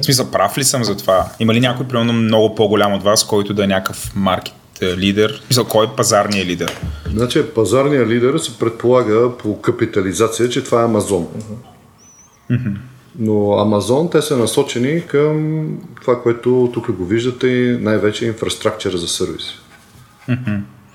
В 0.00 0.04
смисъл, 0.04 0.30
прав 0.30 0.58
ли 0.58 0.64
съм 0.64 0.84
за 0.84 0.96
това? 0.96 1.28
Има 1.40 1.54
ли 1.54 1.60
някой, 1.60 1.88
примерно, 1.88 2.12
много 2.12 2.54
по-голям 2.54 2.92
от 2.92 3.02
вас, 3.02 3.24
който 3.24 3.54
да 3.54 3.64
е 3.64 3.66
някакъв 3.66 4.12
маркет 4.16 4.54
лидер? 4.82 5.40
В 5.42 5.46
смисъл, 5.46 5.64
кой 5.64 5.86
е 5.86 5.96
пазарният 5.96 6.48
лидер? 6.48 6.80
Значи 7.10 7.42
пазарният 7.54 8.08
лидер 8.08 8.38
се 8.38 8.58
предполага 8.58 9.36
по 9.38 9.60
капитализация, 9.60 10.48
че 10.48 10.64
това 10.64 10.80
е 10.80 10.84
Амазон. 10.84 11.26
Но 13.18 13.52
Амазон, 13.52 14.10
те 14.10 14.22
са 14.22 14.36
насочени 14.36 15.06
към 15.06 15.66
това, 16.00 16.22
което 16.22 16.70
тук 16.74 16.92
го 16.92 17.04
виждате, 17.04 17.78
най-вече 17.80 18.26
инфраструктура 18.26 18.98
за 18.98 19.08
сервис. 19.08 19.44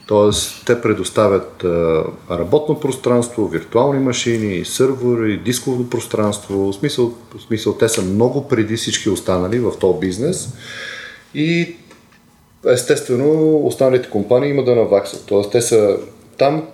Тоест, 0.08 0.66
те 0.66 0.82
предоставят 0.82 1.64
а, 1.64 2.04
работно 2.32 2.80
пространство, 2.80 3.48
виртуални 3.48 4.00
машини, 4.00 4.66
сървъри, 4.66 5.38
дисково 5.38 5.90
пространство. 5.90 6.72
В 6.72 6.74
смисъл, 6.74 7.14
в 7.36 7.42
смисъл, 7.42 7.74
те 7.74 7.90
са 7.90 8.02
много 8.02 8.48
преди 8.48 8.78
всички 8.78 9.10
останали 9.10 9.60
в 9.60 9.72
този 9.80 10.00
бизнес. 10.00 10.54
И 11.34 11.76
естествено, 12.68 13.58
останалите 13.58 14.10
компании 14.10 14.50
има 14.50 14.64
да 14.64 14.76
наваксат. 14.76 15.24
Тоест, 15.26 15.52
те 15.52 15.62
са 15.62 15.98
там 16.38 16.68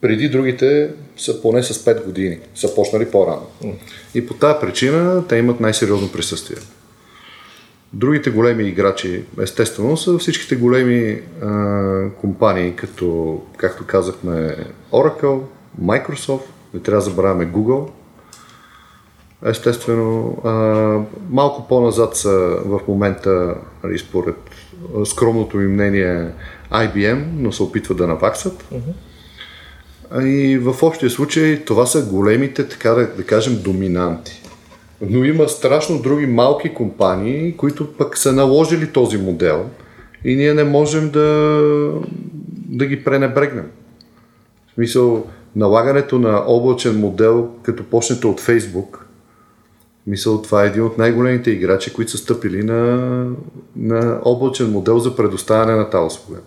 преди 0.00 0.28
другите 0.28 0.90
са 1.16 1.42
поне 1.42 1.62
с 1.62 1.84
5 1.84 2.04
години. 2.04 2.38
Са 2.54 2.74
почнали 2.74 3.10
по-рано. 3.10 3.46
И 4.14 4.26
по 4.26 4.34
тази 4.34 4.60
причина 4.60 5.24
те 5.28 5.36
имат 5.36 5.60
най-сериозно 5.60 6.12
присъствие. 6.12 6.56
Другите 7.92 8.30
големи 8.30 8.64
играчи, 8.64 9.24
естествено, 9.42 9.96
са 9.96 10.18
всичките 10.18 10.56
големи 10.56 11.20
а, 11.42 12.10
компании, 12.20 12.76
като, 12.76 13.40
както 13.56 13.86
казахме, 13.86 14.56
Oracle, 14.92 15.40
Microsoft, 15.82 16.42
не 16.74 16.80
трябва 16.80 17.02
да 17.02 17.10
забравяме 17.10 17.52
Google. 17.52 17.88
Естествено, 19.44 20.38
а, 20.44 20.50
малко 21.30 21.68
по-назад 21.68 22.16
са 22.16 22.30
в 22.64 22.80
момента, 22.88 23.54
нали, 23.84 23.98
според 23.98 24.36
скромното 25.04 25.56
ми 25.56 25.66
мнение, 25.66 26.28
IBM, 26.72 27.24
но 27.36 27.52
се 27.52 27.62
опитват 27.62 27.98
да 27.98 28.06
наваксат. 28.06 28.64
А 30.10 30.22
И 30.22 30.58
в 30.58 30.82
общия 30.82 31.10
случай 31.10 31.64
това 31.64 31.86
са 31.86 32.06
големите, 32.06 32.68
така 32.68 32.90
да, 32.90 33.06
да 33.16 33.24
кажем, 33.24 33.62
доминанти. 33.62 34.42
Но 35.00 35.24
има 35.24 35.48
страшно 35.48 36.02
други 36.02 36.26
малки 36.26 36.74
компании, 36.74 37.56
които 37.56 37.92
пък 37.92 38.18
са 38.18 38.32
наложили 38.32 38.92
този 38.92 39.18
модел 39.18 39.66
и 40.24 40.36
ние 40.36 40.54
не 40.54 40.64
можем 40.64 41.10
да, 41.10 41.60
да 42.68 42.86
ги 42.86 43.04
пренебрегнем. 43.04 43.70
В 44.70 44.74
смисъл, 44.74 45.26
налагането 45.56 46.18
на 46.18 46.42
облачен 46.46 47.00
модел, 47.00 47.48
като 47.62 47.84
почнете 47.84 48.26
от 48.26 48.40
Фейсбук, 48.40 49.01
мисъл, 50.06 50.42
това 50.42 50.64
е 50.64 50.66
един 50.66 50.82
от 50.82 50.98
най-големите 50.98 51.50
играчи, 51.50 51.92
които 51.92 52.10
са 52.10 52.18
стъпили 52.18 52.62
на, 52.62 53.26
на 53.76 54.20
облачен 54.24 54.70
модел 54.70 54.98
за 54.98 55.16
предоставяне 55.16 55.76
на 55.76 55.90
тази 55.90 56.06
услуга. 56.06 56.40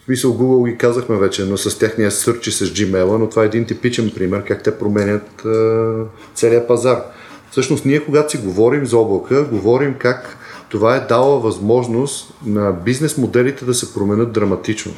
В 0.00 0.04
смисъл 0.04 0.32
Google 0.32 0.70
ги 0.70 0.78
казахме 0.78 1.16
вече, 1.16 1.44
но 1.44 1.56
с 1.56 1.78
техния 1.78 2.10
сърчи 2.10 2.52
с 2.52 2.64
Gmail, 2.64 3.16
но 3.16 3.28
това 3.28 3.42
е 3.42 3.46
един 3.46 3.64
типичен 3.64 4.10
пример 4.14 4.44
как 4.44 4.62
те 4.62 4.78
променят 4.78 5.44
а, 5.44 5.94
целият 6.34 6.68
пазар. 6.68 7.02
Всъщност 7.50 7.84
ние 7.84 8.04
когато 8.04 8.30
си 8.30 8.36
говорим 8.36 8.86
за 8.86 8.98
облака, 8.98 9.44
говорим 9.44 9.94
как 9.98 10.36
това 10.68 10.96
е 10.96 11.06
дало 11.06 11.40
възможност 11.40 12.34
на 12.46 12.72
бизнес 12.72 13.18
моделите 13.18 13.64
да 13.64 13.74
се 13.74 13.94
променят 13.94 14.32
драматично. 14.32 14.92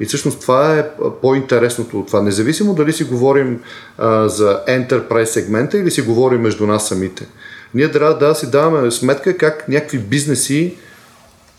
И 0.00 0.06
всъщност 0.06 0.40
това 0.40 0.78
е 0.78 0.86
по-интересното 1.22 2.00
от 2.00 2.06
това. 2.06 2.22
Независимо 2.22 2.74
дали 2.74 2.92
си 2.92 3.04
говорим 3.04 3.60
а, 3.98 4.28
за 4.28 4.62
enterprise 4.68 5.24
сегмента 5.24 5.78
или 5.78 5.90
си 5.90 6.02
говорим 6.02 6.40
между 6.40 6.66
нас 6.66 6.88
самите. 6.88 7.26
Ние 7.74 7.90
трябва 7.90 8.18
да 8.18 8.34
си 8.34 8.50
даваме 8.50 8.90
сметка 8.90 9.36
как 9.36 9.68
някакви 9.68 9.98
бизнеси 9.98 10.76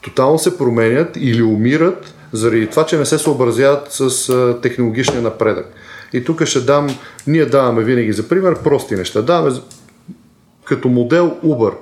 тотално 0.01 0.39
се 0.39 0.57
променят 0.57 1.17
или 1.19 1.43
умират 1.43 2.13
заради 2.33 2.67
това, 2.67 2.85
че 2.85 2.97
не 2.97 3.05
се 3.05 3.17
съобразяват 3.17 3.87
с 3.89 4.29
а, 4.29 4.61
технологичния 4.61 5.21
напредък. 5.21 5.73
И 6.13 6.23
тук 6.23 6.45
ще 6.45 6.59
дам, 6.59 6.87
ние 7.27 7.45
даваме 7.45 7.83
винаги 7.83 8.13
за 8.13 8.27
пример 8.27 8.55
прости 8.63 8.95
неща. 8.95 9.21
Даваме 9.21 9.55
като 10.65 10.89
модел 10.89 11.37
Uber. 11.45 11.73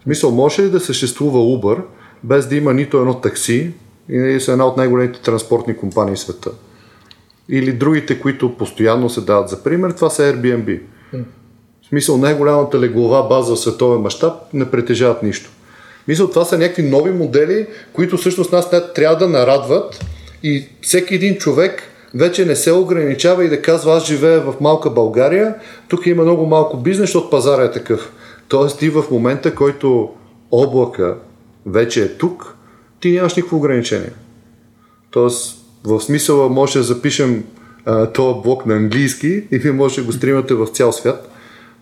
В 0.00 0.02
смисъл, 0.02 0.30
може 0.30 0.62
ли 0.62 0.70
да 0.70 0.80
съществува 0.80 1.38
Uber 1.38 1.82
без 2.24 2.46
да 2.46 2.56
има 2.56 2.74
нито 2.74 2.98
едно 2.98 3.20
такси, 3.20 3.72
и 4.10 4.40
са 4.40 4.52
една 4.52 4.66
от 4.66 4.76
най-големите 4.76 5.20
транспортни 5.20 5.76
компании 5.76 6.14
в 6.14 6.18
света. 6.18 6.50
Или 7.48 7.72
другите, 7.72 8.20
които 8.20 8.56
постоянно 8.56 9.10
се 9.10 9.20
дават 9.20 9.48
за 9.48 9.62
пример, 9.62 9.90
това 9.90 10.10
са 10.10 10.22
Airbnb. 10.22 10.80
В 11.82 11.88
смисъл, 11.88 12.16
най-голямата 12.16 12.80
леглова 12.80 13.28
база 13.28 13.54
в 13.54 13.58
световен 13.58 14.00
мащаб 14.00 14.32
не 14.54 14.70
притежават 14.70 15.22
нищо. 15.22 15.50
Мисля, 16.08 16.30
това 16.30 16.44
са 16.44 16.58
някакви 16.58 16.82
нови 16.82 17.10
модели, 17.10 17.66
които 17.92 18.16
всъщност 18.16 18.52
нас 18.52 18.70
трябва 18.94 19.16
да 19.16 19.28
нарадват 19.28 20.04
и 20.42 20.68
всеки 20.82 21.14
един 21.14 21.36
човек 21.36 21.82
вече 22.14 22.46
не 22.46 22.56
се 22.56 22.72
ограничава 22.72 23.44
и 23.44 23.48
да 23.48 23.62
казва 23.62 23.96
аз 23.96 24.06
живея 24.06 24.40
в 24.40 24.54
малка 24.60 24.90
България, 24.90 25.54
тук 25.88 26.06
има 26.06 26.22
много 26.22 26.46
малко 26.46 26.76
бизнес, 26.76 27.08
защото 27.08 27.30
пазара 27.30 27.62
е 27.62 27.70
такъв. 27.70 28.12
Тоест 28.48 28.78
ти 28.78 28.90
в 28.90 29.04
момента, 29.10 29.54
който 29.54 30.10
облака 30.50 31.16
вече 31.66 32.02
е 32.02 32.08
тук, 32.08 32.56
ти 33.00 33.10
нямаш 33.10 33.34
никакво 33.34 33.56
ограничение. 33.56 34.10
Тоест, 35.10 35.56
в 35.84 36.00
смисъла 36.00 36.48
може 36.48 36.78
да 36.78 36.82
запишем 36.82 37.44
а, 37.84 38.12
този 38.12 38.40
блок 38.42 38.66
на 38.66 38.74
английски 38.74 39.44
и 39.50 39.58
вие 39.58 39.72
може 39.72 39.96
да 39.96 40.02
го 40.02 40.12
стримате 40.12 40.54
в 40.54 40.66
цял 40.66 40.92
свят, 40.92 41.30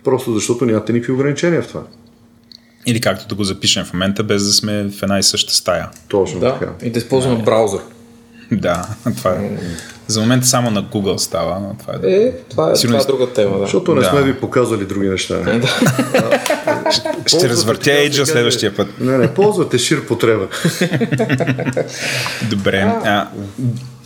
просто 0.05 0.35
защото 0.35 0.65
нямате 0.65 0.93
никакви 0.93 1.13
ограничения 1.13 1.63
в 1.63 1.69
това. 1.69 1.83
Или 2.87 3.01
както 3.01 3.29
да 3.29 3.35
го 3.35 3.45
запишем 3.45 3.85
в 3.85 3.93
момента, 3.93 4.25
без 4.25 4.45
да 4.45 4.53
сме 4.53 4.91
в 4.91 5.03
една 5.03 5.19
и 5.19 5.23
съща 5.23 5.53
стая. 5.53 5.91
Точно 6.09 6.41
да, 6.41 6.59
така. 6.59 6.73
и 6.83 6.91
да 6.91 6.99
използваме 6.99 7.43
браузър. 7.43 7.81
Да, 8.53 8.87
това 9.17 9.31
е. 9.31 9.59
За 10.07 10.21
момента 10.21 10.47
само 10.47 10.71
на 10.71 10.85
Google 10.85 11.17
става, 11.17 11.61
но 11.61 11.77
това 11.81 11.95
е... 12.03 12.13
Е, 12.13 12.33
това 12.51 12.71
е, 12.71 12.77
Сигурно 12.77 12.99
това 13.01 13.15
е 13.15 13.17
друга 13.17 13.33
тема, 13.33 13.59
да. 13.59 13.65
Защото 13.65 13.95
не 13.95 14.01
Да. 14.01 14.09
сме 14.09 14.23
ви 14.23 14.41
показали 14.41 14.85
други 14.85 15.09
неща. 15.09 15.35
Ще 17.27 17.49
развъртя 17.49 17.91
Age 17.91 18.25
следващия 18.25 18.77
път. 18.77 19.01
Не, 19.01 19.19
не, 19.19 19.35
ползвате 19.35 19.79
шир 19.79 20.07
потреба. 20.07 20.49
Добре. 22.51 22.81
А, 23.05 23.29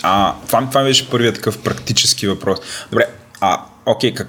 а, 0.02 0.34
това, 0.46 0.68
това 0.68 0.82
беше 0.82 1.10
първият 1.10 1.34
такъв 1.34 1.58
практически 1.58 2.28
въпрос. 2.28 2.58
Добре, 2.90 3.04
а, 3.40 3.60
окей, 3.86 4.14
как, 4.14 4.28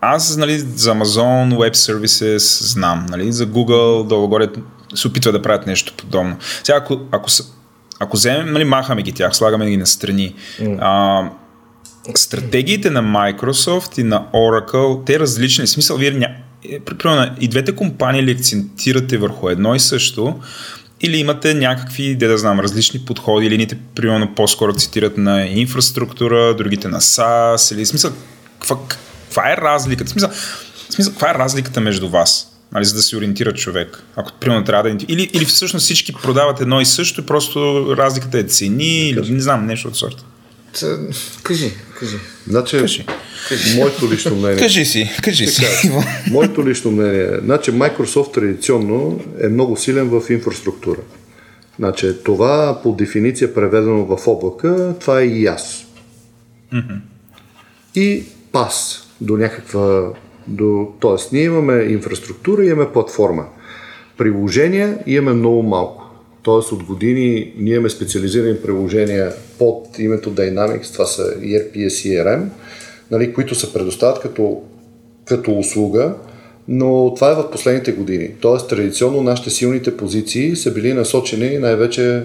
аз 0.00 0.36
нали, 0.36 0.58
за 0.58 0.94
Amazon 0.94 1.54
Web 1.54 1.74
Services 1.74 2.64
знам, 2.72 3.06
нали, 3.10 3.32
за 3.32 3.46
Google 3.46 4.06
долу-горе 4.06 4.48
се 4.94 5.08
опитва 5.08 5.32
да 5.32 5.42
правят 5.42 5.66
нещо 5.66 5.92
подобно. 5.96 6.36
Сега, 6.64 6.78
ако, 6.78 7.00
ако, 7.12 7.30
са- 7.30 7.44
ако 8.00 8.16
вземем, 8.16 8.52
нали, 8.52 8.64
махаме 8.64 9.02
ги 9.02 9.12
тях, 9.12 9.36
слагаме 9.36 9.70
ги 9.70 9.76
на 9.76 9.86
страни, 9.86 10.34
а, 10.80 11.22
стратегиите 12.14 12.90
на 12.90 13.02
Microsoft 13.02 13.98
и 13.98 14.02
на 14.02 14.24
Oracle, 14.34 15.06
те 15.06 15.20
различни. 15.20 15.66
В 15.66 15.70
смисъл, 15.70 15.96
вие 15.96 16.10
ня... 16.10 16.28
е, 16.68 16.80
при- 16.80 16.98
примерно, 16.98 17.34
и 17.40 17.48
двете 17.48 17.76
компании 17.76 18.22
ли 18.22 18.30
акцентирате 18.30 19.18
върху 19.18 19.48
едно 19.48 19.74
и 19.74 19.80
също, 19.80 20.40
или 21.00 21.16
имате 21.16 21.54
някакви, 21.54 22.14
де 22.14 22.28
да 22.28 22.38
знам, 22.38 22.60
различни 22.60 23.00
подходи, 23.00 23.46
или 23.46 23.54
едните, 23.54 23.78
примерно, 23.94 24.34
по-скоро 24.34 24.72
цитират 24.72 25.18
на 25.18 25.46
инфраструктура, 25.46 26.54
другите 26.54 26.88
на 26.88 27.00
SaaS, 27.00 27.74
или 27.74 27.84
в 27.84 27.88
смисъл, 27.88 28.12
каква, 28.58 28.76
каква 28.88 29.52
е 29.52 29.56
разликата? 29.56 30.04
В 30.04 30.10
смисъл, 30.10 30.30
в 30.90 30.92
смисъл, 30.92 31.12
каква 31.12 31.30
е 31.30 31.34
разликата 31.34 31.80
между 31.80 32.08
вас? 32.08 32.57
Нали, 32.72 32.84
за 32.84 32.94
да 32.94 33.02
се 33.02 33.16
ориентира 33.16 33.54
човек. 33.54 34.02
Ако 34.16 34.32
примерно 34.40 34.64
трябва 34.64 34.90
да... 34.90 35.04
Или, 35.08 35.30
или 35.32 35.44
всъщност 35.44 35.84
всички 35.84 36.12
продават 36.12 36.60
едно 36.60 36.80
и 36.80 36.86
също, 36.86 37.20
и 37.20 37.26
просто 37.26 37.84
разликата 37.96 38.38
е 38.38 38.42
цени, 38.42 39.08
или 39.08 39.30
не 39.30 39.40
знам, 39.40 39.66
нещо 39.66 39.88
от 39.88 39.96
сорта. 39.96 40.24
Кажи, 41.42 41.72
кажи. 41.98 42.16
Значи, 42.46 42.76
Кажи. 43.48 43.76
моето 43.76 44.12
лично 44.12 44.36
мнение. 44.36 44.58
Кажи 44.58 44.84
си, 44.84 45.10
кажи 45.22 45.46
си. 45.46 45.66
Иво. 45.86 46.02
Моето 46.30 46.68
лично 46.68 46.90
мнение. 46.90 47.28
Значи 47.44 47.72
Microsoft 47.72 48.34
традиционно 48.34 49.20
е 49.42 49.48
много 49.48 49.76
силен 49.76 50.08
в 50.08 50.30
инфраструктура. 50.30 51.00
Значи 51.78 52.12
това 52.24 52.80
по 52.82 52.92
дефиниция 52.92 53.54
преведено 53.54 54.04
в 54.04 54.26
облака, 54.26 54.94
това 55.00 55.20
е 55.20 55.24
и 55.24 55.46
аз. 55.46 55.86
И 57.94 58.22
пас 58.52 59.06
до 59.20 59.36
някаква... 59.36 60.12
До, 60.48 60.88
тоест, 61.00 61.32
ние 61.32 61.42
имаме 61.42 61.74
инфраструктура 61.74 62.64
имаме 62.64 62.92
платформа. 62.92 63.46
Приложения 64.18 64.98
имаме 65.06 65.32
много 65.32 65.62
малко. 65.62 66.04
Тоест 66.42 66.72
от 66.72 66.82
години 66.84 67.52
ние 67.58 67.74
имаме 67.74 67.90
специализирани 67.90 68.56
приложения 68.62 69.32
под 69.58 69.98
името 69.98 70.30
Dynamics, 70.30 70.92
това 70.92 71.06
са 71.06 71.22
ERP 71.22 71.76
и 71.76 71.90
CRM, 71.90 72.44
нали, 73.10 73.32
които 73.32 73.54
се 73.54 73.72
предоставят 73.72 74.20
като, 74.20 74.62
като 75.24 75.58
услуга, 75.58 76.14
но 76.68 77.14
това 77.14 77.30
е 77.30 77.34
в 77.34 77.50
последните 77.50 77.92
години. 77.92 78.30
Тоест 78.40 78.68
традиционно 78.68 79.22
нашите 79.22 79.50
силните 79.50 79.96
позиции 79.96 80.56
са 80.56 80.74
били 80.74 80.92
насочени 80.92 81.58
най-вече 81.58 82.22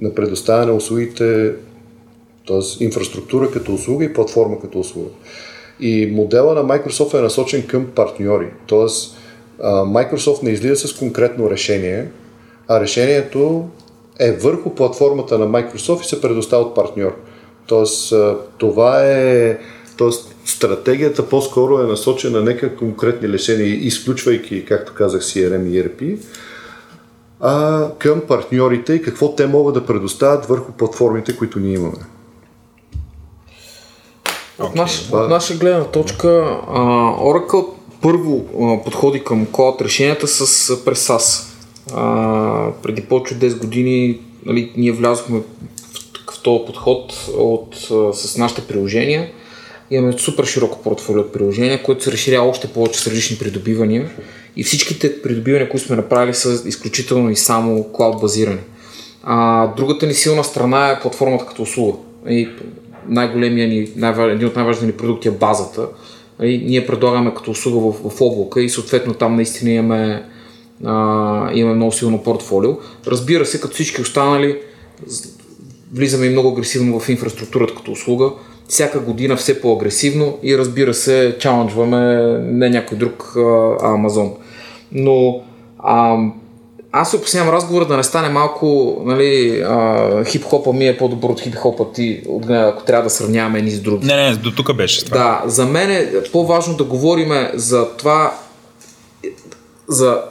на 0.00 0.14
предоставяне 0.14 0.66
на 0.66 0.72
услугите, 0.72 1.52
т.е. 2.48 2.84
инфраструктура 2.84 3.50
като 3.50 3.74
услуга 3.74 4.04
и 4.04 4.12
платформа 4.12 4.60
като 4.60 4.80
услуга. 4.80 5.10
И 5.80 6.06
модела 6.12 6.54
на 6.54 6.64
Microsoft 6.64 7.18
е 7.18 7.22
насочен 7.22 7.66
към 7.66 7.86
партньори. 7.86 8.46
Тоест, 8.66 9.16
Microsoft 9.64 10.42
не 10.42 10.50
излиза 10.50 10.88
с 10.88 10.92
конкретно 10.98 11.50
решение, 11.50 12.10
а 12.68 12.80
решението 12.80 13.68
е 14.18 14.32
върху 14.32 14.74
платформата 14.74 15.38
на 15.38 15.46
Microsoft 15.46 16.00
и 16.00 16.04
се 16.04 16.20
предоставя 16.20 16.62
от 16.62 16.74
партньор. 16.74 17.16
Тоест, 17.66 18.14
това 18.58 19.04
е. 19.04 19.58
Тоест, 19.96 20.34
стратегията 20.44 21.28
по-скоро 21.28 21.78
е 21.78 21.86
насочена 21.86 22.40
не 22.40 22.56
към 22.56 22.76
конкретни 22.76 23.28
решения, 23.28 23.66
изключвайки, 23.66 24.64
както 24.64 24.94
казах, 24.94 25.22
CRM 25.22 25.68
и 25.68 25.82
ERP, 25.82 26.18
а 27.40 27.88
към 27.98 28.20
партньорите 28.20 28.92
и 28.92 29.02
какво 29.02 29.34
те 29.34 29.46
могат 29.46 29.74
да 29.74 29.86
предоставят 29.86 30.46
върху 30.46 30.72
платформите, 30.72 31.36
които 31.36 31.60
ние 31.60 31.74
имаме. 31.74 31.98
От, 34.58 34.74
наш, 34.74 35.08
от 35.12 35.28
наша 35.28 35.54
гледна 35.54 35.84
точка, 35.84 36.60
а, 36.68 36.80
Oracle 37.16 37.66
първо 38.00 38.44
а, 38.60 38.84
подходи 38.84 39.24
към 39.24 39.46
cloud 39.46 39.84
решенията 39.84 40.28
с 40.28 40.70
а, 40.70 40.84
през 40.84 41.08
SaaS. 41.08 41.50
А, 41.94 42.72
преди 42.82 43.02
повече 43.02 43.34
от 43.34 43.40
10 43.40 43.58
години 43.58 44.20
нали, 44.46 44.72
ние 44.76 44.92
влязохме 44.92 45.38
в, 45.38 45.42
в 46.32 46.42
този 46.42 46.64
подход 46.66 47.28
от, 47.36 47.88
а, 47.90 48.12
с 48.12 48.36
нашите 48.38 48.62
приложения. 48.66 49.30
Имаме 49.90 50.12
супер 50.12 50.44
широко 50.44 50.82
портфолио 50.82 51.20
от 51.20 51.32
приложения, 51.32 51.82
което 51.82 52.04
се 52.04 52.12
разширява 52.12 52.48
още 52.48 52.66
повече 52.66 53.00
с 53.00 53.06
различни 53.06 53.38
придобивания. 53.38 54.10
И 54.56 54.64
всичките 54.64 55.22
придобивания, 55.22 55.68
които 55.68 55.86
сме 55.86 55.96
направили, 55.96 56.34
са 56.34 56.68
изключително 56.68 57.30
и 57.30 57.36
само 57.36 57.84
клауд 57.92 58.20
базирани. 58.20 58.60
А, 59.22 59.66
другата 59.66 60.06
ни 60.06 60.14
силна 60.14 60.44
страна 60.44 60.90
е 60.90 61.00
платформата 61.00 61.46
като 61.46 61.62
услуга. 61.62 61.98
И 62.28 62.48
най-големия 63.08 63.68
ни, 63.68 63.88
един 64.32 64.48
от 64.48 64.56
най-важните 64.56 64.86
ни 64.86 64.92
продукти 64.92 65.28
е 65.28 65.30
базата. 65.30 65.88
И 66.42 66.58
ние 66.58 66.86
предлагаме 66.86 67.34
като 67.34 67.50
услуга 67.50 67.92
в, 67.92 68.10
в 68.10 68.20
облака 68.20 68.62
и 68.62 68.68
съответно 68.68 69.14
там 69.14 69.36
наистина 69.36 69.70
имаме, 69.70 70.22
а, 70.84 71.50
имаме 71.54 71.74
много 71.74 71.92
силно 71.92 72.22
портфолио. 72.22 72.70
Разбира 73.06 73.46
се, 73.46 73.60
като 73.60 73.74
всички 73.74 74.02
останали, 74.02 74.58
влизаме 75.94 76.26
и 76.26 76.30
много 76.30 76.48
агресивно 76.48 77.00
в 77.00 77.08
инфраструктурата 77.08 77.74
като 77.74 77.92
услуга. 77.92 78.30
всяка 78.68 79.00
година 79.00 79.36
все 79.36 79.60
по-агресивно 79.60 80.38
и 80.42 80.58
разбира 80.58 80.94
се, 80.94 81.36
чаленджваме 81.38 82.22
не 82.38 82.70
някой 82.70 82.98
друг, 82.98 83.32
а 83.82 83.94
Амазон. 83.94 84.32
Но 84.92 85.42
а, 85.78 86.16
аз 86.96 87.10
се 87.10 87.16
опасявам 87.16 87.54
разговора 87.54 87.86
да 87.86 87.96
не 87.96 88.04
стане 88.04 88.28
малко, 88.28 88.96
нали, 89.04 89.60
а, 89.60 90.24
хип-хопа 90.24 90.72
ми 90.72 90.88
е 90.88 90.96
по-добър 90.98 91.28
от 91.28 91.40
хип-хопа 91.40 91.92
ти, 91.92 92.22
от, 92.28 92.50
ако 92.50 92.84
трябва 92.84 93.04
да 93.04 93.10
сравняваме 93.10 93.58
едни 93.58 93.70
с 93.70 93.80
други. 93.80 94.06
Не, 94.06 94.16
не, 94.16 94.36
до 94.36 94.50
тук 94.52 94.74
беше 94.74 95.04
това. 95.04 95.18
Да, 95.18 95.42
за 95.46 95.66
мен 95.66 95.90
е 95.90 96.08
по-важно 96.32 96.74
да 96.74 96.84
говорим 96.84 97.32
за 97.54 97.88
това, 97.96 98.34
за, 99.88 100.22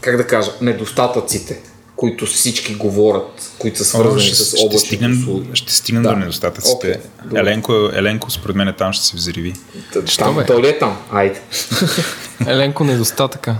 как 0.00 0.16
да 0.16 0.26
кажа, 0.26 0.50
недостатъците, 0.60 1.60
които 1.96 2.26
всички 2.26 2.74
говорят, 2.74 3.52
които 3.58 3.78
са 3.78 3.84
свързани 3.84 4.20
ще, 4.20 4.34
с 4.34 4.48
ще 4.48 4.66
облачни 4.66 4.86
стигнем, 4.86 5.12
услуги. 5.12 5.48
ще 5.54 5.74
стигнем 5.74 6.02
Да. 6.02 6.08
до 6.10 6.16
недостатъците. 6.16 7.00
Добре. 7.24 7.40
Еленко, 7.40 7.72
Еленко, 7.94 8.30
според 8.30 8.56
мен 8.56 8.74
там 8.78 8.92
ще 8.92 9.06
се 9.06 9.16
взриви. 9.16 9.54
Що, 10.06 10.24
Там, 10.24 10.36
бе? 10.36 10.46
той 10.46 10.62
ли 10.62 10.68
е 10.68 10.78
там? 10.78 10.96
Айде. 11.12 11.40
Еленко 12.46 12.84
недостатъка. 12.84 13.56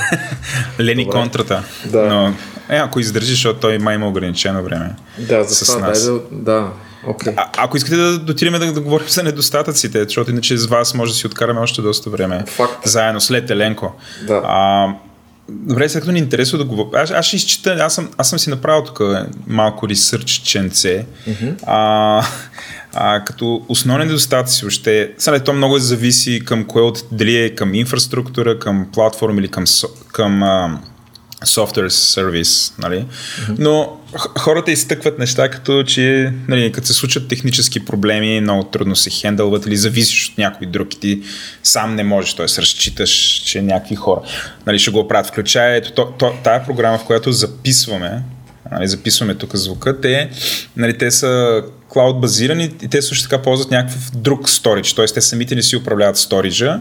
Лени 0.80 1.04
Добре. 1.04 1.18
контрата. 1.18 1.62
Да. 1.84 2.02
Но, 2.02 2.34
е, 2.68 2.76
ако 2.76 3.00
издържи, 3.00 3.30
защото 3.30 3.60
той 3.60 3.78
май 3.78 3.94
има 3.94 4.08
ограничено 4.08 4.62
време. 4.62 4.90
Да, 5.18 5.44
за 5.44 5.54
С 5.54 5.66
това, 5.74 5.88
нас. 5.88 6.06
дай 6.06 6.14
да, 6.14 6.20
да, 6.30 6.68
окей. 7.06 7.32
А, 7.36 7.46
ако 7.56 7.76
искате 7.76 7.96
да 7.96 8.18
дотираме 8.18 8.58
да, 8.58 8.72
да 8.72 8.80
говорим 8.80 9.08
за 9.08 9.22
недостатъците, 9.22 10.04
защото 10.04 10.30
иначе 10.30 10.56
с 10.56 10.66
вас 10.66 10.94
може 10.94 11.12
да 11.12 11.18
си 11.18 11.26
откараме 11.26 11.60
още 11.60 11.82
доста 11.82 12.10
време. 12.10 12.44
Факт. 12.46 12.88
Заедно 12.88 13.20
след 13.20 13.50
Еленко. 13.50 13.94
Да. 14.26 14.42
А, 14.44 14.88
добре, 15.48 15.88
след 15.88 16.00
като 16.00 16.12
ни 16.12 16.18
интересува 16.18 16.64
да 16.64 16.68
говорим. 16.68 16.90
Аз, 16.94 17.10
аз 17.10 17.26
ще 17.26 17.36
изчита, 17.36 17.76
аз 17.80 17.94
съм, 17.94 18.08
аз 18.16 18.30
съм 18.30 18.38
си 18.38 18.50
направил 18.50 18.84
тук 18.84 19.00
малко 19.46 19.88
ресърчченце. 19.88 21.06
А, 21.66 22.26
а, 22.94 23.24
като 23.24 23.64
основни 23.68 24.04
недостатъци 24.04 24.64
въобще, 24.64 25.12
сега 25.18 25.38
то 25.38 25.52
много 25.52 25.78
зависи 25.78 26.42
към 26.44 26.64
кое 26.64 26.82
от, 26.82 27.04
дали 27.12 27.36
е 27.36 27.54
към 27.54 27.74
инфраструктура, 27.74 28.58
към 28.58 28.86
платформа 28.92 29.40
или 29.40 29.48
към, 29.48 29.64
към 30.12 30.42
а, 30.42 30.80
software 31.44 31.88
service, 31.88 32.72
нали? 32.78 33.06
Но 33.58 33.96
х- 34.16 34.40
хората 34.40 34.72
изтъкват 34.72 35.18
неща, 35.18 35.50
като 35.50 35.82
че 35.82 36.32
нали, 36.48 36.72
като 36.72 36.86
се 36.86 36.92
случат 36.92 37.28
технически 37.28 37.84
проблеми, 37.84 38.40
много 38.40 38.64
трудно 38.64 38.96
се 38.96 39.10
хендълват 39.10 39.66
или 39.66 39.76
зависиш 39.76 40.28
от 40.28 40.38
някой 40.38 40.66
друг 40.66 40.94
и 40.94 41.00
ти 41.00 41.22
сам 41.62 41.94
не 41.94 42.04
можеш, 42.04 42.34
т.е. 42.34 42.46
разчиташ, 42.46 43.10
че 43.44 43.62
някакви 43.62 43.94
хора 43.94 44.20
нали, 44.66 44.78
ще 44.78 44.90
го 44.90 45.08
правят. 45.08 45.26
Включая 45.26 45.76
ето, 45.76 45.92
то, 45.92 46.12
то, 46.18 46.32
тая 46.44 46.64
програма, 46.64 46.98
в 46.98 47.04
която 47.04 47.32
записваме, 47.32 48.22
нали, 48.72 48.88
записваме 48.88 49.34
тук 49.34 49.56
звука, 49.56 50.00
те, 50.00 50.30
нали, 50.76 50.98
те 50.98 51.10
са 51.10 51.62
клауд 51.88 52.20
базирани 52.20 52.70
и 52.82 52.88
те 52.88 53.02
също 53.02 53.28
така 53.28 53.42
ползват 53.42 53.70
някакъв 53.70 54.10
друг 54.14 54.48
сторидж, 54.48 54.92
т.е. 54.92 55.06
те 55.06 55.20
самите 55.20 55.54
не 55.54 55.62
си 55.62 55.76
управляват 55.76 56.16
сториджа 56.16 56.80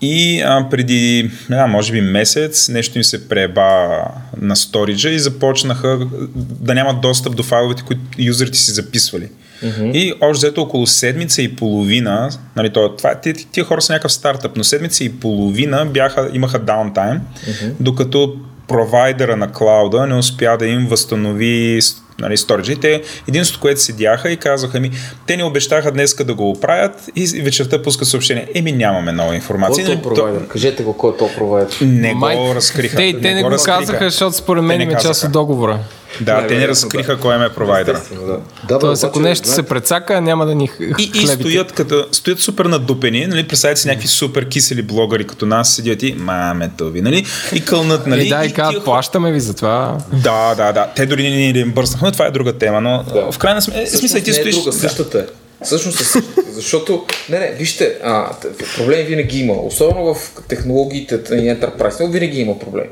и 0.00 0.40
а, 0.40 0.66
преди, 0.70 1.30
знам, 1.46 1.70
може 1.70 1.92
би 1.92 2.00
месец, 2.00 2.68
нещо 2.68 2.98
им 2.98 3.04
се 3.04 3.28
преба 3.28 4.00
на 4.40 4.56
сториджа 4.56 5.10
и 5.10 5.18
започнаха 5.18 5.98
да 6.36 6.74
нямат 6.74 7.00
достъп 7.00 7.36
до 7.36 7.42
файловете, 7.42 7.82
които 7.82 8.02
юзерите 8.18 8.58
си 8.58 8.70
записвали. 8.70 9.28
Mm-hmm. 9.64 9.92
И 9.92 10.12
общо 10.20 10.46
взето 10.46 10.62
около 10.62 10.86
седмица 10.86 11.42
и 11.42 11.56
половина, 11.56 12.30
нали, 12.56 12.70
то, 12.70 12.96
това, 12.96 13.14
тия, 13.14 13.34
тия 13.52 13.64
хора 13.64 13.82
са 13.82 13.92
някакъв 13.92 14.12
стартъп, 14.12 14.56
но 14.56 14.64
седмица 14.64 15.04
и 15.04 15.12
половина 15.12 15.86
бяха, 15.86 16.30
имаха 16.32 16.58
даунтайм, 16.58 17.18
mm-hmm. 17.18 17.72
докато 17.80 18.36
провайдера 18.68 19.36
на 19.36 19.52
клауда 19.52 20.06
не 20.06 20.14
успя 20.14 20.56
да 20.58 20.66
им 20.66 20.86
възстанови 20.86 21.80
нали, 22.20 22.36
сториджа. 22.36 22.72
И 22.72 22.76
те 22.76 23.02
единството, 23.28 23.60
което 23.60 23.80
седяха 23.80 24.30
и 24.30 24.36
казаха 24.36 24.80
ми, 24.80 24.90
те 25.26 25.36
ни 25.36 25.42
обещаха 25.42 25.92
днеска 25.92 26.24
да 26.24 26.34
го 26.34 26.50
оправят 26.50 27.10
и 27.16 27.42
вечерта 27.42 27.82
пускат 27.82 28.08
съобщение. 28.08 28.48
Еми 28.54 28.72
нямаме 28.72 29.12
нова 29.12 29.28
Кой 29.28 29.36
информация. 29.36 29.82
е 29.82 29.86
този 29.86 29.96
Нали, 29.96 30.02
провайдер? 30.02 30.48
Кажете 30.48 30.82
го, 30.82 30.96
кой 30.96 31.10
е 31.10 31.16
този 31.16 31.34
провайдер? 31.34 31.76
не 31.80 32.14
Май- 32.14 32.36
го 32.36 32.54
разкриха. 32.54 32.96
Те, 32.96 33.20
те 33.20 33.34
не, 33.34 33.42
го 33.42 33.50
разкриха. 33.50 33.78
казаха, 33.78 34.04
защото 34.04 34.36
според 34.36 34.64
мен 34.64 34.78
не 34.78 34.84
е 34.84 34.96
част 35.02 35.24
от 35.24 35.32
договора. 35.32 35.78
Да, 36.20 36.46
те 36.46 36.58
не 36.58 36.68
разкриха 36.68 37.16
да. 37.16 37.22
кой 37.22 37.46
е 37.46 37.48
провайдера. 37.48 38.00
Да. 38.26 38.38
Да, 38.68 38.78
Тоест, 38.78 39.04
ако 39.04 39.20
нещо 39.20 39.48
се 39.48 39.62
прецака, 39.62 40.20
няма 40.20 40.46
да 40.46 40.54
ни 40.54 40.70
И, 40.98 41.10
и 41.14 41.26
стоят, 41.26 41.72
като, 41.72 42.06
стоят 42.12 42.40
супер 42.40 42.64
надупени, 42.64 43.26
нали, 43.26 43.48
представете 43.48 43.80
си 43.80 43.88
някакви 43.88 44.08
супер 44.08 44.48
кисели 44.48 44.82
блогъри 44.82 45.26
като 45.26 45.46
нас, 45.46 45.74
седят 45.74 46.02
и 46.02 46.14
мамето 46.18 46.90
ви, 46.90 47.00
нали, 47.00 47.26
и 47.54 47.64
кълнат, 47.64 48.06
нали. 48.06 48.26
И 48.26 48.28
да, 48.28 48.44
и 48.44 48.48
тия 48.48 48.54
казват, 48.54 48.84
плащаме 48.84 49.32
ви 49.32 49.40
за 49.40 49.54
това. 49.54 49.98
Да, 50.12 50.54
да, 50.54 50.72
да. 50.72 50.86
Те 50.96 51.06
дори 51.06 51.22
не 51.22 51.36
ни 51.36 51.54
реимбърснаха, 51.54 52.09
но 52.10 52.12
това 52.12 52.26
е 52.26 52.30
друга 52.30 52.58
тема, 52.58 52.80
но 52.80 53.04
да. 53.14 53.32
в 53.32 53.38
крайна 53.38 53.62
сметка, 53.62 53.82
е, 53.82 53.86
смисъл, 53.86 54.20
ти 54.20 54.30
е 54.30 54.32
стоиш... 54.32 54.54
друга, 54.54 54.70
да. 54.70 54.76
същата 54.76 55.18
е. 55.18 55.24
Всъщност 55.64 56.00
е 56.00 56.04
същата, 56.04 56.42
защото, 56.52 57.06
не, 57.28 57.38
не, 57.38 57.50
вижте, 57.50 57.98
а, 58.04 58.30
проблеми 58.76 59.02
винаги 59.02 59.40
има, 59.40 59.52
особено 59.52 60.14
в 60.14 60.32
технологиите 60.48 61.14
и 61.14 61.18
Enterprise, 61.18 62.00
но 62.00 62.06
винаги 62.06 62.40
има 62.40 62.58
проблеми. 62.58 62.88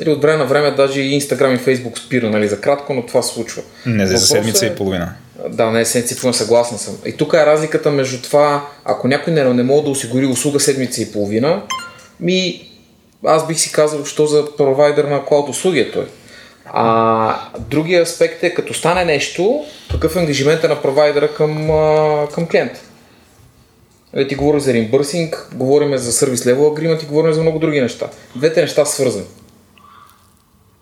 Нали, 0.00 0.10
от 0.10 0.22
време 0.22 0.38
на 0.38 0.44
време 0.44 0.70
даже 0.70 1.00
и 1.00 1.20
Instagram 1.20 1.54
и 1.54 1.58
Facebook 1.58 1.98
спира, 1.98 2.30
нали, 2.30 2.48
за 2.48 2.60
кратко, 2.60 2.94
но 2.94 3.06
това 3.06 3.22
се 3.22 3.34
случва. 3.34 3.62
Не, 3.86 4.06
за 4.06 4.18
седмица 4.18 4.66
е- 4.66 4.68
и 4.68 4.74
половина. 4.74 5.12
Да, 5.48 5.70
не, 5.70 5.84
седмица 5.84 6.14
и 6.14 6.16
половина, 6.16 6.34
съгласен 6.34 6.78
съм. 6.78 6.98
И 7.06 7.12
тук 7.12 7.32
е 7.32 7.46
разликата 7.46 7.90
между 7.90 8.22
това, 8.22 8.66
ако 8.84 9.08
някой 9.08 9.32
не, 9.32 9.54
не 9.54 9.62
може 9.62 9.84
да 9.84 9.90
осигури 9.90 10.26
услуга 10.26 10.60
седмица 10.60 11.02
и 11.02 11.12
половина, 11.12 11.62
ми 12.20 12.68
аз 13.26 13.46
бих 13.46 13.58
си 13.58 13.72
казал, 13.72 14.04
що 14.04 14.26
за 14.26 14.56
провайдер 14.56 15.04
на 15.04 15.24
клауд 15.24 15.48
услуги 15.48 15.80
е 15.80 15.90
той. 15.90 16.06
А 16.74 17.50
другия 17.58 18.02
аспект 18.02 18.42
е, 18.42 18.54
като 18.54 18.74
стане 18.74 19.04
нещо, 19.04 19.64
какъв 19.90 20.16
е 20.16 20.18
ангажимента 20.18 20.68
на 20.68 20.82
провайдера 20.82 21.34
към, 21.34 21.70
а, 21.70 22.26
към 22.34 22.46
клиента. 22.46 22.80
Е, 24.14 24.26
ти 24.26 24.34
говорим 24.34 24.60
за 24.60 24.72
реимбърсинг, 24.72 25.48
говорим 25.54 25.98
за 25.98 26.12
сервис 26.12 26.44
level 26.44 26.56
agreement 26.56 27.02
и 27.02 27.06
говорим 27.06 27.32
за 27.32 27.42
много 27.42 27.58
други 27.58 27.80
неща. 27.80 28.08
Двете 28.36 28.60
неща 28.60 28.84
са 28.84 28.94
свързани. 28.94 29.24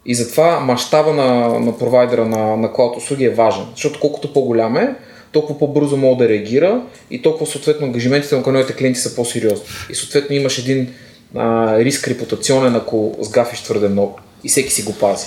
И 0.06 0.14
затова 0.14 0.60
мащаба 0.60 1.12
на, 1.12 1.58
на 1.60 1.78
провайдера 1.78 2.26
на, 2.26 2.56
на 2.56 2.72
клауд 2.72 2.96
услуги 2.96 3.24
е 3.24 3.30
важен. 3.30 3.64
Защото 3.74 4.00
колкото 4.00 4.32
по-голям 4.32 4.76
е, 4.76 4.94
толкова 5.32 5.58
по-бързо 5.58 5.96
може 5.96 6.18
да 6.18 6.28
реагира 6.28 6.82
и 7.10 7.22
толкова 7.22 7.46
съответно 7.46 7.86
ангажиментите 7.86 8.36
на 8.36 8.52
новите 8.52 8.72
клиенти 8.72 9.00
са 9.00 9.14
по-сериозни. 9.14 9.66
И 9.90 9.94
съответно 9.94 10.36
имаш 10.36 10.58
един 10.58 10.94
а, 11.36 11.78
риск 11.78 12.08
репутационен, 12.08 12.76
ако 12.76 13.16
сгафиш 13.20 13.60
твърде 13.60 13.88
много. 13.88 14.18
И 14.44 14.48
всеки 14.48 14.70
си 14.70 14.82
го 14.82 14.92
пази. 14.92 15.26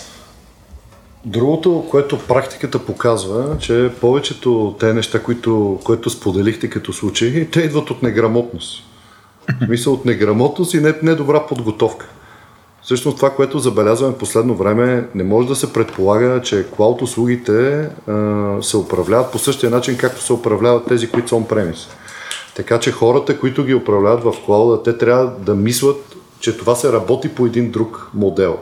Другото, 1.26 1.86
което 1.90 2.20
практиката 2.28 2.80
показва, 2.80 3.58
че 3.60 3.91
повечето 4.02 4.76
те 4.80 4.94
неща, 4.94 5.24
които, 5.24 5.80
които 5.84 6.10
споделихте 6.10 6.70
като 6.70 6.94
случаи, 6.94 7.50
те 7.52 7.60
идват 7.60 7.91
от 7.91 8.04
неграмотност. 8.04 8.84
Мисля 9.70 9.91
от 9.91 10.06
неграмотност 10.06 10.74
и 10.74 10.80
не, 10.80 10.94
недобра 11.04 11.45
подготовка. 11.48 12.10
Всъщност 12.82 13.18
това, 13.18 13.30
което 13.30 13.60
забелязваме 13.60 14.14
в 14.14 14.18
последно 14.18 14.56
време, 14.56 15.08
не 15.16 15.24
може 15.24 15.48
да 15.48 15.56
се 15.56 15.74
предполага, 15.74 16.41
че 16.41 16.68
клауд 16.72 17.02
услугите 17.02 17.90
се 18.62 18.78
управляват 18.78 19.32
по 19.32 19.40
същия 19.40 19.70
начин, 19.70 19.98
както 19.98 20.22
се 20.22 20.34
управляват 20.34 20.88
тези, 20.88 21.10
които 21.10 21.30
са 21.30 21.36
on-premise. 21.36 21.90
Така 22.56 22.80
че 22.80 22.91
хората, 22.91 23.40
които 23.40 23.64
ги 23.64 23.74
управляват 23.74 24.24
в 24.24 24.34
клауда, 24.45 24.84
те 24.84 24.98
трябва 24.98 25.32
да 25.40 25.56
мислят, 25.56 26.16
че 26.40 26.58
това 26.58 26.76
се 26.76 26.94
работи 26.94 27.30
по 27.30 27.45
един 27.45 27.72
друг 27.72 28.10
модел. 28.14 28.58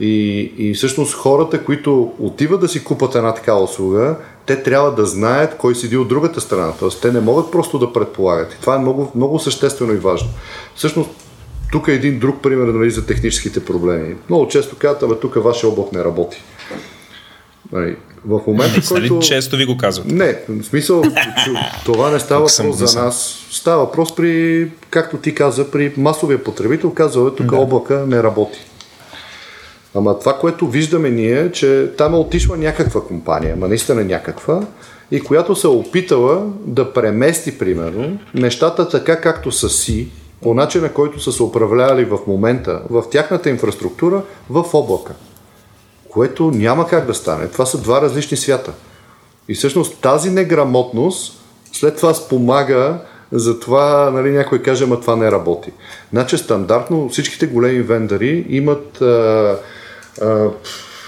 И, 0.00 0.38
и 0.58 0.74
всъщност 0.74 1.14
хората, 1.14 1.64
които 1.64 2.12
отиват 2.18 2.60
да 2.60 2.68
си 2.68 2.84
купат 2.84 3.14
една 3.14 3.34
такава 3.34 3.62
услуга, 3.62 4.16
те 4.46 4.62
трябва 4.62 4.94
да 4.94 5.06
знаят 5.06 5.56
кой 5.56 5.74
седи 5.74 5.96
от 5.96 6.08
другата 6.08 6.40
страна. 6.40 6.72
Тоест, 6.78 7.02
те 7.02 7.12
не 7.12 7.20
могат 7.20 7.50
просто 7.50 7.78
да 7.78 7.92
предполагат. 7.92 8.52
И 8.52 8.60
това 8.60 8.74
е 8.74 8.78
много, 8.78 9.12
много 9.14 9.38
съществено 9.38 9.92
и 9.92 9.96
важно. 9.96 10.28
Всъщност, 10.74 11.10
тук 11.72 11.88
е 11.88 11.92
един 11.92 12.18
друг 12.18 12.42
пример 12.42 12.66
нали, 12.66 12.90
за 12.90 13.06
техническите 13.06 13.64
проблеми. 13.64 14.14
Много 14.28 14.48
често 14.48 14.76
казват, 14.76 15.02
абе 15.02 15.14
тук 15.14 15.34
вашия 15.44 15.70
облак 15.70 15.92
не 15.92 16.04
работи. 16.04 16.42
Нали, 17.72 17.96
в 18.26 18.40
момента, 18.46 18.80
в 18.80 18.90
Нали, 18.90 19.08
който... 19.08 19.26
често 19.26 19.56
ви 19.56 19.64
го 19.64 19.76
казват. 19.76 20.06
Не, 20.06 20.38
в 20.48 20.64
смисъл, 20.64 21.02
това 21.84 22.10
не 22.10 22.20
става 22.20 22.40
въпрос 22.40 22.76
за 22.76 23.02
нас. 23.02 23.46
Става 23.50 23.84
въпрос 23.84 24.16
при, 24.16 24.70
както 24.90 25.16
ти 25.16 25.34
каза, 25.34 25.70
при 25.70 25.92
масовия 25.96 26.44
потребител, 26.44 26.90
казва, 26.90 27.34
тук 27.34 27.46
да. 27.46 27.56
облака 27.56 28.04
не 28.06 28.22
работи. 28.22 28.58
Ама 29.94 30.18
това, 30.18 30.38
което 30.38 30.68
виждаме 30.68 31.10
ние, 31.10 31.40
е, 31.40 31.52
че 31.52 31.90
там 31.98 32.14
е 32.14 32.16
отишла 32.16 32.56
някаква 32.56 33.00
компания, 33.00 33.54
ама 33.54 33.68
наистина 33.68 34.04
някаква, 34.04 34.62
и 35.10 35.20
която 35.20 35.56
се 35.56 35.66
е 35.66 35.70
опитала 35.70 36.46
да 36.64 36.92
премести, 36.92 37.58
примерно, 37.58 38.18
нещата 38.34 38.88
така 38.88 39.20
както 39.20 39.52
са 39.52 39.68
си, 39.68 40.08
по 40.42 40.54
начина, 40.54 40.92
който 40.92 41.20
са 41.20 41.32
се 41.32 41.42
управлявали 41.42 42.04
в 42.04 42.18
момента, 42.26 42.82
в 42.90 43.04
тяхната 43.10 43.50
инфраструктура, 43.50 44.22
в 44.50 44.64
облака. 44.74 45.14
Което 46.08 46.50
няма 46.50 46.86
как 46.86 47.06
да 47.06 47.14
стане. 47.14 47.48
Това 47.48 47.66
са 47.66 47.78
два 47.78 48.02
различни 48.02 48.36
свята. 48.36 48.72
И 49.48 49.54
всъщност 49.54 50.00
тази 50.00 50.30
неграмотност 50.30 51.40
след 51.72 51.96
това 51.96 52.14
спомага 52.14 52.98
за 53.32 53.60
това, 53.60 54.10
нали, 54.10 54.30
някой 54.30 54.62
каже, 54.62 54.84
ама 54.84 55.00
това 55.00 55.16
не 55.16 55.30
работи. 55.30 55.72
Значи 56.12 56.38
стандартно 56.38 57.08
всичките 57.08 57.46
големи 57.46 57.82
вендори 57.82 58.46
имат 58.48 59.02
а, 59.02 59.56
а, 60.22 60.48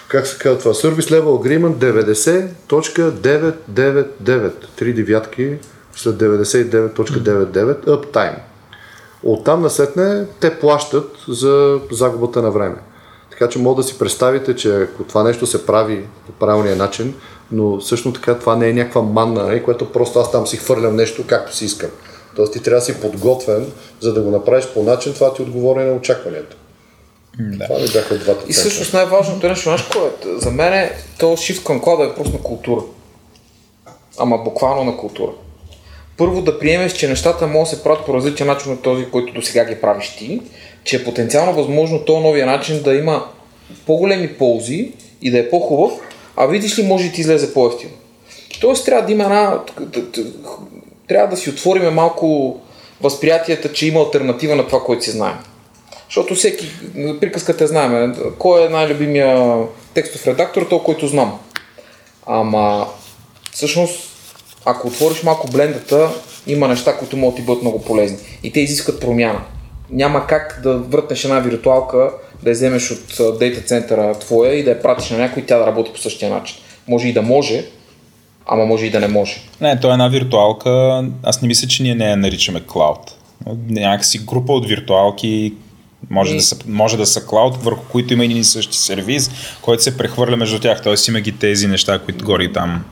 как 0.09 0.27
се 0.27 0.39
казва 0.39 0.59
това, 0.59 0.73
Service 0.73 1.21
Level 1.21 1.25
Agreement 1.25 1.75
90.999, 2.69 4.53
три 4.77 4.93
девятки, 4.93 5.57
след 5.97 6.15
99.99 6.15 7.85
uptime. 7.85 8.39
Оттам 9.23 9.63
насетне 9.63 10.25
те 10.41 10.59
плащат 10.59 11.11
за 11.29 11.81
загубата 11.91 12.43
на 12.43 12.51
време. 12.51 12.77
Така 13.31 13.49
че 13.49 13.59
мога 13.59 13.83
да 13.83 13.89
си 13.89 13.99
представите, 13.99 14.57
че 14.57 14.83
ако 14.83 15.05
това 15.05 15.23
нещо 15.23 15.47
се 15.47 15.67
прави 15.67 16.07
по 16.27 16.33
правилния 16.33 16.77
начин, 16.77 17.15
но 17.53 17.81
също 17.81 18.13
така 18.13 18.39
това 18.39 18.57
не 18.57 18.69
е 18.69 18.73
някаква 18.73 19.03
манна, 19.03 19.47
не, 19.47 19.63
което 19.63 19.93
просто 19.93 20.19
аз 20.19 20.33
там 20.33 20.47
си 20.47 20.57
хвърлям 20.57 20.97
нещо 20.97 21.25
както 21.27 21.57
си 21.57 21.65
искам. 21.65 21.91
Тоест 22.37 22.53
ти 22.53 22.63
трябва 22.63 22.81
да 22.81 22.85
си 22.85 23.01
подготвен, 23.01 23.73
за 24.01 24.15
да 24.15 24.23
го 24.23 24.31
направиш 24.31 24.67
по 24.67 24.83
начин, 24.83 25.15
това 25.15 25.35
ти 25.35 25.43
отговори 25.43 25.85
на 25.85 25.93
очакването. 25.93 26.57
Да. 27.39 27.65
Това 27.65 27.81
ми 27.81 27.89
бяха 27.93 28.19
двата 28.19 28.45
И 28.49 28.53
всъщност 28.53 28.93
най-важното 28.93 29.49
нещо, 29.49 29.63
знаеш 29.63 29.83
кое 29.83 30.03
е? 30.03 30.39
За 30.39 30.51
мен 30.51 30.73
е, 30.73 30.93
то 31.19 31.27
shift 31.27 31.65
към 31.65 31.81
клада 31.81 32.05
е 32.05 32.15
просто 32.15 32.33
на 32.33 32.43
култура. 32.43 32.81
Ама 34.19 34.39
буквално 34.39 34.85
на 34.85 34.97
култура. 34.97 35.33
Първо 36.17 36.43
да 36.43 36.59
приемеш, 36.59 36.93
че 36.93 37.09
нещата 37.09 37.47
могат 37.47 37.71
да 37.71 37.77
се 37.77 37.83
правят 37.83 38.07
по 38.07 38.15
различен 38.15 38.47
начин 38.47 38.73
от 38.73 38.83
този, 38.83 39.05
който 39.05 39.33
до 39.33 39.43
сега 39.43 39.65
ги 39.65 39.81
правиш 39.81 40.17
ти, 40.19 40.43
че 40.85 40.97
е 40.97 41.05
потенциално 41.05 41.55
възможно 41.55 42.05
този 42.05 42.23
новия 42.23 42.47
начин 42.47 42.83
да 42.83 42.95
има 42.95 43.27
по-големи 43.87 44.35
ползи 44.35 44.93
и 45.23 45.31
да 45.31 45.39
е 45.39 45.51
по-хубав, 45.51 45.93
а 46.37 46.47
видиш 46.47 46.79
ли 46.79 46.83
може 46.83 47.07
и 47.07 47.13
ти 47.13 47.21
излезе 47.21 47.55
по-ефтино. 47.55 47.93
Тоест 48.61 48.85
трябва 48.85 49.07
да 49.07 49.13
има 49.13 49.25
една... 49.25 49.61
Трябва 51.11 51.29
да 51.29 51.37
си 51.37 51.51
отвориме 51.51 51.91
малко 51.91 52.57
възприятията, 53.01 53.73
че 53.73 53.87
има 53.87 54.01
альтернатива 54.01 54.57
на 54.57 54.67
това, 54.67 54.81
което 54.81 55.05
си 55.05 55.11
знаем. 55.11 55.35
Защото 56.09 56.35
всеки, 56.35 56.71
приказката 57.21 57.67
знаем, 57.67 58.15
кой 58.39 58.67
е 58.67 58.69
най-любимия 58.69 59.57
текстов 59.95 60.27
редактор, 60.27 60.67
то, 60.71 60.83
който 60.83 61.07
знам. 61.07 61.39
Ама, 62.27 62.87
всъщност, 63.53 64.01
ако 64.65 64.89
отвориш 64.89 65.23
малко 65.23 65.51
блендата, 65.51 66.11
има 66.47 66.69
неща, 66.69 66.97
които 66.97 67.17
могат 67.17 67.37
да 67.37 67.43
бъдат 67.43 67.63
много 67.63 67.83
полезни. 67.83 68.19
И 68.43 68.53
те 68.53 68.61
изискват 68.61 69.01
промяна. 69.01 69.41
Няма 69.91 70.27
как 70.27 70.61
да 70.63 70.79
въртнеш 70.79 71.25
една 71.25 71.41
виртуалка, 71.41 72.11
да 72.43 72.51
я 72.51 72.55
вземеш 72.55 72.91
от 72.91 73.39
дейта 73.39 73.61
центъра 73.61 74.19
твоя 74.19 74.55
и 74.55 74.65
да 74.65 74.71
я 74.71 74.83
пратиш 74.83 75.11
на 75.11 75.19
някой 75.19 75.43
и 75.43 75.47
тя 75.47 75.59
да 75.59 75.67
работи 75.67 75.93
по 75.93 75.99
същия 75.99 76.31
начин. 76.31 76.57
Може 76.89 77.09
и 77.09 77.13
да 77.13 77.23
може, 77.23 77.65
ама 78.47 78.67
може 78.67 78.87
и 78.87 78.91
да 78.91 79.01
не 79.01 79.09
може. 79.09 79.37
Не, 79.61 79.81
то 79.81 79.89
е 79.89 79.93
една 79.93 80.09
виртуалка. 80.09 81.05
Аз 81.23 81.43
не 81.43 81.49
мисля, 81.49 81.69
че 81.69 81.83
ние 81.83 81.95
не 81.95 82.11
я 82.11 82.17
наричаме 82.17 82.61
клауд. 82.67 83.15
Някакси 83.69 84.19
група 84.19 84.53
от 84.53 84.69
виртуалки, 84.69 85.55
може, 86.11 86.33
и... 86.33 86.37
да 86.37 86.43
са, 86.43 86.57
може 86.67 86.97
да 86.97 87.07
са 87.07 87.27
клауд, 87.27 87.57
върху 87.57 87.83
които 87.93 88.15
има 88.15 88.25
един 88.25 88.37
и 88.37 88.45
същи 88.45 88.79
сервис, 88.79 89.31
който 89.63 89.83
се 89.83 89.97
прехвърля 89.97 90.37
между 90.37 90.59
тях. 90.59 90.83
Тоест 90.83 91.09
има 91.09 91.21
ги 91.21 91.33
тези 91.33 91.67
неща, 91.67 91.99
които 91.99 92.25
гори 92.25 92.53
там 92.53 92.85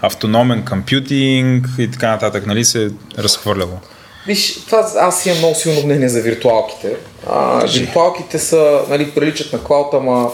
автономен 0.00 0.64
компютинг 0.64 1.68
и 1.78 1.90
така 1.90 2.10
нататък, 2.10 2.46
нали 2.46 2.64
се 2.64 2.90
разхвърлява. 3.18 3.78
Виж, 4.26 4.64
това, 4.64 4.90
аз 5.00 5.26
имам 5.26 5.38
много 5.38 5.54
силно 5.54 5.82
мнение 5.84 6.08
за 6.08 6.20
виртуалките. 6.20 6.96
А, 7.28 7.66
виртуалките 7.66 8.38
са, 8.38 8.80
нали, 8.88 9.10
приличат 9.10 9.52
на 9.52 9.58
клауд, 9.58 9.94
ама, 9.94 10.30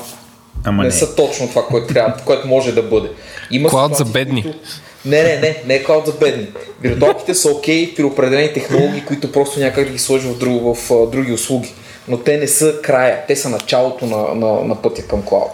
ама 0.64 0.82
не, 0.82 0.88
не, 0.88 0.94
са 0.94 1.16
точно 1.16 1.48
това, 1.48 1.66
което, 1.66 1.94
трябва, 1.94 2.14
което 2.24 2.48
може 2.48 2.72
да 2.72 2.82
бъде. 2.82 3.08
Има 3.50 3.68
клауд 3.68 3.94
за 3.94 4.04
бедни. 4.04 4.42
Които... 4.42 4.58
Не, 5.04 5.22
не, 5.22 5.36
не, 5.36 5.62
не 5.66 5.74
е 5.74 5.84
клауд 5.84 6.06
за 6.06 6.12
бедни. 6.12 6.46
Виртуалките 6.80 7.34
са 7.34 7.50
окей 7.50 7.86
okay 7.86 7.96
при 7.96 8.04
определени 8.04 8.52
технологии, 8.52 9.04
които 9.06 9.32
просто 9.32 9.60
някак 9.60 9.84
да 9.84 9.92
ги 9.92 9.98
сложи 9.98 10.28
в, 10.28 10.38
друг, 10.38 10.62
в, 10.62 10.74
в 10.74 11.10
други 11.10 11.32
услуги 11.32 11.74
но 12.10 12.18
те 12.18 12.38
не 12.38 12.48
са 12.48 12.80
края, 12.82 13.24
те 13.28 13.36
са 13.36 13.48
началото 13.48 14.06
на, 14.06 14.34
на, 14.34 14.64
на 14.64 14.82
пътя 14.82 15.02
към 15.02 15.22
клауд. 15.22 15.50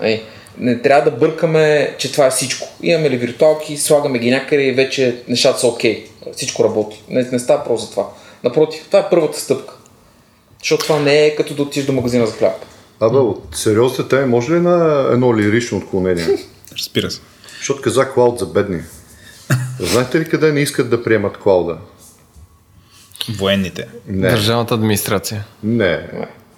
Нали? 0.00 0.22
Не 0.58 0.82
трябва 0.82 1.10
да 1.10 1.16
бъркаме, 1.16 1.94
че 1.98 2.12
това 2.12 2.26
е 2.26 2.30
всичко. 2.30 2.68
Имаме 2.82 3.10
ли 3.10 3.16
виртуалки, 3.16 3.76
слагаме 3.76 4.18
ги 4.18 4.30
някъде 4.30 4.62
и 4.62 4.72
вече 4.72 5.22
нещата 5.28 5.60
са 5.60 5.66
окей. 5.66 6.04
Okay. 6.04 6.32
Всичко 6.32 6.64
работи. 6.64 7.02
Не, 7.08 7.22
не 7.32 7.38
става 7.38 7.64
просто 7.64 7.86
за 7.86 7.90
това. 7.90 8.08
Напротив, 8.44 8.84
това 8.86 8.98
е 8.98 9.10
първата 9.10 9.40
стъпка. 9.40 9.74
Защото 10.58 10.84
това 10.84 10.98
не 10.98 11.26
е 11.26 11.36
като 11.36 11.54
да 11.54 11.62
отидеш 11.62 11.86
до 11.86 11.92
магазина 11.92 12.26
за 12.26 12.32
хляб. 12.32 12.64
Абе, 13.00 13.16
от 13.16 13.42
сериозните 13.52 14.08
теми 14.08 14.26
може 14.26 14.52
ли 14.52 14.60
на 14.60 15.08
едно 15.12 15.36
лирично 15.36 15.78
отклонение? 15.78 16.26
Разбира 16.78 17.10
се. 17.10 17.20
Защото 17.64 17.82
каза 17.82 18.12
клауд 18.12 18.38
за 18.38 18.46
бедни. 18.46 18.82
Знаете 19.80 20.20
ли 20.20 20.24
къде 20.24 20.52
не 20.52 20.60
искат 20.60 20.90
да 20.90 21.02
приемат 21.02 21.36
клауда? 21.36 21.76
Военните. 23.38 23.88
Не. 24.06 24.28
Държавната 24.28 24.74
администрация. 24.74 25.44
Не. 25.62 26.08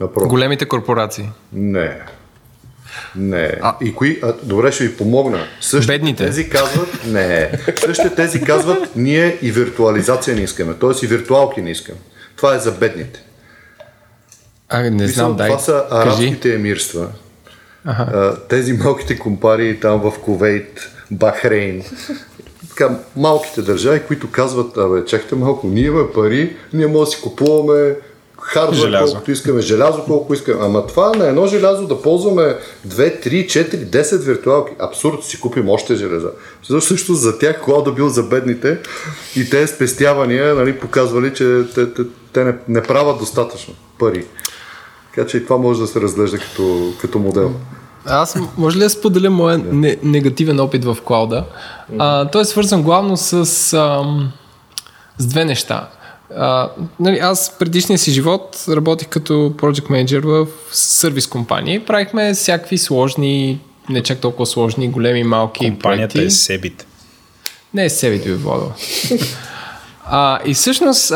Напротив. 0.01 0.29
Големите 0.29 0.69
корпорации. 0.69 1.29
Не. 1.53 2.01
Не. 3.17 3.59
А, 3.63 3.77
и 3.83 3.95
кои? 3.95 4.21
А, 4.23 4.35
добре, 4.43 4.73
ще 4.73 4.87
ви 4.87 4.97
помогна. 4.97 5.47
Същите 5.61 5.93
Бедните. 5.93 6.27
Тези 6.27 6.49
казват, 6.49 7.07
не. 7.07 7.53
Същите 7.77 8.15
тези 8.15 8.43
казват, 8.43 8.97
ние 8.97 9.39
и 9.43 9.53
виртуализация 9.53 10.37
не 10.37 10.43
искаме. 10.43 10.75
Тоест 10.75 11.03
и 11.03 11.07
виртуалки 11.07 11.63
не 11.63 11.71
искаме. 11.71 11.99
Това 12.37 12.55
е 12.55 12.59
за 12.59 12.73
бедните. 12.73 13.25
А, 14.69 14.81
не 14.81 15.09
знам, 15.09 15.31
Мисля, 15.31 15.37
дай. 15.37 15.49
Това 15.49 15.59
са 15.61 15.87
арабските 15.91 16.55
емирства. 16.55 17.09
Ага. 17.85 18.37
Тези 18.49 18.73
малките 18.73 19.19
компарии 19.19 19.81
там 19.81 20.01
в 20.01 20.13
Ковейт, 20.25 20.96
Бахрейн 21.11 21.83
така, 22.77 22.99
малките 23.17 23.63
държави, 23.63 24.03
които 24.07 24.31
казват, 24.31 24.77
абе, 24.77 25.05
чакайте 25.05 25.35
малко, 25.35 25.67
ние 25.67 25.85
имаме 25.85 26.13
пари, 26.15 26.57
ние 26.73 26.87
можем 26.87 27.05
да 27.05 27.07
си 27.07 27.23
купуваме 27.23 27.97
хардвер 28.41 28.99
колкото 29.05 29.31
искаме, 29.31 29.61
желязо 29.61 30.05
колко 30.05 30.35
искаме. 30.35 30.59
Ама 30.65 30.87
това 30.87 31.13
на 31.15 31.27
едно 31.27 31.47
желязо 31.47 31.87
да 31.87 32.03
ползваме 32.03 32.57
2, 32.89 33.27
3, 33.27 33.47
4, 33.47 34.03
10 34.03 34.17
виртуалки. 34.17 34.73
Абсурд, 34.79 35.25
си 35.25 35.41
купим 35.41 35.69
още 35.69 35.95
железа. 35.95 36.31
Защото 36.63 36.87
също 36.87 37.15
за 37.15 37.39
тях 37.39 37.63
да 37.85 37.93
бил 37.93 38.09
за 38.09 38.23
бедните 38.23 38.79
и 39.37 39.51
те 39.51 39.67
спестявания 39.67 40.55
нали, 40.55 40.79
показвали, 40.79 41.35
че 41.35 41.65
те, 41.75 41.93
те, 41.95 42.03
те 42.33 42.45
не, 42.45 42.55
не 42.69 42.83
правят 42.83 43.19
достатъчно 43.19 43.75
пари. 43.99 44.25
Така 45.15 45.29
че 45.29 45.37
и 45.37 45.45
това 45.45 45.57
може 45.57 45.81
да 45.81 45.87
се 45.87 46.01
разглежда 46.01 46.39
като, 46.39 46.93
като 47.01 47.19
модел. 47.19 47.53
Аз 48.07 48.39
може 48.59 48.77
ли 48.77 48.81
да 48.81 48.91
споделя 48.91 49.31
моя 49.31 49.59
не, 49.59 49.97
негативен 50.03 50.61
опит 50.61 50.85
в 50.85 50.97
клауда? 51.05 51.45
А, 51.99 52.25
той 52.25 52.43
е 52.43 52.45
свързан 52.45 52.83
главно 52.83 53.17
с, 53.17 53.73
ам, 53.73 54.33
с 55.19 55.27
две 55.27 55.45
неща. 55.45 55.89
А, 56.37 56.71
нали, 57.01 57.19
аз 57.19 57.55
предишния 57.59 57.99
си 57.99 58.11
живот 58.11 58.65
работих 58.69 59.09
като 59.09 59.33
project 59.33 59.91
manager 59.91 60.21
в 60.21 60.47
сервис 60.73 61.27
компания. 61.27 61.85
Правихме 61.87 62.35
всякакви 62.35 62.79
сложни, 62.79 63.61
не 63.89 64.03
чак 64.03 64.19
толкова 64.19 64.47
сложни, 64.47 64.89
големи, 64.89 65.25
малки 65.25 65.67
Компанията 65.67 66.13
проекти. 66.13 66.27
е 66.27 66.31
Себит. 66.31 66.87
Не 67.75 67.85
е 67.85 67.91
Себит, 67.91 68.25
ви 68.25 68.35
Владо. 68.35 68.73
А, 70.09 70.39
и 70.47 70.55
всъщност, 70.55 71.13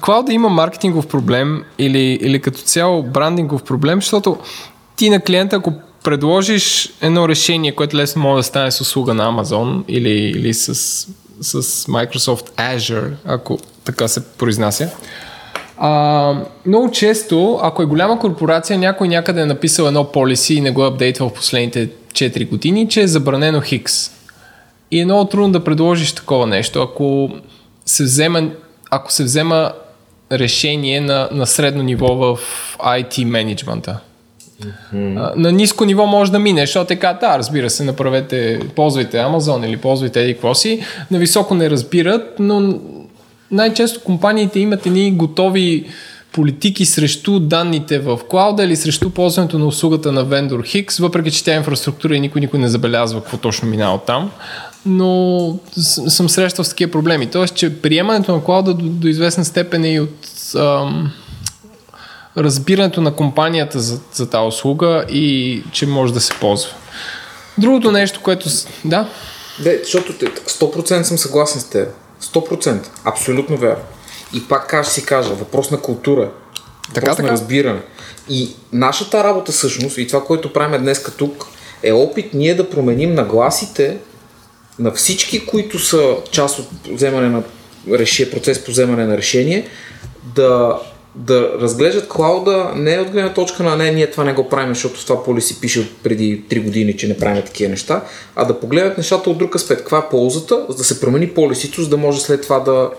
клауда 0.00 0.32
има 0.32 0.48
маркетингов 0.48 1.06
проблем 1.06 1.64
или, 1.78 2.18
или 2.22 2.40
като 2.40 2.58
цяло 2.58 3.02
брандингов 3.02 3.62
проблем, 3.62 3.98
защото 4.02 4.38
ти 4.96 5.10
на 5.10 5.20
клиента, 5.20 5.56
ако 5.56 5.72
предложиш 6.04 6.92
едно 7.00 7.28
решение, 7.28 7.74
което 7.74 7.96
лесно 7.96 8.22
може 8.22 8.38
да 8.38 8.42
стане 8.42 8.70
с 8.70 8.80
услуга 8.80 9.14
на 9.14 9.32
Amazon 9.32 9.84
или, 9.88 10.10
или 10.10 10.54
с, 10.54 10.74
с 11.40 11.62
Microsoft 11.86 12.50
Azure, 12.50 13.10
ако 13.24 13.58
така 13.84 14.08
се 14.08 14.24
произнася, 14.24 14.90
а, 15.78 16.34
много 16.66 16.90
често, 16.90 17.58
ако 17.62 17.82
е 17.82 17.86
голяма 17.86 18.18
корпорация, 18.18 18.78
някой 18.78 19.08
някъде 19.08 19.40
е 19.40 19.46
написал 19.46 19.84
едно 19.84 20.12
полиси 20.12 20.54
и 20.54 20.60
не 20.60 20.70
го 20.70 20.84
е 20.84 20.88
апдейтвал 20.88 21.28
в 21.28 21.34
последните 21.34 21.90
4 22.12 22.48
години, 22.48 22.88
че 22.88 23.00
е 23.00 23.06
забранено 23.06 23.60
Хикс. 23.60 24.10
И 24.90 25.00
е 25.00 25.04
много 25.04 25.24
трудно 25.24 25.52
да 25.52 25.64
предложиш 25.64 26.12
такова 26.12 26.46
нещо, 26.46 26.82
ако 26.82 27.30
се 27.86 28.04
взема, 28.04 28.50
ако 28.90 29.12
се 29.12 29.24
взема 29.24 29.72
решение 30.32 31.00
на, 31.00 31.28
на 31.32 31.46
средно 31.46 31.82
ниво 31.82 32.14
в 32.14 32.38
IT 32.78 33.24
менеджмента. 33.24 34.00
Mm-hmm. 34.62 35.36
На 35.36 35.52
ниско 35.52 35.84
ниво 35.84 36.06
може 36.06 36.32
да 36.32 36.38
мине, 36.38 36.60
защото 36.60 36.88
така, 36.88 37.18
да, 37.20 37.38
разбира 37.38 37.70
се, 37.70 37.84
направете, 37.84 38.60
ползвайте 38.76 39.16
Amazon 39.16 39.66
или 39.66 39.76
ползвайте 39.76 40.22
еди 40.22 40.34
какво 40.34 40.54
си. 40.54 40.80
На 41.10 41.18
високо 41.18 41.54
не 41.54 41.70
разбират, 41.70 42.36
но 42.38 42.80
най-често 43.50 44.00
компаниите 44.00 44.60
имат 44.60 44.86
едни 44.86 45.12
готови 45.12 45.84
политики 46.32 46.84
срещу 46.84 47.40
данните 47.40 47.98
в 47.98 48.20
клауда 48.28 48.64
или 48.64 48.76
срещу 48.76 49.10
ползването 49.10 49.58
на 49.58 49.66
услугата 49.66 50.12
на 50.12 50.24
вендор 50.24 50.62
Хикс, 50.64 50.98
въпреки 50.98 51.30
че 51.30 51.44
тя 51.44 51.52
е 51.52 51.56
инфраструктура 51.56 52.16
и 52.16 52.20
никой 52.20 52.40
никой 52.40 52.58
не 52.58 52.68
забелязва 52.68 53.20
какво 53.20 53.36
точно 53.36 53.68
минава 53.68 53.98
там. 53.98 54.30
Но 54.86 55.58
съм 56.08 56.28
срещал 56.28 56.64
с 56.64 56.68
такива 56.68 56.90
проблеми. 56.90 57.26
Тоест, 57.26 57.54
че 57.54 57.82
приемането 57.82 58.32
на 58.32 58.44
клауда 58.44 58.74
до, 58.74 58.84
до 58.84 59.08
известна 59.08 59.44
степен 59.44 59.84
е 59.84 59.92
и 59.92 60.00
от 60.00 60.26
ам, 60.56 61.12
разбирането 62.38 63.00
на 63.00 63.14
компанията 63.14 63.80
за, 63.80 64.00
за 64.12 64.30
тази 64.30 64.46
услуга 64.46 65.04
и 65.08 65.62
че 65.72 65.86
може 65.86 66.12
да 66.12 66.20
се 66.20 66.32
ползва. 66.40 66.70
Другото 67.58 67.92
нещо, 67.92 68.20
което... 68.22 68.48
Да? 68.84 69.08
Да, 69.58 69.78
защото 69.82 70.12
100% 70.12 71.02
съм 71.02 71.18
съгласен 71.18 71.60
с 71.60 71.64
теб. 71.64 71.88
100%. 72.22 72.86
Абсолютно 73.04 73.56
верно. 73.56 73.82
И 74.34 74.48
пак 74.48 74.68
кажа 74.68 74.90
си 74.90 75.06
кажа, 75.06 75.34
въпрос 75.34 75.70
на 75.70 75.80
култура. 75.80 76.20
Въпрос 76.20 76.94
така, 76.94 77.10
на 77.10 77.16
така. 77.16 77.30
разбиране. 77.30 77.80
И 78.28 78.54
нашата 78.72 79.24
работа 79.24 79.52
всъщност, 79.52 79.98
и 79.98 80.06
това, 80.06 80.24
което 80.24 80.52
правим 80.52 80.82
днес 80.82 81.04
тук, 81.18 81.46
е 81.82 81.92
опит 81.92 82.34
ние 82.34 82.54
да 82.54 82.70
променим 82.70 83.14
нагласите 83.14 83.96
на 84.78 84.92
всички, 84.92 85.46
които 85.46 85.78
са 85.78 86.16
част 86.30 86.58
от 86.58 86.68
вземане 86.92 87.28
на 87.28 87.42
реши, 87.90 88.30
процес 88.30 88.64
по 88.64 88.70
вземане 88.70 89.06
на 89.06 89.16
решение, 89.16 89.68
да, 90.34 90.78
да 91.18 91.50
разглеждат 91.60 92.08
клауда 92.08 92.72
не 92.76 92.98
от 92.98 93.10
гледна 93.10 93.34
точка 93.34 93.62
на 93.62 93.76
не, 93.76 93.90
ние 93.90 94.10
това 94.10 94.24
не 94.24 94.32
го 94.32 94.48
правим, 94.48 94.74
защото 94.74 95.06
това 95.06 95.24
поли 95.24 95.40
си 95.40 95.60
пише 95.60 95.90
преди 96.02 96.44
3 96.50 96.64
години, 96.64 96.96
че 96.96 97.08
не 97.08 97.18
правим 97.18 97.42
такива 97.42 97.70
неща, 97.70 98.04
а 98.36 98.44
да 98.44 98.60
погледнат 98.60 98.98
нещата 98.98 99.30
от 99.30 99.38
друг 99.38 99.54
аспект. 99.54 99.80
Каква 99.80 99.98
е 99.98 100.08
ползата, 100.10 100.66
за 100.68 100.76
да 100.76 100.84
се 100.84 101.00
промени 101.00 101.28
полисито, 101.28 101.82
за 101.82 101.88
да 101.88 101.96
може 101.96 102.20
след 102.20 102.42
това 102.42 102.60
да, 102.60 102.90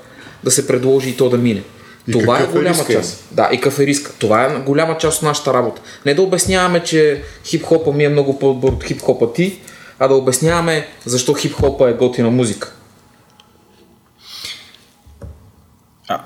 да 0.43 0.51
се 0.51 0.67
предложи 0.67 1.09
и 1.09 1.17
то 1.17 1.29
да 1.29 1.37
мине. 1.37 1.63
И 2.07 2.11
това 2.11 2.39
е 2.39 2.43
е 2.43 2.45
голяма 2.45 2.75
риска? 2.75 2.93
част. 2.93 3.27
Да, 3.31 3.49
и 3.53 3.55
какъв 3.55 3.79
е 3.79 3.85
риска. 3.85 4.11
Това 4.19 4.45
е 4.45 4.61
голяма 4.65 4.97
част 4.97 5.17
от 5.17 5.23
нашата 5.23 5.53
работа. 5.53 5.81
Не 6.05 6.13
да 6.13 6.21
обясняваме, 6.21 6.83
че 6.83 7.21
хип-хопа 7.45 7.91
ми 7.91 8.03
е 8.03 8.09
много 8.09 8.39
по-добър 8.39 8.71
от 8.71 8.83
хип-хопа 8.83 9.33
ти, 9.33 9.59
а 9.99 10.07
да 10.07 10.13
обясняваме 10.13 10.87
защо 11.05 11.33
хип-хопа 11.33 11.89
е 11.89 11.93
готина 11.93 12.29
музика. 12.29 12.75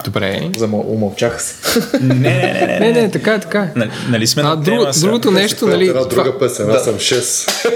Добре. 0.05 0.51
Замъл, 0.57 0.79
умълчаха 0.87 1.39
се. 1.39 1.79
Не, 2.01 2.13
не, 2.13 2.53
не, 2.53 2.67
не. 2.67 2.79
Не, 2.79 3.01
не, 3.01 3.11
така 3.11 3.33
е, 3.33 3.39
така 3.39 3.59
е. 3.59 3.71
Нали, 3.75 3.91
нали 4.09 4.27
сме 4.27 4.43
А 4.43 4.45
на 4.45 4.55
друго, 4.55 4.81
тема 4.81 4.93
сега? 4.93 5.05
другото 5.07 5.31
нещо, 5.31 5.67
нали... 5.67 5.87
Една 5.87 6.07
това- 6.07 6.23
друга 6.23 6.39
песен, 6.39 6.69
аз 6.71 6.83
съм 6.83 6.95
6. 6.95 7.69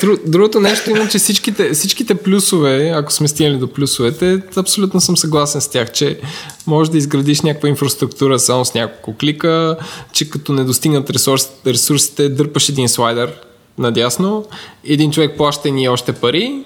Дру, 0.00 0.16
другото 0.26 0.60
нещо 0.60 0.90
има, 0.90 1.08
че 1.08 1.18
всичките, 1.18 1.70
всичките 1.72 2.14
плюсове, 2.14 2.92
ако 2.94 3.12
сме 3.12 3.28
стигнали 3.28 3.58
до 3.58 3.72
плюсовете, 3.72 4.40
абсолютно 4.56 5.00
съм 5.00 5.16
съгласен 5.16 5.60
с 5.60 5.68
тях, 5.68 5.92
че 5.92 6.20
можеш 6.66 6.90
да 6.90 6.98
изградиш 6.98 7.40
някаква 7.40 7.68
инфраструктура 7.68 8.38
само 8.38 8.64
с 8.64 8.74
няколко 8.74 9.18
клика, 9.18 9.76
че 10.12 10.30
като 10.30 10.52
не 10.52 10.64
достигнат 10.64 11.10
ресурс, 11.10 11.48
ресурсите, 11.66 12.28
дърпаш 12.28 12.68
един 12.68 12.88
слайдер 12.88 13.32
надясно, 13.78 14.44
един 14.84 15.10
човек 15.10 15.36
плаща 15.36 15.70
ни 15.70 15.88
още 15.88 16.12
пари 16.12 16.64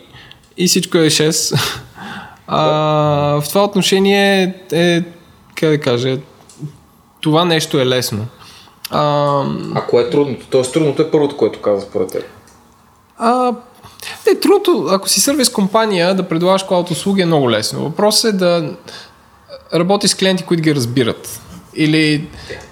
и 0.56 0.68
всичко 0.68 0.98
е 0.98 1.10
6. 1.10 1.60
А, 2.54 3.40
в 3.40 3.48
това 3.48 3.64
отношение 3.64 4.54
е, 4.72 5.02
как 5.54 5.70
да 5.70 5.80
кажа, 5.80 6.18
това 7.20 7.44
нещо 7.44 7.80
е 7.80 7.86
лесно. 7.86 8.26
А, 8.90 9.02
А 9.74 9.80
кое 9.80 10.02
е 10.02 10.10
трудното? 10.10 10.46
Тоест 10.50 10.72
трудното 10.72 11.02
е 11.02 11.10
първото, 11.10 11.36
което 11.36 11.60
каза 11.60 11.86
според 11.86 12.12
теб. 12.12 12.22
А, 13.18 13.52
не, 14.26 14.40
трудното, 14.40 14.88
ако 14.90 15.08
си 15.08 15.20
сервис 15.20 15.48
компания, 15.48 16.14
да 16.14 16.28
предлагаш 16.28 16.62
клауд 16.62 16.90
услуги 16.90 17.22
е 17.22 17.26
много 17.26 17.50
лесно. 17.50 17.82
Въпросът 17.82 18.34
е 18.34 18.36
да 18.36 18.74
работиш 19.74 20.10
с 20.10 20.14
клиенти, 20.14 20.44
които 20.44 20.62
ги 20.62 20.74
разбират. 20.74 21.40
Или, 21.74 22.28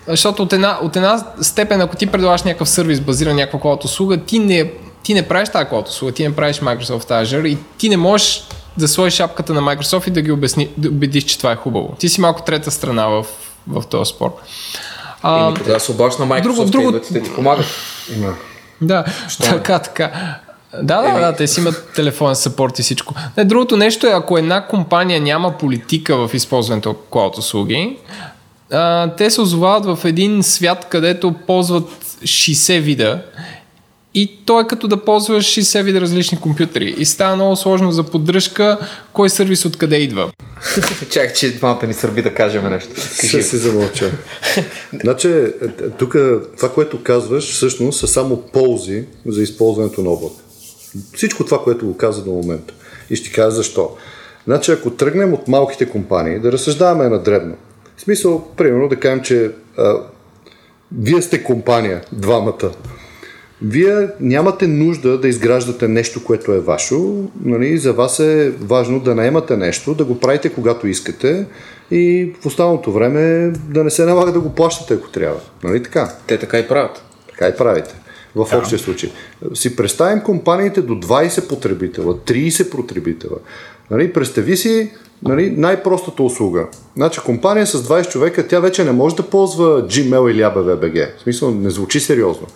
защото 0.09 0.43
от 0.43 0.53
една, 0.53 0.79
от 0.83 0.97
една 0.97 1.25
степен, 1.41 1.81
ако 1.81 1.97
ти 1.97 2.07
предлагаш 2.07 2.43
някакъв 2.43 2.69
сервис, 2.69 3.01
базиран 3.01 3.37
някаква 3.37 3.61
клауд 3.61 3.85
услуга, 3.85 4.17
ти 4.17 4.39
не, 4.39 4.73
ти 5.03 5.15
не 5.15 5.29
правиш 5.29 5.49
тази 5.49 5.69
клауд 5.69 5.89
услуга, 5.89 6.13
ти 6.13 6.29
не 6.29 6.37
правиш 6.37 6.61
Microsoft 6.61 7.25
Azure 7.25 7.49
и 7.49 7.59
ти 7.79 7.89
не 7.89 7.97
можеш 7.97 8.45
да 8.81 8.89
сложиш 8.89 9.15
шапката 9.15 9.55
на 9.55 9.61
Microsoft 9.63 10.09
и 10.09 10.11
да 10.11 10.23
ги 10.23 10.33
обясни, 10.33 10.69
да 10.77 10.89
убедиш, 10.89 11.25
че 11.25 11.39
това 11.39 11.53
е 11.53 11.57
хубаво. 11.57 11.97
Ти 11.99 12.09
си 12.09 12.21
малко 12.21 12.43
трета 12.43 12.71
страна 12.71 13.07
в, 13.07 13.27
в 13.69 13.87
този 13.87 14.11
спор. 14.11 14.37
А, 15.23 15.55
тогава 15.55 15.81
се 15.81 15.93
обаш 15.93 16.17
на 16.17 16.27
Microsoft 16.27 16.43
друго- 16.43 16.65
друго, 16.71 16.89
идват 16.89 17.11
и 17.11 17.13
те 17.13 17.23
ти 17.23 17.35
помагат. 17.35 17.67
Да, 18.81 19.05
така, 19.41 19.79
така. 19.79 20.11
Да, 20.83 21.03
да, 21.03 21.21
да, 21.21 21.37
те 21.37 21.47
си 21.47 21.61
имат 21.61 21.93
телефонен 21.95 22.37
съпорт 22.37 22.79
и 22.79 22.83
всичко. 22.83 23.15
Не, 23.37 23.45
другото 23.45 23.77
нещо 23.77 24.07
е, 24.07 24.11
ако 24.11 24.39
една 24.39 24.67
компания 24.67 25.21
няма 25.21 25.59
политика 25.59 26.29
в 26.29 26.35
използването 26.35 26.89
на 26.89 26.95
клауд 27.11 27.39
услуги, 27.39 27.97
а, 28.73 29.09
те 29.09 29.31
се 29.31 29.41
озовават 29.41 29.99
в 29.99 30.05
един 30.05 30.43
свят, 30.43 30.87
където 30.91 31.33
ползват 31.47 31.89
60 32.23 32.81
вида 32.81 33.23
и 34.15 34.39
то 34.47 34.61
е 34.61 34.67
като 34.67 34.89
да 34.89 35.05
ползваш 35.05 35.47
60 35.47 35.83
вида 35.83 36.01
различни 36.01 36.41
компютри. 36.41 36.95
И 36.99 37.05
става 37.05 37.37
много 37.37 37.57
сложно 37.57 37.93
за 37.93 38.03
поддръжка, 38.03 38.79
кой 39.13 39.31
сервис 39.31 39.65
откъде 39.65 39.97
идва. 39.97 40.31
Чакай, 41.11 41.33
че 41.33 41.57
двамата 41.57 41.87
ни 41.87 41.95
сърби 41.95 42.23
да 42.23 42.35
кажем 42.35 42.71
нещо. 42.71 43.01
Ще 43.01 43.43
си 43.43 43.57
замълча. 43.57 44.11
значи, 45.03 45.45
тук 45.99 46.17
това, 46.57 46.73
което 46.75 47.03
казваш, 47.03 47.53
всъщност 47.53 47.99
са 48.01 48.07
само 48.07 48.37
ползи 48.37 49.05
за 49.27 49.43
използването 49.43 50.03
на 50.03 50.11
облак. 50.11 50.33
Всичко 51.15 51.45
това, 51.45 51.63
което 51.65 51.87
го 51.87 51.97
каза 51.97 52.25
до 52.25 52.31
момента. 52.31 52.75
И 53.11 53.17
ще 53.17 53.29
ти 53.29 53.33
кажа 53.33 53.51
защо. 53.51 53.91
Значи, 54.47 54.73
ако 54.73 54.91
тръгнем 54.91 55.35
от 55.35 55.49
малките 55.49 55.89
компании, 55.89 56.39
да 56.39 56.53
разсъждаваме 56.53 57.09
на 57.09 57.23
дребно. 57.23 57.57
В 57.97 58.01
смисъл, 58.01 58.49
примерно, 58.57 58.89
да 58.89 58.97
кажем, 58.97 59.21
че 59.23 59.51
а, 59.79 59.95
вие 60.99 61.23
сте 61.23 61.45
компания, 61.45 62.03
двамата. 62.13 62.71
Вие 63.63 64.09
нямате 64.21 64.67
нужда 64.67 65.19
да 65.19 65.29
изграждате 65.29 65.89
нещо, 65.89 66.25
което 66.25 66.53
е 66.53 66.61
ваше. 66.61 66.95
Нали? 67.45 67.79
За 67.79 67.93
вас 67.93 68.21
е 68.21 68.53
важно 68.61 69.01
да 69.01 69.15
наемате 69.15 69.57
нещо, 69.57 69.95
да 69.95 70.05
го 70.05 70.21
правите 70.21 70.49
когато 70.49 70.87
искате 70.87 71.47
и 71.91 72.33
в 72.41 72.47
останалото 72.47 72.93
време 72.93 73.53
да 73.69 73.85
не 73.85 73.91
се 73.91 74.05
налага 74.05 74.33
да 74.33 74.41
го 74.41 74.55
плащате, 74.55 74.95
ако 74.95 75.11
трябва. 75.11 75.41
Нали 75.65 75.83
така? 75.83 76.13
Те 76.27 76.39
така 76.39 76.59
и 76.59 76.69
правят. 76.69 77.03
Така 77.31 77.49
и 77.49 77.57
правите. 77.57 77.95
В 78.35 78.47
да. 78.51 78.59
общия 78.59 78.79
случай. 78.79 79.11
Си 79.55 79.77
представим 79.77 80.21
компаниите 80.21 80.83
до 80.83 80.95
20 80.95 81.49
потребителя, 81.49 82.15
30 82.15 82.71
потребителя. 82.71 83.37
Нали, 83.91 84.13
представи 84.13 84.57
си 84.57 84.91
нали, 85.23 85.51
най-простата 85.51 86.23
услуга. 86.23 86.67
Значи 86.97 87.21
компания 87.21 87.67
с 87.67 87.83
20 87.83 88.11
човека, 88.11 88.49
тя 88.49 88.61
вече 88.61 88.85
не 88.85 88.93
може 88.93 89.17
да 89.17 89.23
ползва 89.23 89.87
Gmail 89.89 90.31
или 90.31 90.43
ABVBG. 90.43 91.17
В 91.19 91.23
смисъл, 91.23 91.51
не 91.51 91.71
звучи 91.71 92.01
сериозно. 92.01 92.47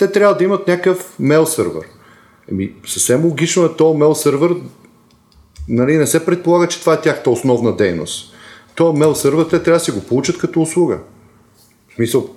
Те 0.00 0.12
трябва 0.12 0.36
да 0.36 0.44
имат 0.44 0.68
някакъв 0.68 1.14
мейл 1.18 1.46
сервер. 1.46 1.82
Еми, 2.52 2.72
съвсем 2.86 3.24
логично 3.24 3.64
е 3.64 3.76
този 3.76 3.98
мейл 3.98 4.14
сервер 4.14 4.50
нали, 5.68 5.96
не 5.96 6.06
се 6.06 6.26
предполага, 6.26 6.68
че 6.68 6.80
това 6.80 6.94
е 6.94 7.00
тяхта 7.00 7.30
основна 7.30 7.76
дейност. 7.76 8.34
То 8.74 8.92
мейл 8.92 9.14
сервер 9.14 9.44
те 9.44 9.62
трябва 9.62 9.78
да 9.78 9.84
си 9.84 9.90
го 9.90 10.00
получат 10.00 10.38
като 10.38 10.62
услуга. 10.62 10.98
В 11.88 11.94
смисъл, 11.94 12.28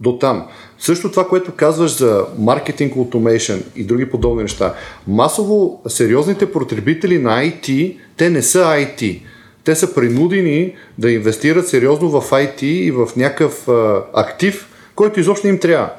до 0.00 0.18
там. 0.18 0.46
Също 0.78 1.10
това, 1.10 1.28
което 1.28 1.52
казваш 1.52 1.96
за 1.96 2.26
маркетинг 2.38 2.94
automation 2.94 3.62
и 3.76 3.84
други 3.84 4.10
подобни 4.10 4.42
неща. 4.42 4.74
Масово 5.06 5.82
сериозните 5.88 6.52
потребители 6.52 7.18
на 7.18 7.30
IT, 7.30 7.98
те 8.16 8.30
не 8.30 8.42
са 8.42 8.58
IT. 8.58 9.22
Те 9.64 9.74
са 9.74 9.94
принудени 9.94 10.74
да 10.98 11.10
инвестират 11.10 11.68
сериозно 11.68 12.20
в 12.20 12.30
IT 12.30 12.62
и 12.62 12.90
в 12.90 13.08
някакъв 13.16 13.68
а, 13.68 14.04
актив, 14.14 14.68
който 14.94 15.20
изобщо 15.20 15.46
не 15.46 15.52
им 15.52 15.58
трябва. 15.58 15.90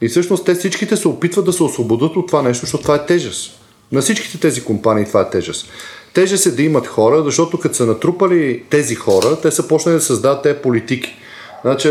И 0.00 0.08
всъщност 0.08 0.44
те 0.44 0.54
всичките 0.54 0.96
се 0.96 1.08
опитват 1.08 1.44
да 1.44 1.52
се 1.52 1.62
освободят 1.62 2.16
от 2.16 2.26
това 2.26 2.42
нещо, 2.42 2.66
защото 2.66 2.82
това 2.82 2.94
е 2.94 3.06
тежест. 3.06 3.60
На 3.92 4.00
всичките 4.00 4.40
тези 4.40 4.64
компании 4.64 5.04
това 5.04 5.20
е 5.20 5.30
тежест. 5.30 5.68
Тежест 6.14 6.46
е 6.46 6.50
да 6.50 6.62
имат 6.62 6.86
хора, 6.86 7.22
защото 7.24 7.60
като 7.60 7.74
са 7.74 7.86
натрупали 7.86 8.62
тези 8.70 8.94
хора, 8.94 9.40
те 9.42 9.50
са 9.50 9.68
почнали 9.68 9.96
да 9.96 10.02
създават 10.02 10.42
тези 10.42 10.58
политики. 10.58 11.16
Значи, 11.62 11.90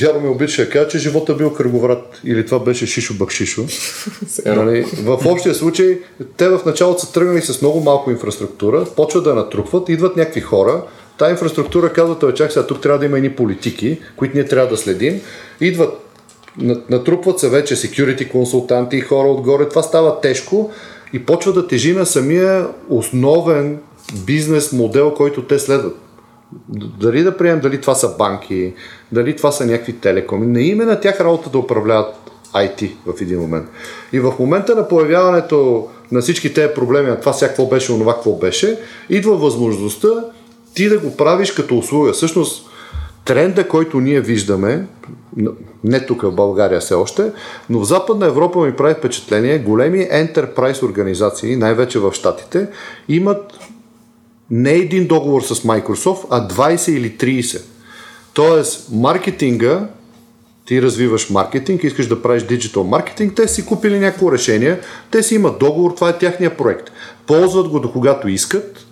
Вярно 0.00 0.20
ми 0.20 0.28
обича 0.28 0.64
да 0.64 0.70
кажа, 0.70 0.88
че 0.88 0.98
живота 0.98 1.34
бил 1.34 1.52
кръговрат. 1.54 2.20
Или 2.24 2.46
това 2.46 2.58
беше 2.58 2.86
шишо 2.86 3.14
бакшишо. 3.14 3.66
нали? 4.46 4.84
В 5.02 5.20
общия 5.26 5.54
случай, 5.54 5.98
те 6.36 6.48
в 6.48 6.60
началото 6.66 7.00
са 7.00 7.12
тръгнали 7.12 7.42
с 7.42 7.62
много 7.62 7.80
малко 7.80 8.10
инфраструктура, 8.10 8.84
почват 8.96 9.24
да 9.24 9.34
натрупват, 9.34 9.88
идват 9.88 10.16
някакви 10.16 10.40
хора, 10.40 10.82
Та 11.18 11.30
инфраструктура 11.30 11.92
казва, 11.92 12.18
той 12.18 12.34
чак 12.34 12.52
сега 12.52 12.66
тук 12.66 12.80
трябва 12.80 12.98
да 12.98 13.04
има 13.04 13.16
едни 13.16 13.30
политики, 13.30 14.00
които 14.16 14.34
ние 14.34 14.44
трябва 14.44 14.68
да 14.68 14.76
следим. 14.76 15.20
Идват, 15.60 16.07
натрупват 16.90 17.40
се 17.40 17.48
вече 17.48 17.76
security 17.76 18.30
консултанти 18.30 18.96
и 18.96 19.00
хора 19.00 19.28
отгоре. 19.28 19.68
Това 19.68 19.82
става 19.82 20.20
тежко 20.20 20.70
и 21.12 21.24
почва 21.24 21.52
да 21.52 21.66
тежи 21.66 21.92
на 21.92 22.06
самия 22.06 22.66
основен 22.88 23.78
бизнес 24.26 24.72
модел, 24.72 25.14
който 25.14 25.42
те 25.42 25.58
следват. 25.58 25.96
Дали 27.00 27.22
да 27.22 27.36
приемем, 27.36 27.60
дали 27.60 27.80
това 27.80 27.94
са 27.94 28.08
банки, 28.18 28.74
дали 29.12 29.36
това 29.36 29.52
са 29.52 29.66
някакви 29.66 29.92
телекоми. 29.92 30.46
Не 30.46 30.62
им 30.62 30.80
е 30.80 30.84
на 30.84 31.00
тях 31.00 31.20
работа 31.20 31.50
да 31.50 31.58
управляват 31.58 32.14
IT 32.54 32.90
в 33.06 33.20
един 33.20 33.40
момент. 33.40 33.66
И 34.12 34.20
в 34.20 34.34
момента 34.38 34.74
на 34.74 34.88
появяването 34.88 35.88
на 36.12 36.20
всички 36.20 36.54
тези 36.54 36.74
проблеми, 36.74 37.08
на 37.08 37.20
това 37.20 37.34
какво 37.40 37.66
беше, 37.66 37.92
онова 37.92 38.14
какво 38.14 38.32
беше, 38.32 38.78
идва 39.10 39.36
възможността 39.36 40.08
ти 40.74 40.88
да 40.88 40.98
го 40.98 41.16
правиш 41.16 41.52
като 41.52 41.78
услуга. 41.78 42.12
Всъщност, 42.12 42.66
тренда, 43.28 43.68
който 43.68 44.00
ние 44.00 44.20
виждаме, 44.20 44.86
не 45.84 46.06
тук 46.06 46.22
в 46.22 46.32
България 46.32 46.80
все 46.80 46.94
още, 46.94 47.32
но 47.70 47.80
в 47.80 47.84
Западна 47.84 48.26
Европа 48.26 48.60
ми 48.60 48.76
прави 48.76 48.94
впечатление, 48.94 49.58
големи 49.58 49.98
enterprise 49.98 50.82
организации, 50.82 51.56
най-вече 51.56 51.98
в 51.98 52.12
Штатите, 52.12 52.68
имат 53.08 53.58
не 54.50 54.72
един 54.72 55.06
договор 55.06 55.42
с 55.42 55.54
Microsoft, 55.54 56.26
а 56.30 56.48
20 56.48 56.90
или 56.90 57.42
30. 57.42 57.62
Тоест, 58.34 58.88
маркетинга, 58.92 59.88
ти 60.66 60.82
развиваш 60.82 61.30
маркетинг, 61.30 61.84
искаш 61.84 62.06
да 62.06 62.22
правиш 62.22 62.42
диджитал 62.42 62.84
маркетинг, 62.84 63.32
те 63.36 63.48
си 63.48 63.66
купили 63.66 63.98
някакво 63.98 64.32
решение, 64.32 64.80
те 65.10 65.22
си 65.22 65.34
имат 65.34 65.58
договор, 65.58 65.92
това 65.94 66.08
е 66.08 66.18
тяхния 66.18 66.56
проект. 66.56 66.90
Ползват 67.26 67.68
го 67.68 67.80
до 67.80 67.92
когато 67.92 68.28
искат, 68.28 68.86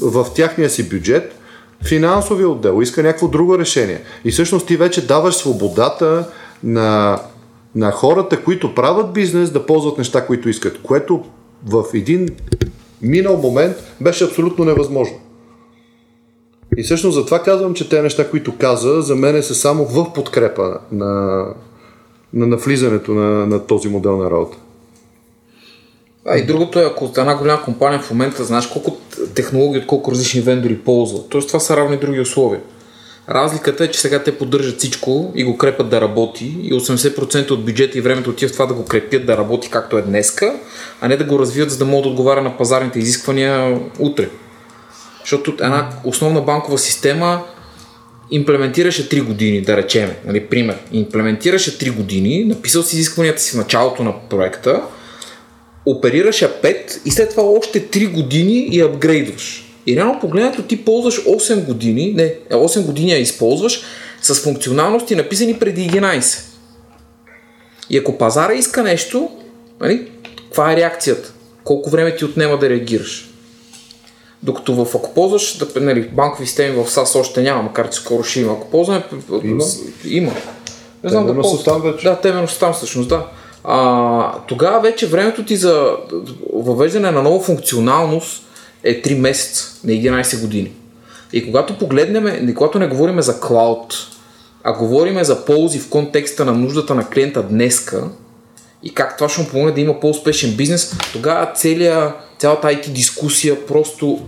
в 0.00 0.26
тяхния 0.34 0.70
си 0.70 0.88
бюджет, 0.88 1.34
финансовия 1.84 2.48
отдел 2.48 2.82
иска 2.82 3.02
някакво 3.02 3.28
друго 3.28 3.58
решение. 3.58 4.00
И 4.24 4.30
всъщност 4.30 4.66
ти 4.66 4.76
вече 4.76 5.06
даваш 5.06 5.34
свободата 5.34 6.28
на, 6.62 7.18
на 7.74 7.90
хората, 7.90 8.42
които 8.44 8.74
правят 8.74 9.12
бизнес, 9.12 9.50
да 9.50 9.66
ползват 9.66 9.98
неща, 9.98 10.26
които 10.26 10.48
искат, 10.48 10.82
което 10.82 11.24
в 11.66 11.84
един 11.94 12.28
минал 13.02 13.36
момент 13.36 13.76
беше 14.00 14.24
абсолютно 14.24 14.64
невъзможно. 14.64 15.16
И 16.76 16.82
всъщност 16.82 17.14
затова 17.14 17.42
казвам, 17.42 17.74
че 17.74 17.88
те 17.88 18.02
неща, 18.02 18.30
които 18.30 18.58
каза, 18.58 19.02
за 19.02 19.16
мен 19.16 19.42
са 19.42 19.54
само 19.54 19.84
в 19.84 20.12
подкрепа 20.12 20.78
на, 20.92 21.44
на 22.32 22.46
навлизането 22.46 23.14
на, 23.14 23.46
на 23.46 23.66
този 23.66 23.88
модел 23.88 24.16
на 24.16 24.30
работа. 24.30 24.56
А 26.30 26.38
и 26.38 26.46
другото 26.46 26.80
е, 26.80 26.84
ако 26.84 27.12
една 27.18 27.36
голяма 27.36 27.62
компания 27.62 28.00
в 28.00 28.10
момента 28.10 28.44
знаеш 28.44 28.66
колко 28.66 28.96
технологии 29.34 29.80
от 29.80 29.86
колко 29.86 30.10
различни 30.10 30.40
вендори 30.40 30.78
ползват. 30.78 31.28
Тоест 31.28 31.46
това 31.48 31.60
са 31.60 31.76
равни 31.76 31.96
други 31.96 32.20
условия. 32.20 32.60
Разликата 33.30 33.84
е, 33.84 33.90
че 33.90 34.00
сега 34.00 34.22
те 34.22 34.38
поддържат 34.38 34.78
всичко 34.78 35.32
и 35.34 35.44
го 35.44 35.58
крепят 35.58 35.88
да 35.88 36.00
работи 36.00 36.56
и 36.62 36.72
80% 36.72 37.50
от 37.50 37.64
бюджета 37.64 37.98
и 37.98 38.00
времето 38.00 38.30
отива 38.30 38.48
в 38.48 38.52
това 38.52 38.66
да 38.66 38.74
го 38.74 38.84
крепят 38.84 39.26
да 39.26 39.36
работи 39.36 39.70
както 39.70 39.98
е 39.98 40.02
днеска, 40.02 40.54
а 41.00 41.08
не 41.08 41.16
да 41.16 41.24
го 41.24 41.38
развият, 41.38 41.70
за 41.70 41.78
да 41.78 41.84
могат 41.84 42.02
да 42.02 42.08
отговаря 42.08 42.42
на 42.42 42.56
пазарните 42.56 42.98
изисквания 42.98 43.80
утре. 43.98 44.28
Защото 45.20 45.54
една 45.60 45.90
основна 46.04 46.40
банкова 46.40 46.78
система 46.78 47.42
имплементираше 48.30 49.08
3 49.08 49.22
години, 49.22 49.60
да 49.60 49.76
речеме, 49.76 50.16
нали, 50.24 50.46
пример, 50.46 50.78
имплементираше 50.92 51.78
3 51.78 51.96
години, 51.96 52.44
написал 52.44 52.82
си 52.82 52.96
изискванията 52.96 53.42
си 53.42 53.52
в 53.52 53.58
началото 53.58 54.02
на 54.02 54.14
проекта, 54.30 54.82
оперираше 55.90 56.48
5 56.48 57.06
и 57.06 57.10
след 57.10 57.30
това 57.30 57.42
още 57.42 57.86
3 57.86 58.12
години 58.12 58.68
и 58.72 58.80
апгрейдваш. 58.80 59.64
И 59.86 59.96
реално 59.96 60.20
погледнато 60.20 60.62
ти 60.62 60.84
ползваш 60.84 61.24
8 61.24 61.64
години, 61.64 62.12
не, 62.16 62.34
8 62.50 62.82
години 62.82 63.10
я 63.10 63.18
използваш 63.18 63.82
с 64.22 64.34
функционалности 64.34 65.16
написани 65.16 65.58
преди 65.58 65.90
11. 65.90 66.44
И 67.90 67.98
ако 67.98 68.18
пазара 68.18 68.54
иска 68.54 68.82
нещо, 68.82 69.30
нали, 69.80 70.10
каква 70.36 70.72
е 70.72 70.76
реакцията? 70.76 71.32
Колко 71.64 71.90
време 71.90 72.16
ти 72.16 72.24
отнема 72.24 72.58
да 72.58 72.68
реагираш? 72.68 73.30
Докато 74.42 74.84
в, 74.84 74.94
ако 74.94 75.14
ползваш 75.14 75.56
да, 75.56 75.80
нали, 75.80 76.08
банкови 76.08 76.46
системи 76.46 76.82
в 76.82 76.90
САС 76.90 77.14
още 77.14 77.42
няма, 77.42 77.62
макар 77.62 77.90
че 77.90 77.98
скоро 77.98 78.22
ще 78.22 78.40
има. 78.40 78.52
Ако 78.52 78.70
ползваме... 78.70 79.02
Има. 79.44 79.64
има. 80.04 80.32
Не 81.04 81.10
знам 81.10 81.26
да 81.26 81.34
ползвам. 81.34 81.64
там 81.64 81.92
вече. 81.92 82.08
Да, 82.08 82.20
теменно 82.20 82.48
са 82.48 82.58
там 82.58 82.72
всъщност, 82.72 83.08
да. 83.08 83.26
А, 83.64 84.38
тогава 84.48 84.80
вече 84.80 85.06
времето 85.06 85.44
ти 85.44 85.56
за 85.56 85.96
въвеждане 86.54 87.10
на 87.10 87.22
нова 87.22 87.44
функционалност 87.44 88.44
е 88.82 89.02
3 89.02 89.18
месеца, 89.18 89.80
на 89.84 89.92
11 89.92 90.40
години. 90.40 90.72
И 91.32 91.46
когато 91.46 91.78
погледнем, 91.78 92.54
когато 92.54 92.78
не 92.78 92.88
говорим 92.88 93.22
за 93.22 93.40
клауд, 93.40 93.94
а 94.64 94.72
говорим 94.72 95.24
за 95.24 95.44
ползи 95.44 95.78
в 95.78 95.90
контекста 95.90 96.44
на 96.44 96.52
нуждата 96.52 96.94
на 96.94 97.08
клиента 97.08 97.42
днеска 97.42 98.08
и 98.82 98.94
как 98.94 99.16
това 99.16 99.28
ще 99.28 99.40
му 99.42 99.48
помогне 99.48 99.72
да 99.72 99.80
има 99.80 100.00
по-успешен 100.00 100.56
бизнес, 100.56 100.96
тогава 101.12 101.52
целия, 101.54 102.14
цялата 102.38 102.66
IT 102.68 102.88
дискусия 102.88 103.66
просто 103.66 104.20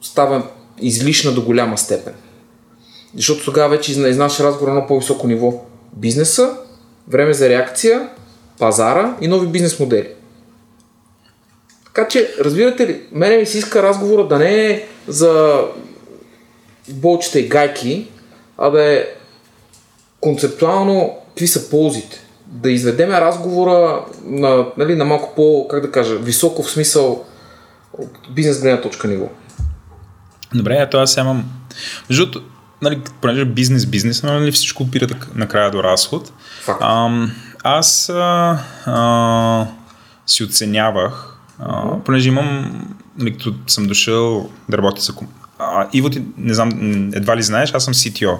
става 0.00 0.42
излишна 0.80 1.32
до 1.32 1.42
голяма 1.42 1.78
степен. 1.78 2.14
Защото 3.16 3.44
тогава 3.44 3.68
вече 3.68 3.92
изнася 3.92 4.44
разговор 4.44 4.72
на 4.72 4.86
по-високо 4.86 5.26
ниво. 5.26 5.52
Бизнеса, 5.92 6.56
време 7.08 7.34
за 7.34 7.48
реакция, 7.48 8.08
пазара 8.64 9.16
и 9.20 9.28
нови 9.28 9.46
бизнес 9.46 9.80
модели. 9.80 10.08
Така 11.84 12.08
че, 12.08 12.34
разбирате 12.40 12.86
ли, 12.86 13.02
мене 13.12 13.36
ми 13.36 13.46
се 13.46 13.58
иска 13.58 13.82
разговора 13.82 14.28
да 14.28 14.38
не 14.38 14.66
е 14.66 14.86
за 15.08 15.60
болчета 16.88 17.40
и 17.40 17.48
гайки, 17.48 18.08
а 18.58 18.70
да 18.70 18.94
е 18.94 19.06
концептуално 20.20 21.16
какви 21.28 21.46
са 21.46 21.70
ползите. 21.70 22.20
Да 22.46 22.70
изведеме 22.70 23.20
разговора 23.20 24.04
на, 24.24 24.66
нали, 24.76 24.96
на 24.96 25.04
малко 25.04 25.34
по, 25.36 25.68
как 25.70 25.82
да 25.82 25.90
кажа, 25.90 26.16
високо 26.16 26.62
в 26.62 26.70
смисъл 26.70 27.24
от 27.92 28.10
бизнес 28.30 28.60
гледна 28.60 28.80
точка 28.80 29.08
ниво. 29.08 29.28
Добре, 30.54 30.76
ето 30.80 30.96
аз 30.96 31.16
имам... 31.16 31.44
Между 32.10 32.40
нали, 32.82 33.00
понеже 33.20 33.44
бизнес, 33.44 33.86
бизнес, 33.86 34.22
нали, 34.22 34.52
всичко 34.52 34.82
опира 34.82 35.06
накрая 35.34 35.70
до 35.70 35.82
разход. 35.82 36.32
Факт. 36.62 36.82
Ам, 36.82 37.32
аз 37.64 38.08
а, 38.08 38.58
а, 38.86 39.66
си 40.26 40.44
оценявах, 40.44 41.38
а, 41.58 41.98
понеже 42.04 42.28
имам, 42.28 42.80
нали, 43.18 43.32
като 43.32 43.54
съм 43.66 43.86
дошъл 43.86 44.50
да 44.68 44.78
работя 44.78 45.00
за... 45.00 45.12
А, 45.58 45.88
Иво, 45.92 46.10
ти, 46.10 46.22
не 46.38 46.54
знам, 46.54 46.70
едва 47.14 47.36
ли 47.36 47.42
знаеш, 47.42 47.74
аз 47.74 47.84
съм 47.84 47.94
CTO. 47.94 48.38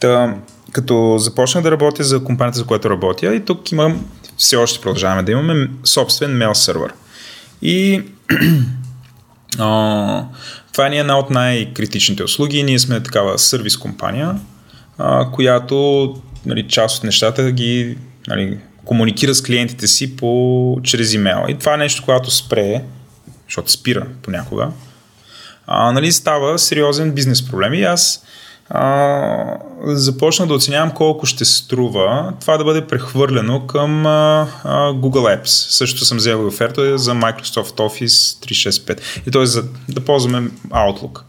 Та, 0.00 0.34
като 0.72 1.18
започнах 1.18 1.64
да 1.64 1.70
работя 1.70 2.04
за 2.04 2.24
компанията, 2.24 2.58
за 2.58 2.64
която 2.64 2.90
работя, 2.90 3.34
и 3.34 3.44
тук 3.44 3.72
имам, 3.72 4.06
все 4.36 4.56
още 4.56 4.80
продължаваме 4.80 5.22
да 5.22 5.32
имаме 5.32 5.70
собствен 5.84 6.36
мейл 6.36 6.54
сервер. 6.54 6.92
И 7.62 8.02
а, 9.58 10.24
това 10.72 10.86
е 10.86 10.96
една 10.96 11.18
от 11.18 11.30
най-критичните 11.30 12.22
услуги. 12.22 12.62
Ние 12.62 12.78
сме 12.78 13.02
такава 13.02 13.38
сервис 13.38 13.76
компания, 13.76 14.40
а, 14.98 15.30
която 15.30 16.16
нали, 16.46 16.68
част 16.68 16.98
от 16.98 17.04
нещата 17.04 17.50
ги 17.50 17.96
нали, 18.28 18.58
комуникира 18.84 19.34
с 19.34 19.42
клиентите 19.42 19.86
си 19.86 20.16
по, 20.16 20.80
чрез 20.82 21.14
имейл. 21.14 21.44
И 21.48 21.58
това 21.58 21.74
е 21.74 21.76
нещо, 21.76 22.02
което 22.04 22.30
спре, 22.30 22.82
защото 23.48 23.72
спира 23.72 24.06
понякога, 24.22 24.68
а, 25.66 25.92
нали, 25.92 26.12
става 26.12 26.58
сериозен 26.58 27.12
бизнес 27.12 27.46
проблем. 27.46 27.74
И 27.74 27.82
аз 27.84 28.24
а, 28.70 29.58
започна 29.84 30.46
да 30.46 30.54
оценявам 30.54 30.90
колко 30.90 31.26
ще 31.26 31.44
струва 31.44 32.32
това 32.40 32.56
да 32.56 32.64
бъде 32.64 32.86
прехвърлено 32.86 33.66
към 33.66 34.06
а, 34.06 34.48
а, 34.64 34.92
Google 34.92 35.40
Apps. 35.40 35.46
Също 35.70 36.04
съм 36.04 36.18
взел 36.18 36.46
оферта 36.46 36.98
за 36.98 37.14
Microsoft 37.14 37.76
Office 37.76 38.46
365. 38.46 39.00
И 39.26 39.30
т.е. 39.30 39.46
за 39.46 39.64
да 39.88 40.00
ползваме 40.00 40.50
Outlook. 40.68 41.20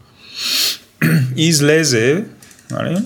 И 1.36 1.48
излезе 1.48 2.24
нали, 2.70 2.98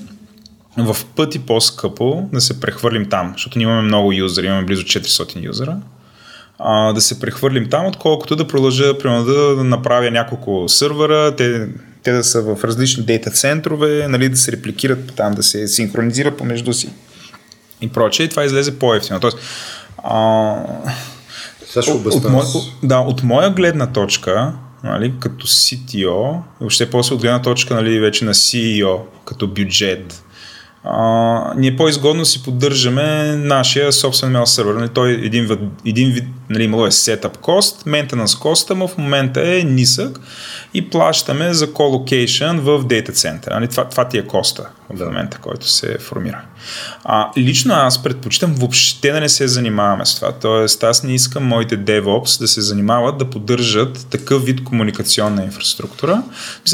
в 0.78 0.96
пъти 1.16 1.38
по-скъпо 1.38 2.28
да 2.32 2.40
се 2.40 2.60
прехвърлим 2.60 3.08
там, 3.10 3.32
защото 3.32 3.58
ние 3.58 3.66
имаме 3.66 3.82
много 3.82 4.12
юзери, 4.12 4.46
имаме 4.46 4.64
близо 4.64 4.82
400 4.82 5.44
юзера, 5.44 5.76
а, 6.58 6.92
да 6.92 7.00
се 7.00 7.20
прехвърлим 7.20 7.70
там, 7.70 7.86
отколкото 7.86 8.36
да 8.36 8.48
продължа 8.48 8.98
примерно, 8.98 9.24
да 9.24 9.64
направя 9.64 10.10
няколко 10.10 10.64
сървъра, 10.68 11.36
те, 11.36 11.68
те 12.02 12.12
да 12.12 12.24
са 12.24 12.42
в 12.42 12.64
различни 12.64 13.04
дейта 13.04 13.30
центрове, 13.30 14.08
нали, 14.08 14.28
да 14.28 14.36
се 14.36 14.52
репликират 14.52 15.12
там, 15.16 15.34
да 15.34 15.42
се 15.42 15.68
синхронизират 15.68 16.36
помежду 16.36 16.72
си 16.72 16.90
и 17.80 17.88
прочее. 17.88 18.26
И 18.26 18.28
това 18.28 18.44
излезе 18.44 18.78
по-ефтино. 18.78 19.20
Тоест, 19.20 19.38
а, 20.04 20.54
от, 21.76 22.06
от, 22.06 22.30
моя, 22.30 22.46
да, 22.82 22.98
от 22.98 23.22
моя 23.22 23.50
гледна 23.50 23.86
точка, 23.86 24.52
нали, 24.84 25.12
като 25.20 25.46
CTO, 25.46 26.38
въобще 26.60 26.90
после 26.90 27.14
от 27.14 27.20
гледна 27.20 27.42
точка 27.42 27.74
нали, 27.74 28.00
вече 28.00 28.24
на 28.24 28.34
CEO, 28.34 28.98
като 29.24 29.46
бюджет, 29.46 30.22
а, 30.90 31.52
ние 31.56 31.70
е 31.70 31.76
по-изгодно 31.76 32.24
си 32.24 32.42
поддържаме 32.42 33.36
нашия 33.36 33.92
собствен 33.92 34.32
mail 34.32 34.44
сервер. 34.44 34.74
Нали, 34.74 34.88
той 34.88 35.10
е 35.10 35.14
един, 35.14 35.46
вид- 35.46 35.70
един 35.86 36.10
вид, 36.10 36.24
нали, 36.50 36.64
имало 36.64 36.86
е 36.86 36.90
setup 36.90 37.38
cost, 37.38 37.86
maintenance 37.86 38.38
cost, 38.38 38.74
му 38.74 38.88
в 38.88 38.98
момента 38.98 39.56
е 39.56 39.62
нисък 39.62 40.20
и 40.74 40.90
плащаме 40.90 41.54
за 41.54 41.66
co-location 41.66 42.60
в 42.60 42.84
data 42.84 43.10
center. 43.10 43.50
Нали, 43.50 43.68
това, 43.68 43.84
това 43.88 44.08
ти 44.08 44.18
е 44.18 44.26
коста 44.26 44.66
в 44.90 45.04
момента, 45.04 45.38
който 45.38 45.68
се 45.68 45.98
формира. 45.98 46.40
А, 47.04 47.30
лично 47.38 47.74
аз 47.74 48.02
предпочитам 48.02 48.54
въобще 48.54 49.12
да 49.12 49.20
не 49.20 49.28
се 49.28 49.48
занимаваме 49.48 50.06
с 50.06 50.14
това. 50.14 50.32
Тоест, 50.32 50.84
аз 50.84 51.02
не 51.02 51.14
искам 51.14 51.44
моите 51.44 51.78
DevOps 51.78 52.40
да 52.40 52.48
се 52.48 52.60
занимават 52.60 53.18
да 53.18 53.30
поддържат 53.30 54.06
такъв 54.10 54.44
вид 54.44 54.64
комуникационна 54.64 55.44
инфраструктура. 55.44 56.22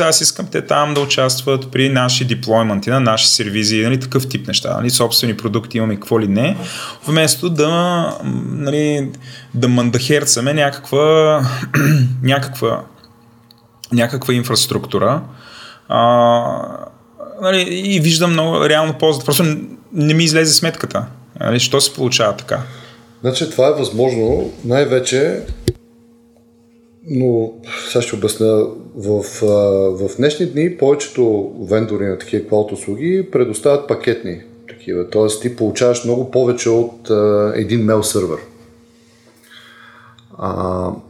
Аз 0.00 0.20
искам 0.20 0.46
те 0.46 0.66
там 0.66 0.94
да 0.94 1.00
участват 1.00 1.70
при 1.70 1.88
наши 1.88 2.24
деплойменти 2.24 2.90
на 2.90 3.00
наши 3.00 3.28
сервизи, 3.28 3.82
нали, 3.82 4.00
такъв 4.02 4.28
тип 4.28 4.46
неща. 4.46 4.74
Нали, 4.76 4.90
собствени 4.90 5.36
продукти 5.36 5.78
имаме 5.78 5.94
какво 5.94 6.20
ли 6.20 6.28
не, 6.28 6.56
вместо 7.06 7.50
да, 7.50 8.18
нали, 8.48 9.10
да 9.54 9.68
мандахерцаме 9.68 10.54
някаква, 10.54 11.40
някаква, 12.22 12.82
някаква 13.92 14.34
инфраструктура. 14.34 15.22
А, 15.88 15.98
нали, 17.42 17.60
и 17.70 18.00
виждам 18.00 18.32
много 18.32 18.68
реално 18.68 18.94
ползата. 18.94 19.24
Просто 19.24 19.44
не 19.92 20.14
ми 20.14 20.24
излезе 20.24 20.54
сметката. 20.54 21.06
Нали, 21.40 21.60
що 21.60 21.80
се 21.80 21.94
получава 21.94 22.36
така? 22.36 22.60
Значи 23.20 23.50
това 23.50 23.68
е 23.68 23.72
възможно 23.72 24.52
най-вече, 24.64 25.40
но 27.10 27.52
сега 27.88 28.02
ще 28.02 28.16
обясня. 28.16 28.66
В, 28.96 29.22
в 29.98 30.16
днешни 30.16 30.46
дни 30.46 30.76
повечето 30.76 31.52
вендори 31.60 32.06
на 32.06 32.18
такива 32.18 32.48
клауд 32.48 32.72
услуги 32.72 33.28
предоставят 33.32 33.88
пакетни 33.88 34.40
такива. 34.68 35.10
Тоест 35.10 35.42
ти 35.42 35.56
получаваш 35.56 36.04
много 36.04 36.30
повече 36.30 36.70
от 36.70 37.10
а, 37.10 37.52
един 37.56 37.84
мейл 37.84 38.02
сервер. 38.02 38.38
А, 40.38 40.54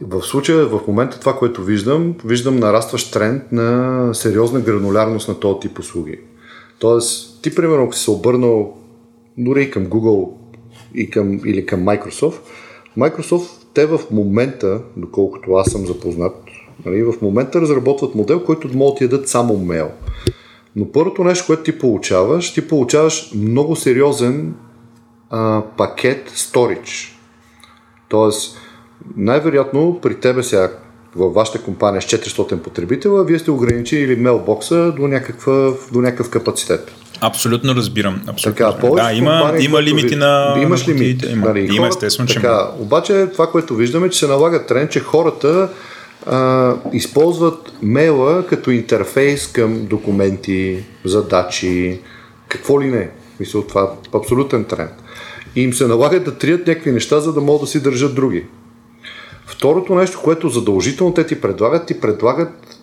в 0.01 0.21
случая, 0.21 0.65
в 0.65 0.81
момента 0.87 1.19
това, 1.19 1.37
което 1.37 1.63
виждам, 1.63 2.15
виждам 2.25 2.55
нарастващ 2.55 3.13
тренд 3.13 3.51
на 3.51 4.09
сериозна 4.13 4.59
гранулярност 4.59 5.27
на 5.27 5.39
този 5.39 5.59
тип 5.59 5.79
услуги. 5.79 6.19
Тоест, 6.79 7.41
ти, 7.41 7.55
примерно, 7.55 7.83
ако 7.83 7.95
си 7.95 8.03
се 8.03 8.11
обърнал 8.11 8.77
дори 9.37 9.63
и 9.63 9.71
към 9.71 9.85
Google 9.85 10.29
и 10.95 11.09
към, 11.09 11.39
или 11.45 11.65
към 11.65 11.83
Microsoft, 11.83 12.39
Microsoft, 12.97 13.62
те 13.73 13.85
в 13.85 13.99
момента, 14.11 14.81
доколкото 14.97 15.53
аз 15.53 15.71
съм 15.71 15.85
запознат, 15.85 16.35
Нали? 16.85 17.03
В 17.03 17.13
момента 17.21 17.61
разработват 17.61 18.15
модел, 18.15 18.43
който 18.43 18.77
могат 18.77 18.95
да 18.95 18.97
ти 18.97 19.07
дадат 19.07 19.27
само 19.27 19.57
мейл. 19.57 19.91
Но 20.75 20.91
първото 20.91 21.23
нещо, 21.23 21.45
което 21.47 21.63
ти 21.63 21.79
получаваш, 21.79 22.53
ти 22.53 22.67
получаваш 22.67 23.31
много 23.35 23.75
сериозен 23.75 24.55
а, 25.29 25.63
пакет 25.77 26.29
storage. 26.29 27.13
Тоест, 28.09 28.57
най-вероятно 29.17 29.99
при 30.01 30.19
тебе 30.19 30.43
сега 30.43 30.71
във 31.15 31.33
вашата 31.33 31.61
компания 31.61 32.01
с 32.01 32.05
400 32.05 32.57
потребителя, 32.57 33.23
вие 33.23 33.39
сте 33.39 33.51
ограничили 33.51 34.15
мейлбокса 34.15 34.91
до, 34.91 35.07
някакъв, 35.07 35.89
до 35.91 36.01
някакъв 36.01 36.29
капацитет. 36.29 36.91
Абсолютно 37.21 37.75
разбирам. 37.75 38.21
Абсолютно 38.27 38.57
така, 38.57 38.73
разбирам. 38.73 38.95
Да, 38.95 39.13
има, 39.13 39.39
компании, 39.41 39.65
има 39.65 39.83
лимити 39.83 40.15
на... 40.15 40.55
Имаш 40.61 40.87
лимит. 40.87 41.23
Има, 41.29 41.47
нали, 41.47 41.75
има 41.75 41.87
естествено, 41.87 42.27
че 42.27 42.35
така, 42.35 42.47
има. 42.47 42.83
Обаче 42.85 43.27
това, 43.33 43.47
което 43.47 43.75
виждаме, 43.75 44.09
че 44.09 44.19
се 44.19 44.27
налага 44.27 44.65
тренд, 44.65 44.91
че 44.91 44.99
хората 44.99 45.69
а, 46.25 46.73
използват 46.93 47.73
мейла 47.81 48.45
като 48.47 48.71
интерфейс 48.71 49.47
към 49.47 49.85
документи, 49.85 50.83
задачи, 51.05 51.99
какво 52.47 52.81
ли 52.81 52.87
не. 52.87 53.09
Мисля, 53.39 53.67
това 53.67 53.81
е 53.81 54.17
абсолютен 54.17 54.65
тренд. 54.65 54.91
И 55.55 55.61
им 55.61 55.73
се 55.73 55.87
налага 55.87 56.19
да 56.19 56.37
трият 56.37 56.67
някакви 56.67 56.91
неща, 56.91 57.19
за 57.19 57.33
да 57.33 57.41
могат 57.41 57.61
да 57.61 57.67
си 57.67 57.83
държат 57.83 58.15
други. 58.15 58.45
Второто 59.53 59.95
нещо, 59.95 60.21
което 60.23 60.49
задължително 60.49 61.13
те 61.13 61.25
ти 61.25 61.41
предлагат, 61.41 61.85
ти 61.85 61.99
предлагат 61.99 62.77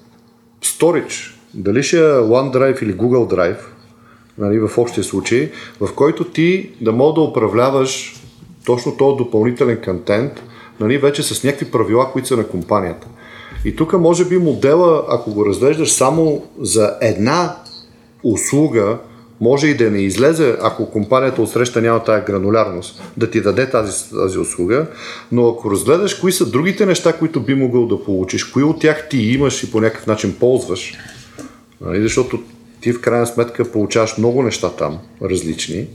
storage. 0.65 1.35
Дали 1.55 1.83
ще 1.83 1.99
е 1.99 2.03
OneDrive 2.03 2.83
или 2.83 2.95
Google 2.95 3.35
Drive, 3.35 3.59
нали, 4.39 4.59
в 4.59 4.79
общия 4.79 5.05
случай, 5.05 5.51
в 5.81 5.95
който 5.95 6.25
ти 6.25 6.71
да 6.81 6.93
мога 6.93 7.15
да 7.15 7.21
управляваш 7.21 8.15
точно 8.67 8.97
този 8.97 9.17
допълнителен 9.17 9.81
контент, 9.85 10.33
нали, 10.81 10.99
вече 10.99 11.23
с 11.23 11.45
някакви 11.45 11.71
правила, 11.71 12.13
които 12.13 12.29
са 12.29 12.37
на 12.37 12.47
компанията. 12.47 13.07
И 13.65 13.77
тук 13.77 13.93
може 13.93 14.25
би 14.25 14.39
модела, 14.39 15.05
ако 15.09 15.35
го 15.35 15.47
разглеждаш 15.47 15.93
само 15.93 16.45
за 16.61 16.97
една 17.01 17.57
услуга, 18.25 18.99
може 19.41 19.67
и 19.67 19.77
да 19.77 19.91
не 19.91 19.99
излезе, 19.99 20.57
ако 20.63 20.91
компанията 20.91 21.43
отсреща 21.43 21.83
няма 21.83 22.05
тази 22.05 22.25
гранулярност, 22.25 23.03
да 23.17 23.31
ти 23.31 23.41
даде 23.41 23.71
тази, 23.71 24.11
тази 24.11 24.39
услуга, 24.39 24.87
но 25.33 25.49
ако 25.49 25.71
разгледаш 25.71 26.15
кои 26.15 26.33
са 26.33 26.51
другите 26.51 26.87
неща, 26.87 27.13
които 27.13 27.41
би 27.41 27.55
могъл 27.55 27.87
да 27.87 28.05
получиш, 28.05 28.45
кои 28.45 28.63
от 28.63 28.81
тях 28.81 29.09
ти 29.09 29.19
имаш 29.19 29.63
и 29.63 29.71
по 29.71 29.81
някакъв 29.81 30.07
начин 30.07 30.37
ползваш, 30.41 30.95
нали, 31.81 32.03
защото 32.03 32.43
ти 32.81 32.93
в 32.93 33.01
крайна 33.01 33.27
сметка 33.27 33.73
получаваш 33.73 34.19
много 34.19 34.43
неща 34.43 34.71
там, 34.71 34.99
различни, 35.23 35.89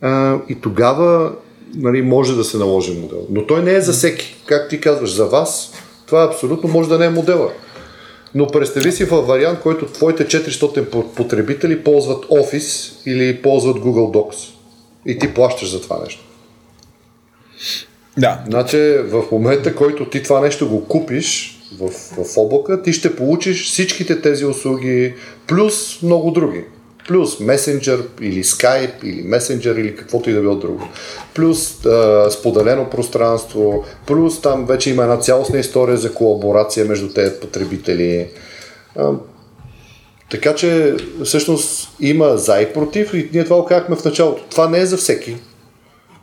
а, 0.00 0.38
и 0.48 0.54
тогава 0.54 1.32
нали, 1.74 2.02
може 2.02 2.36
да 2.36 2.44
се 2.44 2.58
наложи 2.58 3.00
модел. 3.00 3.26
Но 3.30 3.46
той 3.46 3.62
не 3.62 3.74
е 3.74 3.80
за 3.80 3.92
всеки. 3.92 4.36
Как 4.46 4.68
ти 4.68 4.80
казваш, 4.80 5.14
за 5.14 5.26
вас, 5.26 5.72
това 6.06 6.24
абсолютно 6.24 6.70
може 6.70 6.88
да 6.88 6.98
не 6.98 7.04
е 7.04 7.10
модела. 7.10 7.50
Но 8.34 8.46
представи 8.46 8.92
си 8.92 9.04
във 9.04 9.26
вариант, 9.26 9.60
който 9.60 9.86
твоите 9.86 10.26
400 10.26 11.14
потребители 11.14 11.84
ползват 11.84 12.24
Office 12.24 12.92
или 13.06 13.42
ползват 13.42 13.76
Google 13.76 14.16
Docs. 14.16 14.48
И 15.06 15.18
ти 15.18 15.34
плащаш 15.34 15.70
за 15.70 15.82
това 15.82 16.00
нещо. 16.04 16.24
Да. 18.18 18.44
Значи 18.48 18.78
в 18.98 19.24
момента, 19.32 19.74
който 19.74 20.10
ти 20.10 20.22
това 20.22 20.40
нещо 20.40 20.68
го 20.68 20.84
купиш 20.84 21.58
в, 21.78 21.90
в 21.90 22.36
облака, 22.36 22.82
ти 22.82 22.92
ще 22.92 23.16
получиш 23.16 23.64
всичките 23.64 24.20
тези 24.20 24.44
услуги, 24.44 25.14
плюс 25.46 26.02
много 26.02 26.30
други. 26.30 26.64
Плюс 27.08 27.38
Messenger 27.38 28.00
или 28.20 28.44
Skype 28.44 29.04
или 29.04 29.24
Messenger 29.24 29.80
или 29.80 29.96
каквото 29.96 30.30
и 30.30 30.32
да 30.32 30.40
било 30.40 30.54
друго. 30.54 30.88
Плюс 31.34 31.86
а, 31.86 32.30
споделено 32.30 32.90
пространство, 32.90 33.84
плюс 34.06 34.40
там 34.40 34.66
вече 34.66 34.90
има 34.90 35.02
една 35.02 35.16
цялостна 35.16 35.58
история 35.58 35.96
за 35.96 36.14
колаборация 36.14 36.86
между 36.86 37.08
тези 37.08 37.40
потребители. 37.40 38.28
А, 38.96 39.10
така 40.30 40.54
че 40.54 40.96
всъщност 41.24 41.88
има 42.00 42.36
за 42.36 42.60
и 42.60 42.72
против 42.72 43.14
и 43.14 43.30
ние 43.32 43.44
това 43.44 43.56
го 43.56 43.64
казахме 43.64 43.96
в 43.96 44.04
началото. 44.04 44.44
Това 44.50 44.68
не 44.68 44.80
е 44.80 44.86
за 44.86 44.96
всеки. 44.96 45.36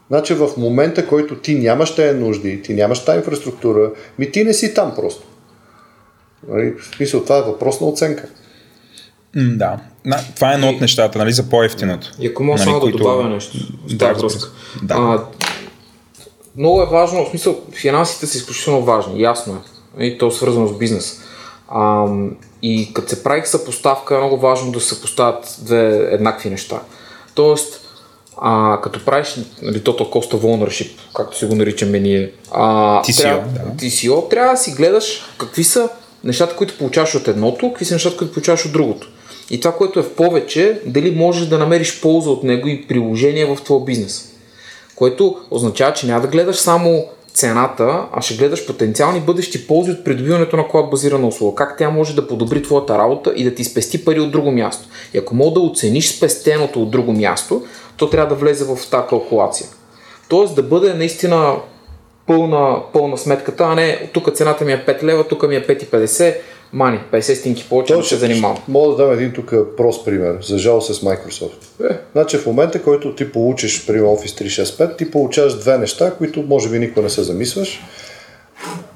Значи 0.09 0.33
в 0.33 0.49
момента, 0.57 1.07
който 1.07 1.35
ти 1.35 1.55
нямаш 1.55 1.95
тези 1.95 2.19
нужди, 2.19 2.61
ти 2.61 2.73
нямаш 2.73 3.05
тази 3.05 3.17
инфраструктура, 3.17 3.91
ми 4.19 4.31
ти 4.31 4.43
не 4.43 4.53
си 4.53 4.73
там 4.73 4.93
просто. 4.95 5.27
Нали, 6.47 6.73
в 6.79 6.95
смисъл, 6.95 7.23
това 7.23 7.37
е 7.37 7.41
въпрос 7.41 7.81
на 7.81 7.87
оценка. 7.87 8.27
Да. 9.35 9.79
На, 10.05 10.19
това 10.35 10.51
е 10.51 10.53
едно 10.53 10.69
от 10.69 10.81
нещата, 10.81 11.17
нали, 11.17 11.31
за 11.31 11.49
по-ефтиното. 11.49 12.11
И 12.19 12.27
ако 12.27 12.43
мога 12.43 12.57
нали, 12.57 12.65
само 12.65 12.79
които... 12.79 12.97
да 12.97 13.03
добавя 13.03 13.29
нещо. 13.29 13.57
Да, 13.89 14.07
Да, 14.07 14.15
се. 14.15 14.21
връзка. 14.21 14.49
Да. 14.83 14.93
А, 14.93 15.25
много 16.57 16.81
е 16.81 16.85
важно, 16.85 17.25
в 17.25 17.29
смисъл, 17.29 17.59
финансите 17.71 18.27
са 18.27 18.37
изключително 18.37 18.81
важни, 18.81 19.21
ясно 19.21 19.61
е. 19.99 20.05
И 20.05 20.17
то 20.17 20.27
е 20.27 20.31
свързано 20.31 20.67
с 20.67 20.77
бизнес. 20.77 21.21
А, 21.69 22.05
и 22.61 22.93
като 22.93 23.09
се 23.09 23.23
прави 23.23 23.41
съпоставка, 23.45 24.15
е 24.15 24.17
много 24.17 24.37
важно 24.37 24.71
да 24.71 24.79
се 24.79 24.87
съпоставят 24.87 25.57
две 25.59 26.07
еднакви 26.11 26.49
неща. 26.49 26.81
Тоест, 27.35 27.81
а, 28.41 28.81
като 28.81 29.05
правиш 29.05 29.35
нали, 29.61 29.81
Total 29.81 30.09
Cost 30.09 30.33
of 30.33 30.41
Ownership, 30.41 30.91
както 31.15 31.37
си 31.37 31.45
го 31.45 31.55
наричаме 31.55 31.99
ние, 31.99 32.31
а, 32.51 33.01
TCO, 33.01 33.21
трябва, 33.21 33.47
да. 33.47 33.85
TCO, 33.85 34.29
трябва 34.29 34.51
да 34.53 34.57
си 34.57 34.71
гледаш 34.71 35.21
какви 35.37 35.63
са 35.63 35.89
нещата, 36.23 36.55
които 36.55 36.77
получаваш 36.77 37.15
от 37.15 37.27
едното, 37.27 37.69
какви 37.69 37.85
са 37.85 37.93
нещата, 37.93 38.17
които 38.17 38.33
получаваш 38.33 38.65
от 38.65 38.71
другото. 38.71 39.09
И 39.49 39.59
това, 39.59 39.73
което 39.73 39.99
е 39.99 40.03
в 40.03 40.15
повече, 40.15 40.81
дали 40.85 41.11
можеш 41.11 41.47
да 41.47 41.57
намериш 41.57 42.01
полза 42.01 42.29
от 42.29 42.43
него 42.43 42.67
и 42.67 42.87
приложение 42.87 43.45
в 43.45 43.57
твоя 43.63 43.85
бизнес. 43.85 44.31
Което 44.95 45.37
означава, 45.51 45.93
че 45.93 46.07
няма 46.07 46.21
да 46.21 46.27
гледаш 46.27 46.55
само 46.55 47.05
цената, 47.33 48.05
а 48.11 48.21
ще 48.21 48.35
гледаш 48.35 48.65
потенциални 48.65 49.19
бъдещи 49.19 49.67
ползи 49.67 49.91
от 49.91 50.03
придобиването 50.03 50.57
на 50.57 50.67
клад 50.67 50.89
базирана 50.89 51.27
услуга. 51.27 51.55
Как 51.55 51.77
тя 51.77 51.89
може 51.89 52.15
да 52.15 52.27
подобри 52.27 52.63
твоята 52.63 52.97
работа 52.97 53.33
и 53.35 53.43
да 53.43 53.55
ти 53.55 53.63
спести 53.63 54.05
пари 54.05 54.19
от 54.19 54.31
друго 54.31 54.51
място. 54.51 54.87
И 55.13 55.17
ако 55.17 55.35
мога 55.35 55.59
да 55.59 55.65
оцениш 55.65 56.17
спестеното 56.17 56.81
от 56.81 56.91
друго 56.91 57.11
място, 57.11 57.63
то 57.97 58.09
трябва 58.09 58.35
да 58.35 58.41
влезе 58.41 58.65
в 58.65 58.77
тази 58.91 59.07
калкулация. 59.09 59.67
Тоест 60.29 60.55
да 60.55 60.63
бъде 60.63 60.93
наистина 60.93 61.55
пълна, 62.27 62.77
пълна 62.93 63.17
сметката, 63.17 63.63
а 63.63 63.75
не 63.75 64.09
тук 64.13 64.35
цената 64.35 64.65
ми 64.65 64.71
е 64.71 64.85
5 64.87 65.03
лева, 65.03 65.27
тук 65.27 65.47
ми 65.47 65.55
е 65.55 65.67
5,50, 65.67 66.35
мани, 66.73 66.99
50 67.13 67.33
стинки 67.33 67.65
повече, 67.69 67.93
да 67.93 68.03
се 68.03 68.15
занимавам. 68.15 68.57
Мога 68.67 68.95
да 68.95 69.03
дам 69.03 69.13
един 69.13 69.31
тук 69.31 69.53
прост 69.77 70.05
пример, 70.05 70.37
за 70.41 70.57
жал 70.57 70.81
с 70.81 71.01
Microsoft. 71.01 71.89
Е, 71.91 71.97
значи 72.11 72.37
в 72.37 72.45
момента, 72.45 72.81
който 72.81 73.15
ти 73.15 73.31
получиш, 73.31 73.85
при 73.85 74.01
Office 74.01 74.43
365, 74.45 74.97
ти 74.97 75.11
получаваш 75.11 75.59
две 75.59 75.77
неща, 75.77 76.11
които 76.17 76.41
може 76.41 76.69
би 76.69 76.79
никога 76.79 77.01
не 77.01 77.09
се 77.09 77.23
замисваш. 77.23 77.81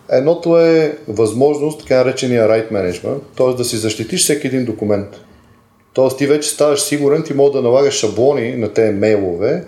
Едното 0.10 0.58
е 0.58 0.98
възможност, 1.08 1.80
така 1.80 1.95
наречения 1.95 2.48
right 2.48 2.72
management, 2.72 3.20
т.е. 3.38 3.54
да 3.58 3.66
си 3.66 3.78
защитиш 3.78 4.24
всеки 4.24 4.48
един 4.48 4.66
документ. 4.66 5.08
Тоест 5.94 6.18
ти 6.18 6.28
вече 6.28 6.50
ставаш 6.50 6.82
сигурен, 6.82 7.24
ти 7.24 7.34
може 7.34 7.54
да 7.54 7.62
налагаш 7.62 7.94
шаблони 7.94 8.56
на 8.56 8.74
тези 8.74 8.94
мейлове. 8.94 9.64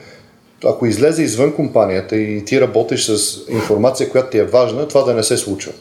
Ако 0.65 0.85
излезе 0.85 1.23
извън 1.23 1.53
компанията 1.53 2.15
и 2.15 2.45
ти 2.45 2.61
работиш 2.61 3.05
с 3.05 3.39
информация, 3.49 4.09
която 4.09 4.29
ти 4.29 4.37
е 4.37 4.43
важна, 4.43 4.87
това 4.87 5.01
да 5.01 5.13
не 5.13 5.23
се 5.23 5.37
случва. 5.37 5.71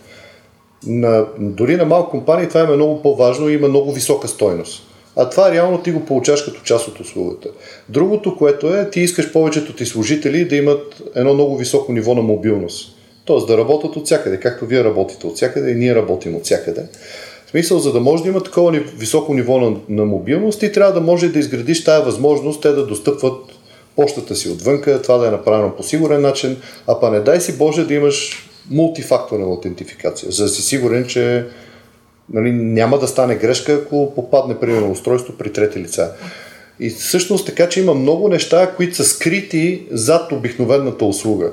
На, 0.86 1.26
дори 1.38 1.76
на 1.76 1.84
малка 1.84 2.10
компания 2.10 2.48
това 2.48 2.60
е 2.60 2.66
много 2.66 3.02
по-важно 3.02 3.48
и 3.48 3.54
има 3.54 3.68
много 3.68 3.92
висока 3.92 4.28
стойност. 4.28 4.82
А 5.16 5.30
това 5.30 5.52
реално 5.52 5.82
ти 5.82 5.90
го 5.90 6.04
получаваш 6.04 6.42
като 6.42 6.60
част 6.62 6.88
от 6.88 7.00
услугата. 7.00 7.48
Другото, 7.88 8.36
което 8.36 8.74
е, 8.74 8.90
ти 8.90 9.00
искаш 9.00 9.32
повечето 9.32 9.72
ти 9.72 9.86
служители 9.86 10.44
да 10.44 10.56
имат 10.56 11.02
едно 11.14 11.34
много 11.34 11.56
високо 11.56 11.92
ниво 11.92 12.14
на 12.14 12.22
мобилност. 12.22 12.96
Тоест 13.24 13.46
да 13.46 13.58
работят 13.58 13.96
от 13.96 14.04
всякъде, 14.04 14.40
както 14.40 14.66
вие 14.66 14.84
работите 14.84 15.26
от 15.26 15.36
всякъде 15.36 15.70
и 15.70 15.74
ние 15.74 15.94
работим 15.94 16.34
от 16.36 16.44
всякъде. 16.44 16.82
В 17.46 17.50
смисъл, 17.50 17.78
за 17.78 17.92
да 17.92 18.00
може 18.00 18.22
да 18.22 18.28
има 18.28 18.42
такова 18.42 18.72
високо 18.98 19.34
ниво 19.34 19.60
на, 19.60 19.76
на 19.88 20.04
мобилност, 20.04 20.60
ти 20.60 20.72
трябва 20.72 20.92
да 20.92 21.00
може 21.00 21.28
да 21.28 21.38
изградиш 21.38 21.84
тая 21.84 22.02
възможност 22.02 22.62
те 22.62 22.68
да 22.68 22.86
достъпват 22.86 23.36
почтата 23.96 24.36
си 24.36 24.48
отвънка, 24.48 25.02
това 25.02 25.18
да 25.18 25.28
е 25.28 25.30
направено 25.30 25.76
по 25.76 25.82
сигурен 25.82 26.20
начин, 26.20 26.56
а 26.86 27.00
па 27.00 27.10
не 27.10 27.20
дай 27.20 27.40
си 27.40 27.58
Боже 27.58 27.84
да 27.84 27.94
имаш 27.94 28.48
мултифакторна 28.70 29.44
аутентификация, 29.44 30.32
за 30.32 30.44
да 30.44 30.48
си 30.48 30.62
сигурен, 30.62 31.06
че 31.06 31.46
нали, 32.32 32.52
няма 32.52 32.98
да 32.98 33.08
стане 33.08 33.34
грешка, 33.34 33.72
ако 33.72 34.12
попадне 34.14 34.60
примерно 34.60 34.90
устройство 34.90 35.34
при 35.38 35.52
трети 35.52 35.80
лица. 35.80 36.12
И 36.80 36.90
всъщност 36.90 37.46
така, 37.46 37.68
че 37.68 37.80
има 37.80 37.94
много 37.94 38.28
неща, 38.28 38.72
които 38.76 38.96
са 38.96 39.04
скрити 39.04 39.86
зад 39.90 40.32
обикновената 40.32 41.04
услуга. 41.04 41.52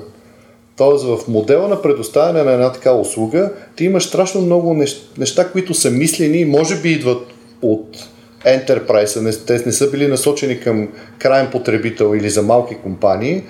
Тоест 0.76 1.04
в 1.04 1.18
модела 1.28 1.68
на 1.68 1.82
предоставяне 1.82 2.42
на 2.42 2.52
една 2.52 2.72
такава 2.72 3.00
услуга, 3.00 3.52
ти 3.76 3.84
имаш 3.84 4.04
страшно 4.04 4.40
много 4.40 4.74
неща, 5.18 5.48
които 5.52 5.74
са 5.74 5.90
мислени 5.90 6.38
и 6.38 6.44
може 6.44 6.80
би 6.80 6.92
идват 6.92 7.26
от 7.62 8.08
Enterprise, 8.44 9.46
те 9.46 9.62
не 9.66 9.72
са 9.72 9.90
били 9.90 10.06
насочени 10.06 10.60
към 10.60 10.88
крайен 11.18 11.50
потребител 11.50 12.16
или 12.16 12.30
за 12.30 12.42
малки 12.42 12.74
компании, 12.74 13.42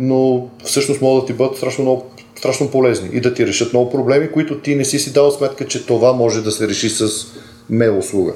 но 0.00 0.48
всъщност 0.64 1.00
могат 1.00 1.22
да 1.22 1.26
ти 1.26 1.32
бъдат 1.32 1.56
страшно, 1.56 1.84
много, 1.84 2.06
страшно 2.44 2.70
полезни 2.70 3.08
и 3.12 3.20
да 3.20 3.34
ти 3.34 3.46
решат 3.46 3.72
много 3.72 3.90
проблеми, 3.90 4.32
които 4.32 4.60
ти 4.60 4.74
не 4.74 4.84
си 4.84 4.98
си 4.98 5.12
дал 5.12 5.30
сметка, 5.30 5.66
че 5.66 5.86
това 5.86 6.12
може 6.12 6.42
да 6.42 6.52
се 6.52 6.68
реши 6.68 6.90
с 6.90 7.26
мейл 7.70 7.98
услуга. 7.98 8.32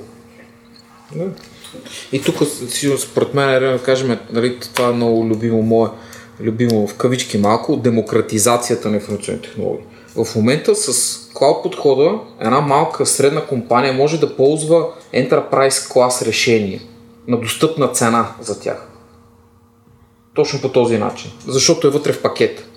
И 2.12 2.22
тук, 2.22 2.36
сигурно 2.68 2.98
според 2.98 3.34
мен, 3.34 3.50
е 3.50 3.60
да 3.60 3.82
кажем, 3.82 4.18
нали, 4.32 4.58
това 4.74 4.88
е 4.88 4.92
много 4.92 5.26
любимо 5.26 5.62
мое, 5.62 5.88
любимо 6.40 6.86
в 6.86 6.94
кавички 6.94 7.38
малко, 7.38 7.76
демократизацията 7.76 8.88
на 8.88 8.94
информационни 8.94 9.42
технологии. 9.42 9.84
В 10.16 10.36
момента 10.36 10.74
с 10.74 11.18
клауд 11.34 11.62
подхода 11.62 12.18
една 12.40 12.60
малка 12.60 13.06
средна 13.06 13.40
компания 13.40 13.92
може 13.92 14.20
да 14.20 14.36
ползва 14.36 14.86
Enterprise 15.14 15.92
клас 15.92 16.22
решение 16.22 16.80
на 17.26 17.40
достъпна 17.40 17.88
цена 17.88 18.34
за 18.40 18.60
тях. 18.60 18.88
Точно 20.34 20.60
по 20.60 20.68
този 20.68 20.98
начин. 20.98 21.30
Защото 21.46 21.86
е 21.86 21.90
вътре 21.90 22.12
в 22.12 22.22
пакет. 22.22 22.67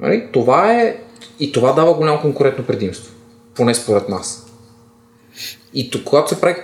Нали? 0.00 0.26
Това 0.32 0.72
е 0.72 0.96
и 1.40 1.52
това 1.52 1.72
дава 1.72 1.94
голямо 1.94 2.20
конкурентно 2.20 2.64
предимство. 2.64 3.14
Поне 3.54 3.74
според 3.74 4.08
нас. 4.08 4.46
И 5.74 5.90
то, 5.90 6.04
когато 6.04 6.34
се 6.34 6.40
прави 6.40 6.60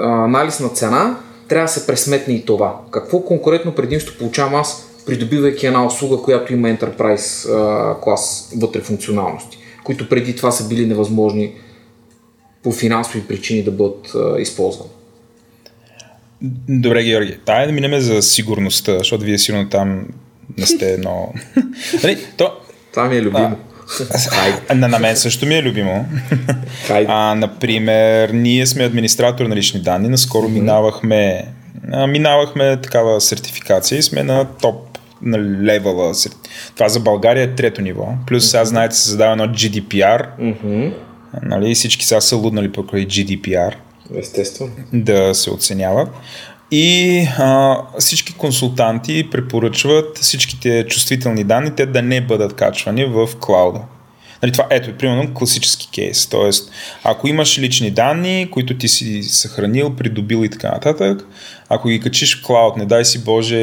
анализ 0.00 0.60
на 0.60 0.68
цена, 0.68 1.18
трябва 1.48 1.64
да 1.64 1.72
се 1.72 1.86
пресметне 1.86 2.34
и 2.34 2.44
това. 2.44 2.80
Какво 2.90 3.20
конкурентно 3.20 3.74
предимство 3.74 4.18
получавам 4.18 4.54
аз, 4.54 4.90
придобивайки 5.06 5.66
една 5.66 5.86
услуга, 5.86 6.22
която 6.22 6.52
има 6.52 6.68
Enterprise 6.68 7.50
а, 7.50 8.00
клас 8.00 8.52
вътре 8.56 8.80
функционалности, 8.80 9.58
които 9.84 10.08
преди 10.08 10.36
това 10.36 10.50
са 10.50 10.68
били 10.68 10.86
невъзможни 10.86 11.54
по 12.62 12.72
финансови 12.72 13.22
причини 13.26 13.62
да 13.62 13.70
бъдат 13.70 14.12
използвани. 14.38 14.90
Добре, 16.68 17.04
Георги. 17.04 17.38
Тая 17.44 17.66
да 17.66 17.72
минеме 17.72 18.00
за 18.00 18.22
сигурността, 18.22 18.98
защото 18.98 19.24
вие 19.24 19.38
сигурно 19.38 19.68
там 19.68 20.06
не 20.58 20.66
сте 20.66 20.92
едно... 20.92 21.32
Нали, 22.02 22.18
то... 22.36 22.52
Това 22.92 23.08
ми 23.08 23.16
е 23.16 23.22
любимо. 23.22 23.56
А, 24.68 24.74
на, 24.74 24.88
на 24.88 24.98
мен 24.98 25.16
също 25.16 25.46
ми 25.46 25.54
е 25.54 25.62
любимо. 25.62 26.06
а, 26.90 27.34
например, 27.34 28.28
ние 28.28 28.66
сме 28.66 28.84
администратор 28.84 29.46
на 29.46 29.56
лични 29.56 29.80
данни. 29.80 30.08
Наскоро 30.08 30.48
минавахме, 30.48 31.44
а, 31.92 32.06
минавахме 32.06 32.80
такава 32.80 33.20
сертификация 33.20 33.98
и 33.98 34.02
сме 34.02 34.22
на 34.22 34.44
топ 34.44 34.98
на 35.22 35.38
левела. 35.38 36.12
Това 36.74 36.88
за 36.88 37.00
България 37.00 37.44
е 37.44 37.54
трето 37.54 37.82
ниво. 37.82 38.08
Плюс 38.26 38.50
сега, 38.50 38.64
знаете, 38.64 38.96
се 38.96 39.10
задава 39.10 39.32
едно 39.32 39.46
GDPR. 39.46 40.26
Mm-hmm. 40.40 40.92
Нали, 41.42 41.74
всички 41.74 42.06
сега 42.06 42.20
са 42.20 42.36
луднали 42.36 42.72
покрай 42.72 43.06
GDPR. 43.06 43.74
Естествено. 44.16 44.70
Да 44.92 45.34
се 45.34 45.50
оценяват. 45.50 46.08
И 46.76 47.28
а, 47.38 47.78
всички 47.98 48.34
консултанти 48.34 49.28
препоръчват 49.30 50.18
всичките 50.18 50.86
чувствителни 50.86 51.44
данни 51.44 51.70
те 51.70 51.86
да 51.86 52.02
не 52.02 52.20
бъдат 52.20 52.54
качвани 52.54 53.04
в 53.04 53.28
клауда. 53.40 53.80
Нали, 54.44 54.52
това 54.52 54.66
ето 54.70 54.90
е 54.90 54.92
примерно 54.92 55.34
класически 55.34 55.88
кейс. 55.94 56.26
Тоест, 56.26 56.70
ако 57.04 57.28
имаш 57.28 57.58
лични 57.58 57.90
данни, 57.90 58.48
които 58.50 58.78
ти 58.78 58.88
си 58.88 59.22
съхранил, 59.22 59.96
придобил 59.96 60.44
и 60.44 60.48
така 60.48 60.70
нататък, 60.70 61.26
ако 61.68 61.88
ги 61.88 62.00
качиш 62.00 62.40
в 62.40 62.46
клауд, 62.46 62.76
не 62.76 62.86
дай 62.86 63.04
си 63.04 63.24
Боже, 63.24 63.58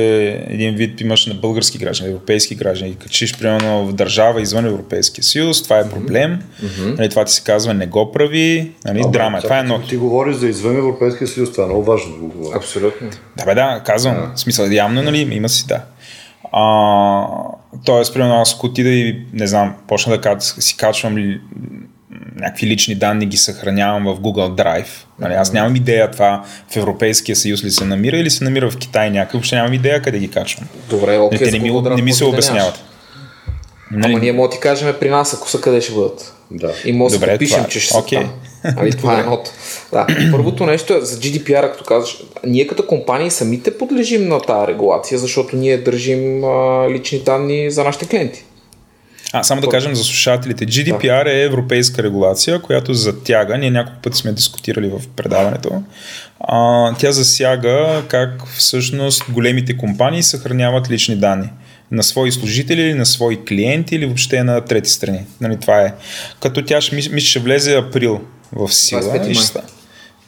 един 0.48 0.76
вид 0.76 1.02
имаш 1.02 1.26
на 1.26 1.34
български 1.34 1.78
граждани, 1.78 2.12
европейски 2.12 2.56
граждани, 2.56 2.92
ги 2.92 2.98
качиш 2.98 3.38
примерно 3.38 3.86
в 3.86 3.94
държава 3.94 4.42
извън 4.42 4.66
Европейския 4.66 5.24
съюз, 5.24 5.64
това 5.64 5.80
е 5.80 5.90
проблем. 5.90 6.40
Mm-hmm. 6.64 6.98
Нали, 6.98 7.10
това 7.10 7.26
ти 7.26 7.34
се 7.34 7.44
казва 7.44 7.74
не 7.74 7.88
го 7.88 8.12
прави, 8.12 8.72
нали, 8.86 9.02
Добре, 9.02 9.18
драма. 9.18 9.42
Това 9.42 9.58
е 9.58 9.60
едно. 9.60 9.82
Ти 9.82 9.98
говориш 9.98 10.36
за 10.36 10.48
извън 10.48 10.78
Европейския 10.78 11.28
съюз, 11.28 11.52
това 11.52 11.64
е 11.64 11.68
много 11.68 11.84
важно 11.84 12.12
да 12.14 12.20
го 12.20 12.28
говориш. 12.28 12.56
Абсолютно. 12.56 13.10
Да, 13.38 13.46
бе, 13.46 13.56
да, 13.56 13.82
казвам. 13.86 14.16
Yeah. 14.16 14.36
В 14.36 14.40
смисъл, 14.40 14.66
явно, 14.66 15.02
нали, 15.02 15.20
има 15.32 15.50
си, 15.50 15.68
да. 15.68 15.82
А, 16.52 17.28
тоест, 17.86 18.14
примерно, 18.14 18.42
аз 18.42 18.64
отида 18.64 18.90
и, 18.90 19.26
не 19.34 19.48
знам, 19.48 19.76
почна 19.88 20.18
да 20.18 20.36
си 20.40 20.78
качвам 20.78 21.40
някакви 22.36 22.68
лични 22.68 22.96
данни 22.96 23.26
ги 23.26 23.38
съхранявам 23.38 24.04
в 24.04 24.20
Google 24.20 24.64
Drive. 24.64 24.88
Нали, 25.20 25.34
аз 25.34 25.54
нямам 25.54 25.76
идея 25.76 26.12
това 26.12 26.44
в 26.70 26.76
Европейския 26.76 27.36
съюз 27.36 27.64
ли 27.64 27.72
се 27.72 27.86
намира 27.86 28.18
или 28.18 28.30
се 28.30 28.44
намира 28.44 28.72
в 28.72 28.78
Китай 28.78 29.10
някъде. 29.10 29.38
Въобще 29.38 29.56
нямам 29.56 29.74
идея 29.74 30.02
къде 30.02 30.20
ги 30.20 30.32
качвам. 30.32 30.68
Добре, 30.90 31.18
окей. 31.18 31.38
Okay, 31.38 31.52
не, 31.52 31.60
ми, 31.60 31.96
не 31.96 32.02
ми 32.02 32.14
се 32.14 32.26
обясняват. 32.26 32.84
Нали? 33.92 34.14
Ама 34.14 34.20
ние 34.20 34.32
мога 34.32 34.48
да 34.48 34.54
ти 34.54 34.60
кажем 34.60 34.94
при 35.00 35.10
нас, 35.10 35.34
ако 35.34 35.50
са 35.50 35.62
къде 35.62 35.82
ще 35.82 35.94
бъдат. 35.94 36.34
Да. 36.52 36.74
И 36.86 36.94
може 36.94 37.20
да 37.20 37.38
пишем, 37.38 37.58
това... 37.58 37.70
че 37.70 37.80
ще 37.80 37.94
okay. 37.94 38.22
са 38.22 38.30
там. 38.64 38.74
Ами, 38.78 38.92
това 38.92 39.18
е 39.18 39.20
едното. 39.20 39.52
Да. 39.94 40.08
Първото 40.32 40.66
нещо 40.66 40.94
е 40.94 41.02
за 41.02 41.20
GDPR, 41.20 41.72
като 41.72 41.84
казваш, 41.84 42.18
ние 42.46 42.68
като 42.68 42.88
компании 42.88 43.32
самите 43.32 43.78
подлежим 43.78 44.28
на 44.28 44.42
тази 44.42 44.68
регулация, 44.68 45.20
защото 45.20 45.56
ние 45.56 45.78
държим 45.78 46.44
а, 46.44 46.90
лични 46.90 47.20
данни 47.20 47.72
за 47.72 47.84
нашите 47.84 48.06
клиенти. 48.08 48.44
А, 49.34 49.44
само 49.44 49.62
да 49.62 49.70
кажем 49.70 49.96
за 49.96 50.04
слушателите. 50.04 50.66
GDPR 50.66 51.24
да. 51.24 51.32
е 51.32 51.44
европейска 51.44 52.04
регулация, 52.04 52.62
която 52.62 52.94
затяга, 52.94 53.58
ние 53.58 53.72
няколко 53.72 54.02
пъти 54.02 54.18
сме 54.18 54.32
дискутирали 54.32 54.88
в 54.90 55.02
предаването, 55.16 55.84
а, 56.40 56.94
тя 57.00 57.12
засяга 57.12 58.04
как 58.08 58.48
всъщност 58.58 59.24
големите 59.30 59.78
компании 59.78 60.24
съхраняват 60.24 60.90
лични 60.90 61.16
данни 61.16 61.50
на 61.92 62.04
свои 62.04 62.32
служители 62.32 62.82
или 62.82 62.94
на 62.94 63.06
свои 63.06 63.46
клиенти 63.46 63.96
или 63.96 64.06
въобще 64.06 64.44
на 64.44 64.62
трети 64.62 64.90
страни. 64.90 65.20
Нали, 65.42 65.58
това 65.62 65.82
е. 65.82 65.94
Като 66.40 66.66
тя 66.66 66.82
ще, 66.82 66.96
мисля, 66.96 67.20
ще 67.20 67.40
влезе 67.40 67.78
април 67.78 68.22
в 68.52 68.74
сила. 68.74 69.02
25 69.02 69.56
май. 69.56 69.64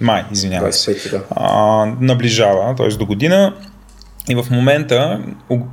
Май, 0.04 0.26
извинявай. 0.32 0.72
25, 0.72 1.12
да. 1.12 1.24
а, 1.30 1.86
наближава, 2.00 2.76
т.е. 2.76 2.88
до 2.88 3.06
година. 3.06 3.54
И 4.30 4.36
в 4.36 4.46
момента 4.52 5.22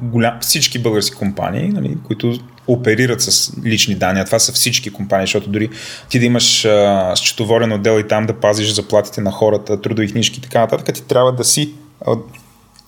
голям, 0.02 0.34
всички 0.40 0.78
български 0.78 1.16
компании, 1.16 1.68
нали, 1.68 1.96
които 2.06 2.38
оперират 2.66 3.20
с 3.20 3.52
лични 3.64 3.94
данни, 3.94 4.20
а 4.20 4.24
това 4.24 4.38
са 4.38 4.52
всички 4.52 4.90
компании, 4.90 5.26
защото 5.26 5.50
дори 5.50 5.68
ти 6.08 6.18
да 6.18 6.24
имаш 6.26 6.64
а, 6.64 7.12
счетоводен 7.16 7.72
отдел 7.72 8.00
и 8.00 8.08
там 8.08 8.26
да 8.26 8.32
пазиш 8.32 8.72
заплатите 8.72 9.20
на 9.20 9.30
хората, 9.30 9.80
трудови 9.80 10.12
книжки 10.12 10.38
и 10.38 10.42
така 10.42 10.60
нататък, 10.60 10.94
ти 10.94 11.02
трябва 11.02 11.32
да 11.32 11.44
си 11.44 11.74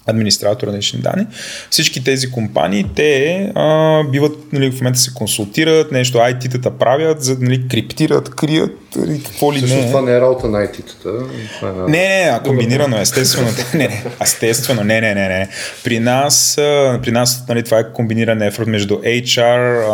администратор 0.07 0.69
на 0.69 0.77
лични 0.77 1.01
данни. 1.01 1.27
Всички 1.70 2.05
тези 2.05 2.31
компании, 2.31 2.87
те 2.97 3.53
а, 3.55 4.03
биват, 4.05 4.53
нали, 4.53 4.70
в 4.70 4.81
момента 4.81 4.99
се 4.99 5.15
консултират, 5.15 5.93
нещо 5.93 6.19
IT-тата 6.19 6.70
правят, 6.70 7.23
за, 7.23 7.37
нали, 7.41 7.69
криптират, 7.69 8.31
крият, 8.31 8.79
нали, 8.97 9.23
какво 9.23 9.53
ли 9.53 9.61
Също 9.61 9.77
не. 9.77 9.87
това 9.87 10.03
не 10.03 10.12
е 10.12 10.20
работа 10.20 10.49
на 10.49 10.59
IT-тата. 10.59 11.27
Е 11.62 11.91
не, 11.91 11.99
не, 11.99 12.31
а 12.33 12.43
комбинирано, 12.43 13.01
естествено. 13.01 13.49
не, 13.74 13.89
не, 13.89 14.05
естествено, 14.23 14.85
не, 14.85 15.01
не, 15.01 15.15
не, 15.15 15.29
не. 15.29 15.49
При 15.85 16.01
нас, 16.01 16.55
при 17.03 17.11
нас 17.11 17.45
нали, 17.49 17.62
това 17.62 17.79
е 17.79 17.93
комбиниран 17.93 18.43
ефорт 18.43 18.66
между 18.66 18.95
HR, 18.95 19.81
а, 19.81 19.93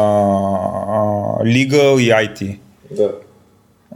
а, 0.88 1.44
legal 1.44 2.00
и 2.00 2.10
IT. 2.10 2.58
Да. 2.96 3.10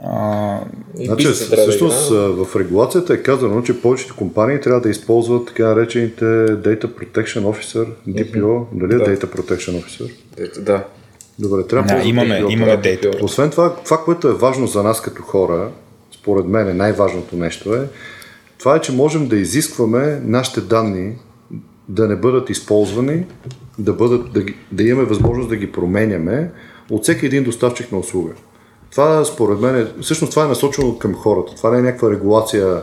А, 0.04 0.58
значи, 0.94 1.26
всъщност 1.26 2.08
да 2.08 2.44
в 2.44 2.56
регулацията 2.56 3.14
е 3.14 3.22
казано, 3.22 3.62
че 3.62 3.80
повечето 3.80 4.16
компании 4.16 4.60
трябва 4.60 4.80
да 4.80 4.90
използват 4.90 5.46
така 5.46 5.74
наречените 5.74 6.24
Data 6.46 6.86
Protection 6.86 7.42
Officer, 7.42 7.86
DPO, 8.08 8.42
mm-hmm. 8.42 8.66
дали 8.72 8.94
е 8.94 8.98
да. 8.98 9.04
Data 9.04 9.36
Protection 9.36 9.82
Officer? 9.82 10.10
Да. 10.60 10.84
Добре, 11.38 11.66
трябва 11.66 11.96
да, 11.96 12.08
имаме, 12.08 12.40
DPO, 12.40 12.52
имаме 12.52 12.72
Data. 12.72 13.22
Освен 13.22 13.50
това, 13.50 13.76
това, 13.84 13.98
което 14.04 14.28
е 14.28 14.34
важно 14.34 14.66
за 14.66 14.82
нас 14.82 15.02
като 15.02 15.22
хора, 15.22 15.70
според 16.12 16.46
мен 16.46 16.68
е 16.68 16.74
най-важното 16.74 17.36
нещо 17.36 17.74
е, 17.74 17.88
това 18.58 18.76
е, 18.76 18.80
че 18.80 18.92
можем 18.92 19.28
да 19.28 19.36
изискваме 19.36 20.20
нашите 20.24 20.60
данни 20.60 21.14
да 21.88 22.08
не 22.08 22.16
бъдат 22.16 22.50
използвани, 22.50 23.24
да, 23.78 23.92
бъдат, 23.92 24.32
да, 24.32 24.44
да 24.72 24.82
имаме 24.82 25.08
възможност 25.08 25.48
да 25.48 25.56
ги 25.56 25.72
променяме 25.72 26.50
от 26.90 27.02
всеки 27.02 27.26
един 27.26 27.44
доставчик 27.44 27.92
на 27.92 27.98
услуга. 27.98 28.32
Това 28.92 29.24
според 29.24 29.60
мен 29.60 29.76
е, 29.76 30.02
всъщност 30.02 30.30
това 30.30 30.44
е 30.44 30.48
насочено 30.48 30.98
към 30.98 31.14
хората. 31.14 31.54
Това 31.56 31.70
не 31.70 31.78
е 31.78 31.82
някаква 31.82 32.10
регулация, 32.10 32.82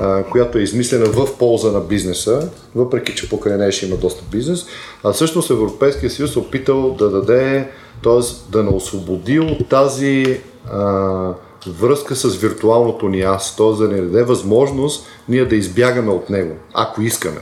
а, 0.00 0.22
която 0.22 0.58
е 0.58 0.62
измислена 0.62 1.06
в 1.06 1.38
полза 1.38 1.72
на 1.72 1.80
бизнеса, 1.80 2.50
въпреки 2.74 3.14
че 3.14 3.28
покрай 3.28 3.58
нея 3.58 3.72
ще 3.72 3.86
има 3.86 3.96
доста 3.96 4.24
бизнес, 4.30 4.66
а 5.04 5.12
всъщност 5.12 5.50
Европейския 5.50 6.10
съюз 6.10 6.36
е 6.36 6.38
опитал 6.38 6.94
да 6.94 7.10
даде, 7.10 7.70
т.е. 8.02 8.52
да 8.52 8.62
не 8.62 8.70
освободи 8.70 9.38
от 9.40 9.68
тази 9.68 10.40
а, 10.72 11.32
връзка 11.80 12.16
с 12.16 12.36
виртуалното 12.36 13.08
ни 13.08 13.20
аз, 13.20 13.56
т.е. 13.56 13.72
да 13.82 13.88
не 13.88 14.00
даде 14.00 14.22
възможност 14.22 15.06
ние 15.28 15.44
да 15.44 15.56
избягаме 15.56 16.10
от 16.10 16.30
него, 16.30 16.54
ако 16.74 17.02
искаме. 17.02 17.40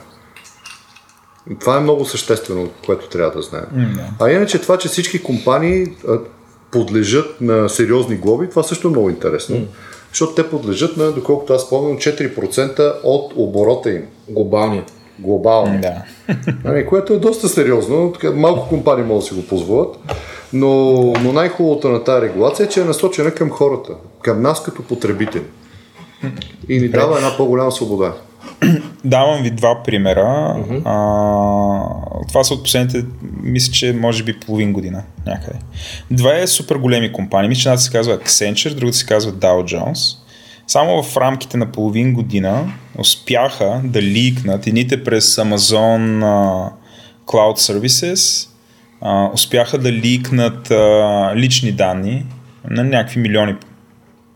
Това 1.61 1.77
е 1.77 1.81
много 1.81 2.05
съществено, 2.05 2.71
което 2.87 3.09
трябва 3.09 3.31
да 3.31 3.43
знаем. 3.43 3.67
Mm-hmm. 3.75 4.09
А 4.21 4.31
иначе 4.31 4.61
това, 4.61 4.79
че 4.79 4.89
всички 4.89 5.23
компании 5.23 5.87
подлежат 6.73 7.41
на 7.41 7.69
сериозни 7.69 8.17
глоби, 8.17 8.51
това 8.51 8.63
също 8.63 8.89
е 8.89 8.91
много 8.91 9.11
интересно. 9.11 9.57
Mm. 9.57 9.65
Защото 10.09 10.35
те 10.35 10.51
подлежат 10.51 10.97
на, 10.97 11.13
доколкото 11.13 11.53
аз 11.53 11.63
спомням, 11.63 11.97
4% 11.97 12.95
от 13.03 13.33
оборота 13.37 13.91
им. 13.91 14.03
Глобалния. 14.29 14.85
Глобалния. 15.19 15.81
Да. 15.81 16.35
Ами, 16.65 16.87
което 16.87 17.13
е 17.13 17.19
доста 17.19 17.49
сериозно. 17.49 18.13
Така, 18.13 18.31
малко 18.31 18.69
компании 18.69 19.05
могат 19.05 19.23
да 19.23 19.27
си 19.27 19.35
го 19.35 19.43
позволят. 19.43 19.97
Но, 20.53 20.93
но 21.23 21.33
най-хубавото 21.33 21.89
на 21.89 22.05
тази 22.05 22.23
регулация 22.27 22.67
е, 22.67 22.69
че 22.69 22.81
е 22.81 22.85
насочена 22.85 23.31
към 23.31 23.51
хората, 23.51 23.93
към 24.23 24.43
нас 24.43 24.63
като 24.63 24.83
потребители. 24.83 25.43
И 26.69 26.81
ни 26.81 26.89
дава 26.89 27.17
една 27.17 27.37
по-голяма 27.37 27.73
свобода. 27.73 28.15
Давам 29.05 29.43
ви 29.43 29.51
два 29.51 29.83
примера. 29.83 30.57
Uh-huh. 30.59 30.83
А, 30.85 32.25
това 32.29 32.45
са 32.45 32.55
от 32.55 32.63
последните, 32.63 33.05
мисля, 33.43 33.73
че 33.73 33.93
може 33.93 34.23
би 34.23 34.41
половин 34.41 34.73
година 34.73 35.03
някъде. 35.27 35.59
Две 36.11 36.47
супер 36.47 36.77
големи 36.77 37.13
компании. 37.13 37.49
Мисля, 37.49 37.61
че 37.61 37.69
едната 37.69 37.83
се 37.83 37.91
казва 37.91 38.19
Accenture, 38.19 38.75
другата 38.75 38.97
се 38.97 39.07
казва 39.07 39.33
Dow 39.33 39.77
Jones. 39.77 40.19
Само 40.67 41.03
в 41.03 41.17
рамките 41.17 41.57
на 41.57 41.73
половин 41.73 42.15
година 42.15 42.73
успяха 42.99 43.81
да 43.85 44.03
ликнат 44.03 44.67
едните 44.67 45.05
през 45.05 45.37
Amazon 45.37 46.25
uh, 46.25 46.71
Cloud 47.27 47.59
Services 47.59 48.49
а, 49.03 49.31
успяха 49.35 49.79
да 49.79 49.93
ликнат 49.93 50.71
а, 50.71 51.33
лични 51.37 51.73
данни 51.73 52.27
на 52.71 52.85
някакви 52.85 53.21
милиони, 53.21 53.55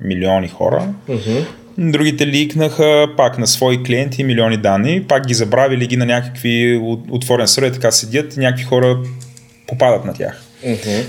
милиони 0.01 0.49
хора. 0.49 0.89
Мгм. 1.09 1.39
Другите 1.79 2.27
ликнаха 2.27 3.07
пак 3.17 3.39
на 3.39 3.47
свои 3.47 3.83
клиенти 3.83 4.25
милиони 4.25 4.57
данни, 4.57 5.03
пак 5.03 5.27
ги 5.27 5.35
забравили 5.35 5.87
ги 5.87 5.97
на 5.97 6.07
някакви 6.07 6.81
от- 6.83 7.05
отворен 7.11 7.49
сървър, 7.49 7.71
така 7.71 7.91
седят 7.91 8.37
и 8.37 8.41
някакви 8.41 8.65
хора 8.65 8.99
попадат 9.67 10.05
на 10.05 10.15
тях. 10.15 10.43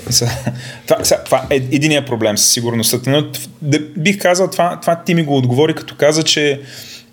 Са- 0.09 0.29
Това, 0.87 0.97
това 1.25 1.45
е 1.49 1.55
единия 1.55 2.05
проблем 2.05 2.37
със 2.37 2.49
сигурността. 2.49 2.97
Но 3.07 3.23
бих 3.97 4.17
казал, 4.19 4.49
това, 4.49 4.79
това 4.81 4.95
ти 4.95 5.13
ми 5.13 5.23
го 5.23 5.37
отговори, 5.37 5.73
като 5.73 5.95
каза, 5.95 6.23
че 6.23 6.61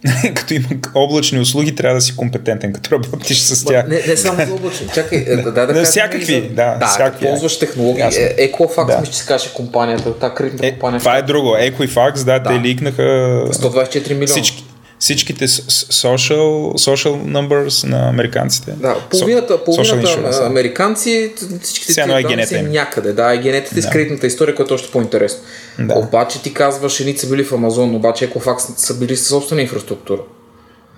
като 0.35 0.55
има 0.55 0.67
облачни 0.95 1.41
услуги, 1.41 1.75
трябва 1.75 1.95
да 1.95 2.01
си 2.01 2.17
компетентен, 2.17 2.73
като 2.73 2.91
работиш 2.93 3.39
с 3.39 3.65
тях. 3.65 3.89
Не, 3.89 4.03
не 4.09 4.17
само 4.17 4.47
за 4.47 4.55
облачни. 4.55 4.87
Чакай, 4.95 5.19
е, 5.19 5.37
да, 5.37 5.53
да, 5.53 5.67
да 5.67 5.85
всякакви, 5.85 6.35
за- 6.35 6.41
да, 6.49 6.75
да 6.75 6.87
всякакви. 6.87 7.27
ползваш 7.27 7.59
технологии. 7.59 8.01
Ясно. 8.01 8.23
Е, 8.23 8.51
Equifax, 8.51 8.87
Да. 8.87 8.99
мисля, 9.01 9.13
че 9.13 9.19
се 9.19 9.27
каже 9.27 9.49
компанията, 9.55 10.15
та 10.15 10.31
кредитна 10.31 10.67
Е, 10.67 10.71
компания. 10.71 10.99
това 10.99 11.17
е 11.17 11.23
друго. 11.23 11.49
Equifax, 11.51 12.15
да, 12.17 12.39
Да. 12.39 12.43
те 12.45 12.61
ликнаха 12.61 13.03
124 13.51 14.09
милиона. 14.09 14.27
всички, 14.27 14.65
всичките 15.05 15.49
social, 15.49 16.73
social 16.73 17.15
numbers 17.25 17.87
на 17.89 18.09
американците. 18.09 18.73
Да, 18.73 18.97
половината, 19.11 19.65
половината 19.65 20.21
да. 20.23 20.47
американци, 20.47 21.33
всичките 21.63 21.95
тия 21.95 22.05
е 22.05 22.07
данни 22.07 22.25
генета 22.25 22.49
са 22.49 22.63
някъде. 22.63 23.13
Да, 23.13 23.35
и 23.35 23.39
генетите 23.39 23.83
с 23.83 23.91
кредитната 23.91 24.27
история, 24.27 24.55
която 24.55 24.75
е 24.75 24.77
още 24.77 24.91
по-интересно. 24.91 25.41
Да. 25.79 25.99
Обаче 25.99 26.43
ти 26.43 26.55
казваш, 26.55 27.01
едни 27.01 27.17
са 27.17 27.29
били 27.29 27.45
в 27.45 27.53
Амазон, 27.53 27.95
обаче 27.95 28.31
Equifax 28.31 28.59
са 28.77 28.95
били 28.99 29.17
със 29.17 29.29
собствена 29.29 29.63
инфраструктура. 29.63 30.21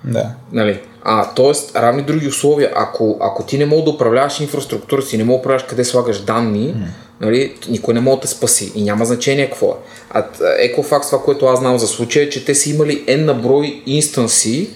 Да. 0.07 0.31
Нали? 0.51 0.79
А, 1.03 1.33
т.е. 1.33 1.79
равни 1.81 2.01
други 2.01 2.27
условия. 2.27 2.71
Ако, 2.75 3.17
ако 3.21 3.43
ти 3.43 3.57
не 3.57 3.65
мога 3.65 3.83
да 3.83 3.89
управляваш 3.89 4.39
инфраструктура 4.39 5.01
си, 5.01 5.17
не 5.17 5.23
мога 5.23 5.37
да 5.37 5.39
управляваш 5.39 5.63
къде 5.69 5.83
слагаш 5.83 6.21
данни, 6.21 6.75
нали, 7.21 7.55
никой 7.69 7.93
не 7.93 7.99
може 7.99 8.15
да 8.15 8.21
те 8.21 8.27
спаси. 8.27 8.71
И 8.75 8.83
няма 8.83 9.05
значение 9.05 9.49
какво 9.49 9.67
е. 9.67 9.75
А 10.09 10.25
Equifax, 10.41 11.05
това, 11.05 11.23
което 11.23 11.45
аз 11.45 11.59
знам 11.59 11.77
за 11.77 11.87
случая, 11.87 12.25
е, 12.25 12.29
че 12.29 12.45
те 12.45 12.55
са 12.55 12.69
имали 12.69 13.05
N 13.05 13.25
на 13.25 13.33
брой 13.33 13.81
инстанси 13.85 14.69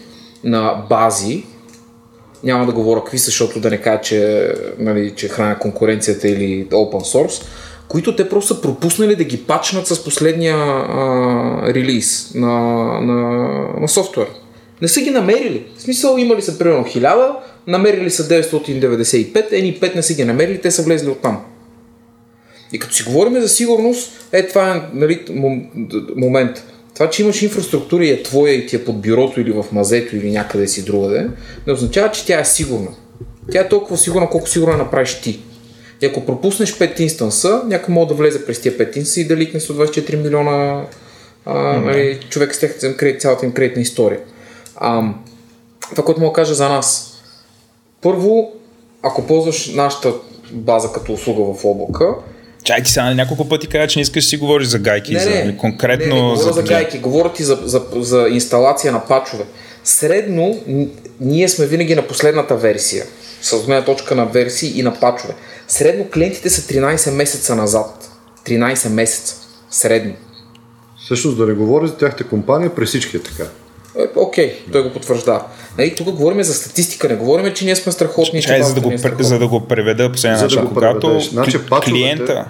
на 0.44 0.86
бази, 0.90 1.44
няма 2.44 2.66
да 2.66 2.72
говоря 2.72 3.00
какви 3.00 3.20
са, 3.20 3.26
защото 3.26 3.60
да 3.60 3.70
не 3.70 3.78
кажа, 3.78 4.02
че, 4.02 4.52
нали, 4.80 5.14
че 5.16 5.28
храня 5.28 5.60
конкуренцията 5.60 6.28
или 6.28 6.68
open 6.68 7.16
source, 7.16 7.44
които 7.88 8.16
те 8.16 8.30
просто 8.30 8.54
са 8.54 8.62
пропуснали 8.62 9.16
да 9.16 9.24
ги 9.24 9.44
пачнат 9.44 9.88
с 9.88 10.04
последния 10.04 10.58
а, 10.58 11.74
релиз 11.74 12.32
на, 12.36 12.48
на, 13.02 13.18
на 13.80 13.88
софтуер. 13.88 14.28
Не 14.82 14.88
са 14.88 15.02
ги 15.02 15.10
намерили. 15.10 15.66
В 15.78 15.82
смисъл 15.82 16.18
имали 16.18 16.42
са 16.42 16.58
примерно 16.58 16.84
1000, 16.84 17.36
намерили 17.68 18.10
са 18.10 18.24
995, 18.24 19.52
ени 19.52 19.80
5 19.80 19.96
не 19.96 20.02
са 20.02 20.14
ги 20.14 20.24
намерили, 20.24 20.62
те 20.62 20.72
са 20.72 20.84
влезли 20.84 21.10
оттам. 21.10 21.46
И 22.74 22.80
като 22.80 22.94
си 22.94 23.04
говорим 23.04 23.42
за 23.42 23.50
сигурност, 23.50 24.12
е 24.32 24.48
това 24.48 24.76
е 24.76 24.82
нали, 24.94 25.26
момент. 26.16 26.64
Това, 26.94 27.10
че 27.10 27.22
имаш 27.22 27.42
инфраструктура 27.42 28.06
и 28.06 28.10
е 28.10 28.24
твоя 28.24 28.54
и 28.54 28.66
ти 28.66 28.76
е 28.76 28.86
под 28.86 29.02
бюрото 29.02 29.42
или 29.42 29.52
в 29.52 29.66
мазето 29.72 30.16
или 30.16 30.32
някъде 30.32 30.68
си 30.68 30.86
другаде, 30.86 31.28
не 31.68 31.74
означава, 31.74 32.12
че 32.12 32.26
тя 32.26 32.40
е 32.40 32.46
сигурна. 32.46 32.90
Тя 33.52 33.62
е 33.62 33.70
толкова 33.70 33.98
сигурна, 33.98 34.30
колко 34.30 34.50
сигурна 34.50 34.78
направиш 34.78 35.22
ти. 35.22 35.40
И 36.02 36.06
ако 36.06 36.26
пропуснеш 36.26 36.78
5 36.78 37.02
инстанса, 37.02 37.62
някой 37.66 37.94
може 37.94 38.08
да 38.08 38.14
влезе 38.14 38.46
през 38.46 38.62
тия 38.62 38.78
5 38.78 38.98
инстанса 38.98 39.22
и 39.22 39.28
да 39.28 39.38
ликне 39.38 39.60
124 39.60 40.16
милиона 40.16 40.86
а, 41.46 41.54
нали, 41.80 42.20
човек 42.30 42.56
с 42.56 42.84
им 42.84 42.94
кредит, 42.94 43.22
цялата 43.22 43.46
им 43.46 43.52
кредитна 43.52 43.82
история. 43.82 44.20
А, 44.82 45.14
това, 45.90 46.06
което 46.06 46.22
мога 46.22 46.32
да 46.32 46.36
кажа 46.36 46.54
за 46.54 46.70
нас. 46.70 47.18
Първо, 48.02 48.52
ако 49.04 49.28
ползваш 49.28 49.68
нашата 49.68 50.14
база 50.52 50.92
като 50.94 51.14
услуга 51.14 51.54
в 51.54 51.66
облака, 51.66 52.16
Чай 52.64 52.84
ти 52.84 52.92
сега 52.92 53.14
няколко 53.14 53.50
пъти 53.50 53.68
каза, 53.68 53.88
че 53.88 54.00
не 54.00 54.02
искаш 54.02 54.24
да 54.24 54.30
си 54.30 54.38
говориш 54.38 54.68
за 54.68 54.80
гайки, 54.80 55.20
за, 55.20 55.30
нали, 55.30 55.58
конкретно 55.58 56.16
не, 56.16 56.22
не, 56.22 56.30
говоря 56.30 56.54
за, 56.54 56.62
такива. 56.62 56.80
гайки, 56.80 57.00
говоря 57.00 57.34
ти 57.34 57.44
за, 57.44 57.60
за, 57.64 57.82
за 57.96 58.28
инсталация 58.30 58.92
на 58.92 59.08
пачове. 59.08 59.44
Средно, 59.84 60.60
ние 61.20 61.50
сме 61.50 61.66
винаги 61.66 61.96
на 61.96 62.08
последната 62.08 62.56
версия, 62.56 63.06
с 63.42 63.66
гледна 63.66 63.86
точка 63.86 64.16
на 64.16 64.26
версии 64.26 64.80
и 64.80 64.84
на 64.84 65.00
пачове. 65.00 65.34
Средно 65.68 66.10
клиентите 66.14 66.50
са 66.50 66.62
13 66.62 67.12
месеца 67.12 67.56
назад. 67.56 68.10
13 68.46 68.90
месеца. 68.90 69.36
Средно. 69.70 70.14
Всъщност 71.06 71.38
да 71.38 71.46
не 71.46 71.54
говоря 71.54 71.88
за 71.88 71.98
тяхната 71.98 72.24
компания, 72.24 72.76
при 72.76 72.86
всички 72.86 73.18
е 73.18 73.22
така. 73.22 73.44
Е, 73.96 74.06
Окей, 74.16 74.60
той 74.72 74.84
го 74.84 74.90
потвърждава. 74.90 75.44
Нали, 75.78 75.96
тук 75.96 76.08
говорим 76.08 76.44
за 76.44 76.54
статистика, 76.54 77.10
не 77.10 77.16
говорим, 77.16 77.54
че 77.54 77.66
ние 77.66 77.76
сме 77.76 77.92
страхотни. 77.92 78.42
че 78.42 78.48
Чай, 78.48 78.58
за 78.58 78.62
базата 78.64 78.82
да, 78.82 78.88
го, 78.88 79.20
е 79.20 79.24
за 79.24 79.40
да 79.40 79.48
го 79.48 79.60
преведа 79.62 80.12
по 80.12 80.18
следния 80.18 80.40
За 80.40 80.48
да 80.48 80.56
начин. 80.56 80.68
го 80.68 80.74
Когато 80.74 81.00
преведеш. 81.00 81.30
Значи, 81.30 81.58
пачовете- 81.60 81.86
клиента, 81.86 82.46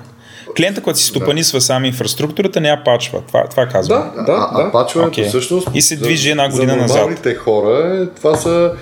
клиента, 0.57 0.81
който 0.81 0.99
си 0.99 1.05
стопанисва 1.05 1.61
сам 1.61 1.85
инфраструктурата, 1.85 2.61
не 2.61 2.68
я 2.69 2.84
пачва. 2.84 3.22
Това, 3.22 3.47
това 3.47 3.65
казвам. 3.65 4.11
Да, 4.15 4.23
да, 4.23 4.31
а, 4.31 4.49
а 4.53 4.63
да. 4.63 4.72
пачването 4.72 5.11
Окей. 5.11 5.27
всъщност 5.27 5.68
И 5.73 5.81
се 5.81 5.95
за- 5.95 6.01
движи 6.01 6.30
една 6.30 6.49
година 6.49 6.72
за 6.72 6.77
назад. 6.77 6.97
нормалните 6.97 7.35
хора 7.35 7.97
е, 8.01 8.15
това 8.15 8.35
са 8.35 8.73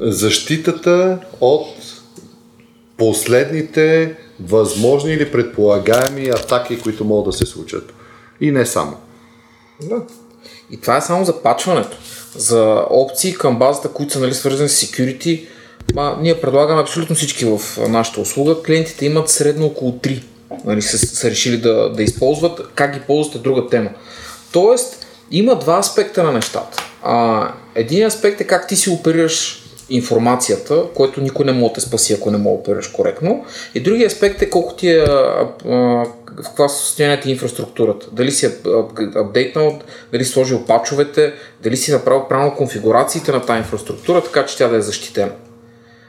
защитата 0.00 1.18
от 1.40 1.66
последните 2.98 4.14
възможни 4.40 5.12
или 5.12 5.32
предполагаеми 5.32 6.28
атаки, 6.28 6.80
които 6.80 7.04
могат 7.04 7.24
да 7.26 7.38
се 7.38 7.46
случат. 7.46 7.92
И 8.40 8.50
не 8.50 8.66
само. 8.66 8.96
Да. 9.82 9.96
И 10.70 10.80
това 10.80 10.96
е 10.96 11.00
само 11.00 11.24
за 11.24 11.42
пачването. 11.42 11.96
За 12.36 12.84
опции 12.90 13.34
към 13.34 13.58
базата, 13.58 13.88
които 13.88 14.12
са 14.12 14.20
нали, 14.20 14.34
свързани 14.34 14.68
с 14.68 14.86
security, 14.86 15.46
ма, 15.94 16.18
ние 16.20 16.40
предлагаме 16.40 16.82
абсолютно 16.82 17.16
всички 17.16 17.44
в 17.44 17.60
нашата 17.88 18.20
услуга. 18.20 18.62
Клиентите 18.62 19.06
имат 19.06 19.28
средно 19.28 19.66
около 19.66 19.92
3. 19.92 20.22
Нали, 20.64 20.82
са, 20.82 20.98
са 20.98 21.30
решили 21.30 21.56
да, 21.56 21.92
да 21.92 22.02
използват. 22.02 22.60
Как 22.74 22.94
ги 22.94 23.00
ползват 23.00 23.34
е 23.34 23.38
друга 23.38 23.68
тема. 23.68 23.90
Тоест, 24.52 25.06
има 25.30 25.58
два 25.58 25.78
аспекта 25.78 26.22
на 26.22 26.32
нещата. 26.32 26.84
А, 27.02 27.48
един 27.74 28.06
аспект 28.06 28.40
е 28.40 28.44
как 28.44 28.68
ти 28.68 28.76
си 28.76 28.90
оперираш 28.90 29.65
информацията, 29.90 30.84
което 30.94 31.20
никой 31.20 31.44
не 31.44 31.52
може 31.52 31.68
да 31.68 31.72
те 31.72 31.80
спаси, 31.80 32.14
ако 32.14 32.30
не 32.30 32.38
мога 32.38 32.56
да 32.56 32.60
оперираш 32.60 32.88
коректно. 32.88 33.44
И 33.74 33.80
другия 33.80 34.06
аспект 34.06 34.42
е 34.42 34.50
колко 34.50 34.74
ти 34.74 34.90
е, 34.90 34.98
а, 34.98 35.48
а, 35.64 35.70
в 36.42 36.44
каква 36.44 36.68
състояние 36.68 37.20
ти 37.20 37.28
е 37.28 37.32
инфраструктурата. 37.32 38.06
Дали 38.12 38.30
си 38.30 38.46
ап- 38.46 38.62
ап- 38.62 39.26
апдейтнал, 39.26 39.78
дали 40.12 40.24
си 40.24 40.30
сложил 40.30 40.64
пачовете, 40.64 41.32
дали 41.62 41.76
си 41.76 41.92
направил 41.92 42.28
правилно 42.28 42.54
конфигурациите 42.56 43.32
на 43.32 43.42
тази 43.42 43.58
инфраструктура, 43.58 44.24
така 44.24 44.46
че 44.46 44.56
тя 44.56 44.68
да 44.68 44.76
е 44.76 44.80
защитена. 44.80 45.32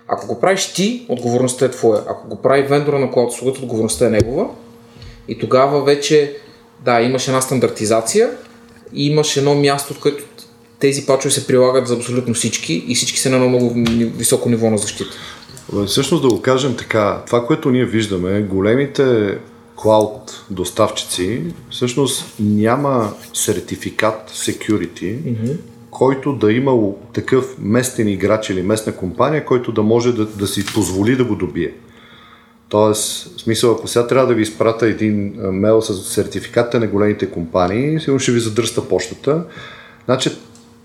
Ако 0.07 0.27
го 0.27 0.39
правиш 0.39 0.73
ти, 0.73 1.05
отговорността 1.09 1.65
е 1.65 1.71
твоя. 1.71 2.01
Ако 2.07 2.27
го 2.27 2.41
прави 2.41 2.63
вендора 2.63 2.99
на 2.99 3.11
клауд 3.11 3.31
услугата, 3.31 3.59
отговорността 3.61 4.05
е 4.05 4.09
негова. 4.09 4.47
И 5.27 5.39
тогава 5.39 5.83
вече, 5.83 6.35
да, 6.85 7.01
имаш 7.01 7.27
една 7.27 7.41
стандартизация 7.41 8.29
и 8.93 9.07
имаш 9.07 9.37
едно 9.37 9.55
място, 9.55 9.93
от 9.93 9.99
което 9.99 10.23
тези 10.79 11.05
пачове 11.05 11.31
се 11.31 11.47
прилагат 11.47 11.87
за 11.87 11.95
абсолютно 11.95 12.33
всички 12.33 12.85
и 12.87 12.95
всички 12.95 13.19
са 13.19 13.29
на 13.29 13.35
едно 13.35 13.49
много 13.49 13.73
високо 14.17 14.49
ниво 14.49 14.69
на 14.69 14.77
защита. 14.77 15.15
Всъщност 15.87 16.23
да 16.23 16.29
го 16.29 16.41
кажем 16.41 16.75
така, 16.75 17.23
това, 17.27 17.45
което 17.45 17.71
ние 17.71 17.85
виждаме, 17.85 18.41
големите 18.41 19.37
клауд 19.75 20.45
доставчици, 20.49 21.41
всъщност 21.69 22.35
няма 22.39 23.13
сертификат 23.33 24.31
security, 24.31 25.17
който 25.91 26.33
да 26.33 26.51
има 26.51 26.91
такъв 27.13 27.55
местен 27.59 28.07
играч 28.07 28.49
или 28.49 28.61
местна 28.61 28.95
компания, 28.95 29.45
който 29.45 29.71
да 29.71 29.83
може 29.83 30.11
да, 30.11 30.25
да 30.25 30.47
си 30.47 30.65
позволи 30.65 31.15
да 31.15 31.23
го 31.23 31.35
добие. 31.35 31.73
Тоест, 32.69 33.37
в 33.37 33.41
смисъл, 33.41 33.71
ако 33.71 33.87
сега 33.87 34.07
трябва 34.07 34.27
да 34.27 34.33
ви 34.33 34.41
изпрата 34.41 34.87
един 34.87 35.33
мейл 35.51 35.81
с 35.81 36.13
сертификатите 36.13 36.79
на 36.79 36.87
големите 36.87 37.31
компании, 37.31 37.99
сигурно 37.99 38.19
ще 38.19 38.31
ви 38.31 38.39
задръста 38.39 38.87
почтата. 38.87 39.43
Значи, 40.05 40.31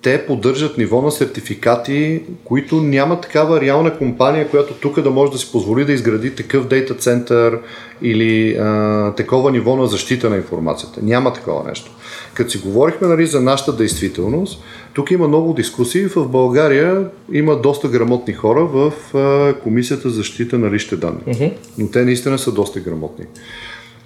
те 0.02 0.26
поддържат 0.26 0.78
ниво 0.78 1.02
на 1.02 1.10
сертификати, 1.10 2.22
които 2.44 2.80
няма 2.80 3.20
такава 3.20 3.60
реална 3.60 3.98
компания, 3.98 4.48
която 4.48 4.74
тук 4.74 5.00
да 5.00 5.10
може 5.10 5.32
да 5.32 5.38
си 5.38 5.52
позволи 5.52 5.84
да 5.84 5.92
изгради 5.92 6.34
такъв 6.34 6.66
дейта 6.66 6.94
център 6.94 7.58
или 8.02 8.56
а, 8.56 9.14
такова 9.16 9.50
ниво 9.50 9.76
на 9.76 9.86
защита 9.86 10.30
на 10.30 10.36
информацията. 10.36 11.00
Няма 11.02 11.32
такова 11.32 11.68
нещо. 11.68 11.90
Като 12.34 12.50
си 12.50 12.58
говорихме 12.58 13.08
нали, 13.08 13.26
за 13.26 13.40
нашата 13.40 13.76
действителност, 13.76 14.62
тук 14.94 15.10
има 15.10 15.28
много 15.28 15.52
дискусии. 15.52 16.06
В 16.06 16.28
България 16.28 17.06
има 17.32 17.56
доста 17.56 17.88
грамотни 17.88 18.34
хора 18.34 18.64
в 18.64 18.92
а, 19.14 19.54
Комисията 19.62 20.10
за 20.10 20.16
защита 20.16 20.58
на 20.58 20.70
личните 20.70 20.96
данни. 20.96 21.20
Uh-huh. 21.26 21.52
Но 21.78 21.90
те 21.90 22.04
наистина 22.04 22.38
са 22.38 22.52
доста 22.52 22.80
грамотни. 22.80 23.24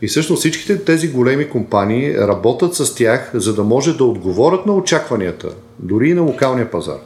И 0.02 0.08
всъщност 0.08 0.40
всичките 0.40 0.84
тези 0.84 1.08
големи 1.08 1.48
компании 1.48 2.18
работят 2.18 2.74
с 2.74 2.94
тях, 2.94 3.30
за 3.34 3.54
да 3.54 3.64
може 3.64 3.96
да 3.96 4.04
отговорят 4.04 4.66
на 4.66 4.74
очакванията, 4.74 5.48
дори 5.78 6.08
и 6.08 6.14
на 6.14 6.22
локалния 6.22 6.70
пазар. 6.70 6.98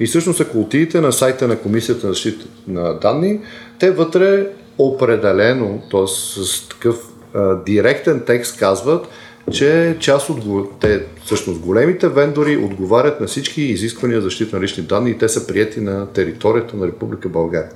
И 0.00 0.06
всъщност, 0.06 0.40
ако 0.40 0.60
отидете 0.60 1.00
на 1.00 1.12
сайта 1.12 1.48
на 1.48 1.58
Комисията 1.58 2.06
на 2.06 2.12
защита 2.12 2.46
на 2.68 2.98
данни, 2.98 3.40
те 3.78 3.90
вътре 3.90 4.46
определено, 4.78 5.82
т.е. 5.90 6.06
с 6.06 6.68
такъв 6.68 6.96
а, 7.34 7.62
директен 7.64 8.22
текст 8.26 8.58
казват, 8.58 9.06
че 9.52 9.96
част 10.00 10.28
от 10.28 10.80
те, 10.80 11.04
всъщност 11.24 11.60
големите 11.60 12.08
вендори 12.08 12.56
отговарят 12.56 13.20
на 13.20 13.26
всички 13.26 13.62
изисквания 13.62 14.20
за 14.20 14.24
защита 14.24 14.56
на 14.56 14.62
лични 14.62 14.82
данни 14.84 15.10
и 15.10 15.18
те 15.18 15.28
са 15.28 15.46
прияти 15.46 15.80
на 15.80 16.06
територията 16.06 16.76
на 16.76 16.86
Република 16.86 17.28
България. 17.28 17.70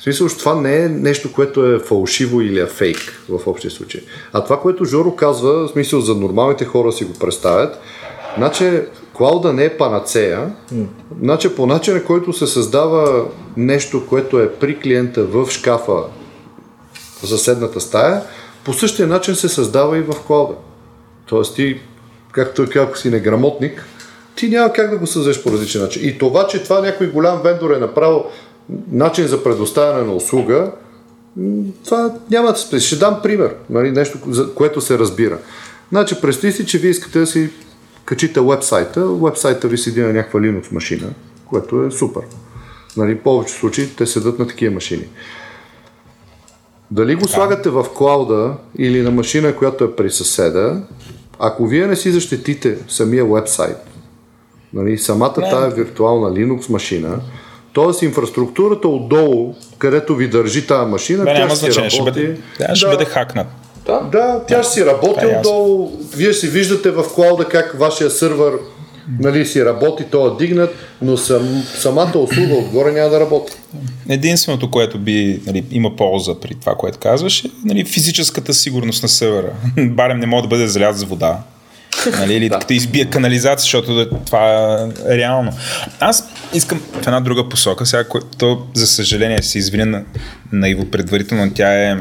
В 0.00 0.02
смисъл, 0.02 0.28
че 0.28 0.38
това 0.38 0.54
не 0.54 0.76
е 0.76 0.88
нещо, 0.88 1.32
което 1.32 1.66
е 1.66 1.78
фалшиво 1.78 2.40
или 2.40 2.60
е 2.60 2.66
фейк 2.66 3.22
в 3.28 3.46
общия 3.46 3.70
случай. 3.70 4.00
А 4.32 4.44
това, 4.44 4.60
което 4.60 4.84
Жоро 4.84 5.16
казва, 5.16 5.52
в 5.52 5.70
смисъл 5.70 6.00
за 6.00 6.14
нормалните 6.14 6.64
хора 6.64 6.92
си 6.92 7.04
го 7.04 7.12
представят, 7.12 7.78
значи 8.36 8.80
клауда 9.12 9.52
не 9.52 9.64
е 9.64 9.76
панацея, 9.76 10.52
значи 11.22 11.54
по 11.54 11.66
начина, 11.66 12.04
който 12.04 12.32
се 12.32 12.46
създава 12.46 13.24
нещо, 13.56 14.06
което 14.06 14.40
е 14.40 14.52
при 14.52 14.78
клиента 14.78 15.24
в 15.24 15.50
шкафа 15.50 16.02
в 17.22 17.28
съседната 17.28 17.80
стая, 17.80 18.22
по 18.64 18.72
същия 18.72 19.08
начин 19.08 19.34
се 19.34 19.48
създава 19.48 19.98
и 19.98 20.02
в 20.02 20.14
клауда. 20.26 20.54
Тоест 21.26 21.56
ти, 21.56 21.80
както 22.32 22.66
ако 22.76 22.98
си 22.98 23.10
неграмотник, 23.10 23.84
ти 24.36 24.48
няма 24.48 24.72
как 24.72 24.90
да 24.90 24.98
го 24.98 25.06
създадеш 25.06 25.42
по 25.42 25.52
различен 25.52 25.82
начин. 25.82 26.08
И 26.08 26.18
това, 26.18 26.46
че 26.46 26.62
това 26.62 26.80
някой 26.80 27.06
голям 27.06 27.40
вендор 27.42 27.70
е 27.70 27.78
направил 27.78 28.24
начин 28.92 29.26
за 29.26 29.44
предоставяне 29.44 30.04
на 30.04 30.14
услуга, 30.14 30.72
това 31.84 32.14
няма 32.30 32.52
да 32.52 32.58
се 32.58 32.80
Ще 32.80 32.96
дам 32.96 33.20
пример, 33.22 33.54
нали, 33.70 33.90
нещо, 33.90 34.18
за 34.28 34.54
което 34.54 34.80
се 34.80 34.98
разбира. 34.98 35.38
Значи, 35.88 36.20
представи 36.20 36.52
си, 36.52 36.66
че 36.66 36.78
вие 36.78 36.90
искате 36.90 37.18
да 37.18 37.26
си 37.26 37.50
качите 38.04 38.40
вебсайта, 38.40 39.06
вебсайта 39.06 39.68
ви 39.68 39.78
седи 39.78 40.00
на 40.00 40.12
някаква 40.12 40.40
Linux 40.40 40.72
машина, 40.72 41.08
което 41.46 41.84
е 41.84 41.90
супер. 41.90 42.22
Нали, 42.96 43.14
в 43.14 43.22
повечето 43.22 43.58
случаи 43.60 43.88
те 43.96 44.06
седат 44.06 44.38
на 44.38 44.46
такива 44.46 44.74
машини. 44.74 45.08
Дали 46.90 47.14
го 47.14 47.28
слагате 47.28 47.70
в 47.70 47.86
клауда 47.94 48.54
или 48.78 49.02
на 49.02 49.10
машина, 49.10 49.56
която 49.56 49.84
е 49.84 49.96
при 49.96 50.10
съседа, 50.10 50.82
ако 51.38 51.66
вие 51.66 51.86
не 51.86 51.96
си 51.96 52.12
защитите 52.12 52.78
самия 52.88 53.24
вебсайт, 53.24 53.76
нали, 54.72 54.98
самата 54.98 55.34
не. 55.38 55.50
тая 55.50 55.70
виртуална 55.70 56.30
Linux 56.30 56.70
машина, 56.70 57.20
т.е. 57.74 58.04
инфраструктурата 58.04 58.88
отдолу, 58.88 59.54
където 59.78 60.16
ви 60.16 60.28
държи 60.28 60.66
тази 60.66 60.90
машина, 60.90 61.24
Бе, 61.24 61.32
тя 61.32 61.38
няма 61.38 61.50
ще 61.50 61.58
значение, 61.58 61.90
работи. 61.90 62.20
ще 62.20 62.22
бъде, 62.22 62.36
да, 62.58 62.76
ще 62.76 62.86
Да. 62.86 62.92
бъде 62.92 63.04
хакнат. 63.04 63.46
Да. 63.86 64.00
Да, 64.12 64.40
тя 64.48 64.62
ще 64.62 64.72
си 64.72 64.86
работи 64.86 65.20
Това 65.20 65.32
е 65.32 65.38
отдолу. 65.38 65.90
Вие 66.16 66.32
си 66.32 66.48
виждате 66.48 66.90
в 66.90 67.04
клауда 67.14 67.44
как 67.44 67.78
вашия 67.78 68.10
сървър 68.10 68.52
нали, 69.18 69.46
си 69.46 69.64
работи, 69.64 70.04
той 70.10 70.30
е 70.30 70.36
дигнат, 70.38 70.74
но 71.02 71.16
сам, 71.16 71.62
самата 71.78 72.18
услуга 72.18 72.54
отгоре 72.54 72.92
няма 72.92 73.10
да 73.10 73.20
работи. 73.20 73.52
Единственото, 74.08 74.70
което 74.70 74.98
би 74.98 75.42
нали, 75.46 75.64
има 75.70 75.96
полза 75.96 76.40
при 76.40 76.54
това, 76.54 76.74
което 76.74 76.98
казваш, 76.98 77.44
е 77.44 77.48
нали, 77.64 77.84
физическата 77.84 78.54
сигурност 78.54 79.02
на 79.02 79.08
севера. 79.08 79.52
Барем 79.78 80.18
не 80.18 80.26
може 80.26 80.42
да 80.42 80.48
бъде 80.48 80.66
залят 80.66 80.98
с 80.98 81.04
вода. 81.04 81.38
Нали, 82.18 82.34
или 82.34 82.50
като 82.50 82.72
избие 82.72 83.04
канализация, 83.04 83.60
защото 83.62 83.94
да- 83.94 84.10
това 84.10 84.74
е 85.10 85.16
реално. 85.16 85.52
Аз 86.00 86.24
искам 86.54 86.80
в 86.92 87.06
една 87.06 87.20
друга 87.20 87.48
посока, 87.48 87.86
сега, 87.86 88.04
което 88.04 88.66
за 88.74 88.86
съжаление 88.86 89.42
се 89.42 89.58
извиня 89.58 89.86
на, 89.86 90.02
на 90.52 90.68
Иво 90.68 90.90
предварително, 90.90 91.46
но 91.46 91.52
тя 91.52 91.90
е 91.90 91.96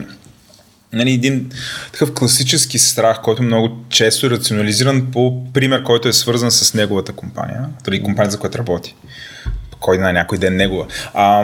нали, 0.93 1.11
един 1.11 1.51
такъв 1.91 2.13
класически 2.13 2.79
страх, 2.79 3.21
който 3.23 3.43
много 3.43 3.69
често 3.89 4.25
е 4.25 4.29
рационализиран 4.29 5.07
по 5.11 5.53
пример, 5.53 5.83
който 5.83 6.07
е 6.07 6.13
свързан 6.13 6.51
с 6.51 6.73
неговата 6.73 7.13
компания, 7.13 7.65
дори 7.85 8.03
компания, 8.03 8.31
за 8.31 8.39
която 8.39 8.57
работи. 8.57 8.95
Кой 9.79 9.97
на 9.97 10.13
някой 10.13 10.37
ден 10.37 10.55
негова. 10.55 10.85
А, 11.13 11.43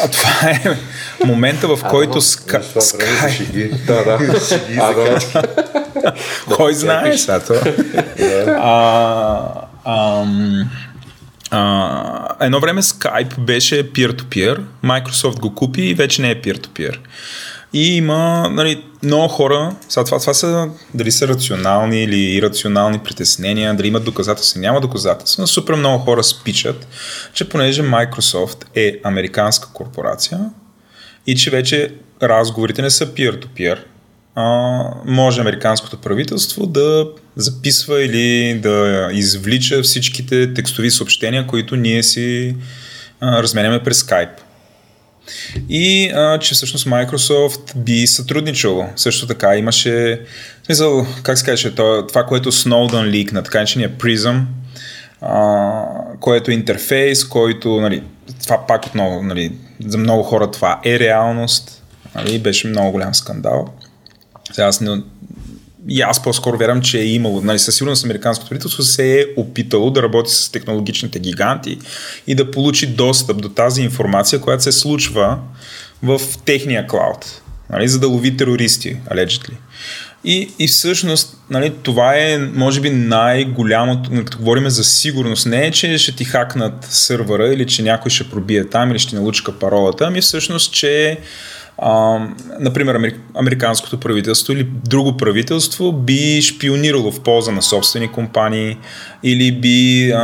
а 0.00 0.08
това 0.08 0.50
е 0.50 0.76
момента, 1.24 1.76
в 1.76 1.78
който 1.90 2.20
ска... 2.20 2.62
Sky... 2.62 3.74
Да, 3.86 4.04
да. 4.04 4.18
Кой 6.56 6.74
знае 6.74 7.18
сега 7.18 7.40
това? 7.40 7.60
а, 11.50 12.36
едно 12.40 12.60
време 12.60 12.82
Skype 12.82 13.38
беше 13.38 13.92
peer-to-peer, 13.92 14.60
Microsoft 14.84 15.38
го 15.38 15.54
купи 15.54 15.82
и 15.82 15.94
вече 15.94 16.22
не 16.22 16.30
е 16.30 16.40
peer-to-peer. 16.42 16.96
И 17.72 17.96
има 17.96 18.48
нали, 18.50 18.84
много 19.02 19.28
хора, 19.28 19.76
сега 19.88 20.04
това, 20.04 20.18
това 20.18 20.34
са 20.34 20.68
дали 20.94 21.12
са 21.12 21.28
рационални 21.28 22.02
или 22.02 22.36
ирационални 22.36 22.98
притеснения, 22.98 23.74
дали 23.74 23.88
имат 23.88 24.04
доказателства, 24.04 24.60
няма 24.60 24.80
доказателства, 24.80 25.40
но 25.40 25.46
супер 25.46 25.74
много 25.74 26.04
хора 26.04 26.24
спичат, 26.24 26.88
че 27.32 27.48
понеже 27.48 27.82
Microsoft 27.82 28.64
е 28.74 29.00
американска 29.04 29.68
корпорация 29.72 30.40
и 31.26 31.36
че 31.36 31.50
вече 31.50 31.94
разговорите 32.22 32.82
не 32.82 32.90
са 32.90 33.06
peer-to-peer, 33.06 33.78
а, 34.34 34.82
може 35.04 35.40
американското 35.40 35.96
правителство 35.96 36.66
да 36.66 37.06
записва 37.36 38.02
или 38.02 38.58
да 38.60 39.08
извлича 39.12 39.82
всичките 39.82 40.54
текстови 40.54 40.90
съобщения, 40.90 41.46
които 41.46 41.76
ние 41.76 42.02
си 42.02 42.56
а, 43.20 43.42
разменяме 43.42 43.82
през 43.82 44.02
Skype. 44.02 44.47
И 45.68 46.10
а, 46.14 46.38
че 46.38 46.54
всъщност 46.54 46.86
Microsoft 46.86 47.76
би 47.76 48.06
сътрудничало. 48.06 48.86
Също 48.96 49.26
така 49.26 49.56
имаше, 49.56 50.20
смисъл, 50.66 51.06
как 51.22 51.38
се 51.38 51.44
каже, 51.44 51.74
това, 51.74 52.24
което 52.28 52.52
Snowden 52.52 53.04
ликна, 53.04 53.42
така 53.42 53.58
наречения 53.58 53.90
Prism, 53.90 54.42
а, 55.20 55.82
което 56.20 56.50
е 56.50 56.54
интерфейс, 56.54 57.24
който, 57.24 57.80
нали, 57.80 58.02
това 58.42 58.66
пак 58.66 58.86
отново, 58.86 59.22
нали, 59.22 59.52
за 59.86 59.98
много 59.98 60.22
хора 60.22 60.50
това 60.50 60.80
е 60.84 60.98
реалност, 60.98 61.82
нали, 62.14 62.38
беше 62.38 62.68
много 62.68 62.92
голям 62.92 63.14
скандал. 63.14 63.68
Сега 64.52 64.66
аз 64.66 64.80
не, 64.80 65.00
и 65.88 66.00
аз 66.00 66.22
по-скоро 66.22 66.58
вярвам, 66.58 66.82
че 66.82 67.00
е 67.00 67.04
имало, 67.04 67.40
нали, 67.40 67.58
със 67.58 67.76
сигурност 67.76 68.04
американското 68.04 68.48
правителство 68.48 68.82
се 68.82 69.20
е 69.20 69.24
опитало 69.36 69.90
да 69.90 70.02
работи 70.02 70.30
с 70.30 70.50
технологичните 70.52 71.18
гиганти 71.18 71.78
и 72.26 72.34
да 72.34 72.50
получи 72.50 72.86
достъп 72.86 73.42
до 73.42 73.48
тази 73.48 73.82
информация, 73.82 74.40
която 74.40 74.62
се 74.62 74.72
случва 74.72 75.38
в 76.02 76.20
техния 76.44 76.86
клауд, 76.86 77.42
нали, 77.70 77.88
за 77.88 78.00
да 78.00 78.08
лови 78.08 78.36
терористи, 78.36 78.96
allegedly. 79.10 79.52
И, 80.24 80.50
и 80.58 80.66
всъщност 80.66 81.36
нали, 81.50 81.72
това 81.82 82.14
е, 82.14 82.38
може 82.38 82.80
би, 82.80 82.90
най-голямото, 82.90 84.12
нали, 84.12 84.24
като 84.24 84.38
говорим 84.38 84.68
за 84.68 84.84
сигурност, 84.84 85.46
не 85.46 85.66
е, 85.66 85.70
че 85.70 85.98
ще 85.98 86.12
ти 86.12 86.24
хакнат 86.24 86.84
сървъра 86.84 87.48
или 87.48 87.66
че 87.66 87.82
някой 87.82 88.10
ще 88.10 88.30
пробие 88.30 88.68
там 88.68 88.90
или 88.90 88.98
ще 88.98 89.10
ти 89.10 89.16
налучка 89.16 89.58
паролата, 89.58 90.04
ами 90.04 90.20
всъщност, 90.20 90.72
че 90.72 91.18
а, 91.78 92.18
например, 92.60 92.94
америк, 92.94 93.20
американското 93.34 94.00
правителство 94.00 94.52
или 94.52 94.64
друго 94.64 95.16
правителство 95.16 95.92
би 95.92 96.42
шпионирало 96.42 97.12
в 97.12 97.20
полза 97.20 97.52
на 97.52 97.62
собствени 97.62 98.12
компании 98.12 98.78
или 99.22 99.52
би 99.52 100.10
а, 100.10 100.18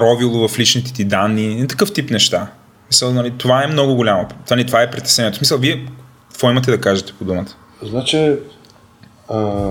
ровило 0.00 0.48
в 0.48 0.58
личните 0.58 0.92
ти 0.92 1.04
данни, 1.04 1.66
такъв 1.68 1.92
тип 1.92 2.10
неща. 2.10 2.46
Мисъл, 2.90 3.12
нали, 3.12 3.32
това 3.38 3.64
е 3.64 3.66
много 3.66 3.94
голямо. 3.94 4.28
Това, 4.28 4.56
нали, 4.56 4.66
това 4.66 4.82
е 4.82 4.90
притеснението. 4.90 5.34
В 5.34 5.38
Смисъл, 5.38 5.58
вие 5.58 5.86
какво 6.30 6.50
имате 6.50 6.70
да 6.70 6.80
кажете 6.80 7.12
по 7.18 7.24
думата? 7.24 7.48
Значи, 7.82 8.32
а, 9.28 9.70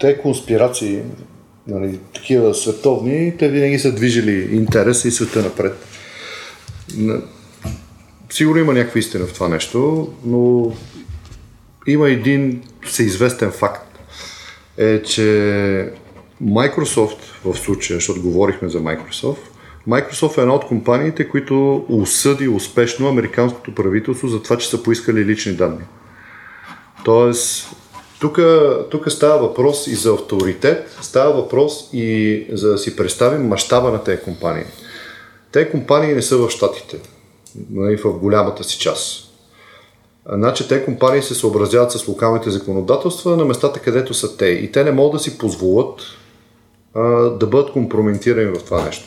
те 0.00 0.18
конспирации, 0.18 0.98
нали, 1.66 1.98
такива 2.14 2.54
световни, 2.54 3.36
те 3.36 3.48
винаги 3.48 3.78
са 3.78 3.92
движили 3.92 4.56
интерес 4.56 5.04
и 5.04 5.10
света 5.10 5.42
напред. 5.42 5.86
Сигурно 8.32 8.60
има 8.60 8.72
някаква 8.72 8.98
истина 8.98 9.26
в 9.26 9.32
това 9.32 9.48
нещо, 9.48 10.08
но 10.24 10.72
има 11.86 12.10
един 12.10 12.62
всеизвестен 12.86 13.50
факт. 13.50 13.98
Е, 14.78 15.02
че 15.02 15.22
Microsoft 16.44 17.18
в 17.44 17.54
случая, 17.58 17.96
защото 17.96 18.22
говорихме 18.22 18.68
за 18.68 18.78
Microsoft, 18.78 19.38
Microsoft 19.88 20.38
е 20.38 20.40
една 20.40 20.54
от 20.54 20.66
компаниите, 20.66 21.28
които 21.28 21.86
осъди 21.88 22.48
успешно 22.48 23.08
американското 23.08 23.74
правителство 23.74 24.28
за 24.28 24.42
това, 24.42 24.58
че 24.58 24.68
са 24.68 24.82
поискали 24.82 25.24
лични 25.24 25.52
данни. 25.52 25.84
Тоест, 27.04 27.68
тук 28.90 29.10
става 29.10 29.48
въпрос 29.48 29.86
и 29.86 29.94
за 29.94 30.12
авторитет, 30.12 30.96
става 31.00 31.32
въпрос 31.32 31.90
и 31.92 32.46
за 32.52 32.70
да 32.70 32.78
си 32.78 32.96
представим 32.96 33.48
мащаба 33.48 33.90
на 33.90 34.04
тези 34.04 34.22
компании. 34.22 34.64
Те 35.52 35.70
компании 35.70 36.14
не 36.14 36.22
са 36.22 36.36
в 36.36 36.50
Штатите, 36.50 36.96
нали, 37.70 37.96
в 37.96 38.18
голямата 38.18 38.64
си 38.64 38.78
част. 38.78 39.28
Значи 40.32 40.68
те 40.68 40.84
компании 40.84 41.22
се 41.22 41.34
съобразяват 41.34 41.92
с 41.92 42.08
локалните 42.08 42.50
законодателства 42.50 43.36
на 43.36 43.44
местата, 43.44 43.80
където 43.80 44.14
са 44.14 44.36
те. 44.36 44.46
И 44.46 44.72
те 44.72 44.84
не 44.84 44.92
могат 44.92 45.12
да 45.12 45.18
си 45.18 45.38
позволят 45.38 46.00
а, 46.94 47.02
да 47.30 47.46
бъдат 47.46 47.72
компрометирани 47.72 48.46
в 48.46 48.64
това 48.64 48.84
нещо. 48.84 49.04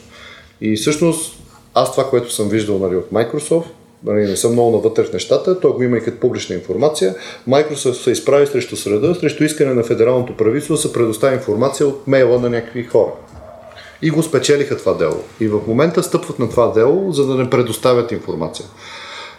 И 0.62 0.76
всъщност 0.76 1.40
аз 1.74 1.92
това, 1.92 2.10
което 2.10 2.34
съм 2.34 2.50
виждал 2.50 2.80
нали, 2.80 2.96
от 2.96 3.10
Microsoft, 3.12 3.66
нали, 4.04 4.26
не 4.26 4.36
съм 4.36 4.52
много 4.52 4.72
навътре 4.72 5.04
в 5.04 5.14
нещата, 5.14 5.60
той 5.60 5.72
го 5.72 5.84
има 5.84 5.98
и 5.98 6.02
като 6.02 6.20
публична 6.20 6.56
информация. 6.56 7.16
Microsoft 7.50 8.04
се 8.04 8.12
изправи 8.12 8.48
срещу 8.48 8.76
среда, 8.76 9.16
срещу 9.16 9.44
искане 9.44 9.74
на 9.74 9.84
федералното 9.84 10.38
правителство 10.38 10.76
да 10.76 10.82
се 10.82 10.94
предостави 10.94 11.36
информация 11.36 11.88
от 11.88 12.08
мейла 12.08 12.40
на 12.40 12.50
някакви 12.50 12.84
хора. 12.84 13.12
И 14.02 14.10
го 14.10 14.24
спечелиха 14.24 14.78
това 14.78 14.94
дело. 14.94 15.24
И 15.40 15.48
в 15.48 15.60
момента 15.68 16.04
стъпват 16.04 16.40
на 16.40 16.50
това 16.50 16.68
дело, 16.68 17.12
за 17.12 17.28
да 17.28 17.36
не 17.36 17.50
предоставят 17.50 18.12
информация. 18.12 18.66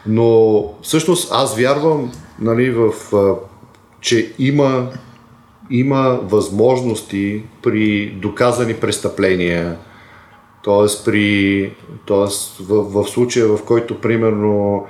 Но 0.06 0.64
всъщност 0.82 1.28
аз 1.32 1.56
вярвам, 1.56 2.12
нали, 2.40 2.70
в, 2.70 2.92
че 4.00 4.32
има, 4.38 4.88
има 5.70 6.20
възможности 6.22 7.42
при 7.62 8.06
доказани 8.06 8.74
престъпления, 8.74 9.76
т.е. 10.64 11.04
при, 11.04 11.72
т.е. 12.06 12.62
В, 12.62 12.82
в 12.82 13.08
случая, 13.08 13.46
в 13.46 13.64
който 13.64 14.00
примерно 14.00 14.86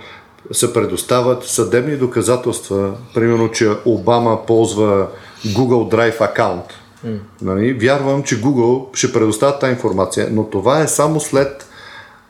се 0.53 0.73
предоставят 0.73 1.45
съдебни 1.45 1.97
доказателства, 1.97 2.93
примерно, 3.15 3.51
че 3.51 3.71
Обама 3.85 4.47
ползва 4.47 5.09
Google 5.47 5.95
Drive 5.95 6.21
акаунт. 6.21 6.86
Нали? 7.43 7.73
Вярвам, 7.73 8.23
че 8.23 8.43
Google 8.43 8.97
ще 8.97 9.13
предоставят 9.13 9.61
тази 9.61 9.73
информация, 9.73 10.29
но 10.33 10.45
това 10.45 10.81
е 10.81 10.89
само 10.89 11.21
след 11.21 11.67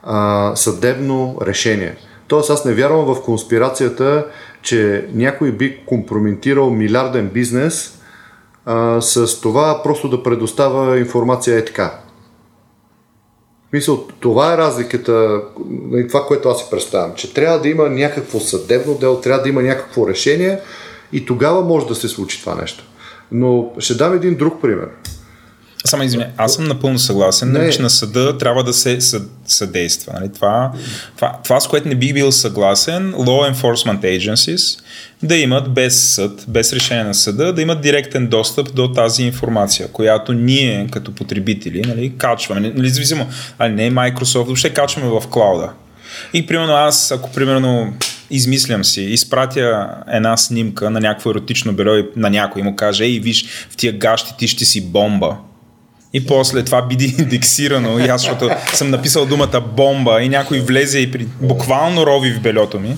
а, 0.03 0.51
съдебно 0.55 1.37
решение. 1.41 1.95
Тоест 2.27 2.49
аз 2.49 2.65
не 2.65 2.73
вярвам 2.73 3.05
в 3.05 3.23
конспирацията, 3.23 4.25
че 4.61 5.07
някой 5.13 5.51
би 5.51 5.77
компрометирал 5.85 6.69
милиарден 6.69 7.29
бизнес 7.29 7.99
а, 8.65 9.01
с 9.01 9.41
това 9.41 9.83
просто 9.83 10.09
да 10.09 10.23
предоставя 10.23 10.99
информация 10.99 11.57
е 11.57 11.65
така. 11.65 11.99
Мисъл, 13.73 14.07
това 14.19 14.53
е 14.53 14.57
разликата, 14.57 15.41
нали, 15.69 16.07
това, 16.07 16.25
което 16.25 16.49
аз 16.49 16.59
си 16.59 16.65
представям, 16.71 17.13
че 17.15 17.33
трябва 17.33 17.59
да 17.59 17.69
има 17.69 17.89
някакво 17.89 18.39
съдебно 18.39 18.93
дело, 18.93 19.21
трябва 19.21 19.43
да 19.43 19.49
има 19.49 19.61
някакво 19.61 20.07
решение 20.07 20.59
и 21.13 21.25
тогава 21.25 21.61
може 21.61 21.87
да 21.87 21.95
се 21.95 22.07
случи 22.07 22.39
това 22.39 22.55
нещо. 22.55 22.83
Но 23.31 23.69
ще 23.79 23.93
дам 23.93 24.13
един 24.13 24.35
друг 24.35 24.61
пример. 24.61 24.87
Само 25.85 26.03
извиня, 26.03 26.27
аз 26.37 26.53
съм 26.53 26.67
напълно 26.67 26.99
съгласен, 26.99 27.51
не. 27.51 27.69
че 27.69 27.81
на 27.81 27.89
съда 27.89 28.37
трябва 28.37 28.63
да 28.63 28.73
се 28.73 28.99
съдейства. 29.45 30.13
Нали? 30.13 30.33
Това, 30.33 30.71
това, 31.15 31.39
това, 31.43 31.59
с 31.59 31.67
което 31.67 31.87
не 31.87 31.95
бих 31.95 32.13
бил 32.13 32.31
съгласен, 32.31 33.13
law 33.13 33.53
enforcement 33.53 33.99
agencies 33.99 34.79
да 35.23 35.35
имат 35.35 35.73
без 35.73 36.13
съд, 36.13 36.45
без 36.47 36.73
решение 36.73 37.03
на 37.03 37.13
съда, 37.13 37.53
да 37.53 37.61
имат 37.61 37.81
директен 37.81 38.27
достъп 38.27 38.75
до 38.75 38.91
тази 38.91 39.23
информация, 39.23 39.87
която 39.87 40.33
ние 40.33 40.87
като 40.91 41.15
потребители 41.15 41.81
нали, 41.81 42.13
качваме. 42.17 42.61
Нали, 42.61 42.81
независимо, 42.81 43.27
а 43.59 43.69
не 43.69 43.91
Microsoft, 43.91 44.45
въобще 44.45 44.73
качваме 44.73 45.09
в 45.09 45.27
клауда. 45.27 45.69
И 46.33 46.47
примерно 46.47 46.73
аз, 46.73 47.11
ако 47.11 47.31
примерно 47.31 47.93
измислям 48.31 48.85
си, 48.85 49.01
изпратя 49.01 49.89
една 50.07 50.37
снимка 50.37 50.89
на 50.89 50.99
някакво 50.99 51.29
еротично 51.29 51.73
бюро 51.73 51.95
и 51.95 52.05
на 52.15 52.29
някой 52.29 52.61
му 52.61 52.75
каже, 52.75 53.03
ей, 53.03 53.19
виж, 53.19 53.45
в 53.69 53.77
тия 53.77 53.93
гащи 53.93 54.37
ти 54.37 54.47
ще 54.47 54.65
си 54.65 54.81
бомба 54.81 55.37
и 56.13 56.25
после 56.25 56.63
това 56.63 56.81
биде 56.81 57.05
индексирано 57.19 57.99
и 57.99 58.07
аз, 58.07 58.21
защото 58.21 58.49
съм 58.73 58.89
написал 58.89 59.25
думата 59.25 59.61
бомба 59.75 60.21
и 60.21 60.29
някой 60.29 60.59
влезе 60.59 60.99
и 60.99 61.11
при... 61.11 61.27
буквално 61.41 62.05
рови 62.05 62.33
в 62.33 62.41
белето 62.41 62.79
ми. 62.79 62.95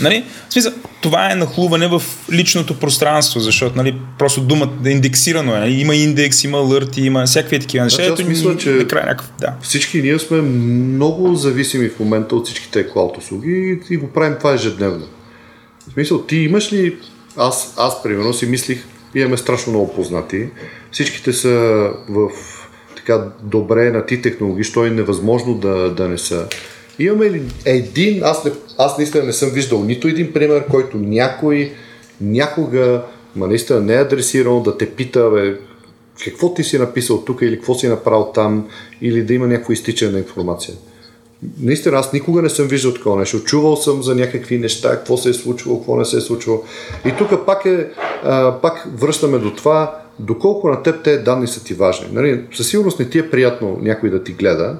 Нали? 0.00 0.24
В 0.48 0.52
смисъл, 0.52 0.72
това 1.00 1.32
е 1.32 1.34
нахлуване 1.34 1.88
в 1.88 2.02
личното 2.32 2.78
пространство, 2.78 3.40
защото 3.40 3.76
нали, 3.76 3.94
просто 4.18 4.40
думата 4.40 4.72
е 4.86 4.90
индексирано 4.90 5.56
е. 5.56 5.58
Нали? 5.58 5.80
Има 5.80 5.94
индекс, 5.94 6.44
има 6.44 6.58
лърти, 6.58 7.02
има 7.02 7.26
всякакви 7.26 7.60
такива 7.60 7.84
неща. 7.84 8.04
Значи, 8.04 8.22
аз 8.22 8.28
мисля, 8.28 8.56
че 8.56 8.70
накрая 8.70 9.06
някакъв, 9.06 9.30
да. 9.40 9.54
всички 9.62 10.02
ние 10.02 10.18
сме 10.18 10.40
много 10.40 11.34
зависими 11.34 11.88
в 11.88 12.00
момента 12.00 12.36
от 12.36 12.46
всички 12.46 12.70
тези 12.70 12.88
клауд 12.88 13.16
услуги 13.16 13.80
и 13.90 13.96
го 13.96 14.08
правим 14.08 14.36
това 14.38 14.54
ежедневно. 14.54 15.06
В 15.88 15.92
смисъл, 15.92 16.22
ти 16.22 16.36
имаш 16.36 16.72
ли... 16.72 16.96
Аз, 17.36 17.74
аз 17.78 18.02
примерно 18.02 18.34
си 18.34 18.46
мислих, 18.46 18.84
имаме 19.14 19.36
страшно 19.36 19.72
много 19.72 19.94
познати. 19.94 20.46
Всичките 20.92 21.32
са 21.32 21.50
в 22.08 22.30
така 22.96 23.24
добре 23.42 23.90
на 23.90 24.06
ти 24.06 24.22
технологии, 24.22 24.64
що 24.64 24.86
е 24.86 24.90
невъзможно 24.90 25.54
да, 25.54 25.94
да 25.94 26.08
не 26.08 26.18
са. 26.18 26.46
Имаме 26.98 27.30
ли 27.30 27.42
един, 27.64 28.24
аз, 28.24 28.44
не, 28.44 28.50
аз 28.78 28.98
наистина 28.98 29.24
не 29.24 29.32
съм 29.32 29.50
виждал 29.50 29.84
нито 29.84 30.08
един 30.08 30.32
пример, 30.32 30.66
който 30.66 30.96
някой 30.96 31.72
някога, 32.20 33.02
ма 33.36 33.46
наистина 33.46 33.80
не 33.80 33.94
е 33.94 34.00
адресирал 34.00 34.60
да 34.60 34.78
те 34.78 34.90
пита, 34.90 35.30
бе, 35.30 35.58
какво 36.24 36.54
ти 36.54 36.64
си 36.64 36.78
написал 36.78 37.24
тук 37.24 37.38
или 37.42 37.56
какво 37.56 37.74
си 37.74 37.88
направил 37.88 38.30
там, 38.34 38.68
или 39.02 39.22
да 39.22 39.34
има 39.34 39.46
някакво 39.46 39.72
изтичане 39.72 40.12
на 40.12 40.18
информация. 40.18 40.74
Наистина, 41.60 41.96
аз 41.96 42.12
никога 42.12 42.42
не 42.42 42.48
съм 42.48 42.68
виждал 42.68 42.94
такова 42.94 43.16
нещо. 43.16 43.44
Чувал 43.44 43.76
съм 43.76 44.02
за 44.02 44.14
някакви 44.14 44.58
неща, 44.58 44.90
какво 44.90 45.16
се 45.16 45.30
е 45.30 45.34
случвало, 45.34 45.78
какво 45.78 45.96
не 45.96 46.04
се 46.04 46.16
е 46.16 46.20
случвало. 46.20 46.62
И 47.06 47.12
тук 47.18 47.46
пак, 47.46 47.64
е, 47.64 47.88
а, 48.24 48.60
пак 48.62 48.88
връщаме 48.96 49.38
до 49.38 49.54
това, 49.54 50.00
доколко 50.18 50.68
на 50.68 50.82
теб 50.82 51.04
те 51.04 51.18
данни 51.18 51.46
са 51.46 51.64
ти 51.64 51.74
важни. 51.74 52.06
Нали, 52.12 52.44
със 52.54 52.68
сигурност 52.68 52.98
не 52.98 53.08
ти 53.08 53.18
е 53.18 53.30
приятно 53.30 53.78
някой 53.82 54.10
да 54.10 54.24
ти 54.24 54.32
гледа, 54.32 54.78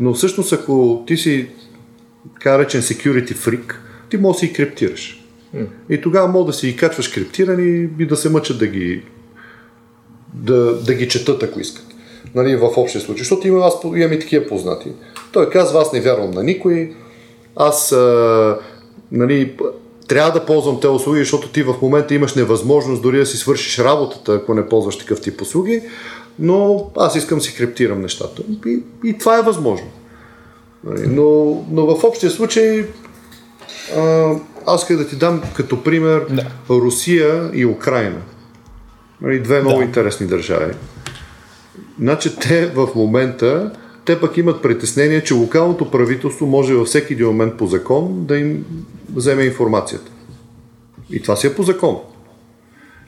но 0.00 0.14
всъщност 0.14 0.52
ако 0.52 1.04
ти 1.06 1.16
си 1.16 1.48
така 2.34 2.58
речен 2.58 2.82
security 2.82 3.34
freak, 3.34 3.74
ти 4.10 4.16
можеш 4.16 4.40
да 4.40 4.46
си 4.46 4.52
и 4.52 4.52
криптираш. 4.52 5.24
Mm. 5.56 5.66
И 5.88 6.00
тогава 6.00 6.28
мога 6.28 6.46
да 6.46 6.52
си 6.52 6.68
и 6.68 6.76
качваш 6.76 7.08
криптирани 7.08 7.88
и 7.98 8.06
да 8.06 8.16
се 8.16 8.30
мъчат 8.30 8.58
да 8.58 8.66
ги, 8.66 9.02
да, 10.34 10.74
да 10.74 10.94
ги 10.94 11.08
четат, 11.08 11.42
ако 11.42 11.60
искат. 11.60 11.86
Нали, 12.34 12.56
в 12.56 12.72
общия 12.76 13.00
случай. 13.00 13.18
Защото 13.18 13.48
има, 13.48 13.66
аз 13.66 13.74
имам 13.84 14.12
и 14.12 14.18
такива 14.18 14.46
познати. 14.46 14.92
Той 15.32 15.50
казва, 15.50 15.80
аз 15.80 15.92
не 15.92 16.00
вярвам 16.00 16.30
на 16.30 16.42
никой, 16.42 16.94
аз 17.56 17.92
а, 17.92 18.58
нали, 19.12 19.56
трябва 20.08 20.32
да 20.32 20.46
ползвам 20.46 20.80
тези 20.80 20.92
услуги, 20.92 21.20
защото 21.20 21.48
ти 21.48 21.62
в 21.62 21.74
момента 21.82 22.14
имаш 22.14 22.34
невъзможност 22.34 23.02
дори 23.02 23.18
да 23.18 23.26
си 23.26 23.36
свършиш 23.36 23.78
работата, 23.78 24.34
ако 24.34 24.54
не 24.54 24.68
ползваш 24.68 24.98
такъв 24.98 25.20
тип 25.20 25.42
услуги, 25.42 25.82
но 26.38 26.90
аз 26.96 27.16
искам 27.16 27.38
да 27.38 27.44
си 27.44 27.56
криптирам 27.56 28.00
нещата. 28.00 28.42
И, 28.66 28.82
и 29.04 29.18
това 29.18 29.38
е 29.38 29.42
възможно. 29.42 29.86
Нали, 30.84 31.06
но, 31.06 31.24
но 31.70 31.96
в 31.96 32.04
общия 32.04 32.30
случай 32.30 32.86
а, 33.96 34.32
аз 34.66 34.82
искам 34.82 34.96
да 34.96 35.08
ти 35.08 35.16
дам 35.16 35.42
като 35.54 35.82
пример 35.82 36.26
да. 36.30 36.46
Русия 36.70 37.50
и 37.54 37.66
Украина. 37.66 38.20
Нали, 39.20 39.40
две 39.40 39.60
много 39.60 39.78
да. 39.78 39.84
интересни 39.84 40.26
държави. 40.26 40.72
Значи 42.00 42.36
те 42.36 42.66
в 42.66 42.88
момента 42.94 43.72
те 44.04 44.20
пък 44.20 44.36
имат 44.36 44.62
притеснение, 44.62 45.24
че 45.24 45.34
локалното 45.34 45.90
правителство 45.90 46.46
може 46.46 46.74
във 46.74 46.86
всеки 46.86 47.12
един 47.12 47.26
момент 47.26 47.56
по 47.56 47.66
закон 47.66 48.24
да 48.26 48.38
им 48.38 48.64
вземе 49.14 49.42
информацията. 49.42 50.10
И 51.10 51.22
това 51.22 51.36
си 51.36 51.46
е 51.46 51.54
по 51.54 51.62
закон. 51.62 51.98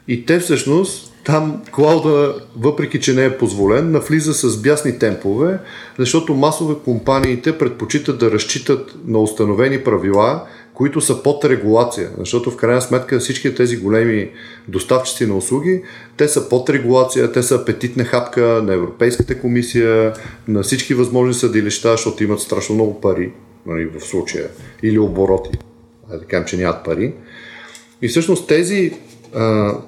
И 0.07 0.25
те 0.25 0.39
всъщност 0.39 1.13
там 1.25 1.61
клауда, 1.71 2.35
въпреки 2.57 2.99
че 2.99 3.13
не 3.13 3.25
е 3.25 3.37
позволен, 3.37 3.91
навлиза 3.91 4.33
с 4.33 4.61
бясни 4.61 4.99
темпове, 4.99 5.59
защото 5.99 6.35
масове 6.35 6.75
компаниите 6.85 7.57
предпочитат 7.57 8.19
да 8.19 8.31
разчитат 8.31 8.95
на 9.07 9.19
установени 9.19 9.83
правила 9.83 10.41
които 10.73 11.01
са 11.01 11.23
под 11.23 11.45
регулация, 11.45 12.09
защото 12.17 12.51
в 12.51 12.57
крайна 12.57 12.81
сметка 12.81 13.19
всички 13.19 13.55
тези 13.55 13.77
големи 13.77 14.29
доставчици 14.67 15.25
на 15.25 15.37
услуги, 15.37 15.81
те 16.17 16.27
са 16.27 16.49
под 16.49 16.69
регулация, 16.69 17.31
те 17.31 17.43
са 17.43 17.55
апетитна 17.55 18.03
хапка 18.03 18.41
на 18.41 18.73
Европейската 18.73 19.39
комисия, 19.39 20.13
на 20.47 20.63
всички 20.63 20.93
възможни 20.93 21.33
съдилища, 21.33 21.91
защото 21.91 22.23
имат 22.23 22.39
страшно 22.39 22.75
много 22.75 23.01
пари 23.01 23.31
нали, 23.65 23.85
в 23.85 23.99
случая, 23.99 24.47
или 24.83 24.99
обороти, 24.99 25.49
да 26.09 26.25
кажем, 26.25 26.45
че 26.45 26.57
нямат 26.57 26.85
пари. 26.85 27.13
И 28.01 28.07
всъщност 28.07 28.47
тези, 28.47 28.93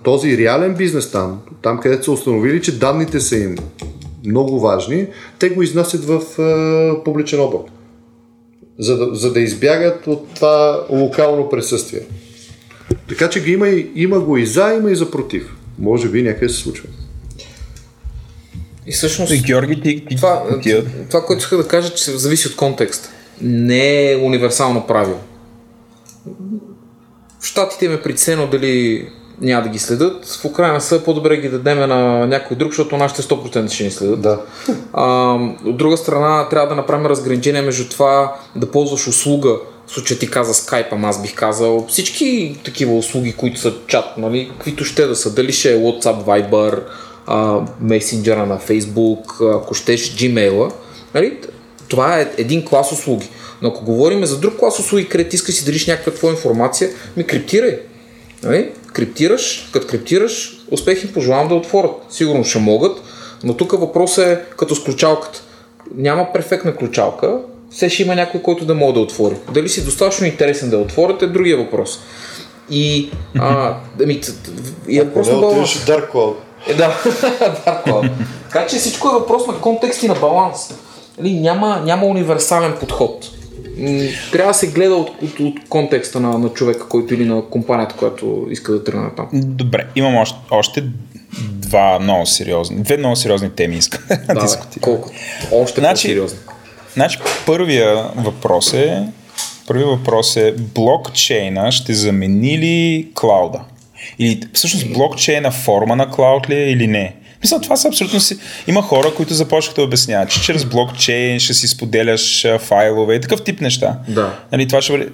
този 0.03 0.37
реален 0.37 0.73
бизнес 0.73 1.11
там, 1.11 1.41
там 1.61 1.79
където 1.79 2.03
са 2.03 2.11
установили, 2.11 2.61
че 2.61 2.79
данните 2.79 3.19
са 3.19 3.37
им 3.37 3.55
много 4.25 4.59
важни, 4.59 5.07
те 5.39 5.49
го 5.49 5.61
изнасят 5.61 6.05
в 6.05 6.21
публичен 7.03 7.39
облак 7.39 7.65
за 8.79 8.97
да, 8.97 9.15
за 9.15 9.33
да 9.33 9.39
избягат 9.39 10.07
от 10.07 10.33
това 10.35 10.85
локално 10.89 11.49
присъствие. 11.49 12.01
Така 13.09 13.29
че 13.29 13.43
ги 13.43 13.51
има, 13.51 13.67
и, 13.67 13.91
има 13.95 14.19
го 14.19 14.37
и 14.37 14.45
за, 14.45 14.73
има 14.73 14.91
и 14.91 14.95
за 14.95 15.11
против. 15.11 15.55
Може 15.79 16.09
би 16.09 16.23
някъде 16.23 16.49
се 16.49 16.59
случва. 16.59 16.87
И 18.87 18.91
всъщност... 18.91 19.33
И 19.33 19.41
Георги, 19.41 19.81
ти, 19.81 20.05
ти, 20.05 20.15
това, 20.15 20.59
ти, 20.61 20.83
това, 21.09 21.25
което 21.25 21.39
иска 21.39 21.57
да 21.57 21.67
кажа, 21.67 21.93
че 21.93 22.11
зависи 22.11 22.47
от 22.47 22.55
контекста. 22.55 23.09
Не 23.41 24.11
е 24.11 24.17
универсално 24.17 24.87
правило. 24.87 25.19
В 27.39 27.45
Штатите 27.45 27.89
ме 27.89 28.01
прицено 28.01 28.47
дали 28.47 29.07
няма 29.41 29.63
да 29.63 29.69
ги 29.69 29.79
следят. 29.79 30.25
В 30.25 30.45
Украина 30.45 30.81
са 30.81 31.03
по-добре 31.03 31.37
ги 31.37 31.49
дадем 31.49 31.79
на 31.79 32.27
някой 32.27 32.57
друг, 32.57 32.71
защото 32.71 32.97
нашите 32.97 33.21
100% 33.21 33.69
ще 33.69 33.83
ни 33.83 33.91
следят. 33.91 34.21
Да. 34.21 34.39
А, 34.93 35.33
от 35.65 35.77
друга 35.77 35.97
страна, 35.97 36.49
трябва 36.49 36.67
да 36.67 36.75
направим 36.75 37.05
разграничение 37.05 37.61
между 37.61 37.89
това 37.89 38.35
да 38.55 38.71
ползваш 38.71 39.07
услуга, 39.07 39.57
в 39.87 39.91
случая 39.91 40.19
ти 40.19 40.31
каза 40.31 40.53
Skype, 40.53 40.87
ама 40.91 41.07
аз 41.07 41.21
бих 41.21 41.35
казал 41.35 41.85
всички 41.89 42.59
такива 42.63 42.97
услуги, 42.97 43.33
които 43.33 43.59
са 43.59 43.73
чат, 43.87 44.17
нали, 44.17 44.49
каквито 44.49 44.85
ще 44.85 45.07
да 45.07 45.15
са, 45.15 45.33
дали 45.33 45.53
ще 45.53 45.73
е 45.73 45.77
WhatsApp, 45.77 46.23
Viber, 46.23 46.79
а, 47.27 47.59
месенджера 47.81 48.45
на 48.45 48.59
Facebook, 48.59 49.55
ако 49.57 49.73
щеш 49.73 50.15
Gmail, 50.15 50.71
нали, 51.13 51.37
това 51.87 52.19
е 52.19 52.31
един 52.37 52.65
клас 52.65 52.91
услуги. 52.91 53.29
Но 53.61 53.69
ако 53.69 53.85
говорим 53.85 54.25
за 54.25 54.39
друг 54.39 54.55
клас 54.59 54.79
услуги, 54.79 55.09
където 55.09 55.35
искаш 55.35 55.55
си 55.55 55.65
дариш 55.65 55.87
някаква 55.87 56.11
твоя 56.11 56.31
информация, 56.31 56.89
ми 57.17 57.23
криптирай. 57.23 57.79
Нали? 58.43 58.71
Криптираш, 58.95 59.69
като 59.73 59.87
криптираш, 59.87 60.57
успехи 60.71 61.13
пожелавам 61.13 61.47
да 61.47 61.55
отворят. 61.55 61.91
Сигурно 62.09 62.43
ще 62.43 62.59
могат, 62.59 63.01
но 63.43 63.53
тук 63.53 63.71
въпросът 63.71 64.25
е 64.27 64.41
като 64.57 64.75
с 64.75 64.83
ключалката. 64.83 65.43
Няма 65.95 66.33
перфектна 66.33 66.75
ключалка, 66.75 67.39
все 67.71 67.89
ще 67.89 68.03
има 68.03 68.15
някой, 68.15 68.41
който 68.41 68.65
да 68.65 68.75
може 68.75 68.93
да 68.93 68.99
отвори. 68.99 69.35
Дали 69.53 69.69
си 69.69 69.85
достатъчно 69.85 70.27
интересен 70.27 70.69
да 70.69 70.77
отворят 70.77 71.21
е 71.21 71.27
другия 71.27 71.57
въпрос. 71.57 71.99
И, 72.69 73.09
а, 73.39 73.75
ами, 74.03 74.21
и 74.87 74.99
е 74.99 75.13
просто 75.13 75.41
баланс. 75.41 75.69
Dark 75.69 76.11
Cloud. 76.11 76.35
Е, 76.67 76.73
да, 76.73 76.89
Dark 77.65 77.85
Cloud. 77.85 78.09
така 78.51 78.67
че 78.67 78.77
всичко 78.77 79.09
е 79.09 79.19
въпрос 79.19 79.47
на 79.47 79.53
контекст 79.53 80.03
и 80.03 80.07
на 80.07 80.15
баланс. 80.15 80.73
Нали, 81.17 81.33
няма, 81.33 81.81
няма 81.85 82.05
универсален 82.05 82.73
подход. 82.79 83.31
Трябва 84.31 84.49
да 84.49 84.53
се 84.53 84.67
гледа 84.67 84.95
от, 84.95 85.09
от, 85.21 85.39
от 85.39 85.69
контекста 85.69 86.19
на, 86.19 86.37
на 86.37 86.49
човека, 86.49 86.87
който 86.87 87.13
или 87.13 87.25
на 87.25 87.41
компанията, 87.41 87.95
която 87.95 88.47
иска 88.49 88.71
да 88.71 88.83
тръгне 88.83 89.09
там. 89.15 89.29
Добре, 89.33 89.87
имам 89.95 90.15
още, 90.15 90.37
още 90.51 90.83
два 91.41 91.99
много 91.99 92.25
сериозни, 92.25 92.77
две 92.83 92.97
много 92.97 93.15
сериозни 93.15 93.49
теми 93.49 93.75
искам 93.75 94.01
да, 94.27 94.33
да 94.33 94.41
дискутирам. 94.41 94.81
Колко? 94.81 95.11
Още 95.51 95.81
значи, 95.81 96.07
по-сериозни. 96.07 96.39
Значи, 96.93 97.19
първия 97.45 98.09
въпрос 98.15 98.73
е, 98.73 99.07
първият 99.67 99.89
въпрос 99.89 100.35
е 100.35 100.55
блокчейна 100.57 101.71
ще 101.71 101.93
замени 101.93 102.57
ли 102.57 103.07
клауда? 103.15 103.61
Или 104.19 104.41
всъщност 104.53 104.93
блокчейна 104.93 105.51
форма 105.51 105.95
на 105.95 106.11
клауд 106.11 106.49
ли 106.49 106.55
е 106.55 106.69
или 106.71 106.87
не? 106.87 107.15
Мисля, 107.43 107.61
това 107.61 107.75
са 107.75 107.87
абсолютно 107.87 108.19
си... 108.19 108.37
Има 108.67 108.81
хора, 108.81 109.13
които 109.15 109.33
започнаха 109.33 109.75
да 109.75 109.83
обясняват, 109.83 110.29
че 110.29 110.41
чрез 110.41 110.65
блокчейн 110.65 111.39
ще 111.39 111.53
си 111.53 111.67
споделяш 111.67 112.45
файлове 112.59 113.15
и 113.15 113.21
такъв 113.21 113.43
тип 113.43 113.61
неща. 113.61 113.99
Да. 114.07 114.39
Нали, 114.51 114.67
това 114.67 114.81
ще... 114.81 115.07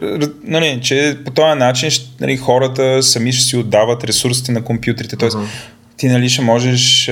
нали, 0.43 0.80
че 0.84 1.18
по 1.26 1.31
този 1.31 1.60
начин 1.60 1.89
нали, 2.19 2.38
хората 2.38 3.03
сами 3.03 3.34
ще 3.34 3.45
си 3.45 3.57
отдават 3.57 4.03
ресурсите 4.03 4.52
на 4.52 4.61
компютрите. 4.61 5.15
Тоест, 5.15 5.38
uh-huh 5.38 5.45
ти 6.02 6.07
нали, 6.07 6.30
ще 6.30 6.41
можеш, 6.41 7.10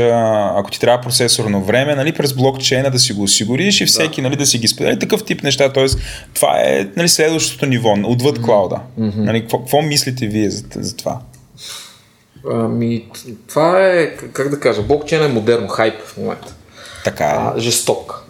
ако 0.55 0.71
ти 0.71 0.79
трябва 0.79 1.01
процесорно 1.01 1.63
време, 1.63 1.95
нали, 1.95 2.11
през 2.11 2.33
блокчейна 2.33 2.91
да 2.91 2.99
си 2.99 3.13
го 3.13 3.23
осигуриш 3.23 3.81
и 3.81 3.85
всеки 3.85 4.21
да, 4.21 4.27
нали, 4.27 4.35
да 4.35 4.45
си 4.45 4.57
ги 4.57 4.67
сподели. 4.67 4.99
Такъв 4.99 5.23
тип 5.23 5.43
неща. 5.43 5.73
Тоест, 5.73 5.99
това 6.33 6.59
е 6.59 6.87
нали, 6.95 7.09
следващото 7.09 7.65
ниво, 7.65 7.95
отвъд 8.03 8.39
mm-hmm. 8.39 8.45
клауда. 8.45 8.75
Mm-hmm. 8.99 9.15
Нали, 9.15 9.41
какво, 9.41 9.59
какво 9.59 9.81
мислите 9.81 10.27
вие 10.27 10.49
за, 10.49 10.63
за 10.75 10.95
това? 10.95 11.19
Ами, 12.51 13.07
това 13.47 13.87
е, 13.87 14.17
как 14.17 14.49
да 14.49 14.59
кажа, 14.59 14.81
блокчейн 14.81 15.23
е 15.23 15.27
модерно, 15.27 15.67
хайп 15.67 16.01
в 16.05 16.17
момента. 16.17 16.53
Така 17.03 17.25
е. 17.25 17.37
А, 17.37 17.53
жесток. 17.57 18.23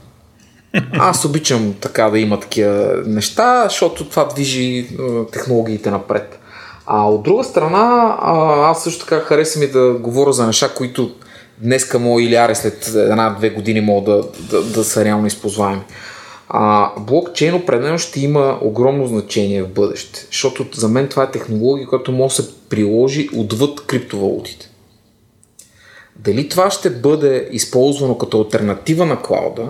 Аз 1.00 1.26
обичам 1.26 1.76
така 1.82 2.10
да 2.10 2.20
има 2.20 2.40
такива 2.40 3.02
неща, 3.06 3.64
защото 3.64 4.10
това 4.10 4.26
движи 4.26 4.88
технологиите 5.32 5.92
напред. 5.92 6.40
А 6.86 7.10
от 7.10 7.24
друга 7.24 7.44
страна, 7.44 8.18
аз 8.64 8.84
също 8.84 9.06
така 9.06 9.20
харесвам 9.20 9.64
и 9.64 9.68
да 9.68 9.94
говоря 9.94 10.34
за 10.34 10.48
неща, 10.48 10.70
които 10.76 11.16
днеска 11.58 12.00
мога 12.00 12.24
или 12.24 12.36
аре 12.36 12.56
след 12.56 12.88
една-две 12.88 13.50
години 13.50 13.82
могат 13.82 14.06
да, 14.06 14.24
да, 14.52 14.64
да 14.64 14.84
са 14.84 15.06
реално 15.06 15.28
използваеми. 15.28 15.82
А, 16.50 16.92
блокчейн 17.00 17.54
определено 17.56 17.98
ще 17.98 18.20
има 18.20 18.60
огромно 18.62 19.08
значение 19.08 19.64
в 19.64 19.70
бъдеще, 19.70 20.28
защото 20.32 20.80
за 20.80 20.88
мен 20.88 21.08
това 21.08 21.24
е 21.24 21.32
технология, 21.32 21.88
която 21.88 22.12
може 22.12 22.36
да 22.36 22.44
се 22.44 22.50
приложи 22.70 23.30
отвъд 23.36 23.86
криптовалутите. 23.86 24.70
Дали 26.16 26.50
това 26.50 26.72
ще 26.72 26.90
бъде 26.90 27.50
използвано 27.52 28.18
като 28.18 28.38
альтернатива 28.38 29.06
на 29.06 29.22
клауда 29.22 29.68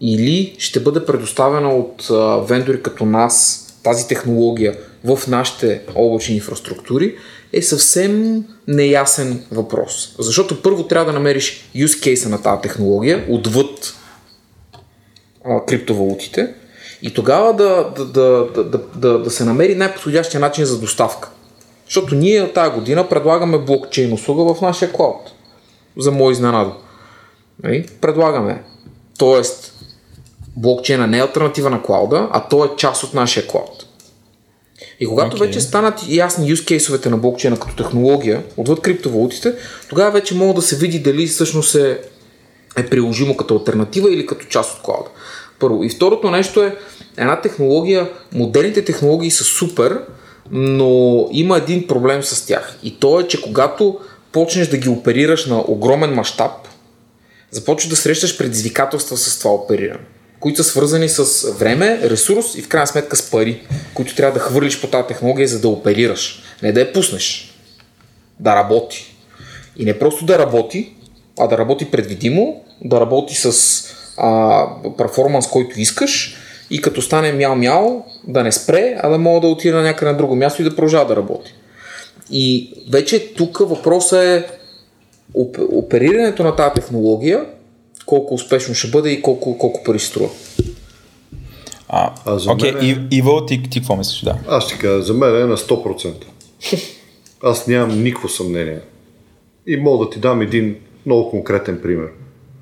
или 0.00 0.56
ще 0.58 0.80
бъде 0.80 1.04
предоставена 1.04 1.68
от 1.68 2.08
вендори 2.48 2.82
като 2.82 3.06
нас 3.06 3.62
тази 3.82 4.08
технология 4.08 4.76
в 5.04 5.18
нашите 5.28 5.82
облачни 5.94 6.34
инфраструктури 6.34 7.14
е 7.52 7.62
съвсем 7.62 8.44
неясен 8.68 9.44
въпрос. 9.52 10.14
Защото 10.18 10.62
първо 10.62 10.82
трябва 10.82 11.12
да 11.12 11.18
намериш 11.18 11.70
use 11.76 11.86
case 11.86 12.28
на 12.28 12.42
тази 12.42 12.62
технология 12.62 13.26
отвъд 13.28 13.94
а, 15.48 15.64
криптовалутите 15.66 16.54
и 17.02 17.14
тогава 17.14 17.54
да, 17.54 17.90
да, 17.96 18.04
да, 18.04 18.64
да, 18.64 18.80
да, 18.94 19.18
да 19.18 19.30
се 19.30 19.44
намери 19.44 19.74
най-подходящия 19.74 20.40
начин 20.40 20.64
за 20.64 20.80
доставка. 20.80 21.30
Защото 21.84 22.14
ние 22.14 22.52
тази 22.52 22.70
година 22.70 23.08
предлагаме 23.08 23.58
блокчейн 23.58 24.12
услуга 24.12 24.54
в 24.54 24.60
нашия 24.60 24.92
клауд. 24.92 25.32
За 25.98 26.10
мой 26.10 26.32
изненада. 26.32 26.72
Нали? 27.62 27.86
Предлагаме. 28.00 28.62
Тоест, 29.18 29.74
блокчейна 30.56 31.06
не 31.06 31.18
е 31.18 31.22
альтернатива 31.22 31.70
на 31.70 31.82
клауда, 31.82 32.28
а 32.32 32.48
то 32.48 32.64
е 32.64 32.68
част 32.76 33.02
от 33.02 33.14
нашия 33.14 33.46
клауд. 33.46 33.86
И 35.00 35.06
когато 35.06 35.36
okay. 35.36 35.40
вече 35.40 35.60
станат 35.60 36.08
ясни 36.08 36.52
use 36.54 36.78
case 36.78 37.06
на 37.06 37.18
блокчейна 37.18 37.58
като 37.58 37.76
технология, 37.76 38.44
отвъд 38.56 38.80
криптовалутите, 38.80 39.54
тогава 39.88 40.10
вече 40.10 40.34
мога 40.34 40.54
да 40.54 40.62
се 40.62 40.76
види 40.76 40.98
дали 40.98 41.26
всъщност 41.26 41.74
е, 41.74 42.00
е 42.76 42.86
приложимо 42.86 43.36
като 43.36 43.54
альтернатива 43.54 44.12
или 44.12 44.26
като 44.26 44.46
част 44.46 44.76
от 44.76 44.82
клауда. 44.82 45.10
Първо. 45.60 45.84
И 45.84 45.88
второто 45.88 46.30
нещо 46.30 46.62
е 46.62 46.76
една 47.16 47.40
технология, 47.40 48.10
модерните 48.32 48.84
технологии 48.84 49.30
са 49.30 49.44
супер, 49.44 50.00
но 50.50 51.28
има 51.32 51.56
един 51.56 51.86
проблем 51.86 52.22
с 52.22 52.46
тях. 52.46 52.78
И 52.82 52.98
то 52.98 53.20
е, 53.20 53.28
че 53.28 53.42
когато 53.42 53.98
почнеш 54.32 54.68
да 54.68 54.76
ги 54.76 54.88
оперираш 54.88 55.46
на 55.46 55.64
огромен 55.68 56.14
мащаб, 56.14 56.52
започваш 57.50 57.90
да 57.90 57.96
срещаш 57.96 58.38
предизвикателства 58.38 59.16
с 59.16 59.38
това 59.38 59.54
опериране 59.54 60.04
които 60.40 60.62
са 60.62 60.70
свързани 60.70 61.08
с 61.08 61.50
време, 61.58 62.00
ресурс 62.02 62.54
и 62.54 62.62
в 62.62 62.68
крайна 62.68 62.86
сметка 62.86 63.16
с 63.16 63.30
пари, 63.30 63.66
които 63.94 64.14
трябва 64.14 64.38
да 64.38 64.44
хвърлиш 64.44 64.80
по 64.80 64.86
тази 64.86 65.08
технология, 65.08 65.48
за 65.48 65.60
да 65.60 65.68
оперираш. 65.68 66.42
Не 66.62 66.72
да 66.72 66.80
я 66.80 66.92
пуснеш. 66.92 67.54
Да 68.40 68.56
работи. 68.56 69.16
И 69.76 69.84
не 69.84 69.98
просто 69.98 70.24
да 70.24 70.38
работи, 70.38 70.94
а 71.38 71.46
да 71.46 71.58
работи 71.58 71.90
предвидимо, 71.90 72.64
да 72.84 73.00
работи 73.00 73.34
с 73.34 73.52
а, 74.18 74.66
перформанс, 74.98 75.48
който 75.48 75.80
искаш 75.80 76.36
и 76.70 76.80
като 76.80 77.02
стане 77.02 77.32
мяу-мяу, 77.32 78.04
да 78.26 78.42
не 78.42 78.52
спре, 78.52 78.96
а 79.02 79.08
да 79.08 79.18
мога 79.18 79.40
да 79.40 79.46
отида 79.46 79.82
някъде 79.82 80.12
на 80.12 80.18
друго 80.18 80.36
място 80.36 80.62
и 80.62 80.64
да 80.64 80.76
продължава 80.76 81.06
да 81.06 81.16
работи. 81.16 81.54
И 82.30 82.74
вече 82.92 83.34
тук 83.34 83.58
въпросът 83.58 84.18
е 84.18 84.46
оперирането 85.72 86.42
на 86.42 86.56
тази 86.56 86.74
технология 86.74 87.44
колко 88.06 88.34
успешно 88.34 88.74
ще 88.74 88.90
бъде 88.90 89.10
и 89.10 89.22
колко, 89.22 89.58
колко 89.58 89.82
пари 89.84 89.98
струва. 89.98 90.28
А, 91.88 92.12
а 92.26 92.38
за 92.38 92.52
окей, 92.52 92.72
мен... 92.72 93.08
Иво, 93.10 93.46
ти, 93.46 93.62
ти 93.62 93.80
какво 93.80 93.96
мислиш? 93.96 94.20
Да. 94.20 94.38
Аз 94.48 94.64
ще 94.64 94.78
кажа, 94.78 95.02
за 95.02 95.14
мен 95.14 95.36
е 95.36 95.44
на 95.44 95.56
100%. 95.56 96.24
Аз 97.42 97.66
нямам 97.66 98.02
никакво 98.02 98.28
съмнение. 98.28 98.80
И 99.66 99.76
мога 99.76 100.04
да 100.04 100.10
ти 100.10 100.18
дам 100.18 100.40
един 100.40 100.76
много 101.06 101.30
конкретен 101.30 101.80
пример. 101.82 102.08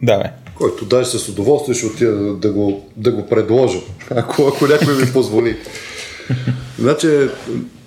Да, 0.02 0.18
бе. 0.18 0.31
Който 0.59 0.85
даже 0.85 1.18
с 1.18 1.28
удоволствие 1.28 1.74
ще 1.74 1.86
отида 1.86 2.12
да, 2.12 2.35
да, 2.35 2.52
го, 2.52 2.89
да 2.97 3.12
го 3.12 3.26
предложа, 3.26 3.78
ако, 4.10 4.47
ако 4.47 4.66
някой 4.66 4.94
ми 4.94 5.12
позволи. 5.12 5.56
Значи, 6.78 7.09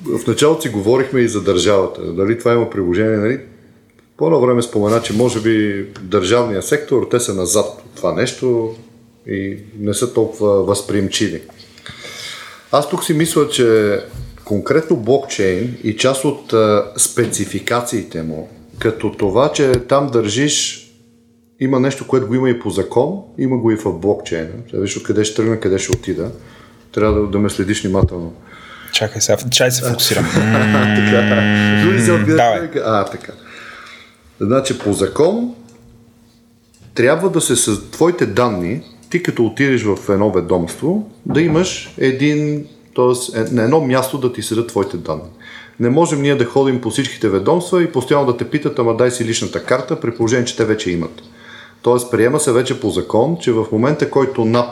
в 0.05 0.27
началото 0.27 0.61
си 0.61 0.69
говорихме 0.69 1.19
и 1.19 1.27
за 1.27 1.41
държавата. 1.41 2.01
Дали 2.01 2.39
това 2.39 2.53
има 2.53 2.69
приложение, 2.69 3.17
нали? 3.17 3.39
По 4.17 4.25
едно 4.25 4.41
време 4.41 4.61
спомена, 4.61 5.01
че 5.01 5.13
може 5.13 5.41
би 5.41 5.85
държавния 6.01 6.63
сектор, 6.63 7.07
те 7.11 7.19
са 7.19 7.33
назад 7.33 7.65
от 7.65 7.95
това 7.95 8.13
нещо 8.13 8.75
и 9.27 9.57
не 9.79 9.93
са 9.93 10.13
толкова 10.13 10.63
възприемчиви. 10.63 11.41
Аз 12.71 12.89
тук 12.89 13.03
си 13.03 13.13
мисля, 13.13 13.49
че 13.49 13.99
конкретно 14.45 14.97
блокчейн 14.97 15.77
и 15.83 15.97
част 15.97 16.25
от 16.25 16.53
а, 16.53 16.85
спецификациите 16.97 18.23
му, 18.23 18.49
като 18.79 19.11
това, 19.11 19.51
че 19.51 19.71
там 19.71 20.07
държиш 20.07 20.86
има 21.59 21.79
нещо, 21.79 22.07
което 22.07 22.27
го 22.27 22.35
има 22.35 22.49
и 22.49 22.59
по 22.59 22.69
закон, 22.69 23.21
има 23.37 23.57
го 23.57 23.71
и 23.71 23.75
в 23.75 23.93
блокчейна. 23.93 24.53
Сега 24.69 24.81
виж 24.81 24.97
откъде 24.97 25.23
ще 25.23 25.35
тръгна, 25.35 25.59
къде 25.59 25.79
ще 25.79 25.91
отида. 25.91 26.31
Трябва 26.91 27.21
да, 27.21 27.27
да 27.27 27.39
ме 27.39 27.49
следиш 27.49 27.83
внимателно. 27.83 28.33
Чакай 28.93 29.21
сега, 29.21 29.37
чай 29.49 29.71
се 29.71 29.89
фокусирам. 29.89 30.25
така. 30.33 31.41
Дори 31.85 32.01
се 32.01 32.11
А, 32.85 33.05
така. 33.05 33.31
Значи 34.39 34.79
по 34.79 34.93
закон 34.93 35.55
трябва 36.95 37.29
да 37.29 37.41
се 37.41 37.55
с 37.55 37.91
твоите 37.91 38.25
данни, 38.25 38.81
ти 39.09 39.23
като 39.23 39.45
отидеш 39.45 39.83
в 39.83 39.97
едно 40.09 40.31
ведомство, 40.31 41.11
да 41.25 41.41
имаш 41.41 41.93
един, 41.97 42.67
т.е. 42.95 43.39
на 43.39 43.63
едно 43.63 43.81
място 43.81 44.17
да 44.17 44.33
ти 44.33 44.41
седат 44.41 44.67
твоите 44.67 44.97
данни. 44.97 45.29
Не 45.79 45.89
можем 45.89 46.21
ние 46.21 46.35
да 46.35 46.45
ходим 46.45 46.81
по 46.81 46.89
всичките 46.89 47.29
ведомства 47.29 47.83
и 47.83 47.91
постоянно 47.91 48.25
да 48.25 48.37
те 48.37 48.49
питат, 48.49 48.79
ама 48.79 48.97
дай 48.97 49.11
си 49.11 49.25
личната 49.25 49.63
карта, 49.63 49.99
при 49.99 50.15
положение, 50.15 50.45
че 50.45 50.57
те 50.57 50.65
вече 50.65 50.91
имат. 50.91 51.21
Тоест, 51.81 52.11
приема 52.11 52.39
се 52.39 52.51
вече 52.51 52.79
по 52.79 52.89
закон, 52.89 53.37
че 53.41 53.51
в 53.51 53.65
момента, 53.71 54.09
който 54.09 54.45
НАП 54.45 54.69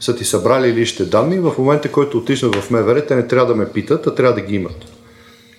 са 0.00 0.16
ти 0.16 0.24
събрали 0.24 0.72
личните 0.74 1.10
данни, 1.10 1.38
в 1.38 1.54
момента, 1.58 1.92
който 1.92 2.18
отишнат 2.18 2.56
в 2.56 2.70
МВР, 2.70 3.06
те 3.06 3.16
не 3.16 3.26
трябва 3.26 3.46
да 3.46 3.54
ме 3.54 3.68
питат, 3.68 4.06
а 4.06 4.14
трябва 4.14 4.34
да 4.34 4.40
ги 4.40 4.54
имат. 4.54 4.84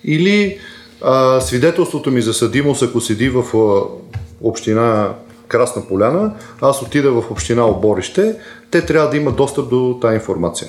Или 0.04 0.58
а, 1.02 1.40
свидетелството 1.40 2.10
ми 2.10 2.22
за 2.22 2.34
съдимост, 2.34 2.82
ако 2.82 3.00
седи 3.00 3.28
в 3.28 3.44
а, 3.54 3.82
община 4.40 5.14
Красна 5.48 5.88
Поляна, 5.88 6.34
аз 6.60 6.82
отида 6.82 7.12
в 7.12 7.30
община 7.30 7.66
Оборище, 7.66 8.36
те 8.70 8.86
трябва 8.86 9.10
да 9.10 9.16
имат 9.16 9.36
достъп 9.36 9.70
до 9.70 9.98
тази 10.00 10.14
информация. 10.14 10.68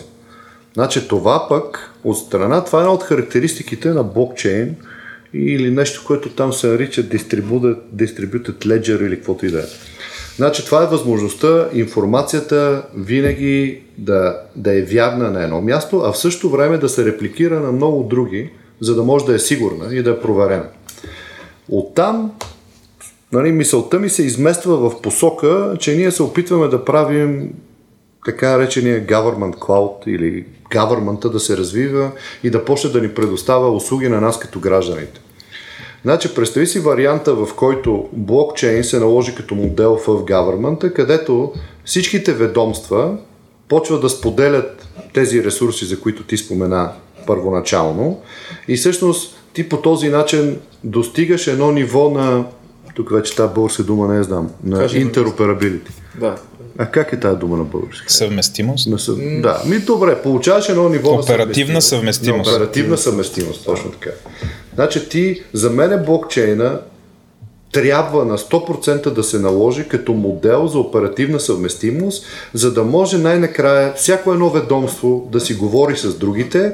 Значи 0.73 1.07
това 1.07 1.45
пък 1.49 1.91
от 2.03 2.17
страна, 2.17 2.63
това 2.63 2.79
е 2.79 2.81
една 2.81 2.93
от 2.93 3.03
характеристиките 3.03 3.89
на 3.89 4.03
блокчейн 4.03 4.75
или 5.33 5.71
нещо, 5.71 6.03
което 6.07 6.29
там 6.29 6.53
се 6.53 6.67
нарича 6.67 7.03
Distributed, 7.03 7.77
distributed 7.95 8.65
Ledger 8.65 9.07
или 9.07 9.15
каквото 9.15 9.45
и 9.45 9.51
да 9.51 9.59
е. 9.59 9.65
Значи 10.41 10.65
това 10.65 10.83
е 10.83 10.87
възможността 10.87 11.69
информацията 11.73 12.83
винаги 12.95 13.81
да, 13.97 14.41
да 14.55 14.77
е 14.77 14.81
вярна 14.81 15.31
на 15.31 15.43
едно 15.43 15.61
място, 15.61 16.01
а 16.05 16.11
в 16.11 16.17
същото 16.17 16.49
време 16.49 16.77
да 16.77 16.89
се 16.89 17.05
репликира 17.05 17.59
на 17.59 17.71
много 17.71 18.03
други, 18.03 18.49
за 18.79 18.95
да 18.95 19.03
може 19.03 19.25
да 19.25 19.35
е 19.35 19.39
сигурна 19.39 19.95
и 19.95 20.03
да 20.03 20.09
е 20.09 20.19
проверена. 20.19 20.65
Оттам 21.69 22.31
нали, 23.31 23.51
мисълта 23.51 23.99
ми 23.99 24.09
се 24.09 24.23
измества 24.23 24.89
в 24.89 25.01
посока, 25.01 25.75
че 25.79 25.95
ние 25.95 26.11
се 26.11 26.23
опитваме 26.23 26.67
да 26.67 26.85
правим 26.85 27.53
така 28.25 28.49
наречения 28.49 29.07
government 29.07 29.55
cloud 29.55 30.07
или 30.07 30.45
government 30.71 31.31
да 31.31 31.39
се 31.39 31.57
развива 31.57 32.11
и 32.43 32.49
да 32.49 32.65
почне 32.65 32.89
да 32.89 33.01
ни 33.01 33.09
предоставя 33.09 33.71
услуги 33.71 34.09
на 34.09 34.21
нас 34.21 34.39
като 34.39 34.59
гражданите. 34.59 35.21
Значи, 36.03 36.35
представи 36.35 36.67
си 36.67 36.79
варианта, 36.79 37.35
в 37.35 37.55
който 37.55 38.09
блокчейн 38.13 38.83
се 38.83 38.99
наложи 38.99 39.35
като 39.35 39.55
модел 39.55 39.97
в 39.97 40.05
government, 40.05 40.93
където 40.93 41.53
всичките 41.85 42.33
ведомства 42.33 43.17
почват 43.67 44.01
да 44.01 44.09
споделят 44.09 44.87
тези 45.13 45.43
ресурси, 45.43 45.85
за 45.85 45.99
които 45.99 46.23
ти 46.23 46.37
спомена 46.37 46.91
първоначално. 47.27 48.19
И 48.67 48.75
всъщност 48.75 49.35
ти 49.53 49.69
по 49.69 49.77
този 49.77 50.09
начин 50.09 50.59
достигаш 50.83 51.47
едно 51.47 51.71
ниво 51.71 52.09
на 52.09 52.45
тук 53.01 53.11
вече 53.11 53.35
тази 53.35 53.53
българска 53.53 53.83
дума 53.83 54.07
не 54.07 54.23
знам, 54.23 54.49
на 54.63 54.89
интероперабилити. 54.93 55.91
Да. 56.19 56.35
А 56.77 56.85
как 56.85 57.13
е 57.13 57.19
тази 57.19 57.37
дума 57.37 57.57
на 57.57 57.63
български? 57.63 58.13
Съвместимост? 58.13 58.87
На 58.87 58.99
съв... 58.99 59.17
Да, 59.41 59.61
ми 59.65 59.79
добре, 59.79 60.21
получаваш 60.21 60.69
едно 60.69 60.89
ниво 60.89 61.13
Оперативна 61.13 61.73
на 61.73 61.81
съвместимост. 61.81 62.51
На 62.51 62.55
оперативна 62.55 62.97
съвместимост, 62.97 63.65
точно 63.65 63.91
така. 63.91 64.09
Значи 64.75 65.09
ти, 65.09 65.43
за 65.53 65.69
мен 65.69 65.91
е 65.91 66.03
блокчейна 66.03 66.79
трябва 67.71 68.25
на 68.25 68.37
100% 68.37 69.09
да 69.09 69.23
се 69.23 69.39
наложи 69.39 69.87
като 69.87 70.13
модел 70.13 70.67
за 70.67 70.79
оперативна 70.79 71.39
съвместимост, 71.39 72.25
за 72.53 72.73
да 72.73 72.83
може 72.83 73.17
най-накрая 73.17 73.93
всяко 73.93 74.33
едно 74.33 74.49
ведомство 74.49 75.29
да 75.31 75.39
си 75.39 75.53
говори 75.53 75.97
с 75.97 76.17
другите, 76.17 76.73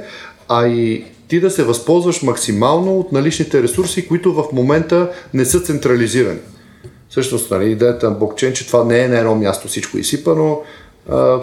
а 0.49 0.67
и 0.67 1.05
ти 1.27 1.39
да 1.39 1.51
се 1.51 1.63
възползваш 1.63 2.21
максимално 2.21 2.99
от 2.99 3.11
наличните 3.11 3.63
ресурси, 3.63 4.07
които 4.07 4.33
в 4.33 4.45
момента 4.53 5.11
не 5.33 5.45
са 5.45 5.59
централизирани. 5.59 6.39
Всъщност, 7.09 7.51
нали, 7.51 7.71
идеята 7.71 8.09
на 8.09 8.15
блокчейн, 8.15 8.53
че 8.53 8.67
това 8.67 8.83
не 8.83 8.99
е 8.99 9.07
на 9.07 9.17
едно 9.17 9.35
място 9.35 9.67
всичко 9.67 9.97
изсипано, 9.97 10.61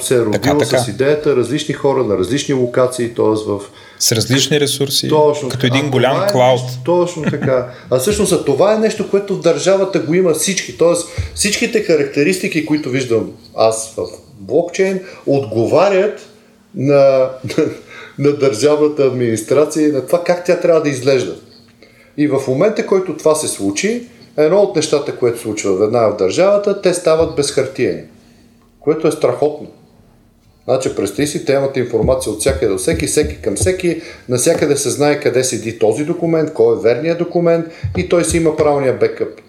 се 0.01 0.15
е 0.15 0.19
родило 0.19 0.33
така, 0.33 0.59
така. 0.59 0.79
с 0.79 0.89
идеята 0.89 1.37
различни 1.37 1.75
хора 1.75 2.05
на 2.05 2.19
различни 2.19 2.55
локации, 2.55 3.15
т.е. 3.15 3.25
в 3.25 3.61
с 3.99 4.13
различни 4.13 4.61
ресурси, 4.61 5.09
точно, 5.09 5.49
като 5.49 5.67
един 5.67 5.91
голям 5.91 6.23
е 6.23 6.33
клауд. 6.33 6.61
Точно 6.85 7.23
така. 7.23 7.71
А 7.91 7.99
всъщност 7.99 8.47
това 8.47 8.75
е 8.75 8.79
нещо, 8.79 9.11
което 9.11 9.37
в 9.37 9.41
държавата 9.41 9.99
го 9.99 10.15
има 10.15 10.35
всички. 10.35 10.79
Тоест 10.79 11.09
всичките 11.35 11.83
характеристики, 11.83 12.67
които 12.67 12.91
виждам 12.91 13.31
аз 13.57 13.95
в 13.97 14.07
блокчейн, 14.39 15.01
отговарят 15.27 16.21
на, 16.75 17.29
на, 17.59 17.65
на 18.19 18.33
държавната 18.33 19.03
администрация 19.03 19.89
и 19.89 19.93
на 19.93 20.07
това 20.07 20.25
как 20.25 20.45
тя 20.45 20.61
трябва 20.61 20.83
да 20.83 20.89
изглежда. 20.89 21.37
И 22.17 22.29
в 22.29 22.41
момента, 22.49 22.87
който 22.87 23.17
това 23.17 23.35
се 23.35 23.49
случи, 23.49 24.09
едно 24.37 24.61
от 24.61 24.77
нещата, 24.77 25.17
което 25.17 25.39
случва 25.39 25.77
веднага 25.77 26.13
в 26.13 26.17
държавата, 26.17 26.83
те 26.83 26.95
стават 26.95 27.37
безхартиени, 27.37 28.03
което 28.81 29.09
е 29.09 29.13
страхотно. 29.13 29.69
Значи, 30.65 30.97
представи 30.97 31.27
си, 31.27 31.45
те 31.45 31.53
имат 31.53 31.77
информация 31.77 32.33
от 32.33 32.41
всякъде 32.41 32.73
до 32.73 32.79
всеки, 32.79 33.07
всеки 33.07 33.43
към 33.43 33.57
всеки, 33.57 34.03
насякъде 34.29 34.77
се 34.77 34.91
знае 34.91 35.21
къде 35.21 35.45
седи 35.45 35.79
този 35.79 36.05
документ, 36.05 36.53
кой 36.53 36.77
е 36.77 36.81
верният 36.81 37.19
документ 37.19 37.67
и 37.97 38.09
той 38.09 38.25
си 38.25 38.37
има 38.37 38.57
правилния 38.57 38.99
бекъп. 38.99 39.41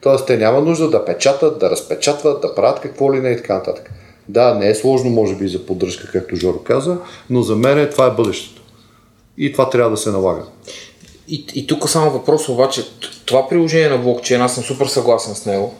Тоест, 0.00 0.26
те 0.26 0.36
няма 0.36 0.60
нужда 0.60 0.90
да 0.90 1.04
печатат, 1.04 1.58
да 1.58 1.70
разпечатват, 1.70 2.42
да 2.42 2.54
правят 2.54 2.80
какво 2.80 3.14
ли 3.14 3.20
не 3.20 3.30
и 3.30 3.36
така 3.36 3.54
нататък. 3.54 3.90
Да, 4.30 4.54
не 4.54 4.68
е 4.68 4.74
сложно, 4.74 5.10
може 5.10 5.34
би, 5.34 5.48
за 5.48 5.66
поддръжка, 5.66 6.08
както 6.12 6.36
Жоро 6.36 6.58
каза, 6.58 6.98
но 7.30 7.42
за 7.42 7.56
мен 7.56 7.88
това 7.90 8.06
е 8.06 8.10
бъдещето. 8.10 8.62
И 9.38 9.52
това 9.52 9.70
трябва 9.70 9.90
да 9.90 9.96
се 9.96 10.10
налага. 10.10 10.42
И, 11.28 11.44
и 11.54 11.66
тук 11.66 11.88
само 11.88 12.10
въпрос 12.10 12.48
обаче, 12.48 12.82
това 13.24 13.48
приложение 13.48 13.88
на 13.88 13.98
блокчейн, 13.98 14.42
аз 14.42 14.54
съм 14.54 14.64
супер 14.64 14.86
съгласен 14.86 15.34
с 15.34 15.46
него, 15.46 15.74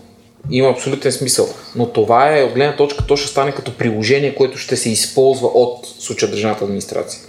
има 0.51 0.69
абсолютен 0.69 1.13
смисъл. 1.13 1.49
Но 1.77 1.87
това 1.87 2.39
е 2.39 2.43
от 2.43 2.53
гледна 2.53 2.77
точка, 2.77 3.07
то 3.07 3.17
ще 3.17 3.29
стане 3.29 3.53
като 3.53 3.77
приложение, 3.77 4.35
което 4.35 4.59
ще 4.59 4.77
се 4.77 4.91
използва 4.91 5.47
от 5.47 5.87
случая 5.99 6.31
държавната 6.31 6.65
администрация. 6.65 7.21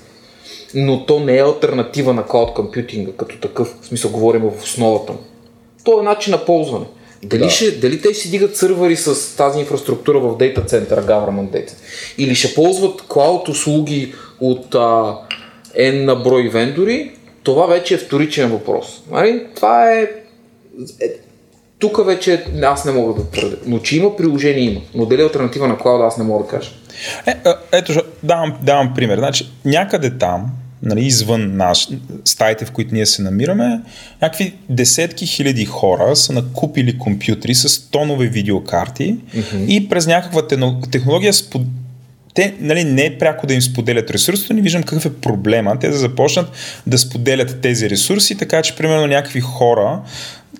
Но 0.74 1.06
то 1.06 1.20
не 1.20 1.38
е 1.38 1.44
альтернатива 1.44 2.14
на 2.14 2.26
клауд 2.26 2.54
компютинга 2.54 3.12
като 3.12 3.38
такъв. 3.38 3.76
В 3.82 3.86
смисъл 3.86 4.12
говорим 4.12 4.42
в 4.42 4.64
основата 4.64 5.12
му. 5.12 5.20
То 5.84 6.00
е 6.00 6.04
начин 6.04 6.32
на 6.32 6.46
ползване. 6.46 6.86
Дали, 7.24 7.44
да. 7.44 7.50
ще, 7.50 7.72
дали 7.72 8.02
те 8.02 8.14
ще 8.14 8.30
дигат 8.30 8.58
сървъри 8.58 8.96
с 8.96 9.38
тази 9.38 9.60
инфраструктура 9.60 10.20
в 10.20 10.38
дейта 10.38 10.62
центъра, 10.62 11.04
government 11.04 11.50
data, 11.50 11.72
или 12.18 12.36
ще 12.36 12.54
ползват 12.54 13.02
клауд 13.08 13.48
услуги 13.48 14.14
от 14.40 14.76
а, 14.76 15.18
N 15.80 16.04
на 16.04 16.16
брой 16.16 16.50
вендори, 16.50 17.12
това 17.44 17.66
вече 17.66 17.94
е 17.94 17.98
вторичен 17.98 18.50
въпрос. 18.52 19.04
Нали? 19.12 19.46
Това 19.56 19.92
е, 19.92 20.02
е 21.02 21.08
тук 21.80 22.06
вече 22.06 22.46
аз 22.64 22.86
не 22.86 22.92
мога 22.92 23.22
да 23.22 23.30
твърдя. 23.30 23.58
Но 23.66 23.80
че 23.80 23.98
има 23.98 24.18
приложение, 24.18 24.64
има. 24.64 24.82
Но 24.96 25.06
дали 25.06 25.22
е 25.22 25.24
альтернатива 25.24 25.68
на 25.68 25.78
клауда, 25.78 26.04
аз 26.04 26.18
не 26.18 26.24
мога 26.24 26.44
да 26.44 26.50
кажа. 26.50 26.72
Е, 27.28 27.36
ето, 27.72 27.94
давам, 28.24 28.58
давам 28.62 28.94
пример. 28.96 29.18
Значи, 29.18 29.52
някъде 29.66 30.18
там, 30.18 30.52
нали, 30.84 31.06
извън 31.06 31.58
наш, 31.58 31.88
стаите, 32.26 32.66
в 32.66 32.72
които 32.72 32.94
ние 32.94 33.06
се 33.06 33.22
намираме, 33.22 33.82
някакви 34.22 34.54
десетки 34.70 35.26
хиляди 35.26 35.66
хора 35.66 36.16
са 36.16 36.34
накупили 36.34 36.98
компютри 36.98 37.56
с 37.56 37.90
тонове 37.90 38.28
видеокарти 38.28 39.16
mm-hmm. 39.36 39.66
и 39.66 39.90
през 39.90 40.08
някаква 40.08 40.48
технология 40.92 41.34
спод... 41.34 41.62
те 42.34 42.56
нали, 42.60 42.84
не 42.84 43.06
е 43.06 43.18
пряко 43.18 43.48
да 43.48 43.54
им 43.54 43.62
споделят 43.62 44.12
ресурсите, 44.12 44.54
не 44.54 44.62
виждам 44.62 44.84
какъв 44.84 45.06
е 45.06 45.14
проблема. 45.14 45.80
Те 45.80 45.90
да 45.90 45.98
започнат 45.98 46.52
да 46.88 46.98
споделят 46.98 47.62
тези 47.62 47.90
ресурси, 47.90 48.38
така 48.38 48.62
че 48.62 48.76
примерно 48.76 49.08
някакви 49.08 49.40
хора 49.40 50.02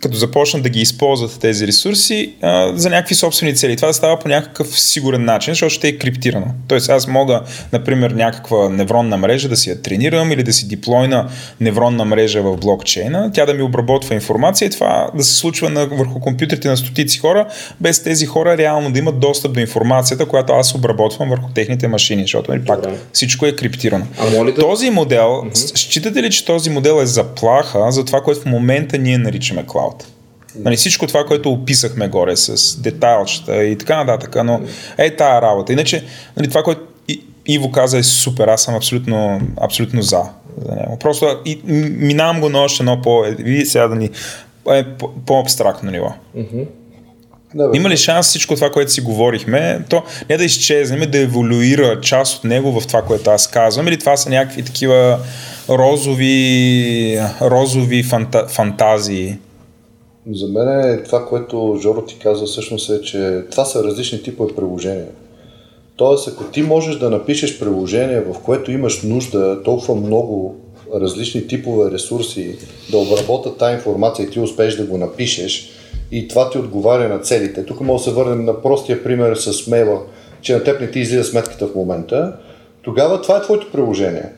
като 0.02 0.18
започнат 0.18 0.64
да 0.64 0.70
ги 0.70 0.80
използват 0.80 1.40
тези 1.40 1.68
ресурси 1.68 2.34
а, 2.42 2.72
за 2.76 2.90
някакви 2.90 3.16
собствени 3.16 3.56
цели. 3.56 3.76
Това 3.76 3.88
да 3.88 3.94
става 3.94 4.20
по 4.20 4.28
някакъв 4.28 4.80
сигурен 4.80 5.26
начин, 5.26 5.52
защото 5.52 5.74
ще 5.74 5.88
е 5.88 5.98
криптирано. 5.98 6.48
Тоест 6.68 6.90
аз 6.90 7.08
мога, 7.08 7.42
например, 7.74 8.12
някаква 8.12 8.70
невронна 8.70 9.18
мрежа 9.18 9.50
да 9.50 9.58
си 9.58 9.70
я 9.70 9.82
тренирам 9.82 10.32
или 10.32 10.44
да 10.44 10.54
си 10.54 10.68
диплойна 10.68 11.30
невронна 11.60 12.06
мрежа 12.06 12.42
в 12.42 12.58
блокчейна, 12.58 13.32
тя 13.34 13.46
да 13.46 13.54
ми 13.54 13.62
обработва 13.62 14.16
информация 14.16 14.66
и 14.66 14.70
това 14.70 15.10
да 15.16 15.24
се 15.24 15.36
случва 15.36 15.70
на, 15.70 15.86
върху 15.86 16.20
компютрите 16.20 16.68
на 16.68 16.78
стотици 16.78 17.20
хора, 17.20 17.48
без 17.80 18.04
тези 18.04 18.26
хора 18.26 18.58
реално 18.58 18.92
да 18.92 19.00
имат 19.00 19.20
достъп 19.20 19.54
до 19.54 19.60
информацията, 19.60 20.26
която 20.26 20.54
аз 20.54 20.76
обработвам 20.76 21.30
върху 21.30 21.50
техните 21.56 21.88
машини, 21.88 22.22
защото 22.22 22.52
нали, 22.52 22.66
пак 22.66 22.80
всичко 23.14 23.46
е 23.46 23.56
криптирано. 23.56 24.06
А 24.20 24.44
да... 24.44 24.56
Този 24.56 24.90
модел, 24.90 25.28
mm-hmm. 25.28 25.78
считате 25.78 26.24
ли, 26.24 26.32
че 26.32 26.46
този 26.46 26.70
модел 26.70 27.02
е 27.02 27.06
заплаха 27.06 27.92
за 27.92 28.06
това, 28.06 28.22
което 28.22 28.42
в 28.42 28.46
момента 28.46 28.98
ние 28.98 29.18
наричаме 29.18 29.64
клауд? 29.68 29.91
Цялата. 29.92 30.06
Нали, 30.56 30.76
всичко 30.76 31.08
това, 31.08 31.26
което 31.26 31.52
описахме 31.52 32.08
горе 32.08 32.36
с 32.36 32.82
детайлчета 32.82 33.64
и 33.64 33.78
така 33.78 34.04
нататък, 34.04 34.36
но 34.46 34.62
е 34.98 35.16
тая 35.16 35.42
работа. 35.42 35.74
Иначе, 35.74 36.04
нали, 36.38 36.48
това, 36.48 36.64
което 36.64 36.82
Иво 37.46 37.72
каза 37.72 37.98
е 37.98 38.04
супер, 38.04 38.48
аз 38.48 38.64
съм 38.64 38.76
абсолютно, 38.76 39.42
абсолютно 39.62 40.02
за, 40.02 40.24
за 40.66 40.76
него. 40.76 40.98
Просто 41.00 41.38
и, 41.46 41.62
минавам 41.98 42.42
го 42.42 42.50
на 42.50 42.60
още 42.60 42.84
едно 42.84 43.02
по... 43.02 43.24
Вие 43.40 43.66
сега 43.66 43.88
да 43.88 43.96
ни... 43.96 44.10
Е, 44.72 44.86
по-абстрактно 45.26 45.92
ниво. 45.92 46.14
Mm-hmm. 46.38 46.66
Да, 47.56 47.70
Има 47.74 47.90
ли 47.90 47.98
шанс 47.98 48.28
всичко 48.28 48.56
това, 48.56 48.70
което 48.72 48.92
си 48.92 49.02
говорихме, 49.02 49.82
то 49.90 50.04
не 50.30 50.38
да 50.38 50.44
изчезне, 50.44 51.06
да 51.06 51.18
еволюира 51.18 52.02
част 52.02 52.38
от 52.38 52.44
него 52.44 52.80
в 52.80 52.88
това, 52.88 53.02
което 53.02 53.30
аз 53.30 53.48
казвам, 53.48 53.88
или 53.88 53.98
това 53.98 54.18
са 54.18 54.30
някакви 54.30 54.64
такива 54.64 55.20
розови, 55.70 57.20
розови 57.42 58.04
фанта, 58.04 58.48
фантазии? 58.48 59.38
За 60.30 60.48
мен 60.48 60.80
е 60.80 61.04
това, 61.04 61.26
което 61.26 61.80
Жоро 61.82 62.06
ти 62.06 62.20
каза 62.20 62.46
всъщност 62.46 62.90
е, 62.90 63.02
че 63.02 63.44
това 63.52 63.66
са 63.66 63.84
различни 63.84 64.24
типове 64.24 64.56
приложения. 64.56 65.08
Тоест, 65.96 66.28
ако 66.28 66.44
ти 66.44 66.62
можеш 66.62 66.96
да 66.96 67.10
напишеш 67.10 67.60
приложение, 67.60 68.22
в 68.22 68.36
което 68.44 68.72
имаш 68.72 69.04
нужда 69.04 69.64
толкова 69.64 69.96
много 69.96 70.56
различни 70.96 71.48
типове 71.48 71.92
ресурси 71.92 72.58
да 72.92 72.98
обработят 72.98 73.58
тази 73.58 73.76
информация 73.76 74.26
и 74.26 74.30
ти 74.30 74.40
успееш 74.40 74.76
да 74.76 74.84
го 74.84 74.98
напишеш 74.98 75.70
и 76.12 76.28
това 76.28 76.50
ти 76.50 76.58
отговаря 76.58 77.10
на 77.10 77.20
целите. 77.20 77.66
Тук 77.66 77.82
може 77.82 78.04
да 78.04 78.10
се 78.10 78.16
върнем 78.16 78.46
на 78.46 78.62
простия 78.62 79.04
пример 79.04 79.36
с 79.36 79.68
мейла, 79.68 80.02
че 80.42 80.54
на 80.54 80.64
теб 80.64 80.82
не 80.82 80.92
ти 80.92 81.00
излиза 81.00 81.24
сметката 81.24 81.68
в 81.68 81.76
момента, 81.76 82.34
тогава 82.82 83.22
това 83.22 83.38
е 83.38 83.42
твоето 83.42 83.72
приложение. 83.72 84.30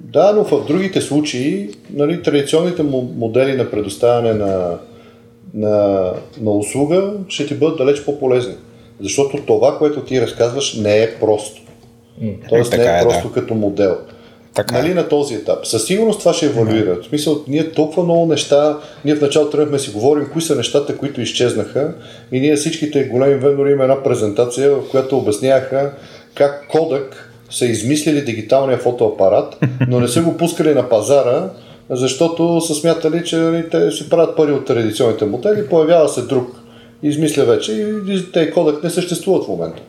Да, 0.00 0.32
но 0.32 0.44
в 0.44 0.66
другите 0.66 1.00
случаи 1.00 1.70
нали, 1.92 2.22
традиционните 2.22 2.82
модели 3.16 3.56
на 3.56 3.70
предоставяне 3.70 4.34
на 4.34 4.78
на, 5.54 6.12
на 6.40 6.50
услуга 6.50 7.12
ще 7.28 7.46
ти 7.46 7.54
бъдат 7.54 7.78
далеч 7.78 8.04
по-полезни. 8.04 8.54
Защото 9.00 9.36
това, 9.46 9.78
което 9.78 10.04
ти 10.04 10.20
разказваш, 10.20 10.74
не 10.74 11.02
е 11.02 11.14
просто. 11.20 11.62
Тоест 12.48 12.72
не 12.76 12.84
е, 12.84 12.98
е 12.98 13.02
просто 13.02 13.28
да. 13.28 13.34
като 13.34 13.54
модел. 13.54 13.96
Така 14.54 14.78
нали, 14.78 14.90
е. 14.90 14.94
на 14.94 15.08
този 15.08 15.34
етап. 15.34 15.66
Със 15.66 15.84
сигурност 15.84 16.18
това 16.18 16.32
ще 16.32 16.46
еволюира. 16.46 16.96
В 17.02 17.06
смисъл, 17.06 17.44
ние 17.48 17.70
толкова 17.70 18.02
много 18.02 18.26
неща, 18.26 18.78
ние 19.04 19.14
в 19.14 19.20
началото 19.20 19.50
тръгнахме 19.50 19.78
си 19.78 19.90
говорим 19.90 20.28
кои 20.32 20.42
са 20.42 20.56
нещата, 20.56 20.96
които 20.96 21.20
изчезнаха 21.20 21.94
и 22.32 22.40
ние 22.40 22.56
всичките 22.56 23.04
големи 23.04 23.34
вендори 23.34 23.72
има 23.72 23.82
една 23.82 24.02
презентация, 24.02 24.70
в 24.70 24.90
която 24.90 25.18
обясняха 25.18 25.92
как 26.34 26.68
Кодък 26.68 27.32
са 27.50 27.66
измислили 27.66 28.24
дигиталния 28.24 28.78
фотоапарат, 28.78 29.58
но 29.88 30.00
не 30.00 30.08
са 30.08 30.22
го 30.22 30.36
пускали 30.36 30.74
на 30.74 30.88
пазара, 30.88 31.50
защото 31.90 32.60
са 32.60 32.74
смятали, 32.74 33.24
че 33.24 33.36
нали, 33.36 33.70
те 33.70 33.90
си 33.90 34.08
правят 34.08 34.36
пари 34.36 34.52
от 34.52 34.66
традиционните 34.66 35.24
модели, 35.24 35.68
появява 35.68 36.08
се 36.08 36.22
друг, 36.22 36.56
измисля 37.02 37.44
вече 37.44 37.72
и 37.72 38.32
те 38.32 38.50
кодек 38.50 38.82
не 38.82 38.90
съществуват 38.90 39.44
в 39.44 39.48
момента. 39.48 39.82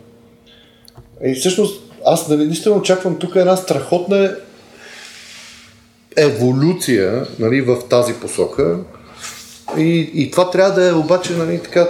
И 1.26 1.34
всъщност 1.34 1.84
аз 2.06 2.28
нали, 2.28 2.46
наистина 2.46 2.76
очаквам 2.76 3.20
тук 3.20 3.36
една 3.36 3.56
страхотна 3.56 4.36
еволюция 6.18 7.26
нали, 7.40 7.62
в 7.62 7.78
тази 7.90 8.14
посока. 8.14 8.80
И, 9.78 10.12
и 10.14 10.32
това 10.32 10.50
трябва 10.50 10.82
да 10.82 10.88
е 10.88 10.94
обаче 10.94 11.34
нали, 11.34 11.60
така 11.64 11.88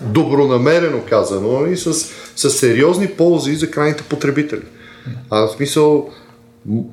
добронамерено 0.00 1.00
казано 1.08 1.66
и 1.66 1.76
с, 1.76 1.94
с 2.36 2.50
сериозни 2.50 3.06
ползи 3.06 3.54
за 3.54 3.70
крайните 3.70 4.02
потребители. 4.02 4.62
А 5.30 5.46
в 5.46 5.50
смисъл, 5.50 6.10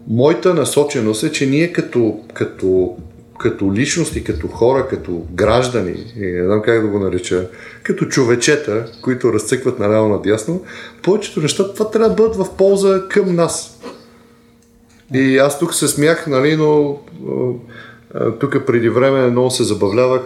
моята 0.08 0.54
насоченост 0.54 1.24
е, 1.24 1.32
че 1.32 1.46
ние 1.46 1.74
като, 1.74 2.20
като, 2.34 2.96
като 3.40 3.74
личности, 3.74 4.24
като 4.24 4.48
хора, 4.48 4.88
като 4.88 5.26
граждани, 5.32 6.14
не 6.18 6.44
знам 6.46 6.62
как 6.62 6.82
да 6.82 6.88
го 6.88 7.00
нареча, 7.00 7.50
като 7.84 8.06
човечета, 8.06 8.86
които 9.02 9.34
разцъкват 9.34 9.80
наляво 9.80 10.10
надясно, 10.10 10.62
повечето 11.04 11.42
неща 11.42 11.74
това 11.74 11.92
трябва 11.92 12.10
да 12.10 12.16
бъдат 12.16 12.36
в 12.36 12.56
полза 12.58 13.04
към 13.10 13.36
нас. 13.36 13.80
И 15.14 15.38
аз 15.38 15.60
тук 15.60 15.74
се 15.74 15.88
смях, 15.88 16.28
нали, 16.28 16.56
но 16.56 17.00
тук 18.40 18.66
преди 18.66 18.90
време 18.90 19.28
много 19.28 19.52
се 19.52 19.64
забавлявах, 19.64 20.22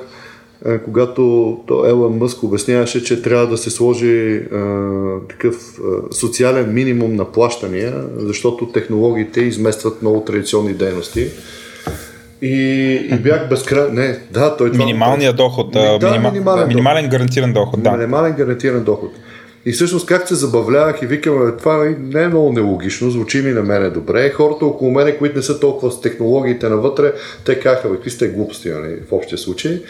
когато 0.85 1.57
то 1.67 1.85
Елън 1.85 2.17
Мъск 2.17 2.43
обясняваше, 2.43 3.03
че 3.03 3.21
трябва 3.21 3.47
да 3.47 3.57
се 3.57 3.69
сложи 3.69 4.35
а, 4.35 4.67
такъв 5.29 5.55
а, 5.55 6.13
социален 6.13 6.73
минимум 6.73 7.15
на 7.15 7.25
плащания, 7.25 7.93
защото 8.17 8.65
технологиите 8.65 9.41
изместват 9.41 10.01
много 10.01 10.21
традиционни 10.21 10.73
дейности. 10.73 11.27
И, 12.41 12.55
и 13.11 13.15
бях 13.15 13.49
безкрай... 13.49 13.91
Не, 13.91 14.19
да, 14.31 14.57
той 14.57 14.71
това... 14.71 14.85
Минималният 14.85 15.37
доход. 15.37 15.71
Да, 15.71 15.99
минима... 16.03 16.31
минимален, 16.31 16.67
минимален 16.67 17.09
гарантиран 17.09 17.53
доход, 17.53 17.83
да. 17.83 17.91
Минимален 17.91 18.33
гарантиран 18.33 18.83
доход. 18.83 19.11
И 19.65 19.71
всъщност 19.71 20.05
как 20.05 20.27
се 20.27 20.35
забавлявах 20.35 21.01
и 21.01 21.05
викам, 21.05 21.53
това 21.59 21.95
не 21.99 22.23
е 22.23 22.27
много 22.27 22.51
нелогично, 22.51 23.11
звучи 23.11 23.41
ми 23.41 23.51
на 23.51 23.61
мене 23.61 23.89
добре. 23.89 24.31
Хората 24.31 24.65
около 24.65 24.91
мене, 24.91 25.17
които 25.17 25.35
не 25.37 25.43
са 25.43 25.59
толкова 25.59 25.91
с 25.91 26.01
технологиите 26.01 26.69
навътре, 26.69 27.13
те 27.45 27.59
казаха, 27.59 27.91
какви 27.91 28.09
сте 28.09 28.27
глупости 28.27 28.69
нали, 28.69 28.95
в 29.09 29.11
общия 29.11 29.37
случай. 29.37 29.81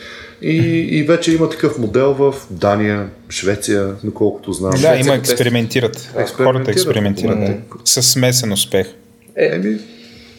И, 0.42 0.58
и 0.98 1.04
вече 1.04 1.34
има 1.34 1.50
такъв 1.50 1.78
модел 1.78 2.14
в 2.14 2.36
Дания, 2.50 3.10
Швеция, 3.30 3.96
доколкото 4.04 4.54
знам. 4.54 4.72
Да, 4.82 4.96
има 4.96 5.16
експериментират. 5.16 5.96
експериментират. 5.96 6.30
Хората 6.30 6.72
експериментират. 6.72 7.38
Mm-hmm. 7.38 7.60
С 7.86 8.04
смесен 8.04 8.52
успех. 8.52 8.88
Е, 9.36 9.46
Еми, 9.46 9.78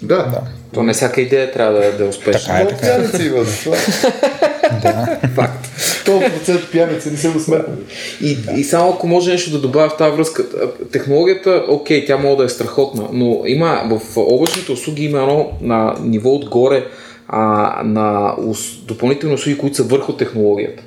да. 0.02 0.16
да. 0.16 0.40
То 0.74 0.82
не 0.82 0.92
всяка 0.92 1.20
идея 1.20 1.52
трябва 1.52 1.80
да, 1.80 1.92
да 1.92 2.04
е 2.04 2.08
успешна. 2.08 2.40
Така 2.40 2.58
е, 2.58 2.68
така 2.68 2.86
е. 2.86 3.26
има 3.26 3.44
това. 3.44 3.76
да. 4.82 5.18
Факт. 5.34 5.66
100% 6.06 6.70
пияници 6.70 7.10
не 7.10 7.16
се 7.16 7.28
го 7.28 7.40
сметнали. 7.40 7.80
И, 8.20 8.38
и 8.56 8.64
само 8.64 8.90
ако 8.90 9.06
може 9.06 9.30
нещо 9.30 9.50
да 9.50 9.58
добавя 9.58 9.90
в 9.90 9.96
тази 9.96 10.16
връзка. 10.16 10.44
Технологията, 10.92 11.64
окей, 11.68 12.06
тя 12.06 12.16
може 12.16 12.36
да 12.36 12.44
е 12.44 12.48
страхотна, 12.48 13.08
но 13.12 13.42
има 13.46 13.82
в 13.90 14.16
облачните 14.16 14.72
услуги 14.72 15.04
има 15.04 15.18
едно 15.18 15.50
на 15.60 15.94
ниво 16.00 16.30
отгоре 16.30 16.86
а, 17.34 17.82
на 17.84 18.34
ус, 18.38 18.76
допълнителни 18.76 19.34
услуги, 19.34 19.58
които 19.58 19.76
са 19.76 19.82
върху 19.82 20.12
технологията. 20.12 20.82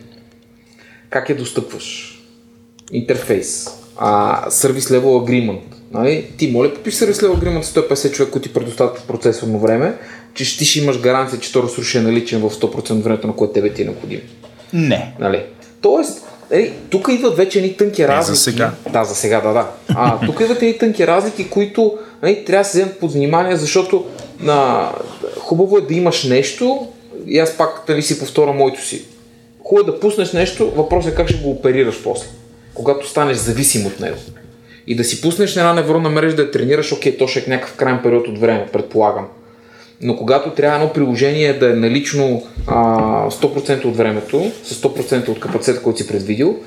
Как 1.10 1.30
я 1.30 1.38
достъпваш? 1.38 2.20
Интерфейс. 2.92 3.68
А, 3.98 4.42
service 4.50 5.00
level 5.00 5.04
agreement. 5.04 5.62
Нали? 5.92 6.32
Ти 6.38 6.52
моля 6.52 6.74
подпиши 6.74 6.98
Service 6.98 7.12
Level 7.12 7.40
Agreement 7.40 7.64
150 7.64 8.12
човек, 8.12 8.32
които 8.32 8.48
ти 8.48 8.54
предоставят 8.54 9.04
процесорно 9.08 9.60
време, 9.60 9.94
че 10.34 10.58
ти 10.58 10.66
ще 10.66 10.80
имаш 10.80 11.00
гаранция, 11.00 11.40
че 11.40 11.52
то 11.52 11.64
ресурс 11.64 11.96
е 11.96 12.02
наличен 12.02 12.42
в 12.42 12.50
100% 12.50 12.92
от 12.92 13.04
времето, 13.04 13.28
на 13.28 13.36
което 13.36 13.54
тебе 13.54 13.74
ти 13.74 13.82
е 13.82 13.86
необходимо. 13.86 14.22
Не. 14.74 15.16
Нали? 15.20 15.44
Тоест, 15.82 16.22
Ей, 16.52 16.74
тук 16.90 17.08
идват 17.12 17.38
вече 17.38 17.60
едни 17.60 17.78
тънки 17.78 18.08
разлики. 18.08 18.38
за 18.38 18.44
сега. 18.44 18.72
Да, 18.94 19.04
за 19.04 19.16
сега, 19.16 19.42
да, 19.42 19.54
да. 19.54 19.68
А, 19.90 20.26
тук 20.26 20.40
идват 20.40 20.62
едни 20.62 20.78
тънки 20.78 21.08
разлики, 21.08 21.50
които 21.50 21.98
нали, 22.24 22.46
трябва 22.46 22.64
да 22.64 22.70
се 22.70 22.78
вземат 22.78 23.00
под 23.00 23.14
внимание, 23.14 23.56
защото 23.56 24.06
на... 24.40 24.90
хубаво 25.40 25.78
е 25.78 25.82
да 25.82 25.94
имаш 25.94 26.24
нещо, 26.24 26.88
и 27.28 27.40
аз 27.40 27.58
пак 27.58 27.90
нали, 27.90 28.02
си 28.02 28.20
повторя 28.20 28.54
моето 28.54 28.86
си. 28.86 29.06
Хубаво 29.64 29.90
е 29.90 29.92
да 29.92 30.00
пуснеш 30.00 30.34
нещо, 30.34 30.72
въпросът 30.76 31.14
е 31.14 31.16
как 31.16 31.30
ще 31.30 31.38
го 31.38 31.52
оперираш 31.52 32.04
после, 32.04 32.28
когато 32.74 33.10
станеш 33.10 33.38
зависим 33.38 33.86
от 33.86 34.00
него. 34.00 34.18
И 34.88 34.96
да 34.96 35.04
си 35.04 35.22
пуснеш 35.22 35.56
на 35.56 35.62
една 35.62 35.74
невронна 35.74 36.10
мрежа 36.10 36.36
да 36.36 36.42
я 36.42 36.52
тренираш, 36.52 36.92
окей, 36.92 37.18
то 37.18 37.28
ще 37.28 37.40
е 37.40 37.44
някакъв 37.48 37.76
крайен 37.76 38.00
период 38.04 38.28
от 38.28 38.40
време, 38.40 38.68
предполагам. 38.74 39.28
Но 40.02 40.16
когато 40.16 40.50
трябва 40.50 40.76
едно 40.76 40.94
приложение 40.94 41.54
да 41.54 41.72
е 41.72 41.76
налично 41.76 42.44
а, 42.68 43.30
100% 43.30 43.86
от 43.86 43.98
времето, 43.98 44.52
с 44.64 44.82
100% 44.82 45.30
от 45.30 45.40
капацитета, 45.40 45.82
който 45.84 46.00
си 46.00 46.08
предвидил, 46.08 46.60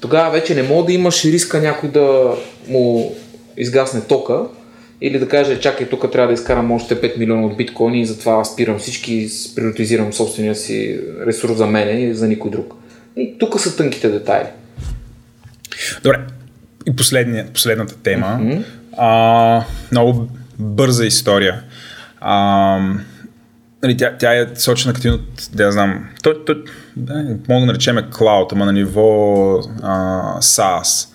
тогава 0.00 0.30
вече 0.30 0.54
не 0.54 0.62
мога 0.62 0.86
да 0.86 0.92
имаш 0.92 1.24
риска 1.24 1.60
някой 1.60 1.88
да 1.88 2.34
му 2.68 3.14
изгасне 3.56 4.00
тока 4.00 4.40
или 5.04 5.18
да 5.18 5.28
каже, 5.28 5.60
чакай, 5.60 5.88
тук 5.88 6.12
трябва 6.12 6.26
да 6.26 6.34
изкарам 6.34 6.72
още 6.72 7.00
5 7.00 7.18
милиона 7.18 7.46
от 7.46 7.56
биткоини 7.56 8.00
и 8.00 8.06
затова 8.06 8.44
спирам 8.44 8.78
всички 8.78 9.14
и 9.14 9.28
приоритизирам 9.56 10.12
собствения 10.12 10.54
си 10.54 11.00
ресурс 11.26 11.56
за 11.56 11.66
мене 11.66 11.90
и 11.90 12.14
за 12.14 12.28
никой 12.28 12.50
друг. 12.50 12.74
И 13.16 13.38
тук 13.38 13.60
са 13.60 13.76
тънките 13.76 14.08
детайли. 14.08 14.48
Добре, 16.02 16.18
и 16.86 16.96
последния, 16.96 17.46
последната 17.52 17.96
тема. 17.96 18.26
Mm-hmm. 18.26 18.64
А, 18.96 19.64
много 19.92 20.28
бърза 20.58 21.06
история. 21.06 21.62
А, 22.20 22.78
нали, 23.82 23.96
тя, 23.96 24.16
тя 24.18 24.34
е 24.34 24.46
сочена 24.54 24.94
като 24.94 25.08
един 25.08 25.20
от, 25.20 25.48
да 25.52 25.72
знам, 25.72 26.08
то, 26.22 26.44
то, 26.44 26.54
да, 26.96 27.14
мога 27.48 27.60
да 27.60 27.66
наречем 27.66 27.98
клауд, 28.12 28.52
ама 28.52 28.64
на 28.64 28.72
ниво 28.72 29.58
а, 29.82 30.40
SaaS. 30.40 31.08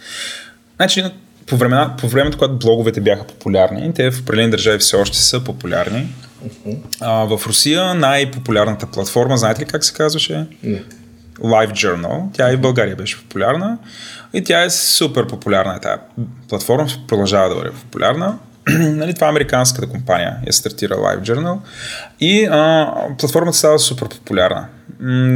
Значи, 0.75 1.03
по, 1.48 1.58
времена, 1.58 1.95
по 2.00 2.08
времето, 2.08 2.38
когато 2.38 2.56
блоговете 2.56 3.01
бяха 3.01 3.24
популярни, 3.24 3.93
те 3.93 4.11
в 4.11 4.19
определени 4.19 4.51
държави 4.51 4.80
все 4.80 4.95
още 4.95 5.17
са 5.17 5.43
популярни. 5.43 6.08
Uh-huh. 6.45 6.77
А, 7.01 7.11
в 7.11 7.48
Русия 7.48 7.93
най-популярната 7.93 8.88
платформа, 8.88 9.38
знаете 9.38 9.61
ли 9.61 9.66
как 9.66 9.85
се 9.85 9.93
казваше? 9.93 10.48
Не. 10.64 10.84
Live 11.40 11.72
Journal. 11.72 12.34
Тя 12.34 12.53
и 12.53 12.56
в 12.56 12.61
България 12.61 12.95
беше 12.95 13.17
популярна. 13.17 13.77
И 14.34 14.43
тя 14.43 14.64
е 14.64 14.69
супер 14.69 15.27
популярна. 15.27 15.80
Тая 15.80 16.00
платформа 16.50 16.88
продължава 17.08 17.50
да 17.50 17.56
бъде 17.56 17.72
популярна. 17.72 18.38
нали, 18.80 19.14
това 19.14 19.27
е 19.27 19.30
американската 19.30 19.90
компания 19.90 20.38
е 20.48 20.51
стартира 20.51 20.95
LiveJournal 20.95 21.58
и 22.19 22.45
а, 22.45 22.93
платформата 23.17 23.58
става 23.58 23.80
супер 23.80 24.09
популярна. 24.09 24.67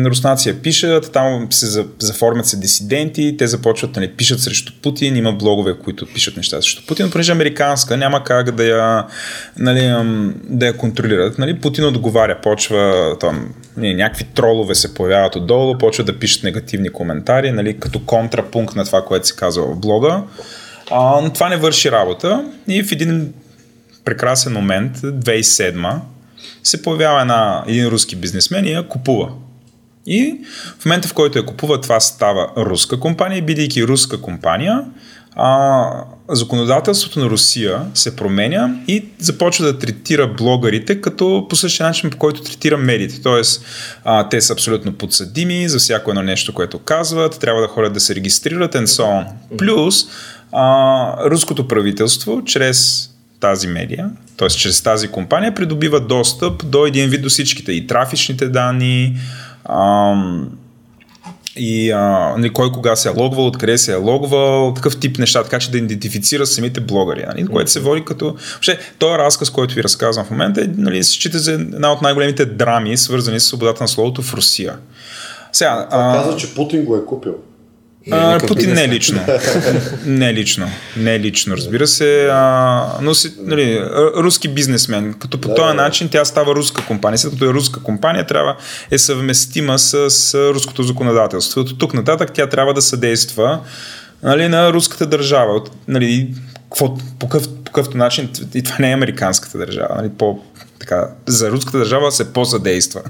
Руснаци 0.06 0.50
я 0.50 0.62
пишат, 0.62 1.12
там 1.12 1.48
се 1.50 1.86
заформят 2.00 2.46
се 2.46 2.58
дисиденти, 2.58 3.36
те 3.38 3.48
започват, 3.48 3.96
нали, 3.96 4.12
пишат 4.12 4.40
срещу 4.40 4.74
Путин, 4.82 5.16
има 5.16 5.34
блогове, 5.34 5.78
които 5.84 6.06
пишат 6.14 6.38
неща 6.38 6.62
срещу 6.62 6.86
Путин, 6.88 7.12
понеже 7.12 7.32
е 7.32 7.36
американска, 7.36 7.98
няма 7.98 8.24
как 8.24 8.52
да 8.52 8.64
я, 8.64 9.08
нали, 9.58 9.96
да 10.44 10.66
я 10.66 10.78
контролират. 10.78 11.38
Нали, 11.38 11.60
Путин 11.60 11.86
отговаря, 11.86 12.42
почва 12.42 13.16
там, 13.20 13.54
някакви 13.78 14.24
тролове 14.24 14.76
се 14.76 14.94
появяват 14.94 15.36
отдолу, 15.36 15.78
почват 15.78 16.08
да 16.08 16.20
пишат 16.20 16.44
негативни 16.44 16.90
коментари, 16.90 17.52
нали, 17.52 17.80
като 17.80 18.06
контрапункт 18.06 18.76
на 18.76 18.86
това, 18.86 19.06
което 19.06 19.28
се 19.28 19.36
казва 19.36 19.66
в 19.66 19.80
блога. 19.80 20.24
А, 20.92 21.22
но 21.22 21.34
това 21.34 21.50
не 21.50 21.58
върши 21.58 21.92
работа 21.92 22.46
и 22.68 22.84
в 22.84 22.92
един 22.92 23.34
прекрасен 24.06 24.54
момент, 24.54 24.98
2007 24.98 26.00
се 26.64 26.82
появява 26.82 27.22
една, 27.22 27.64
един 27.68 27.88
руски 27.88 28.16
бизнесмен 28.16 28.66
и 28.66 28.72
я 28.72 28.88
купува. 28.88 29.30
И 30.06 30.40
в 30.80 30.86
момента, 30.86 31.08
в 31.08 31.14
който 31.14 31.38
я 31.38 31.46
купува, 31.46 31.82
това 31.82 32.00
става 32.00 32.48
руска 32.58 33.00
компания, 33.00 33.42
бидейки 33.42 33.88
руска 33.88 34.22
компания, 34.22 34.86
а, 35.36 35.88
законодателството 36.30 37.20
на 37.20 37.30
Русия 37.30 37.82
се 37.94 38.16
променя 38.16 38.76
и 38.88 39.06
започва 39.20 39.66
да 39.66 39.80
третира 39.80 40.28
блогърите 40.28 41.02
като 41.02 41.46
по 41.50 41.56
същия 41.56 41.88
начин, 41.88 42.10
по 42.10 42.18
който 42.18 42.42
третира 42.42 42.78
медиите. 42.78 43.22
Тоест, 43.22 43.66
а, 44.04 44.30
те 44.30 44.42
са 44.42 44.54
абсолютно 44.54 44.94
подсъдими 44.94 45.70
за 45.70 45.80
всяко 45.80 46.12
едно 46.12 46.22
нещо, 46.22 46.54
което 46.54 46.80
казват, 46.80 47.40
трябва 47.40 47.62
да 47.62 47.68
ходят 47.68 47.94
да 47.94 48.00
се 48.00 48.16
регистрират 48.16 48.76
and 48.76 48.86
so 48.86 49.04
on. 49.04 49.26
Плюс, 49.58 50.06
а, 50.52 51.30
руското 51.30 51.68
правителство, 51.68 52.42
чрез 52.46 53.10
тази 53.40 53.68
медия, 53.68 54.10
т.е. 54.38 54.48
чрез 54.48 54.82
тази 54.82 55.08
компания, 55.08 55.56
придобива 55.56 56.00
достъп 56.00 56.66
до 56.66 56.86
един 56.86 57.10
вид 57.10 57.22
до 57.22 57.30
всичките 57.30 57.72
и 57.72 57.88
трафичните 57.88 58.50
данни, 58.50 59.18
а, 59.66 60.14
и 61.56 61.92
а, 61.92 62.34
нали, 62.38 62.54
кой 62.54 62.72
кога 62.72 62.96
се 62.96 63.10
е 63.10 63.12
логвал, 63.12 63.48
откъде 63.48 63.78
се 63.78 63.92
е 63.92 63.96
логвал, 63.96 64.74
такъв 64.74 65.00
тип 65.00 65.18
неща, 65.18 65.44
така 65.44 65.60
че 65.60 65.72
да 65.72 65.78
идентифицира 65.78 66.46
самите 66.46 66.82
блогъри, 66.82 67.26
нали, 67.28 67.48
което 67.48 67.72
се 67.72 67.80
води 67.80 68.06
като... 68.06 68.26
Въобще, 68.26 68.80
този 69.00 69.18
разказ, 69.18 69.50
който 69.50 69.76
ви 69.76 69.84
разказвам 69.84 70.26
в 70.26 70.32
момента, 70.32 70.62
е, 70.62 70.68
нали, 70.78 71.04
се 71.04 71.12
счита 71.12 71.40
за 71.40 71.52
една 71.52 71.92
от 71.92 72.02
най-големите 72.02 72.46
драми, 72.46 72.98
свързани 72.98 73.40
с 73.40 73.44
свободата 73.44 73.84
на 73.84 73.88
словото 73.88 74.22
в 74.22 74.34
Русия. 74.34 74.78
Сега, 75.52 75.88
а... 75.92 76.24
Каза, 76.24 76.38
че 76.38 76.56
Путин 76.56 76.86
го 76.86 76.96
е 76.96 77.06
купил. 77.06 77.36
А, 78.12 78.40
Путин 78.48 78.74
не 78.74 78.84
е 78.84 78.90
лично. 78.90 79.22
не 80.06 80.30
е 80.30 80.34
лично. 80.34 80.68
Не 80.98 81.16
е 81.16 81.20
лично, 81.20 81.58
разбира 81.58 81.88
се. 81.88 82.30
А, 82.32 82.86
но 83.02 83.14
си, 83.14 83.34
нали, 83.40 83.84
руски 84.16 84.48
бизнесмен. 84.48 85.14
Като 85.14 85.42
по 85.42 85.48
да, 85.48 85.56
този 85.56 85.68
да. 85.68 85.84
начин 85.84 86.10
тя 86.10 86.26
става 86.26 86.56
руска 86.56 86.86
компания. 86.86 87.18
След 87.18 87.32
като 87.32 87.46
е 87.46 87.54
руска 87.54 87.80
компания, 87.80 88.28
трябва 88.28 88.58
е 88.92 88.98
съвместима 88.98 89.80
с, 89.80 90.10
с 90.10 90.34
руското 90.54 90.84
законодателство. 90.84 91.62
От 91.62 91.80
тук 91.80 91.94
нататък 91.94 92.32
тя 92.34 92.48
трябва 92.48 92.74
да 92.74 92.82
съдейства 92.82 93.60
нали, 94.24 94.48
на 94.48 94.74
руската 94.74 95.06
държава. 95.06 95.54
От, 95.54 95.72
нали, 95.88 96.34
какво, 96.56 96.98
по, 97.20 97.28
какъв, 97.28 97.50
по 97.64 97.72
какъв 97.72 97.94
начин, 97.94 98.30
и 98.54 98.64
това 98.64 98.76
не 98.80 98.90
е 98.90 98.94
американската 98.94 99.58
държава, 99.58 99.96
нали, 99.96 100.10
по, 100.18 100.40
така, 100.80 101.08
за 101.26 101.52
руската 101.52 101.78
държава 101.78 102.12
се 102.12 102.34
по-задейства. 102.34 103.02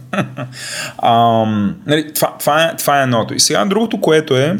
um, 1.03 1.73
нали, 1.85 2.13
това, 2.13 2.35
това, 2.39 2.63
е, 2.63 2.75
това 2.77 2.99
е 2.99 3.03
едното. 3.03 3.33
И 3.33 3.39
сега 3.39 3.65
другото, 3.65 4.01
което 4.01 4.37
е, 4.37 4.57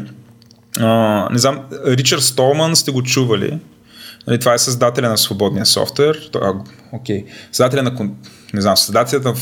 не 1.30 1.38
знам, 1.38 1.60
Ричард 1.86 2.22
Столман 2.22 2.76
сте 2.76 2.90
го 2.90 3.02
чували, 3.02 3.58
нали, 4.26 4.38
това 4.38 4.54
е 4.54 4.58
създателя 4.58 5.08
на 5.08 5.18
свободния 5.18 5.66
софтуер, 5.66 6.30
окей, 6.92 7.24
okay. 7.24 7.26
създателя 7.52 7.82
на, 7.82 8.10
не 8.54 8.60
знам, 8.60 8.76
създателят 8.76 9.24
на 9.24 9.34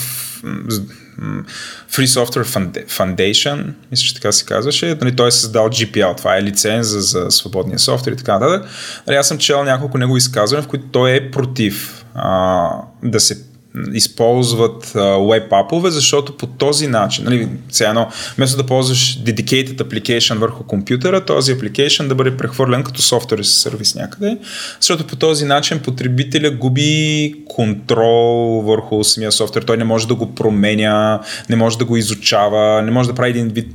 Free 1.91 2.07
Software 2.07 2.87
Foundation, 2.87 3.73
мисля, 3.91 4.05
че 4.05 4.15
така 4.15 4.33
се 4.33 4.45
казваше. 4.45 4.99
Нали, 5.01 5.17
той 5.17 5.29
е 5.29 5.31
създал 5.31 5.69
GPL, 5.69 6.17
това 6.17 6.37
е 6.37 6.43
лиценза 6.43 7.01
за 7.01 7.31
свободния 7.31 7.79
софтуер 7.79 8.13
и 8.13 8.17
така 8.17 8.39
нататък. 8.39 8.71
Нали, 9.07 9.17
аз 9.17 9.29
съм 9.29 9.39
чел 9.39 9.65
няколко 9.65 9.99
негови 9.99 10.19
изказвания, 10.19 10.63
в 10.63 10.69
които 10.69 10.85
той 10.93 11.11
е 11.11 11.31
против 11.31 12.05
а, 12.15 12.71
да 13.03 13.21
се 13.21 13.50
използват 13.93 14.93
веб 15.31 15.53
апове, 15.53 15.91
защото 15.91 16.37
по 16.37 16.47
този 16.47 16.87
начин, 16.87 17.25
нали, 17.25 17.49
сега 17.71 17.89
едно, 17.89 18.09
вместо 18.37 18.57
да 18.57 18.67
ползваш 18.67 19.19
dedicated 19.23 19.75
application 19.75 20.39
върху 20.39 20.65
компютъра, 20.65 21.25
този 21.25 21.55
application 21.55 22.09
да 22.09 22.15
бъде 22.15 22.37
прехвърлен 22.37 22.83
като 22.83 23.03
софтуер 23.03 23.43
сервис 23.43 23.95
някъде, 23.95 24.39
защото 24.81 25.07
по 25.07 25.17
този 25.17 25.45
начин 25.45 25.79
потребителя 25.79 26.51
губи 26.51 27.35
контрол 27.49 28.63
върху 28.63 29.05
самия 29.05 29.33
софтуер. 29.33 29.63
Той 29.63 29.77
не 29.77 29.85
може 29.85 30.09
да 30.09 30.15
го 30.15 30.35
променя, 30.35 31.21
не 31.49 31.57
може 31.57 31.79
да 31.79 31.85
го 31.85 31.97
изучава, 31.97 32.83
не 32.83 32.91
може 32.91 33.09
да 33.09 33.15
прави 33.15 33.31
един 33.31 33.49
вид 33.49 33.69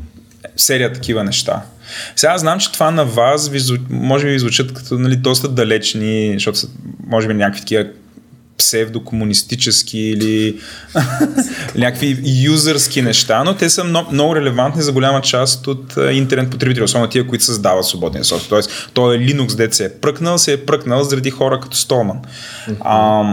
серия 0.55 0.93
такива 0.93 1.23
неща. 1.23 1.61
Сега 2.15 2.37
знам, 2.37 2.59
че 2.59 2.71
това 2.71 2.91
на 2.91 3.05
вас 3.05 3.51
може 3.89 4.25
би 4.25 4.31
ви 4.31 4.39
звучат 4.39 4.73
като 4.73 4.99
нали, 4.99 5.15
доста 5.15 5.47
далечни, 5.47 6.31
защото 6.33 6.57
са, 6.57 6.67
може 7.07 7.27
би 7.27 7.33
някакви 7.33 7.61
такива 7.61 7.85
псевдокомунистически 8.57 9.99
или 9.99 10.59
някакви 11.75 12.17
юзърски 12.43 13.01
неща, 13.01 13.43
но 13.43 13.55
те 13.55 13.69
са 13.69 13.83
много, 13.83 14.11
много 14.11 14.35
релевантни 14.35 14.81
за 14.81 14.91
голяма 14.91 15.21
част 15.21 15.67
от 15.67 15.95
интернет 16.11 16.51
потребители, 16.51 16.83
особено 16.83 17.09
тия, 17.09 17.27
които 17.27 17.43
създават 17.43 17.85
свободния 17.85 18.23
софтуер. 18.23 18.49
Тоест, 18.49 18.89
той 18.93 19.15
е 19.15 19.19
Linux, 19.19 19.55
дет 19.55 19.73
се 19.73 19.85
е 19.85 19.89
пръкнал, 19.89 20.37
се 20.37 20.53
е 20.53 20.65
пръкнал 20.65 21.03
заради 21.03 21.29
хора 21.29 21.59
като 21.59 21.77
Столман. 21.77 22.17
Mm-hmm. 22.17 22.77
А, 22.79 23.23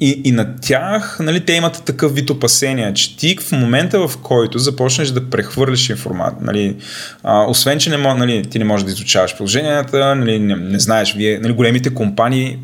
и, 0.00 0.22
и 0.24 0.32
на 0.32 0.56
тях, 0.60 1.16
нали, 1.20 1.40
те 1.40 1.52
имат 1.52 1.82
такъв 1.84 2.14
вид 2.14 2.30
опасения, 2.30 2.94
че 2.94 3.16
ти 3.16 3.36
в 3.36 3.52
момента, 3.52 4.08
в 4.08 4.18
който 4.22 4.58
започнеш 4.58 5.08
да 5.08 5.30
прехвърляш 5.30 5.90
информация, 5.90 6.38
нали, 6.40 6.76
а, 7.22 7.44
освен, 7.44 7.78
че 7.78 7.90
не, 7.90 7.96
нали, 7.96 8.42
ти 8.50 8.58
не 8.58 8.64
можеш 8.64 8.84
да 8.84 8.90
изучаваш 8.90 9.36
приложенията, 9.36 10.14
нали, 10.14 10.38
не, 10.38 10.56
не 10.56 10.78
знаеш, 10.78 11.14
вие, 11.14 11.38
нали, 11.42 11.52
големите 11.52 11.94
компании 11.94 12.58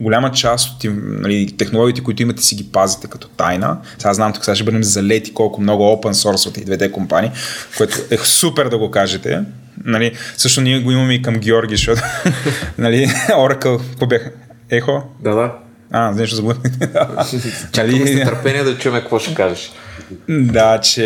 голяма 0.00 0.32
част 0.32 0.84
от 0.84 0.92
нали, 0.94 1.56
технологиите, 1.58 2.02
които 2.02 2.22
имате, 2.22 2.42
си 2.42 2.54
ги 2.54 2.72
пазите 2.72 3.06
като 3.06 3.28
тайна. 3.28 3.78
Сега 3.98 4.14
знам, 4.14 4.32
тук 4.32 4.44
сега 4.44 4.54
ще 4.54 4.64
бъдем 4.64 4.84
залети 4.84 5.34
колко 5.34 5.60
много 5.60 5.82
open 5.82 6.12
source 6.12 6.60
и 6.60 6.64
двете 6.64 6.92
компании, 6.92 7.30
което 7.76 7.98
е 8.10 8.16
супер 8.16 8.68
да 8.68 8.78
го 8.78 8.90
кажете. 8.90 9.40
Нали, 9.84 10.12
също 10.36 10.60
ние 10.60 10.80
го 10.80 10.92
имаме 10.92 11.14
и 11.14 11.22
към 11.22 11.34
Георги, 11.34 11.76
защото 11.76 12.02
нали, 12.78 13.06
Oracle, 13.28 14.06
бяха? 14.06 14.30
Ехо? 14.70 15.02
Да, 15.20 15.34
да. 15.34 15.52
А, 15.90 16.10
нещо 16.10 16.36
забудих. 16.36 16.60
Чакаме 17.72 18.06
с 18.06 18.24
търпение 18.24 18.64
да 18.64 18.78
чуем 18.78 18.94
какво 18.94 19.18
ще 19.18 19.34
кажеш. 19.34 19.72
Да, 20.28 20.80
че 20.80 21.00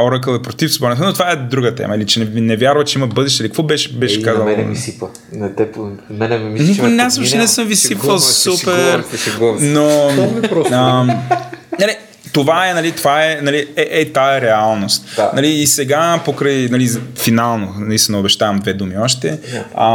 Oracle 0.00 0.38
е 0.38 0.42
против 0.42 0.72
свободната, 0.72 1.04
но 1.04 1.12
това 1.12 1.30
е 1.30 1.36
друга 1.36 1.74
тема. 1.74 1.96
Или 1.96 2.06
че 2.06 2.20
не, 2.20 2.40
не 2.40 2.56
вярва, 2.56 2.84
че 2.84 2.98
има 2.98 3.06
бъдеще. 3.06 3.42
Или 3.42 3.48
какво 3.48 3.62
беше, 3.62 3.92
беше 3.92 4.22
казал? 4.22 4.44
На 4.44 4.50
мене 4.50 4.64
ми 4.64 4.76
сипа. 4.76 5.06
На 5.32 5.54
теб, 5.54 5.76
мене 6.10 6.38
ми 6.38 6.50
мисли, 6.50 6.74
че 6.74 6.82
ме 6.82 7.02
Аз 7.02 7.16
въобще 7.16 7.38
не 7.38 7.48
съм 7.48 7.66
ви 7.66 7.76
сипал 7.76 8.18
супер. 8.18 9.04
Но... 9.60 10.10
Не, 11.78 11.98
това 12.32 12.70
е, 12.70 12.74
нали, 12.74 12.92
това 12.92 13.24
е, 13.24 13.38
нали, 13.42 13.68
е, 13.76 13.88
е 13.90 14.12
тая 14.12 14.40
реалност. 14.40 15.16
Да. 15.16 15.30
Нали, 15.34 15.48
и 15.48 15.66
сега, 15.66 16.20
покрай, 16.24 16.68
нали, 16.70 16.88
финално, 17.16 17.74
наистина 17.78 18.18
обещавам 18.18 18.58
две 18.58 18.72
думи 18.72 18.98
още, 18.98 19.38
а, 19.74 19.88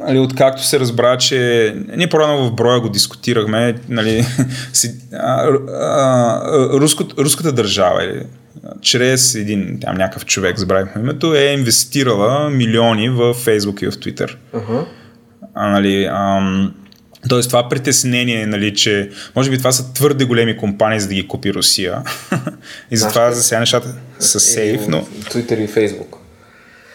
нали, 0.00 0.18
откакто 0.18 0.64
се 0.64 0.80
разбра, 0.80 1.18
че 1.18 1.74
ние 1.96 2.06
по-рано 2.06 2.46
в 2.46 2.52
броя 2.54 2.80
го 2.80 2.88
дискутирахме, 2.88 3.74
нали, 3.88 4.24
си, 4.72 4.94
а, 5.12 5.48
а, 5.80 6.68
руско, 6.72 7.04
руската 7.18 7.52
държава, 7.52 8.04
или, 8.04 8.22
чрез 8.80 9.34
един 9.34 9.78
там 9.80 9.96
някакъв 9.96 10.26
човек, 10.26 10.58
забравихме 10.58 11.02
името, 11.02 11.34
е 11.34 11.44
инвестирала 11.44 12.50
милиони 12.50 13.10
в 13.10 13.34
Фейсбук 13.34 13.82
и 13.82 13.90
в 13.90 14.00
Твитър. 14.00 14.38
Uh-huh. 14.54 14.84
А, 15.54 15.68
нали, 15.68 16.08
ам, 16.12 16.74
Тоест 17.28 17.48
това 17.48 17.68
притеснение, 17.68 18.46
нали, 18.46 18.74
че 18.74 19.10
може 19.36 19.50
би 19.50 19.58
това 19.58 19.72
са 19.72 19.92
твърде 19.92 20.24
големи 20.24 20.56
компании, 20.56 21.00
за 21.00 21.08
да 21.08 21.14
ги 21.14 21.28
купи 21.28 21.54
Русия. 21.54 22.02
и 22.90 22.96
затова 22.96 23.32
за 23.32 23.42
сега 23.42 23.60
нещата 23.60 23.94
са 24.18 24.40
сейф, 24.40 24.80
но... 24.88 25.02
Twitter 25.02 25.58
и 25.58 25.68
Facebook. 25.68 26.16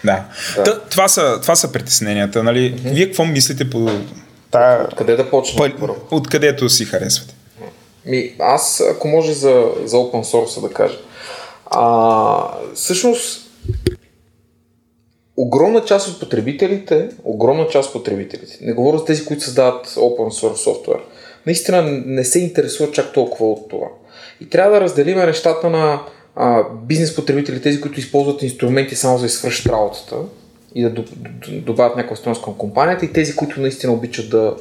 Да. 0.03 0.25
да. 0.55 0.63
Т- 0.63 0.79
това, 0.89 1.07
са, 1.07 1.39
това 1.41 1.55
са 1.55 1.71
притесненията. 1.71 2.43
Нали? 2.43 2.73
Mm-hmm. 2.73 2.93
Вие 2.93 3.05
какво 3.05 3.25
мислите 3.25 3.69
по 3.69 3.89
тая... 4.51 4.83
Откъде 4.83 5.15
да 5.15 5.29
почнем? 5.29 5.71
Пъл... 5.79 5.95
Откъдето 6.11 6.69
си 6.69 6.85
харесвате? 6.85 7.33
Ми, 8.05 8.31
аз, 8.39 8.83
ако 8.91 9.07
може 9.07 9.33
за, 9.33 9.65
за 9.85 9.97
open 9.97 10.23
source 10.23 10.61
да 10.61 10.73
кажа. 10.73 10.97
А, 11.71 12.47
всъщност, 12.75 13.44
огромна 15.37 15.85
част 15.85 16.07
от 16.07 16.19
потребителите, 16.19 17.09
огромна 17.23 17.67
част 17.67 17.87
от 17.87 17.93
потребителите, 17.93 18.57
не 18.61 18.73
говоря 18.73 18.97
за 18.97 19.05
тези, 19.05 19.25
които 19.25 19.43
създават 19.43 19.87
open 19.87 20.41
source 20.41 20.55
софтуер, 20.55 20.99
наистина 21.45 21.81
не 22.05 22.23
се 22.23 22.39
интересуват 22.39 22.93
чак 22.93 23.13
толкова 23.13 23.51
от 23.51 23.69
това. 23.69 23.87
И 24.41 24.49
трябва 24.49 24.71
да 24.71 24.81
разделим 24.81 25.17
нещата 25.17 25.69
на 25.69 26.01
а, 26.35 26.63
бизнес 26.83 27.15
потребители, 27.15 27.61
тези, 27.61 27.81
които 27.81 27.99
използват 27.99 28.41
инструменти 28.41 28.95
само 28.95 29.17
за 29.17 29.27
да 29.27 29.71
работата 29.71 30.15
и 30.75 30.83
да 30.83 31.03
добавят 31.51 31.95
някаква 31.95 32.15
стоеност 32.15 32.43
към 32.43 32.57
компанията 32.57 33.05
и 33.05 33.13
тези, 33.13 33.35
които 33.35 33.61
наистина 33.61 33.93
обичат 33.93 34.29
да, 34.29 34.55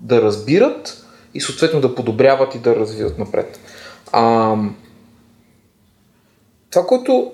да 0.00 0.22
разбират 0.22 1.04
и 1.34 1.40
съответно 1.40 1.80
да 1.80 1.94
подобряват 1.94 2.54
и 2.54 2.58
да 2.58 2.76
развиват 2.76 3.18
напред. 3.18 3.60
А, 4.12 4.56
това, 6.70 6.86
което 6.86 7.32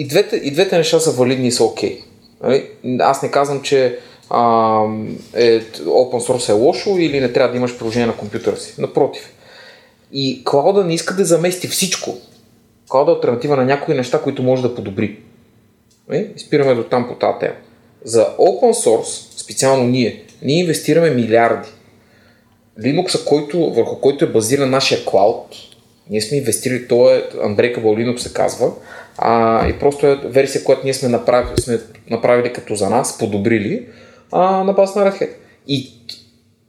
и 0.00 0.06
двете, 0.06 0.36
и 0.36 0.50
двете 0.50 0.78
неща 0.78 1.00
са 1.00 1.10
валидни 1.10 1.48
и 1.48 1.52
са 1.52 1.64
окей. 1.64 2.00
Okay. 2.42 3.00
Аз 3.00 3.22
не 3.22 3.30
казвам, 3.30 3.62
че 3.62 3.98
а, 4.30 4.40
е, 5.34 5.60
open 5.84 6.28
source 6.28 6.48
е 6.48 6.52
лошо 6.52 6.90
или 6.98 7.20
не 7.20 7.32
трябва 7.32 7.50
да 7.50 7.56
имаш 7.56 7.78
приложение 7.78 8.06
на 8.06 8.16
компютъра 8.16 8.56
си. 8.56 8.74
Напротив. 8.78 9.32
И 10.12 10.44
клауда 10.44 10.84
не 10.84 10.94
иска 10.94 11.14
да 11.14 11.24
замести 11.24 11.68
всичко. 11.68 12.16
Клауда 12.88 13.12
е 13.12 13.14
альтернатива 13.14 13.56
на 13.56 13.64
някои 13.64 13.94
неща, 13.94 14.22
които 14.22 14.42
може 14.42 14.62
да 14.62 14.74
подобри. 14.74 15.18
И 16.12 16.26
спираме 16.36 16.74
до 16.74 16.84
там 16.84 17.08
по 17.08 17.14
тази 17.14 17.38
тема. 17.40 17.54
За 18.04 18.26
open 18.38 18.86
source, 18.86 19.40
специално 19.40 19.84
ние, 19.84 20.24
ние 20.42 20.60
инвестираме 20.60 21.10
милиарди. 21.10 21.68
Linux, 22.80 23.24
който, 23.24 23.70
върху 23.70 24.00
който 24.00 24.24
е 24.24 24.28
базиран 24.28 24.70
нашия 24.70 25.04
клауд, 25.04 25.46
ние 26.10 26.20
сме 26.20 26.38
инвестирали, 26.38 26.88
то 26.88 27.10
е 27.10 27.28
Unbreakable 27.34 27.80
Linux 27.80 28.16
се 28.16 28.32
казва, 28.32 28.72
а, 29.22 29.68
и 29.68 29.78
просто 29.78 30.06
е 30.06 30.20
версия, 30.24 30.64
която 30.64 30.84
ние 30.84 30.94
сме 30.94 31.08
направили, 31.08 31.60
сме 31.60 31.80
направили 32.10 32.52
като 32.52 32.74
за 32.74 32.90
нас, 32.90 33.18
подобрили 33.18 33.86
а, 34.32 34.64
на 34.64 34.72
база 34.72 35.00
на 35.00 35.10
Red 35.10 35.20
Hat. 35.20 35.30
И 35.68 35.92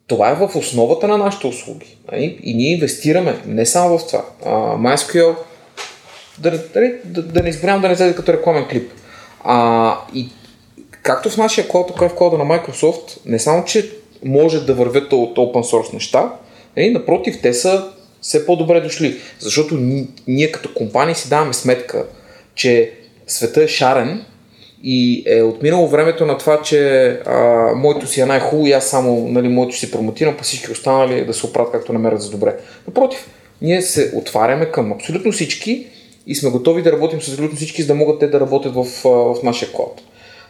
това 0.08 0.30
е 0.30 0.36
в 0.36 0.56
основата 0.56 1.08
на 1.08 1.18
нашите 1.18 1.48
услуги. 1.48 1.98
Нали? 2.12 2.40
И 2.44 2.54
ние 2.54 2.74
инвестираме 2.74 3.42
не 3.46 3.66
само 3.66 3.98
в 3.98 4.08
това. 4.08 4.26
А, 4.46 4.50
MySQL, 4.78 5.36
да, 6.40 6.52
да, 6.52 6.92
да, 7.06 7.24
да 7.24 7.44
не 7.44 7.50
изброявам 7.50 7.82
да 7.82 7.88
не 7.88 7.94
излезе 7.94 8.16
като 8.16 8.34
рекламен 8.34 8.66
клип. 8.66 8.92
А, 9.44 9.98
и 10.14 10.30
както 11.04 11.30
в 11.30 11.38
нашия 11.38 11.68
код, 11.68 11.88
така 11.88 12.06
и 12.06 12.10
в 12.10 12.16
кода 12.16 12.38
на 12.38 12.46
Microsoft, 12.46 13.18
не 13.26 13.40
само, 13.40 13.66
че 13.66 13.92
може 14.26 14.66
да 14.66 14.74
вървят 14.74 15.14
от 15.14 15.38
open 15.38 15.74
source 15.74 15.94
неща, 15.94 16.34
нали? 16.78 16.90
напротив, 16.90 17.40
те 17.42 17.54
са 17.54 17.92
все 18.22 18.46
по-добре 18.46 18.82
дошли. 18.82 19.18
Защото 19.40 19.78
ние 20.28 20.52
като 20.52 20.74
компания 20.74 21.16
си 21.16 21.30
даваме 21.30 21.54
сметка, 21.54 22.06
че 22.56 22.92
света 23.28 23.64
е 23.64 23.68
шарен 23.68 24.26
и 24.84 25.24
е 25.28 25.42
отминало 25.42 25.88
времето 25.88 26.26
на 26.26 26.38
това, 26.38 26.62
че 26.62 27.08
а, 27.26 27.72
моето 27.76 28.08
си 28.08 28.22
е 28.22 28.26
най-хубаво 28.26 28.68
и 28.68 28.72
аз 28.72 28.90
само 28.90 29.28
нали, 29.28 29.48
моето 29.48 29.76
си 29.76 29.92
промотирам, 29.92 30.38
па 30.38 30.44
всички 30.44 30.72
останали 30.72 31.26
да 31.26 31.34
се 31.34 31.46
оправят 31.46 31.72
както 31.72 31.94
намерят 31.94 32.22
за 32.22 32.32
добре. 32.32 32.56
Напротив, 32.88 33.30
ние 33.62 33.82
се 33.82 34.12
отваряме 34.16 34.66
към 34.66 34.92
абсолютно 34.92 35.32
всички 35.32 35.88
и 36.28 36.36
сме 36.36 36.50
готови 36.50 36.82
да 36.82 36.92
работим 36.92 37.22
с 37.22 37.28
абсолютно 37.28 37.58
всички, 37.58 37.82
за 37.82 37.88
да 37.88 37.96
могат 37.96 38.20
те 38.20 38.28
да 38.28 38.40
работят 38.40 38.74
в, 38.76 38.84
в 39.04 39.44
нашия 39.44 39.72
клад. 39.72 40.02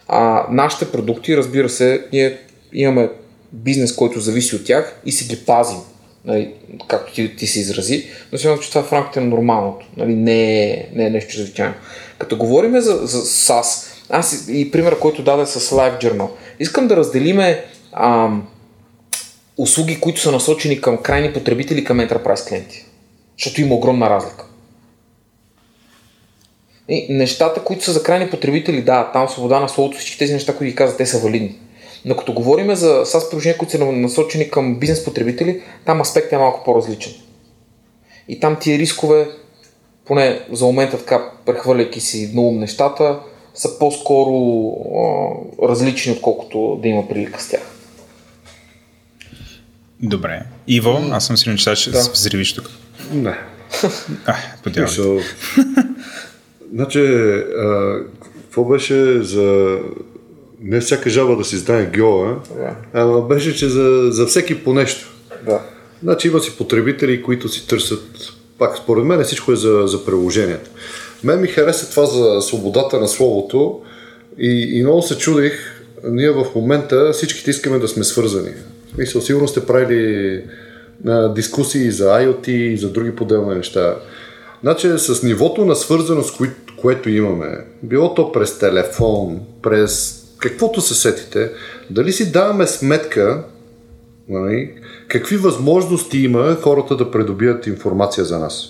А, 0.08 0.46
нашите 0.50 0.92
продукти, 0.92 1.36
разбира 1.36 1.68
се, 1.68 2.04
ние 2.12 2.38
имаме 2.72 3.08
бизнес, 3.52 3.94
който 3.96 4.20
зависи 4.20 4.56
от 4.56 4.64
тях 4.64 5.00
и 5.06 5.12
се 5.12 5.24
ги 5.24 5.44
пазим 5.44 5.78
нали, 6.24 6.54
както 6.88 7.12
ти, 7.12 7.36
ти 7.36 7.46
се 7.46 7.60
изрази, 7.60 8.06
но 8.32 8.38
смятам, 8.38 8.62
че 8.62 8.68
това 8.68 8.82
в 8.82 8.92
рамките 8.92 9.20
на 9.20 9.26
нормалното. 9.26 9.86
Нали, 9.96 10.14
не, 10.14 10.64
е, 10.64 10.88
не 10.94 11.06
е 11.06 11.10
нещо 11.10 11.32
чрезвичайно. 11.32 11.74
Като 12.18 12.36
говорим 12.36 12.80
за, 12.80 13.00
за 13.02 13.22
SaaS, 13.22 13.88
аз 14.10 14.48
и 14.48 14.70
пример, 14.70 14.98
който 14.98 15.22
даде 15.22 15.46
с 15.46 15.60
Live 15.70 16.04
Journal. 16.04 16.28
Искам 16.60 16.88
да 16.88 16.96
разделиме 16.96 17.64
ам, 17.92 18.48
услуги, 19.56 20.00
които 20.00 20.20
са 20.20 20.32
насочени 20.32 20.80
към 20.80 20.96
крайни 20.96 21.32
потребители, 21.32 21.84
към 21.84 21.98
enterprise 21.98 22.48
клиенти. 22.48 22.84
Защото 23.38 23.60
има 23.60 23.74
огромна 23.74 24.10
разлика. 24.10 24.44
И 26.88 27.06
нещата, 27.10 27.64
които 27.64 27.84
са 27.84 27.92
за 27.92 28.02
крайни 28.02 28.30
потребители, 28.30 28.82
да, 28.82 29.10
там 29.12 29.28
свобода 29.28 29.60
на 29.60 29.68
словото, 29.68 29.98
всички 29.98 30.18
тези 30.18 30.32
неща, 30.32 30.56
които 30.56 30.70
ги 30.70 30.76
казват, 30.76 30.98
те 30.98 31.06
са 31.06 31.18
валидни. 31.18 31.58
Но 32.04 32.16
като 32.16 32.32
говорим 32.32 32.74
за 32.74 33.04
SaaS 33.04 33.30
приложения, 33.30 33.58
които 33.58 33.72
са 33.72 33.84
насочени 33.84 34.50
към 34.50 34.78
бизнес 34.78 35.04
потребители, 35.04 35.62
там 35.86 36.00
аспектът 36.00 36.32
е 36.32 36.38
малко 36.38 36.64
по-различен. 36.64 37.12
И 38.28 38.40
там 38.40 38.56
тия 38.60 38.78
рискове, 38.78 39.28
поне 40.04 40.40
за 40.52 40.64
момента 40.64 40.98
така, 40.98 41.30
прехвърляйки 41.46 42.00
си 42.00 42.30
много 42.32 42.52
нещата, 42.52 43.18
са 43.54 43.78
по-скоро 43.78 44.34
а, 44.94 45.68
различни, 45.68 46.12
отколкото 46.12 46.78
да 46.82 46.88
има 46.88 47.08
прилика 47.08 47.40
с 47.40 47.48
тях. 47.48 47.62
Добре. 50.00 50.42
Иво, 50.66 50.98
аз 51.10 51.26
съм 51.26 51.36
сигурен, 51.36 51.58
че 51.58 51.74
ще 51.74 51.90
да. 51.90 52.10
взривиш 52.12 52.54
тук. 52.54 52.70
Не. 53.12 53.34
А, 54.26 54.34
подявам. 54.62 55.20
Значи, 56.74 57.00
а, 57.58 57.98
какво 58.42 58.64
беше 58.64 59.22
за... 59.22 59.78
Не 60.62 60.80
всяка 60.80 61.10
жаба 61.10 61.36
да 61.36 61.44
си 61.44 61.56
знае 61.56 61.90
геола, 61.94 62.36
да. 62.56 62.76
ама 63.00 63.22
беше, 63.22 63.56
че 63.56 63.68
за, 63.68 64.08
за 64.10 64.26
всеки 64.26 64.64
по 64.64 64.74
нещо. 64.74 65.12
Да. 65.46 65.60
Значи 66.02 66.28
има 66.28 66.40
си 66.40 66.56
потребители, 66.58 67.22
които 67.22 67.48
си 67.48 67.68
търсят, 67.68 68.02
пак 68.58 68.76
според 68.76 69.04
мен 69.04 69.24
всичко 69.24 69.52
е 69.52 69.56
за, 69.56 69.82
за 69.86 70.04
приложението. 70.04 70.70
Мен 71.24 71.40
ми 71.40 71.48
хареса 71.48 71.90
това 71.90 72.06
за 72.06 72.42
свободата 72.42 73.00
на 73.00 73.08
словото 73.08 73.80
и, 74.38 74.78
и 74.78 74.82
много 74.82 75.02
се 75.02 75.18
чудих, 75.18 75.52
ние 76.04 76.30
в 76.30 76.46
момента 76.54 77.12
всичките 77.12 77.50
искаме 77.50 77.78
да 77.78 77.88
сме 77.88 78.04
свързани. 78.04 78.50
Мисля, 78.98 79.20
сигурно 79.20 79.48
сте 79.48 79.66
правили 79.66 80.42
а, 81.06 81.34
дискусии 81.34 81.90
за 81.90 82.04
IoT 82.04 82.48
и 82.48 82.76
за 82.76 82.88
други 82.88 83.16
поделни 83.16 83.54
неща. 83.54 83.96
Значи 84.62 84.88
с 84.96 85.22
нивото 85.22 85.64
на 85.64 85.76
свързаност, 85.76 86.36
кое, 86.36 86.50
което 86.76 87.10
имаме, 87.10 87.64
било 87.82 88.14
то 88.14 88.32
през 88.32 88.58
телефон, 88.58 89.40
през 89.62 90.21
каквото 90.42 90.80
се 90.80 90.94
сетите, 90.94 91.50
дали 91.90 92.12
си 92.12 92.32
даваме 92.32 92.66
сметка 92.66 93.44
нали, 94.28 94.74
какви 95.08 95.36
възможности 95.36 96.18
има 96.18 96.56
хората 96.60 96.96
да 96.96 97.10
придобият 97.10 97.66
информация 97.66 98.24
за 98.24 98.38
нас. 98.38 98.68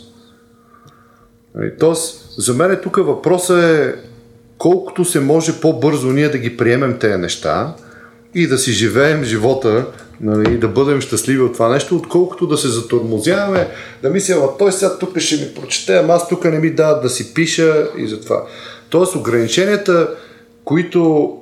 Нали, 1.54 1.72
тоест, 1.78 2.34
за 2.38 2.54
мен 2.54 2.78
тук 2.82 2.96
въпросът 2.96 3.62
е 3.62 3.94
колкото 4.58 5.04
се 5.04 5.20
може 5.20 5.60
по-бързо 5.60 6.12
ние 6.12 6.28
да 6.28 6.38
ги 6.38 6.56
приемем 6.56 6.98
тези 6.98 7.16
неща 7.16 7.74
и 8.34 8.46
да 8.46 8.58
си 8.58 8.72
живеем 8.72 9.24
живота 9.24 9.86
нали, 10.20 10.58
да 10.58 10.68
бъдем 10.68 11.00
щастливи 11.00 11.40
от 11.40 11.52
това 11.52 11.68
нещо, 11.68 11.96
отколкото 11.96 12.46
да 12.46 12.56
се 12.56 12.68
затормозяваме, 12.68 13.68
да 14.02 14.10
мисля, 14.10 14.48
той 14.58 14.72
сега 14.72 14.98
тук 14.98 15.18
ще 15.18 15.36
ми 15.36 15.54
прочете, 15.54 15.96
ама 15.96 16.14
аз 16.14 16.28
тук 16.28 16.44
не 16.44 16.58
ми 16.58 16.70
дадат 16.70 17.02
да 17.02 17.10
си 17.10 17.34
пиша 17.34 17.88
и 17.98 18.08
затова. 18.08 18.46
Тоест 18.88 19.16
ограниченията, 19.16 20.08
които 20.64 21.32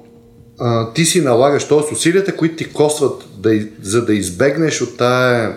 а, 0.61 0.93
ти 0.93 1.05
си 1.05 1.21
налагаш, 1.21 1.69
т.е. 1.69 1.93
усилията, 1.93 2.37
които 2.37 2.57
ти 2.57 2.73
костват, 2.73 3.25
да, 3.39 3.61
за 3.83 4.05
да 4.05 4.15
избегнеш 4.15 4.81
от 4.81 4.97
тая 4.97 5.57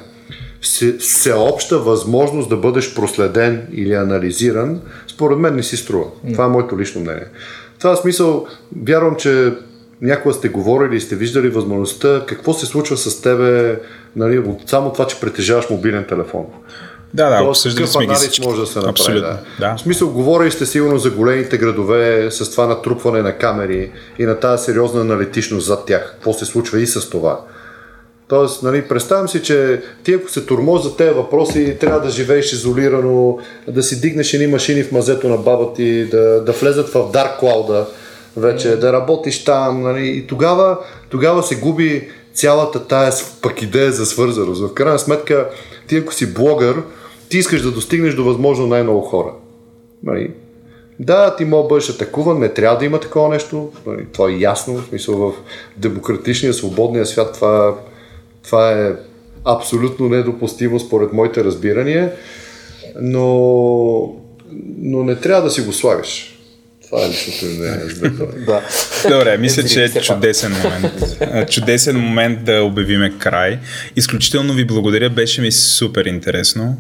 всеобща 1.00 1.80
възможност 1.80 2.50
да 2.50 2.58
бъдеш 2.58 2.96
проследен 2.96 3.68
или 3.74 3.94
анализиран, 3.94 4.82
според 5.08 5.38
мен 5.38 5.56
не 5.56 5.64
си 5.64 5.78
струва. 5.78 6.06
Това 6.32 6.46
е 6.46 6.48
моето 6.48 6.80
лично 6.80 7.02
мнение. 7.02 7.28
В 7.76 7.80
това 7.80 7.96
смисъл, 7.96 8.48
вярвам, 8.86 9.16
че 9.16 9.54
някога 10.02 10.34
сте 10.34 10.50
говорили 10.50 10.96
и 10.96 11.02
сте 11.02 11.16
виждали 11.16 11.50
възможността, 11.50 12.24
какво 12.28 12.54
се 12.54 12.66
случва 12.66 12.98
с 12.98 13.22
тебе, 13.22 13.80
нали, 14.16 14.40
от 14.40 14.70
само 14.70 14.94
това, 14.94 15.08
че 15.08 15.20
притежаваш 15.20 15.70
мобилен 15.70 16.06
телефон. 16.10 16.46
Да, 17.14 17.30
да, 17.30 17.50
обсъждали 17.50 17.88
сме 17.88 18.08
ги 18.08 18.14
всички. 18.14 18.48
може 18.48 18.62
да 18.62 18.68
се 18.68 18.80
направи. 18.80 18.92
Абсолютно, 18.92 19.22
да. 19.22 19.40
да. 19.60 19.76
В 19.76 19.80
смисъл, 19.80 20.10
говорили 20.10 20.52
сте 20.52 20.66
сигурно 20.66 20.98
за 20.98 21.12
големите 21.12 21.58
градове 21.58 22.32
с 22.32 22.52
това 22.52 22.68
натрупване 22.68 23.22
на 23.22 23.38
камери 23.38 23.92
и 24.20 24.26
на 24.26 24.40
тази 24.40 24.64
сериозна 24.64 25.02
аналитичност 25.02 25.68
зад 25.68 25.86
тях. 25.86 26.12
Какво 26.12 26.34
се 26.34 26.46
случва 26.46 26.82
и 26.82 26.88
с 26.88 27.10
това. 27.10 27.40
Тоест, 28.28 28.64
нали, 28.64 28.82
представям 28.82 29.28
си, 29.28 29.44
че 29.44 29.82
ти 30.04 30.14
ако 30.14 30.30
се 30.30 30.46
турмоз 30.46 30.84
за 30.84 30.96
тези 30.96 31.14
въпроси, 31.14 31.78
трябва 31.80 32.00
да 32.00 32.10
живееш 32.10 32.54
изолирано, 32.54 33.38
да 33.68 33.84
си 33.84 34.02
дигнеш 34.02 34.34
едни 34.34 34.48
машини 34.48 34.84
в 34.84 34.92
мазето 34.92 35.30
на 35.30 35.38
баба 35.38 35.74
ти, 35.74 36.06
да, 36.06 36.44
да 36.44 36.52
влезат 36.52 36.90
в 36.90 36.94
Dark 36.94 37.40
Cloud, 37.42 37.86
вече, 38.38 38.76
да 38.76 38.94
работиш 38.94 39.44
там. 39.44 39.82
Нали, 39.82 40.08
и 40.08 40.28
тогава, 40.28 40.78
тогава 41.10 41.44
се 41.44 41.56
губи 41.56 42.10
цялата 42.34 42.88
тая 42.88 43.14
пък 43.42 43.62
идея 43.62 43.92
за 43.92 44.06
свързаност. 44.06 44.62
В 44.62 44.74
крайна 44.74 45.00
сметка, 45.00 45.50
ти 45.88 45.98
ако 45.98 46.14
си 46.14 46.34
блогър, 46.34 46.76
ти 47.34 47.38
искаш 47.38 47.62
да 47.62 47.72
достигнеш 47.72 48.14
до 48.14 48.24
възможно 48.24 48.68
най-много 48.68 49.02
хора. 49.02 49.32
Нали, 50.04 50.32
да, 51.00 51.36
ти 51.36 51.46
мога 51.46 51.64
да 51.64 51.68
бъдеш 51.68 51.90
атакуван, 51.90 52.40
не 52.40 52.50
трябва 52.50 52.78
да 52.78 52.86
има 52.86 53.00
такова 53.00 53.30
нещо. 53.30 53.72
Нали, 53.88 54.06
това 54.14 54.30
е 54.30 54.38
ясно. 54.40 54.74
В 54.74 54.86
смисъл 54.90 55.18
в 55.18 55.34
демократичния, 55.78 56.54
свободния 56.54 57.06
свят 57.06 57.34
това 57.34 57.76
това 58.44 58.72
е 58.72 58.92
абсолютно 59.46 60.10
недопустимо 60.10 60.80
според 60.80 61.14
моите 61.14 61.44
разбирания, 61.44 62.12
но, 63.02 64.16
но 64.78 65.04
не 65.04 65.16
трябва 65.16 65.44
да 65.44 65.50
си 65.50 65.62
го 65.62 65.74
слагаш. 65.74 66.40
Това 66.86 67.06
е 67.06 67.10
личното 67.10 67.46
ми 67.46 67.58
да. 68.46 68.62
Добре, 69.10 69.38
мисля, 69.38 69.64
че 69.64 69.84
е 69.84 69.90
чудесен 69.90 70.52
момент. 70.64 71.50
Чудесен 71.50 72.00
момент 72.00 72.44
да 72.44 72.64
обявиме 72.64 73.14
край. 73.20 73.60
Изключително 73.96 74.54
ви 74.54 74.66
благодаря, 74.66 75.10
беше 75.10 75.42
ми 75.42 75.52
супер 75.52 76.06
интересно. 76.06 76.78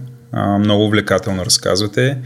Много 0.59 0.85
увлекателно 0.85 1.45
разказвате. 1.45 2.17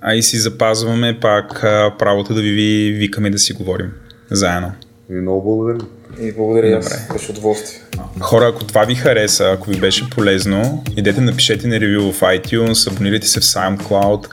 А 0.00 0.14
и 0.14 0.22
си 0.22 0.38
запазваме 0.38 1.20
пак 1.20 1.60
правото 1.98 2.34
да 2.34 2.40
ви 2.40 2.96
викаме 2.98 3.30
да 3.30 3.38
си 3.38 3.52
говорим 3.52 3.92
заедно. 4.30 4.72
И 5.10 5.12
много 5.12 5.42
благодаря. 5.42 5.86
И 6.20 6.32
благодаря 6.32 6.78
аз. 6.78 7.12
Беше 7.12 7.30
удоволствие. 7.30 7.80
Хора, 8.20 8.48
ако 8.48 8.64
това 8.64 8.84
ви 8.84 8.94
хареса, 8.94 9.44
ако 9.44 9.70
ви 9.70 9.80
беше 9.80 10.10
полезно, 10.10 10.84
идете 10.96 11.20
напишете 11.20 11.66
на 11.66 11.80
ревю 11.80 12.12
в 12.12 12.20
iTunes, 12.20 12.90
абонирайте 12.92 13.26
се 13.26 13.40
в 13.40 13.42
SoundCloud 13.42 14.26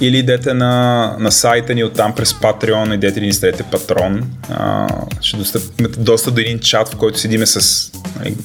или 0.00 0.18
идете 0.18 0.54
на, 0.54 1.16
на 1.18 1.32
сайта 1.32 1.74
ни 1.74 1.84
оттам 1.84 2.14
през 2.14 2.32
Patreon, 2.32 2.94
идете 2.94 3.20
да 3.20 3.26
ни 3.26 3.32
ставете 3.32 3.62
патрон. 3.62 4.30
А, 4.50 4.88
ще 5.20 5.36
имате 5.36 5.58
доста 5.98 6.30
до 6.30 6.40
един 6.40 6.58
чат, 6.58 6.88
в 6.88 6.96
който 6.96 7.18
седиме 7.18 7.46
с, 7.46 7.90
нали, 8.18 8.36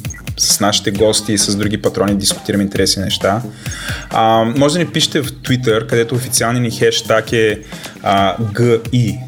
с 0.41 0.59
нашите 0.59 0.91
гости 0.91 1.33
и 1.33 1.37
с 1.37 1.55
други 1.55 1.81
патрони, 1.81 2.15
дискутираме 2.15 2.63
интересни 2.63 3.03
неща. 3.03 3.41
А, 4.09 4.43
може 4.57 4.73
да 4.73 4.79
ни 4.79 4.85
пишете 4.85 5.21
в 5.21 5.31
Twitter, 5.31 5.87
където 5.87 6.15
официалният 6.15 6.63
ни 6.63 6.71
хештаг 6.71 7.31
е 7.33 7.61
GI, 8.03 8.81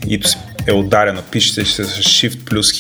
и 0.06 0.19
е 0.67 0.74
ударено. 0.74 1.22
Пишете 1.32 1.66
се 1.66 1.85
с 1.85 1.98
Shift 1.98 2.43
плюс. 2.43 2.72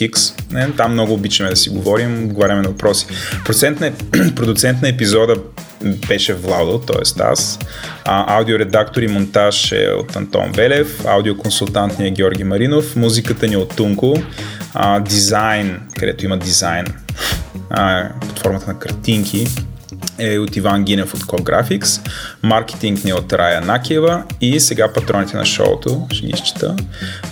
Не, 0.51 0.71
там 0.71 0.93
много 0.93 1.13
обичаме 1.13 1.49
да 1.49 1.55
си 1.55 1.69
говорим, 1.69 2.23
отговаряме 2.23 2.61
на 2.61 2.69
въпроси. 2.69 3.05
Процент 3.45 3.79
на, 3.79 3.91
продуцент 4.35 4.81
на 4.81 4.89
епизода 4.89 5.35
беше 6.07 6.33
Владо, 6.33 6.79
т.е. 6.79 7.23
аз. 7.23 7.59
А, 8.05 8.37
аудиоредактор 8.37 9.01
и 9.01 9.07
монтаж 9.07 9.71
е 9.71 9.89
от 9.99 10.15
Антон 10.15 10.51
Велев, 10.51 11.05
аудиоконсултант 11.05 11.99
ни 11.99 12.07
е 12.07 12.11
Георги 12.11 12.43
Маринов, 12.43 12.95
музиката 12.95 13.47
ни 13.47 13.53
е 13.53 13.57
от 13.57 13.75
Тунко, 13.75 14.17
а, 14.73 14.99
дизайн, 14.99 15.79
където 15.99 16.25
има 16.25 16.37
дизайн 16.37 16.85
а, 17.69 18.09
под 18.19 18.39
формата 18.39 18.67
на 18.67 18.79
картинки, 18.79 19.47
е 20.17 20.39
от 20.39 20.55
Иван 20.55 20.83
Гинев 20.83 21.13
от 21.13 21.21
Graphics, 21.21 22.09
маркетинг 22.43 23.03
ни 23.03 23.11
е 23.11 23.13
от 23.13 23.33
Рая 23.33 23.61
Накиева 23.61 24.23
и 24.41 24.59
сега 24.59 24.93
патроните 24.93 25.37
на 25.37 25.45
шоуто, 25.45 26.07
ще 26.11 26.25
ги 26.25 26.31
изчета. 26.31 26.75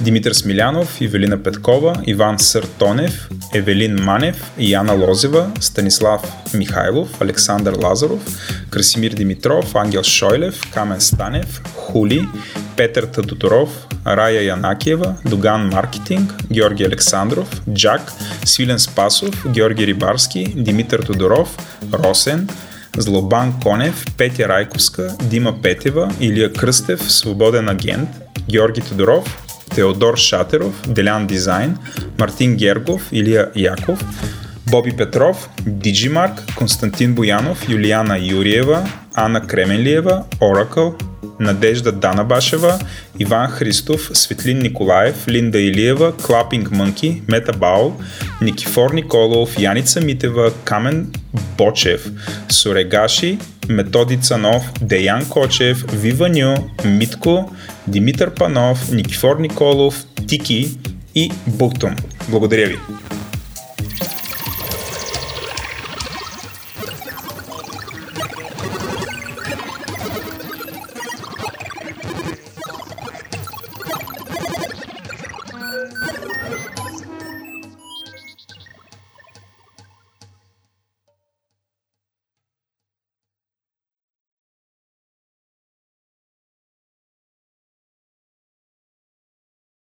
Димитър 0.01 0.33
Смилянов, 0.33 1.01
Ивелина 1.01 1.43
Петкова, 1.43 1.95
Иван 2.05 2.39
Съртонев, 2.39 3.29
Евелин 3.53 3.95
Манев, 4.03 4.51
Яна 4.59 4.93
Лозева, 4.93 5.51
Станислав 5.59 6.21
Михайлов, 6.53 7.21
Александър 7.21 7.73
Лазаров, 7.83 8.21
Красимир 8.69 9.11
Димитров, 9.11 9.75
Ангел 9.75 10.03
Шойлев, 10.03 10.61
Камен 10.73 11.01
Станев, 11.01 11.61
Хули, 11.81 12.27
Петър 12.77 13.03
Тадоторов, 13.03 13.87
Рая 14.07 14.43
Янакиева, 14.43 15.15
Доган 15.25 15.69
Маркетинг, 15.73 16.33
Георги 16.51 16.83
Александров, 16.83 17.61
Джак, 17.73 18.11
Свилен 18.45 18.79
Спасов, 18.79 19.47
Георги 19.47 19.87
Рибарски, 19.87 20.53
Димитър 20.55 20.99
Тодоров, 20.99 21.57
Росен, 21.93 22.49
Злобан 22.97 23.53
Конев, 23.63 24.05
Петя 24.17 24.47
Райковска, 24.47 25.15
Дима 25.23 25.61
Петева, 25.61 26.13
Илия 26.19 26.53
Кръстев, 26.53 27.11
Свободен 27.11 27.69
агент, 27.69 28.09
Георги 28.49 28.81
Тодоров, 28.81 29.43
Теодор 29.75 30.17
Шатеров, 30.17 30.81
Делян 30.87 31.27
Дизайн, 31.27 31.77
Мартин 32.19 32.55
Гергов, 32.55 33.09
Илия 33.11 33.49
Яков, 33.55 33.99
Боби 34.71 34.91
Петров, 34.97 35.49
Диджимарк, 35.65 36.55
Константин 36.57 37.15
Боянов, 37.15 37.69
Юлиана 37.69 38.17
Юриева, 38.19 38.89
Анна 39.15 39.47
Кременлиева, 39.47 40.23
Оракъл, 40.41 40.95
Надежда 41.41 41.91
Дана 41.91 42.23
Башева, 42.23 42.79
Иван 43.19 43.47
Христов, 43.47 44.09
Светлин 44.13 44.59
Николаев, 44.59 45.27
Линда 45.27 45.59
Илиева, 45.59 46.13
Клапинг 46.17 46.71
Мънки, 46.71 47.21
Мета 47.27 47.53
Баул, 47.53 47.93
Никифор 48.41 48.93
Николов, 48.93 49.59
Яница 49.59 50.01
Митева, 50.01 50.51
Камен 50.63 51.13
Бочев, 51.57 52.07
Сорегаши, 52.49 53.37
Методи 53.69 54.17
Цанов, 54.17 54.63
Деян 54.81 55.25
Кочев, 55.25 55.85
Вива 55.93 56.29
Ню, 56.29 56.55
Митко, 56.85 57.51
Димитър 57.87 58.33
Панов, 58.33 58.91
Никифор 58.91 59.39
Николов, 59.39 60.05
Тики 60.27 60.77
и 61.15 61.31
Буктум. 61.47 61.95
Благодаря 62.29 62.67
ви! 62.67 62.77